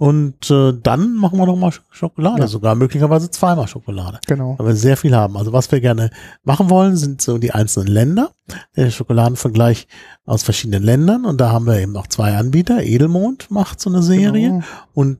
Und 0.00 0.48
äh, 0.48 0.74
dann 0.80 1.16
machen 1.16 1.38
wir 1.40 1.46
noch 1.46 1.56
mal 1.56 1.70
Sch- 1.70 1.80
Schokolade, 1.90 2.42
Ja. 2.42 2.46
sogar 2.46 2.76
möglicherweise 2.76 3.30
zweimal 3.32 3.66
Schokolade, 3.66 4.20
Genau. 4.28 4.54
weil 4.56 4.68
wir 4.68 4.76
sehr 4.76 4.96
viel 4.96 5.12
haben. 5.14 5.36
Also 5.36 5.52
was 5.52 5.72
wir 5.72 5.80
gerne 5.80 6.10
machen 6.44 6.70
wollen, 6.70 6.96
sind 6.96 7.20
so 7.20 7.36
die 7.38 7.50
einzelnen 7.50 7.88
Länder, 7.88 8.30
der 8.76 8.90
Schokoladenvergleich 8.92 9.88
aus 10.24 10.44
verschiedenen 10.44 10.84
Ländern. 10.84 11.24
Und 11.24 11.40
da 11.40 11.50
haben 11.50 11.66
wir 11.66 11.80
eben 11.80 11.90
noch 11.90 12.06
zwei 12.06 12.36
Anbieter. 12.36 12.84
Edelmond 12.84 13.50
macht 13.50 13.80
so 13.80 13.90
eine 13.90 14.02
Serie 14.04 14.48
Genau. 14.50 14.62
und 14.94 15.18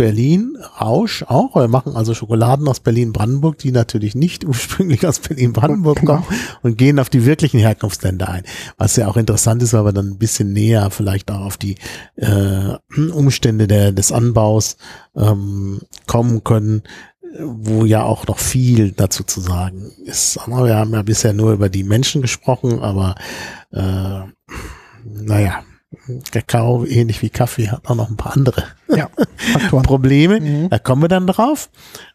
Berlin, 0.00 0.56
Rausch 0.80 1.24
auch. 1.24 1.54
Wir 1.56 1.68
machen 1.68 1.94
also 1.94 2.14
Schokoladen 2.14 2.66
aus 2.68 2.80
Berlin-Brandenburg, 2.80 3.58
die 3.58 3.70
natürlich 3.70 4.14
nicht 4.14 4.44
ursprünglich 4.46 5.06
aus 5.06 5.20
Berlin-Brandenburg 5.20 6.00
Genau. 6.00 6.16
kommen 6.16 6.26
und 6.62 6.78
gehen 6.78 6.98
auf 6.98 7.10
die 7.10 7.26
wirklichen 7.26 7.60
Herkunftsländer 7.60 8.28
ein. 8.28 8.44
Was 8.78 8.96
ja 8.96 9.08
auch 9.08 9.16
interessant 9.16 9.62
ist, 9.62 9.72
weil 9.74 9.84
wir 9.84 9.92
dann 9.92 10.12
ein 10.12 10.18
bisschen 10.18 10.52
näher 10.52 10.90
vielleicht 10.90 11.30
auch 11.30 11.40
auf 11.40 11.56
die 11.58 11.76
äh, 12.16 12.76
Umstände 13.12 13.68
der, 13.68 13.92
des 13.92 14.10
Anbaus 14.10 14.78
ähm, 15.14 15.80
kommen 16.06 16.44
können, 16.44 16.82
wo 17.38 17.84
ja 17.84 18.02
auch 18.02 18.26
noch 18.26 18.38
viel 18.38 18.92
dazu 18.92 19.22
zu 19.22 19.40
sagen 19.40 19.92
ist. 20.04 20.38
Aber 20.38 20.64
wir 20.64 20.76
haben 20.76 20.92
ja 20.92 21.02
bisher 21.02 21.32
nur 21.32 21.52
über 21.52 21.68
die 21.68 21.84
Menschen 21.84 22.22
gesprochen, 22.22 22.80
aber 22.80 23.14
äh, 23.72 24.20
naja, 25.04 25.62
Kakao, 26.30 26.84
ähnlich 26.84 27.22
wie 27.22 27.30
Kaffee, 27.30 27.68
hat 27.68 27.88
auch 27.88 27.94
noch 27.94 28.10
ein 28.10 28.16
paar 28.16 28.36
andere 28.36 28.64
Ja. 28.94 29.08
Probleme. 29.82 30.40
Mhm. 30.40 30.70
Da 30.70 30.78
kommen 30.78 31.02
wir 31.02 31.08
dann 31.08 31.26
drauf. 31.26 31.70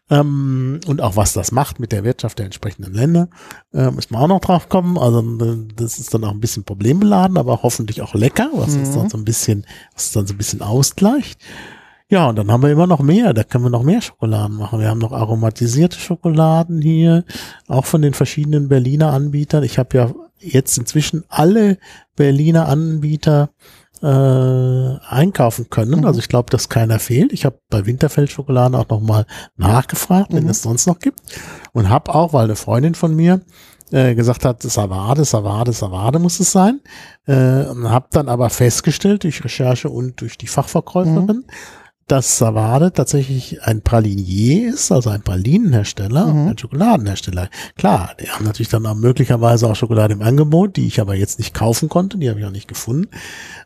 Ähm, 0.08 0.80
und 0.86 1.00
auch 1.00 1.16
was 1.16 1.32
das 1.32 1.50
macht 1.50 1.80
mit 1.80 1.90
der 1.92 2.04
Wirtschaft 2.04 2.38
der 2.38 2.46
entsprechenden 2.46 2.92
Länder, 2.94 3.28
äh, 3.72 3.90
müssen 3.90 4.12
wir 4.14 4.20
auch 4.20 4.28
noch 4.28 4.40
drauf 4.40 4.68
kommen. 4.68 4.96
Also 4.98 5.20
äh, 5.20 5.56
das 5.74 5.98
ist 5.98 6.14
dann 6.14 6.22
auch 6.24 6.30
ein 6.30 6.40
bisschen 6.40 6.64
problembeladen, 6.64 7.36
aber 7.38 7.62
hoffentlich 7.62 8.02
auch 8.02 8.14
lecker, 8.14 8.48
was 8.52 8.74
uns 8.76 8.90
Mhm. 8.90 8.94
dann 8.94 9.10
so 9.10 9.18
ein 9.18 9.24
bisschen, 9.24 9.66
was 9.94 10.12
dann 10.12 10.26
so 10.26 10.34
ein 10.34 10.38
bisschen 10.38 10.62
ausgleicht. 10.62 11.40
Ja, 12.08 12.28
und 12.28 12.36
dann 12.36 12.52
haben 12.52 12.62
wir 12.62 12.70
immer 12.70 12.86
noch 12.86 13.00
mehr. 13.00 13.34
Da 13.34 13.42
können 13.42 13.64
wir 13.64 13.70
noch 13.70 13.82
mehr 13.82 14.00
Schokoladen 14.00 14.56
machen. 14.56 14.78
Wir 14.78 14.88
haben 14.88 14.98
noch 15.00 15.10
aromatisierte 15.10 15.98
Schokoladen 15.98 16.80
hier, 16.80 17.24
auch 17.66 17.84
von 17.84 18.00
den 18.00 18.14
verschiedenen 18.14 18.68
Berliner 18.68 19.12
Anbietern. 19.12 19.64
Ich 19.64 19.76
habe 19.76 19.96
ja 19.98 20.14
jetzt 20.38 20.78
inzwischen 20.78 21.24
alle 21.28 21.78
Berliner 22.14 22.68
Anbieter 22.68 23.50
äh, 24.02 24.98
einkaufen 25.08 25.68
können. 25.70 26.00
Mhm. 26.00 26.06
Also 26.06 26.18
ich 26.20 26.28
glaube, 26.28 26.50
dass 26.50 26.68
keiner 26.68 26.98
fehlt. 26.98 27.32
Ich 27.32 27.44
habe 27.44 27.58
bei 27.70 27.86
Winterfeld 27.86 28.30
Schokoladen 28.30 28.74
auch 28.74 28.88
nochmal 28.88 29.26
nachgefragt, 29.56 30.32
wenn 30.32 30.44
Mhm. 30.44 30.50
es 30.50 30.62
sonst 30.62 30.86
noch 30.86 30.98
gibt. 30.98 31.20
Und 31.72 31.88
habe 31.88 32.14
auch, 32.14 32.32
weil 32.32 32.44
eine 32.44 32.56
Freundin 32.56 32.94
von 32.94 33.14
mir 33.14 33.40
äh, 33.92 34.14
gesagt 34.16 34.44
hat, 34.44 34.62
Savade, 34.62 35.24
Savade, 35.24 35.72
Savade 35.72 36.18
muss 36.18 36.40
es 36.40 36.50
sein. 36.52 36.80
Äh, 37.26 37.66
und 37.66 37.88
habe 37.88 38.08
dann 38.10 38.28
aber 38.28 38.50
festgestellt, 38.50 39.22
durch 39.24 39.44
Recherche 39.44 39.88
und 39.88 40.20
durch 40.20 40.36
die 40.38 40.48
Fachverkäuferin, 40.48 41.44
dass 42.06 42.38
Savade 42.38 42.92
tatsächlich 42.92 43.62
ein 43.62 43.82
Pralinier 43.82 44.72
ist, 44.72 44.92
also 44.92 45.10
ein 45.10 45.22
Pralinenhersteller, 45.22 46.26
Mhm. 46.26 46.48
ein 46.48 46.58
Schokoladenhersteller. 46.58 47.48
Klar, 47.76 48.14
die 48.20 48.28
haben 48.30 48.44
natürlich 48.44 48.68
dann 48.68 48.86
auch 48.86 48.94
möglicherweise 48.94 49.66
auch 49.66 49.74
Schokolade 49.74 50.14
im 50.14 50.22
Angebot, 50.22 50.76
die 50.76 50.86
ich 50.86 51.00
aber 51.00 51.14
jetzt 51.16 51.38
nicht 51.38 51.52
kaufen 51.54 51.88
konnte, 51.88 52.18
die 52.18 52.30
habe 52.30 52.38
ich 52.40 52.46
auch 52.46 52.50
nicht 52.50 52.68
gefunden. 52.68 53.08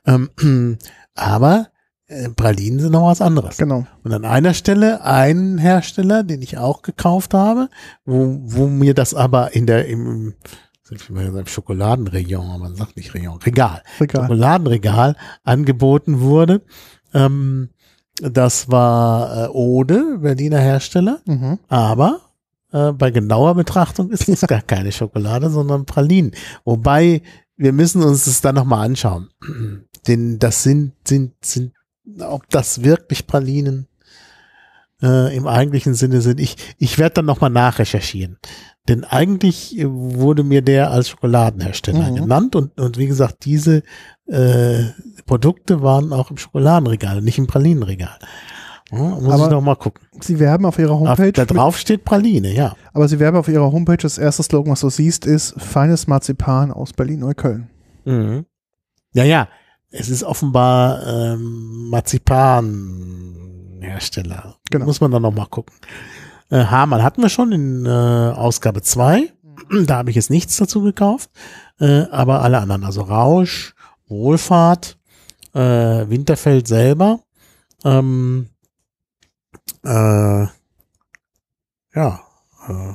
Ähm, 0.06 0.30
aber 1.14 1.68
äh, 2.06 2.30
Pralinen 2.30 2.80
sind 2.80 2.92
noch 2.92 3.06
was 3.06 3.20
anderes. 3.20 3.58
Genau. 3.58 3.86
Und 4.04 4.12
an 4.12 4.24
einer 4.24 4.54
Stelle 4.54 5.02
ein 5.04 5.58
Hersteller, 5.58 6.22
den 6.22 6.40
ich 6.40 6.56
auch 6.58 6.82
gekauft 6.82 7.34
habe, 7.34 7.68
wo, 8.04 8.38
wo 8.42 8.66
mir 8.68 8.94
das 8.94 9.14
aber 9.14 9.54
in 9.54 9.66
der, 9.66 9.86
im, 9.86 10.34
im 10.90 11.46
Schokoladenregion, 11.46 12.58
man 12.58 12.74
sagt 12.74 12.96
nicht 12.96 13.14
Region, 13.14 13.38
Regal, 13.42 13.82
Regal. 14.00 14.22
Schokoladenregal 14.22 15.14
angeboten 15.44 16.20
wurde. 16.20 16.62
Ähm, 17.14 17.68
das 18.20 18.70
war 18.70 19.44
äh, 19.44 19.48
Ode, 19.48 20.18
Berliner 20.18 20.58
Hersteller, 20.60 21.20
Mhm. 21.26 21.58
aber 21.68 22.20
äh, 22.72 22.92
bei 22.92 23.10
genauer 23.10 23.54
Betrachtung 23.54 24.10
ist 24.10 24.28
es 24.28 24.42
gar 24.42 24.62
keine 24.62 24.92
Schokolade, 24.92 25.50
sondern 25.50 25.86
Pralinen. 25.86 26.32
Wobei 26.64 27.22
wir 27.56 27.72
müssen 27.72 28.02
uns 28.02 28.24
das 28.24 28.40
dann 28.40 28.54
nochmal 28.54 28.86
anschauen. 28.86 29.28
Denn 30.06 30.38
das 30.38 30.62
sind, 30.62 30.92
sind, 31.06 31.34
sind, 31.44 31.72
ob 32.20 32.48
das 32.48 32.82
wirklich 32.82 33.26
Pralinen 33.26 33.86
äh, 35.02 35.36
im 35.36 35.46
eigentlichen 35.46 35.94
Sinne 35.94 36.20
sind. 36.22 36.40
Ich, 36.40 36.56
ich 36.78 36.98
werde 36.98 37.14
dann 37.16 37.26
nochmal 37.26 37.50
nachrecherchieren. 37.50 38.38
Denn 38.88 39.04
eigentlich 39.04 39.78
äh, 39.78 39.84
wurde 39.88 40.42
mir 40.42 40.62
der 40.62 40.90
als 40.90 41.10
Schokoladenhersteller 41.10 42.10
Mhm. 42.10 42.14
genannt 42.16 42.56
und, 42.56 42.80
und 42.80 42.98
wie 42.98 43.06
gesagt, 43.06 43.44
diese 43.44 43.82
äh, 44.26 44.84
Produkte 45.26 45.82
waren 45.82 46.12
auch 46.12 46.30
im 46.30 46.38
Schokoladenregal, 46.38 47.20
nicht 47.22 47.38
im 47.38 47.46
Pralinenregal. 47.46 48.18
Ja, 48.92 48.98
muss 48.98 49.32
Aber 49.32 49.44
ich 49.44 49.50
noch 49.50 49.60
mal 49.60 49.76
gucken. 49.76 50.04
Sie 50.20 50.40
werben 50.40 50.64
auf 50.66 50.76
ihrer 50.78 50.94
Auf, 50.94 51.00
Homepage, 51.00 51.30
da 51.32 51.44
drauf 51.44 51.78
steht 51.78 52.04
Praline, 52.04 52.52
ja. 52.52 52.74
aber 52.92 53.06
sie 53.06 53.20
werben 53.20 53.36
auf 53.36 53.46
ihrer 53.46 53.70
Homepage, 53.70 53.96
das 53.98 54.18
erste 54.18 54.42
Slogan, 54.42 54.72
was 54.72 54.80
du 54.80 54.90
siehst, 54.90 55.26
ist 55.26 55.54
feines 55.60 56.08
Marzipan 56.08 56.72
aus 56.72 56.92
Berlin-Neukölln. 56.92 57.70
Mhm. 58.04 58.46
Ja, 59.12 59.22
ja. 59.24 59.48
Es 59.92 60.08
ist 60.08 60.22
offenbar 60.24 61.04
ähm, 61.06 61.88
Marzipanhersteller. 61.90 64.56
Genau. 64.70 64.84
Muss 64.84 65.00
man 65.00 65.10
dann 65.10 65.22
noch 65.22 65.34
mal 65.34 65.46
gucken. 65.46 65.74
Äh, 66.50 66.64
Hamann 66.64 67.02
hatten 67.02 67.22
wir 67.22 67.28
schon 67.28 67.52
in 67.52 67.86
äh, 67.86 67.88
Ausgabe 67.88 68.82
2. 68.82 69.32
Da 69.84 69.98
habe 69.98 70.10
ich 70.10 70.16
jetzt 70.16 70.30
nichts 70.30 70.56
dazu 70.56 70.82
gekauft. 70.82 71.30
Äh, 71.78 72.02
aber 72.10 72.42
alle 72.42 72.58
anderen, 72.58 72.84
also 72.84 73.02
Rausch, 73.02 73.74
Wohlfahrt, 74.08 74.98
äh, 75.54 75.60
Winterfeld 75.60 76.66
selber. 76.66 77.20
Ähm, 77.84 78.48
äh, 79.84 80.46
ja. 81.94 82.20
Äh, 82.68 82.94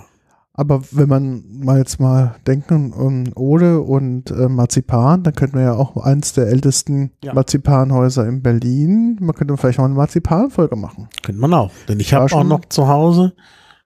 Aber 0.58 0.82
wenn 0.92 1.10
man 1.10 1.44
mal 1.52 1.80
jetzt 1.80 2.00
mal 2.00 2.36
denken, 2.48 2.94
um 2.94 3.26
Ode 3.36 3.82
und 3.82 4.32
äh, 4.32 4.48
Marzipan, 4.48 5.22
dann 5.24 5.36
könnten 5.36 5.58
wir 5.58 5.64
ja 5.66 5.74
auch 5.76 5.98
eins 5.98 6.32
der 6.34 6.48
ältesten 6.48 7.12
Ja. 7.24 7.34
Marzipanhäuser 7.34 8.26
in 8.28 8.42
Berlin. 8.42 9.18
Man 9.20 9.36
könnte 9.36 9.58
vielleicht 9.58 9.80
mal 9.80 9.86
eine 9.86 9.96
Marzipanfolge 9.96 10.76
machen. 10.78 11.10
Könnte 11.24 11.42
man 11.42 11.54
auch. 11.54 11.72
Denn 11.90 12.00
ich 12.00 12.14
habe 12.14 12.34
auch 12.34 12.44
noch 12.46 12.66
zu 12.70 12.88
Hause 12.88 13.34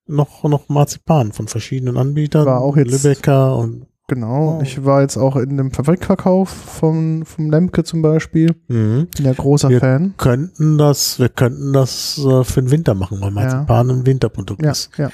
noch, 0.06 0.44
noch 0.44 0.70
Marzipan 0.70 1.32
von 1.34 1.48
verschiedenen 1.48 1.98
Anbietern. 1.98 2.46
War 2.46 2.62
auch 2.62 2.78
jetzt- 2.78 2.92
Lübecker 3.04 3.58
und 3.58 3.86
Genau. 4.08 4.58
Oh. 4.58 4.62
Ich 4.64 4.84
war 4.84 5.02
jetzt 5.02 5.18
auch 5.18 5.36
in 5.36 5.56
dem 5.58 5.70
Fabrikverkauf 5.70 6.50
vom, 6.50 7.28
vom 7.28 7.52
Lemke 7.52 7.84
zum 7.84 8.02
Beispiel. 8.02 8.56
mhm. 8.68 9.08
Bin 9.16 9.26
ja 9.26 9.34
großer 9.34 9.70
Wir- 9.70 9.80
Fan. 9.80 10.16
könnten 10.18 10.80
das, 10.80 11.20
wir 11.20 11.30
könnten 11.30 11.74
das 11.74 12.18
äh, 12.18 12.44
für 12.44 12.60
den 12.64 12.72
Winter 12.72 12.96
machen, 12.96 13.22
weil 13.22 13.30
Marzipan 13.30 13.92
ein 13.92 14.06
Winterprodukt 14.08 14.64
Ja, 14.66 14.72
ist. 14.72 14.90
ja, 14.98 15.10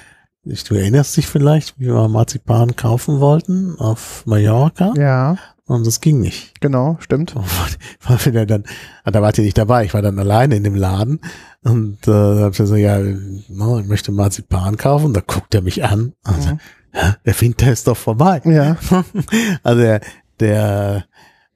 du 0.45 0.75
erinnerst 0.75 1.17
dich 1.17 1.27
vielleicht, 1.27 1.79
wie 1.79 1.87
wir 1.87 2.07
Marzipan 2.07 2.75
kaufen 2.75 3.19
wollten 3.19 3.75
auf 3.79 4.25
Mallorca 4.25 4.93
ja, 4.97 5.37
und 5.65 5.85
das 5.87 5.99
ging 6.01 6.19
nicht. 6.21 6.59
genau, 6.61 6.97
stimmt. 6.99 7.35
War 8.07 8.25
wieder 8.25 8.45
dann, 8.45 8.63
ah, 9.03 9.11
da 9.11 9.21
wart 9.21 9.37
ihr 9.37 9.43
nicht 9.43 9.57
dabei, 9.57 9.85
ich 9.85 9.93
war 9.93 10.01
dann 10.01 10.19
alleine 10.19 10.55
in 10.55 10.63
dem 10.63 10.75
Laden 10.75 11.19
und 11.63 11.97
äh, 12.07 12.11
da 12.11 12.39
hab 12.41 12.51
ich 12.51 12.57
so, 12.67 12.75
ja, 12.75 13.01
ich 13.03 13.17
möchte 13.49 14.11
Marzipan 14.11 14.77
kaufen, 14.77 15.13
da 15.13 15.21
guckt 15.25 15.53
er 15.55 15.61
mich 15.61 15.83
an. 15.83 16.13
Also, 16.23 16.49
Mhm. 16.51 16.59
"Hä, 16.91 17.13
der 17.25 17.41
Winter 17.41 17.71
ist 17.71 17.87
doch 17.87 17.97
vorbei. 17.97 18.41
Ja, 18.45 18.77
Also 19.63 19.81
der, 19.81 20.01
der 20.39 21.05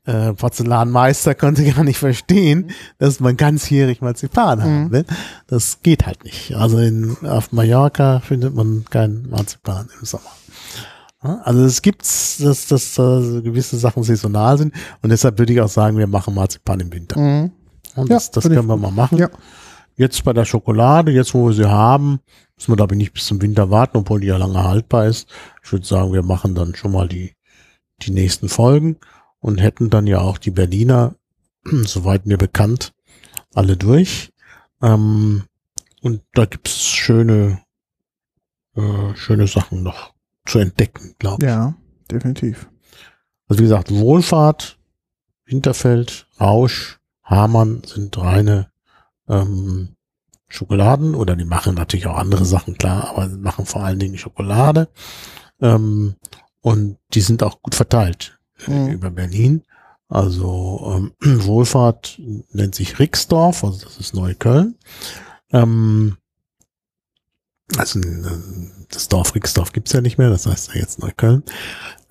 äh, 0.10 0.34
Porzellanmeister 0.34 1.36
konnte 1.36 1.64
gar 1.72 1.84
nicht 1.84 2.00
verstehen, 2.00 2.72
dass 2.98 3.20
man 3.20 3.38
ganzjährig 3.38 4.02
Marzipan 4.02 4.62
haben 4.62 4.84
Mhm. 4.86 4.92
will. 4.92 5.06
Das 5.48 5.82
geht 5.84 6.06
halt 6.06 6.24
nicht. 6.24 6.56
Also 6.56 6.80
in, 6.80 7.16
auf 7.26 7.52
Mallorca 7.52 8.20
findet 8.20 8.56
man 8.56 8.86
kein 8.90 9.28
Marzipan 9.30 9.88
im 10.00 10.06
Sommer. 10.06 10.32
Ja, 11.24 11.42
Also 11.44 11.64
es 11.64 11.82
gibt, 11.82 12.02
dass, 12.04 12.68
dass 12.68 12.98
äh, 12.98 13.42
gewisse 13.42 13.78
Sachen 13.78 14.04
saisonal 14.04 14.58
sind 14.58 14.74
und 15.02 15.10
deshalb 15.10 15.38
würde 15.38 15.54
ich 15.54 15.62
auch 15.62 15.70
sagen, 15.70 15.98
wir 15.98 16.08
machen 16.08 16.34
Marzipan 16.34 16.80
im 16.80 16.92
Winter. 16.94 17.20
mhm. 17.20 17.52
Und 17.96 18.10
Ja, 18.10 18.16
das, 18.16 18.32
das 18.32 18.44
finde 18.44 18.58
können 18.58 18.68
wir 18.70 18.78
mal 18.78 18.92
machen. 18.92 19.18
Ja. 19.18 19.30
Jetzt 19.96 20.24
bei 20.24 20.32
der 20.32 20.46
Schokolade, 20.46 21.12
jetzt 21.12 21.34
wo 21.34 21.48
wir 21.48 21.54
sie 21.54 21.70
haben, 21.70 22.20
müssen 22.56 22.72
wir 22.72 22.78
glaube 22.78 22.96
ich 22.96 23.00
nicht 23.00 23.14
bis 23.14 23.26
zum 23.26 23.42
Winter 23.42 23.70
warten, 23.70 23.98
obwohl 23.98 24.22
die 24.22 24.28
ja 24.28 24.38
lange 24.38 24.64
haltbar 24.64 25.08
ist. 25.08 25.28
Ich 25.64 25.72
würde 25.72 25.86
sagen, 25.86 26.14
wir 26.14 26.24
machen 26.24 26.56
dann 26.56 26.74
schon 26.76 26.92
mal 26.94 27.08
die, 27.10 27.34
die 28.02 28.12
nächsten 28.12 28.48
Folgen 28.48 28.96
und 29.40 29.62
hätten 29.62 29.90
dann 29.90 30.08
ja 30.08 30.20
auch 30.20 30.38
die 30.38 30.52
Berliner, 30.52 31.16
soweit 31.66 32.26
mir 32.26 32.38
bekannt, 32.38 32.94
alle 33.54 33.78
durch. 33.78 34.32
Ähm, 34.82 35.44
und 36.02 36.22
da 36.34 36.46
gibt's 36.46 36.86
schöne, 36.86 37.62
äh, 38.76 39.16
schöne 39.16 39.48
Sachen 39.48 39.84
noch 39.84 40.14
zu 40.46 40.60
entdecken, 40.60 41.16
glaube 41.20 41.44
ich. 41.44 41.50
ja, 41.50 41.76
definitiv. 42.10 42.70
Also 43.48 43.60
wie 43.60 43.66
gesagt, 43.66 43.92
Wohlfahrt, 43.92 44.78
Winterfeld, 45.46 46.28
Rausch, 46.40 47.00
Hamann 47.24 47.84
sind 47.84 48.18
reine 48.18 48.72
ähm, 49.28 49.96
Schokoladen 50.48 51.16
oder 51.16 51.36
die 51.36 51.46
machen 51.46 51.76
natürlich 51.76 52.08
auch 52.08 52.18
andere 52.18 52.46
Sachen, 52.46 52.78
klar, 52.78 53.10
aber 53.10 53.30
sie 53.30 53.38
machen 53.38 53.66
vor 53.66 53.84
allen 53.84 54.00
Dingen 54.00 54.18
Schokolade. 54.18 54.90
Ähm, 55.62 56.16
und 56.62 56.98
die 57.14 57.22
sind 57.22 57.44
auch 57.44 57.62
gut 57.62 57.76
verteilt 57.76 58.39
Mhm. 58.68 58.90
über 58.90 59.10
Berlin. 59.10 59.64
Also 60.08 60.96
ähm, 60.96 61.14
Wohlfahrt 61.46 62.20
nennt 62.52 62.76
sich 62.76 63.00
Rixdorf, 63.00 63.64
also 63.64 63.86
das 63.86 63.98
ist 63.98 64.14
Neukölln. 64.14 64.76
Ähm, 65.52 66.18
also 67.78 68.00
äh, 68.00 68.40
das 68.90 69.08
Dorf 69.08 69.36
Rixdorf 69.36 69.72
gibt's 69.72 69.94
ja 69.94 70.02
nicht 70.02 70.18
mehr, 70.18 70.30
das 70.30 70.46
heißt 70.48 70.70
ja 70.70 70.82
jetzt 70.82 71.00
Neukölln. 71.00 71.44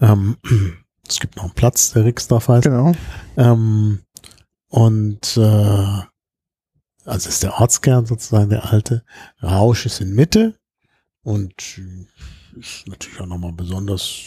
Ähm, 0.01 0.37
es 1.09 1.19
gibt 1.19 1.37
noch 1.37 1.45
einen 1.45 1.55
Platz, 1.55 1.93
der 1.93 2.05
Rixdorf 2.05 2.49
heißt. 2.49 2.65
Genau. 2.65 2.93
Ähm, 3.37 4.01
und 4.69 5.37
äh, 5.37 6.03
also 7.05 7.29
ist 7.29 7.43
der 7.43 7.59
Ortskern 7.59 8.07
sozusagen 8.07 8.51
der 8.51 8.71
alte. 8.71 9.03
Rausch 9.43 9.87
ist 9.87 10.01
in 10.01 10.15
Mitte 10.15 10.59
und 11.23 11.55
ist 12.59 12.87
natürlich 12.87 13.21
auch 13.21 13.27
nochmal 13.27 13.53
besonders, 13.53 14.21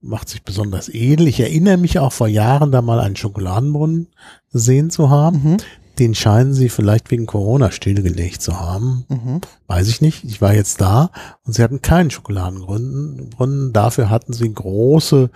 macht 0.00 0.28
sich 0.28 0.42
besonders 0.44 0.88
edel. 0.88 1.26
Ich 1.28 1.40
erinnere 1.40 1.76
mich 1.76 1.98
auch 1.98 2.12
vor 2.12 2.28
Jahren 2.28 2.70
da 2.72 2.82
mal 2.82 3.00
einen 3.00 3.16
Schokoladenbrunnen 3.16 4.08
gesehen 4.52 4.90
zu 4.90 5.10
haben. 5.10 5.42
Mhm. 5.42 5.56
Den 5.98 6.14
scheinen 6.14 6.52
sie 6.52 6.68
vielleicht 6.68 7.10
wegen 7.10 7.24
Corona 7.24 7.70
stillgelegt 7.70 8.42
zu 8.42 8.60
haben. 8.60 9.06
Mhm. 9.08 9.40
Weiß 9.66 9.88
ich 9.88 10.02
nicht. 10.02 10.24
Ich 10.24 10.42
war 10.42 10.54
jetzt 10.54 10.80
da 10.80 11.10
und 11.44 11.54
sie 11.54 11.62
hatten 11.62 11.80
keinen 11.80 12.10
Schokoladenbrunnen. 12.10 13.30
Brunnen. 13.30 13.72
Dafür 13.72 14.10
hatten 14.10 14.32
sie 14.34 14.52
große 14.52 15.30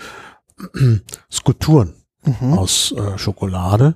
Skulpturen 1.32 1.95
Mhm. 2.23 2.53
aus 2.53 2.93
äh, 2.93 3.16
Schokolade, 3.16 3.95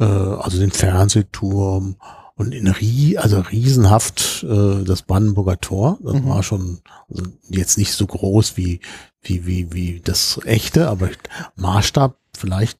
äh, 0.00 0.04
also 0.04 0.58
den 0.58 0.70
Fernsehturm 0.70 1.96
und 2.38 2.54
in 2.54 2.66
Rie, 2.68 3.18
also 3.18 3.40
riesenhaft 3.40 4.44
äh, 4.48 4.84
das 4.84 5.02
Brandenburger 5.02 5.60
Tor. 5.60 5.98
Das 6.02 6.14
Mhm. 6.14 6.28
war 6.28 6.42
schon 6.42 6.78
also 7.10 7.24
jetzt 7.50 7.76
nicht 7.78 7.92
so 7.92 8.06
groß 8.06 8.56
wie 8.56 8.80
wie 9.22 9.46
wie 9.46 9.72
wie 9.72 10.00
das 10.02 10.40
echte, 10.44 10.88
aber 10.88 11.10
Maßstab 11.56 12.16
vielleicht 12.36 12.78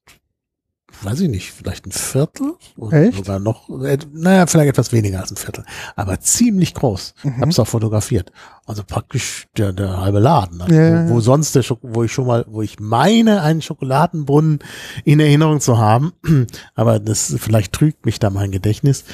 weiß 1.03 1.21
ich 1.21 1.29
nicht, 1.29 1.53
vielleicht 1.53 1.87
ein 1.87 1.93
Viertel 1.93 2.55
oder 2.77 3.05
Echt? 3.05 3.19
sogar 3.19 3.39
noch, 3.39 3.69
äh, 3.85 3.99
naja, 4.13 4.47
vielleicht 4.49 4.71
etwas 4.71 4.91
weniger 4.91 5.21
als 5.21 5.31
ein 5.31 5.37
Viertel, 5.37 5.65
aber 5.95 6.19
ziemlich 6.19 6.75
groß. 6.75 7.15
Mhm. 7.23 7.41
Hab's 7.41 7.59
auch 7.61 7.69
fotografiert. 7.69 8.33
Also 8.67 8.83
praktisch 8.85 9.47
der, 9.57 9.73
der 9.73 10.01
halbe 10.01 10.19
Laden. 10.19 10.61
Also 10.61 10.75
Ja, 10.75 11.09
wo, 11.09 11.15
wo 11.15 11.21
sonst 11.21 11.55
der 11.55 11.63
Schok 11.63 11.79
wo 11.83 12.03
ich 12.03 12.13
schon 12.13 12.27
mal, 12.27 12.45
wo 12.49 12.63
ich 12.63 12.81
meine, 12.81 13.43
einen 13.43 13.63
Schokoladenbrunnen 13.63 14.59
in 15.05 15.21
Erinnerung 15.21 15.61
zu 15.61 15.79
haben, 15.79 16.13
aber 16.75 16.99
das 16.99 17.33
vielleicht 17.39 17.73
trügt 17.75 18.05
mich 18.05 18.19
da 18.19 18.31
mein 18.31 18.51
Gedächtnis. 18.51 19.05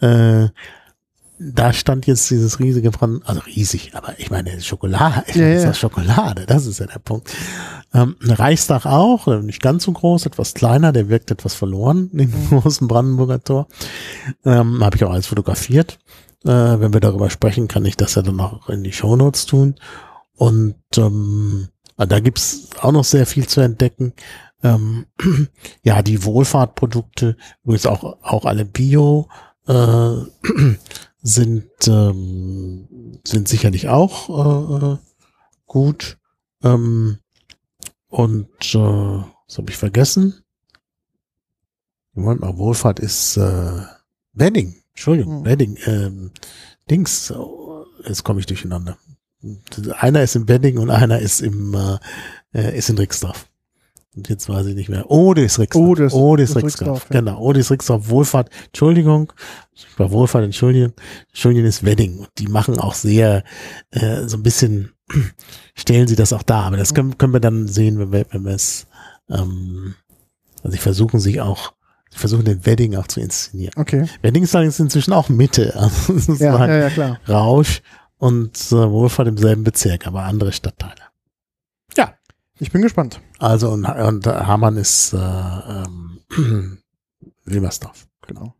Äh, 0.00 0.48
da 1.42 1.72
stand 1.72 2.06
jetzt 2.06 2.28
dieses 2.28 2.58
riesige 2.58 2.90
Brand, 2.90 3.26
also 3.26 3.40
riesig, 3.40 3.92
aber 3.94 4.18
ich 4.18 4.30
meine 4.30 4.60
Schokolade, 4.60 5.24
ich 5.28 5.36
Ja, 5.36 5.42
meine, 5.42 5.54
das 5.54 5.64
ja. 5.64 5.70
ist 5.70 5.76
doch 5.76 5.80
Schokolade, 5.80 6.44
das 6.44 6.66
ist 6.66 6.80
ja 6.80 6.86
der 6.86 6.98
Punkt. 6.98 7.34
Ähm, 7.94 8.16
Reichstag 8.20 8.84
auch, 8.84 9.26
äh, 9.26 9.40
nicht 9.40 9.62
ganz 9.62 9.84
so 9.84 9.92
groß, 9.92 10.26
etwas 10.26 10.52
kleiner, 10.52 10.92
der 10.92 11.08
wirkt 11.08 11.30
etwas 11.30 11.54
verloren, 11.54 12.10
den 12.12 12.30
großen 12.50 12.86
Brandenburger 12.86 13.42
Tor. 13.42 13.68
Ähm, 14.44 14.84
Habe 14.84 14.96
ich 14.96 15.04
auch 15.04 15.12
alles 15.12 15.26
fotografiert. 15.26 15.98
Äh, 16.44 16.50
wenn 16.50 16.92
wir 16.92 17.00
darüber 17.00 17.30
sprechen, 17.30 17.68
kann 17.68 17.86
ich 17.86 17.96
das 17.96 18.16
ja 18.16 18.22
dann 18.22 18.38
auch 18.40 18.68
in 18.68 18.84
die 18.84 18.92
Shownotes 18.92 19.46
tun. 19.46 19.76
Und 20.36 20.76
ähm, 20.98 21.68
da 21.96 22.20
gibt's 22.20 22.68
auch 22.80 22.92
noch 22.92 23.04
sehr 23.04 23.26
viel 23.26 23.46
zu 23.46 23.62
entdecken. 23.62 24.12
Ähm, 24.62 25.06
ja, 25.82 26.02
die 26.02 26.22
Wohlfahrtprodukte, 26.24 27.36
übrigens 27.64 27.86
auch, 27.86 28.18
auch 28.22 28.44
alle 28.44 28.66
Bio, 28.66 29.28
äh, 29.70 30.76
sind, 31.22 31.70
ähm, 31.86 33.18
sind 33.24 33.48
sicherlich 33.48 33.88
auch 33.88 34.94
äh, 34.94 34.98
gut. 35.66 36.18
Ähm, 36.62 37.18
und 38.08 38.74
äh, 38.74 38.78
was 38.78 39.58
habe 39.58 39.70
ich 39.70 39.76
vergessen? 39.76 40.42
Moment 42.12 42.40
mal, 42.40 42.58
Wohlfahrt 42.58 42.98
ist 42.98 43.36
äh, 43.36 43.82
Wedding. 44.32 44.76
Entschuldigung, 44.90 45.38
hm. 45.38 45.44
Wedding. 45.44 45.78
Ähm, 45.86 46.30
Dings. 46.90 47.32
Jetzt 48.04 48.24
komme 48.24 48.40
ich 48.40 48.46
durcheinander. 48.46 48.98
Einer 49.98 50.22
ist 50.22 50.36
im 50.36 50.48
Wedding 50.48 50.78
und 50.78 50.90
einer 50.90 51.20
ist 51.20 51.40
im 51.40 51.74
äh, 51.74 51.98
äh 52.52 52.76
ist 52.76 52.90
in 52.90 52.98
Rixdorf. 52.98 53.49
Und 54.16 54.28
jetzt 54.28 54.48
weiß 54.48 54.66
ich 54.66 54.74
nicht 54.74 54.88
mehr. 54.88 55.08
Odis 55.08 55.58
Rixdorf. 55.58 55.88
Odis, 55.88 56.12
Odis 56.12 56.56
Rixdorf. 56.56 57.06
Ja. 57.10 57.20
Genau. 57.20 57.40
Odis 57.40 57.70
Rixdorf 57.70 58.08
Wohlfahrt. 58.08 58.50
Entschuldigung. 58.66 59.32
Bei 59.96 60.10
Wohlfahrt, 60.10 60.44
Entschuldigung. 60.44 60.92
Entschuldigung 61.28 61.68
ist 61.68 61.84
Wedding. 61.84 62.26
Die 62.38 62.48
machen 62.48 62.78
auch 62.78 62.94
sehr, 62.94 63.44
äh, 63.90 64.26
so 64.26 64.36
ein 64.36 64.42
bisschen, 64.42 64.92
stellen 65.76 66.08
sie 66.08 66.16
das 66.16 66.32
auch 66.32 66.42
da. 66.42 66.62
Aber 66.62 66.76
das 66.76 66.92
können, 66.92 67.18
können 67.18 67.32
wir 67.32 67.40
dann 67.40 67.68
sehen, 67.68 67.98
wenn 68.00 68.12
wir, 68.12 68.26
wenn 68.30 68.44
wir 68.44 68.52
es, 68.52 68.88
ähm, 69.30 69.94
also 70.62 70.72
sie 70.72 70.78
versuchen 70.78 71.20
sich 71.20 71.40
auch, 71.40 71.72
sie 72.10 72.18
versuchen 72.18 72.44
den 72.44 72.66
Wedding 72.66 72.96
auch 72.96 73.06
zu 73.06 73.20
inszenieren. 73.20 73.74
Okay. 73.76 74.06
Wedding 74.22 74.42
ist 74.42 74.56
allerdings 74.56 74.80
inzwischen 74.80 75.12
auch 75.12 75.28
Mitte. 75.28 75.72
Also 75.76 76.34
ja, 76.34 76.66
ja, 76.66 76.76
ja, 76.78 76.90
klar. 76.90 77.20
Rausch 77.28 77.80
und 78.18 78.56
äh, 78.72 78.90
Wohlfahrt 78.90 79.28
im 79.28 79.36
selben 79.36 79.62
Bezirk, 79.62 80.08
aber 80.08 80.24
andere 80.24 80.50
Stadtteile. 80.50 81.02
Ja. 81.96 82.14
Ich 82.58 82.72
bin 82.72 82.82
gespannt. 82.82 83.20
Also 83.40 83.70
und, 83.70 83.86
und 83.86 84.26
Hamann 84.26 84.76
ist 84.76 85.14
äh, 85.14 85.16
ähm, 85.16 86.20
Wilmersdorf. 87.44 88.06
Genau. 88.26 88.54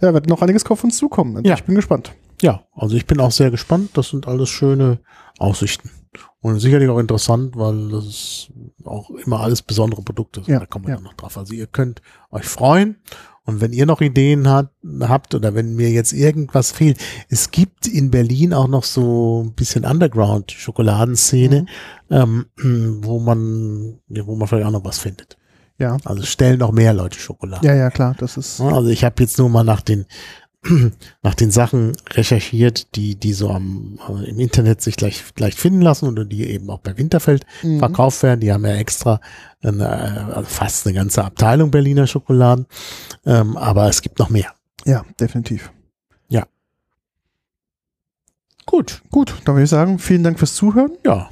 Ja, 0.00 0.12
wird 0.12 0.28
noch 0.28 0.42
einiges 0.42 0.66
auf 0.66 0.84
uns 0.84 0.98
zukommen. 0.98 1.36
Also 1.36 1.48
ja. 1.48 1.54
Ich 1.54 1.64
bin 1.64 1.74
gespannt. 1.74 2.12
Ja, 2.40 2.64
also 2.74 2.96
ich 2.96 3.06
bin 3.06 3.20
auch 3.20 3.30
sehr 3.30 3.50
gespannt. 3.50 3.90
Das 3.94 4.10
sind 4.10 4.28
alles 4.28 4.48
schöne 4.50 4.98
Aussichten. 5.38 5.90
Und 6.40 6.58
sicherlich 6.58 6.88
auch 6.88 6.98
interessant, 6.98 7.56
weil 7.56 7.88
das 7.88 8.48
auch 8.84 9.10
immer 9.10 9.40
alles 9.40 9.62
besondere 9.62 10.02
Produkte 10.02 10.40
sind. 10.40 10.52
Ja, 10.52 10.60
da 10.60 10.66
kommen 10.66 10.86
wir 10.86 10.90
ja. 10.90 10.96
dann 10.96 11.04
noch 11.04 11.14
drauf. 11.14 11.38
Also 11.38 11.54
ihr 11.54 11.66
könnt 11.66 12.02
euch 12.30 12.44
freuen. 12.44 12.96
Und 13.44 13.60
wenn 13.60 13.72
ihr 13.72 13.86
noch 13.86 14.00
Ideen 14.00 14.48
hat, 14.48 14.70
habt 15.00 15.34
oder 15.34 15.54
wenn 15.54 15.74
mir 15.74 15.90
jetzt 15.90 16.12
irgendwas 16.12 16.70
fehlt, 16.70 16.98
es 17.28 17.50
gibt 17.50 17.88
in 17.88 18.10
Berlin 18.10 18.54
auch 18.54 18.68
noch 18.68 18.84
so 18.84 19.42
ein 19.44 19.54
bisschen 19.54 19.84
Underground-Schokoladenszene, 19.84 21.66
mhm. 22.08 22.46
ähm, 22.56 23.00
wo 23.02 23.18
man, 23.18 23.98
wo 24.08 24.36
man 24.36 24.46
vielleicht 24.46 24.66
auch 24.66 24.72
noch 24.72 24.84
was 24.84 24.98
findet. 24.98 25.36
Ja. 25.78 25.96
Also 26.04 26.22
stellen 26.22 26.60
noch 26.60 26.70
mehr 26.70 26.94
Leute 26.94 27.18
Schokolade. 27.18 27.66
Ja, 27.66 27.74
ja, 27.74 27.90
klar, 27.90 28.14
das 28.18 28.36
ist. 28.36 28.60
Also 28.60 28.88
ich 28.88 29.02
habe 29.02 29.20
jetzt 29.20 29.38
nur 29.38 29.48
mal 29.48 29.64
nach 29.64 29.80
den 29.80 30.06
nach 31.22 31.34
den 31.34 31.50
Sachen 31.50 31.92
recherchiert, 32.10 32.94
die 32.94 33.16
die 33.16 33.32
so 33.32 33.50
am 33.50 33.98
äh, 34.08 34.28
im 34.30 34.38
Internet 34.38 34.80
sich 34.80 34.96
gleich 34.96 35.22
gleich 35.34 35.54
finden 35.56 35.82
lassen 35.82 36.06
oder 36.08 36.24
die 36.24 36.46
eben 36.48 36.70
auch 36.70 36.78
bei 36.80 36.96
Winterfeld 36.96 37.44
Mhm. 37.62 37.78
verkauft 37.80 38.22
werden. 38.22 38.40
Die 38.40 38.52
haben 38.52 38.64
ja 38.64 38.74
extra 38.74 39.20
eine, 39.62 39.84
äh, 39.84 40.32
also 40.34 40.48
fast 40.48 40.86
eine 40.86 40.94
ganze 40.94 41.24
Abteilung 41.24 41.70
Berliner 41.70 42.06
Schokoladen, 42.06 42.66
ähm, 43.26 43.56
aber 43.56 43.88
es 43.88 44.02
gibt 44.02 44.18
noch 44.18 44.30
mehr. 44.30 44.52
Ja, 44.84 45.04
definitiv. 45.20 45.70
Gut, 48.64 49.02
Gut, 49.10 49.34
dann 49.44 49.56
würde 49.56 49.64
ich 49.64 49.70
sagen, 49.70 49.98
vielen 49.98 50.22
Dank 50.22 50.38
fürs 50.38 50.54
Zuhören. 50.54 50.92
ja, 51.04 51.28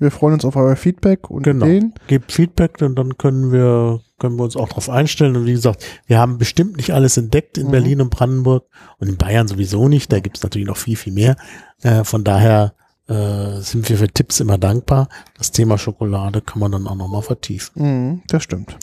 Wir 0.00 0.10
freuen 0.10 0.34
uns 0.34 0.44
auf 0.44 0.56
euer 0.56 0.74
Feedback 0.76 1.30
und 1.30 1.42
Genau. 1.44 1.66
Ideen. 1.66 1.94
gebt 2.08 2.32
Feedback 2.32 2.80
und 2.82 2.96
dann 2.96 3.16
können 3.18 3.52
wir 3.52 4.00
können 4.18 4.36
wir 4.38 4.44
uns 4.44 4.56
auch 4.56 4.68
darauf 4.68 4.90
einstellen. 4.90 5.36
Und 5.36 5.46
wie 5.46 5.52
gesagt, 5.52 5.84
wir 6.06 6.18
haben 6.18 6.36
bestimmt 6.38 6.76
nicht 6.76 6.92
alles 6.92 7.16
entdeckt 7.16 7.56
in 7.56 7.68
Mhm. 7.68 7.70
Berlin 7.70 8.00
und 8.02 8.10
Brandenburg 8.10 8.64
und 8.98 9.08
in 9.08 9.16
Bayern 9.16 9.46
sowieso 9.48 9.88
nicht. 9.88 10.12
Da 10.12 10.20
gibt 10.20 10.36
es 10.38 10.42
natürlich 10.42 10.66
noch 10.68 10.76
viel, 10.76 10.96
viel 10.96 11.12
mehr. 11.12 11.36
Äh, 11.82 12.04
von 12.04 12.22
daher 12.24 12.74
äh, 13.08 13.60
sind 13.60 13.88
wir 13.88 13.96
für 13.96 14.08
Tipps 14.08 14.38
immer 14.40 14.56
dankbar. 14.58 15.08
Das 15.38 15.50
Thema 15.52 15.78
Schokolade 15.78 16.42
kann 16.42 16.60
man 16.60 16.70
dann 16.72 16.86
auch 16.86 16.94
nochmal 16.96 17.22
vertiefen. 17.22 17.82
Mhm, 17.82 18.22
das 18.28 18.42
stimmt. 18.42 18.76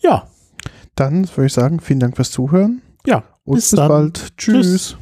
Ja, 0.00 0.28
Dann 0.96 1.26
würde 1.34 1.46
ich 1.46 1.52
sagen, 1.52 1.80
vielen 1.80 1.98
Dank 2.00 2.14
fürs 2.16 2.30
Zuhören 2.30 2.80
ja. 3.06 3.24
und 3.44 3.56
bis, 3.56 3.70
bald. 3.74 4.36
Tschüss. 4.36 4.66
Tschüss. 4.66 4.96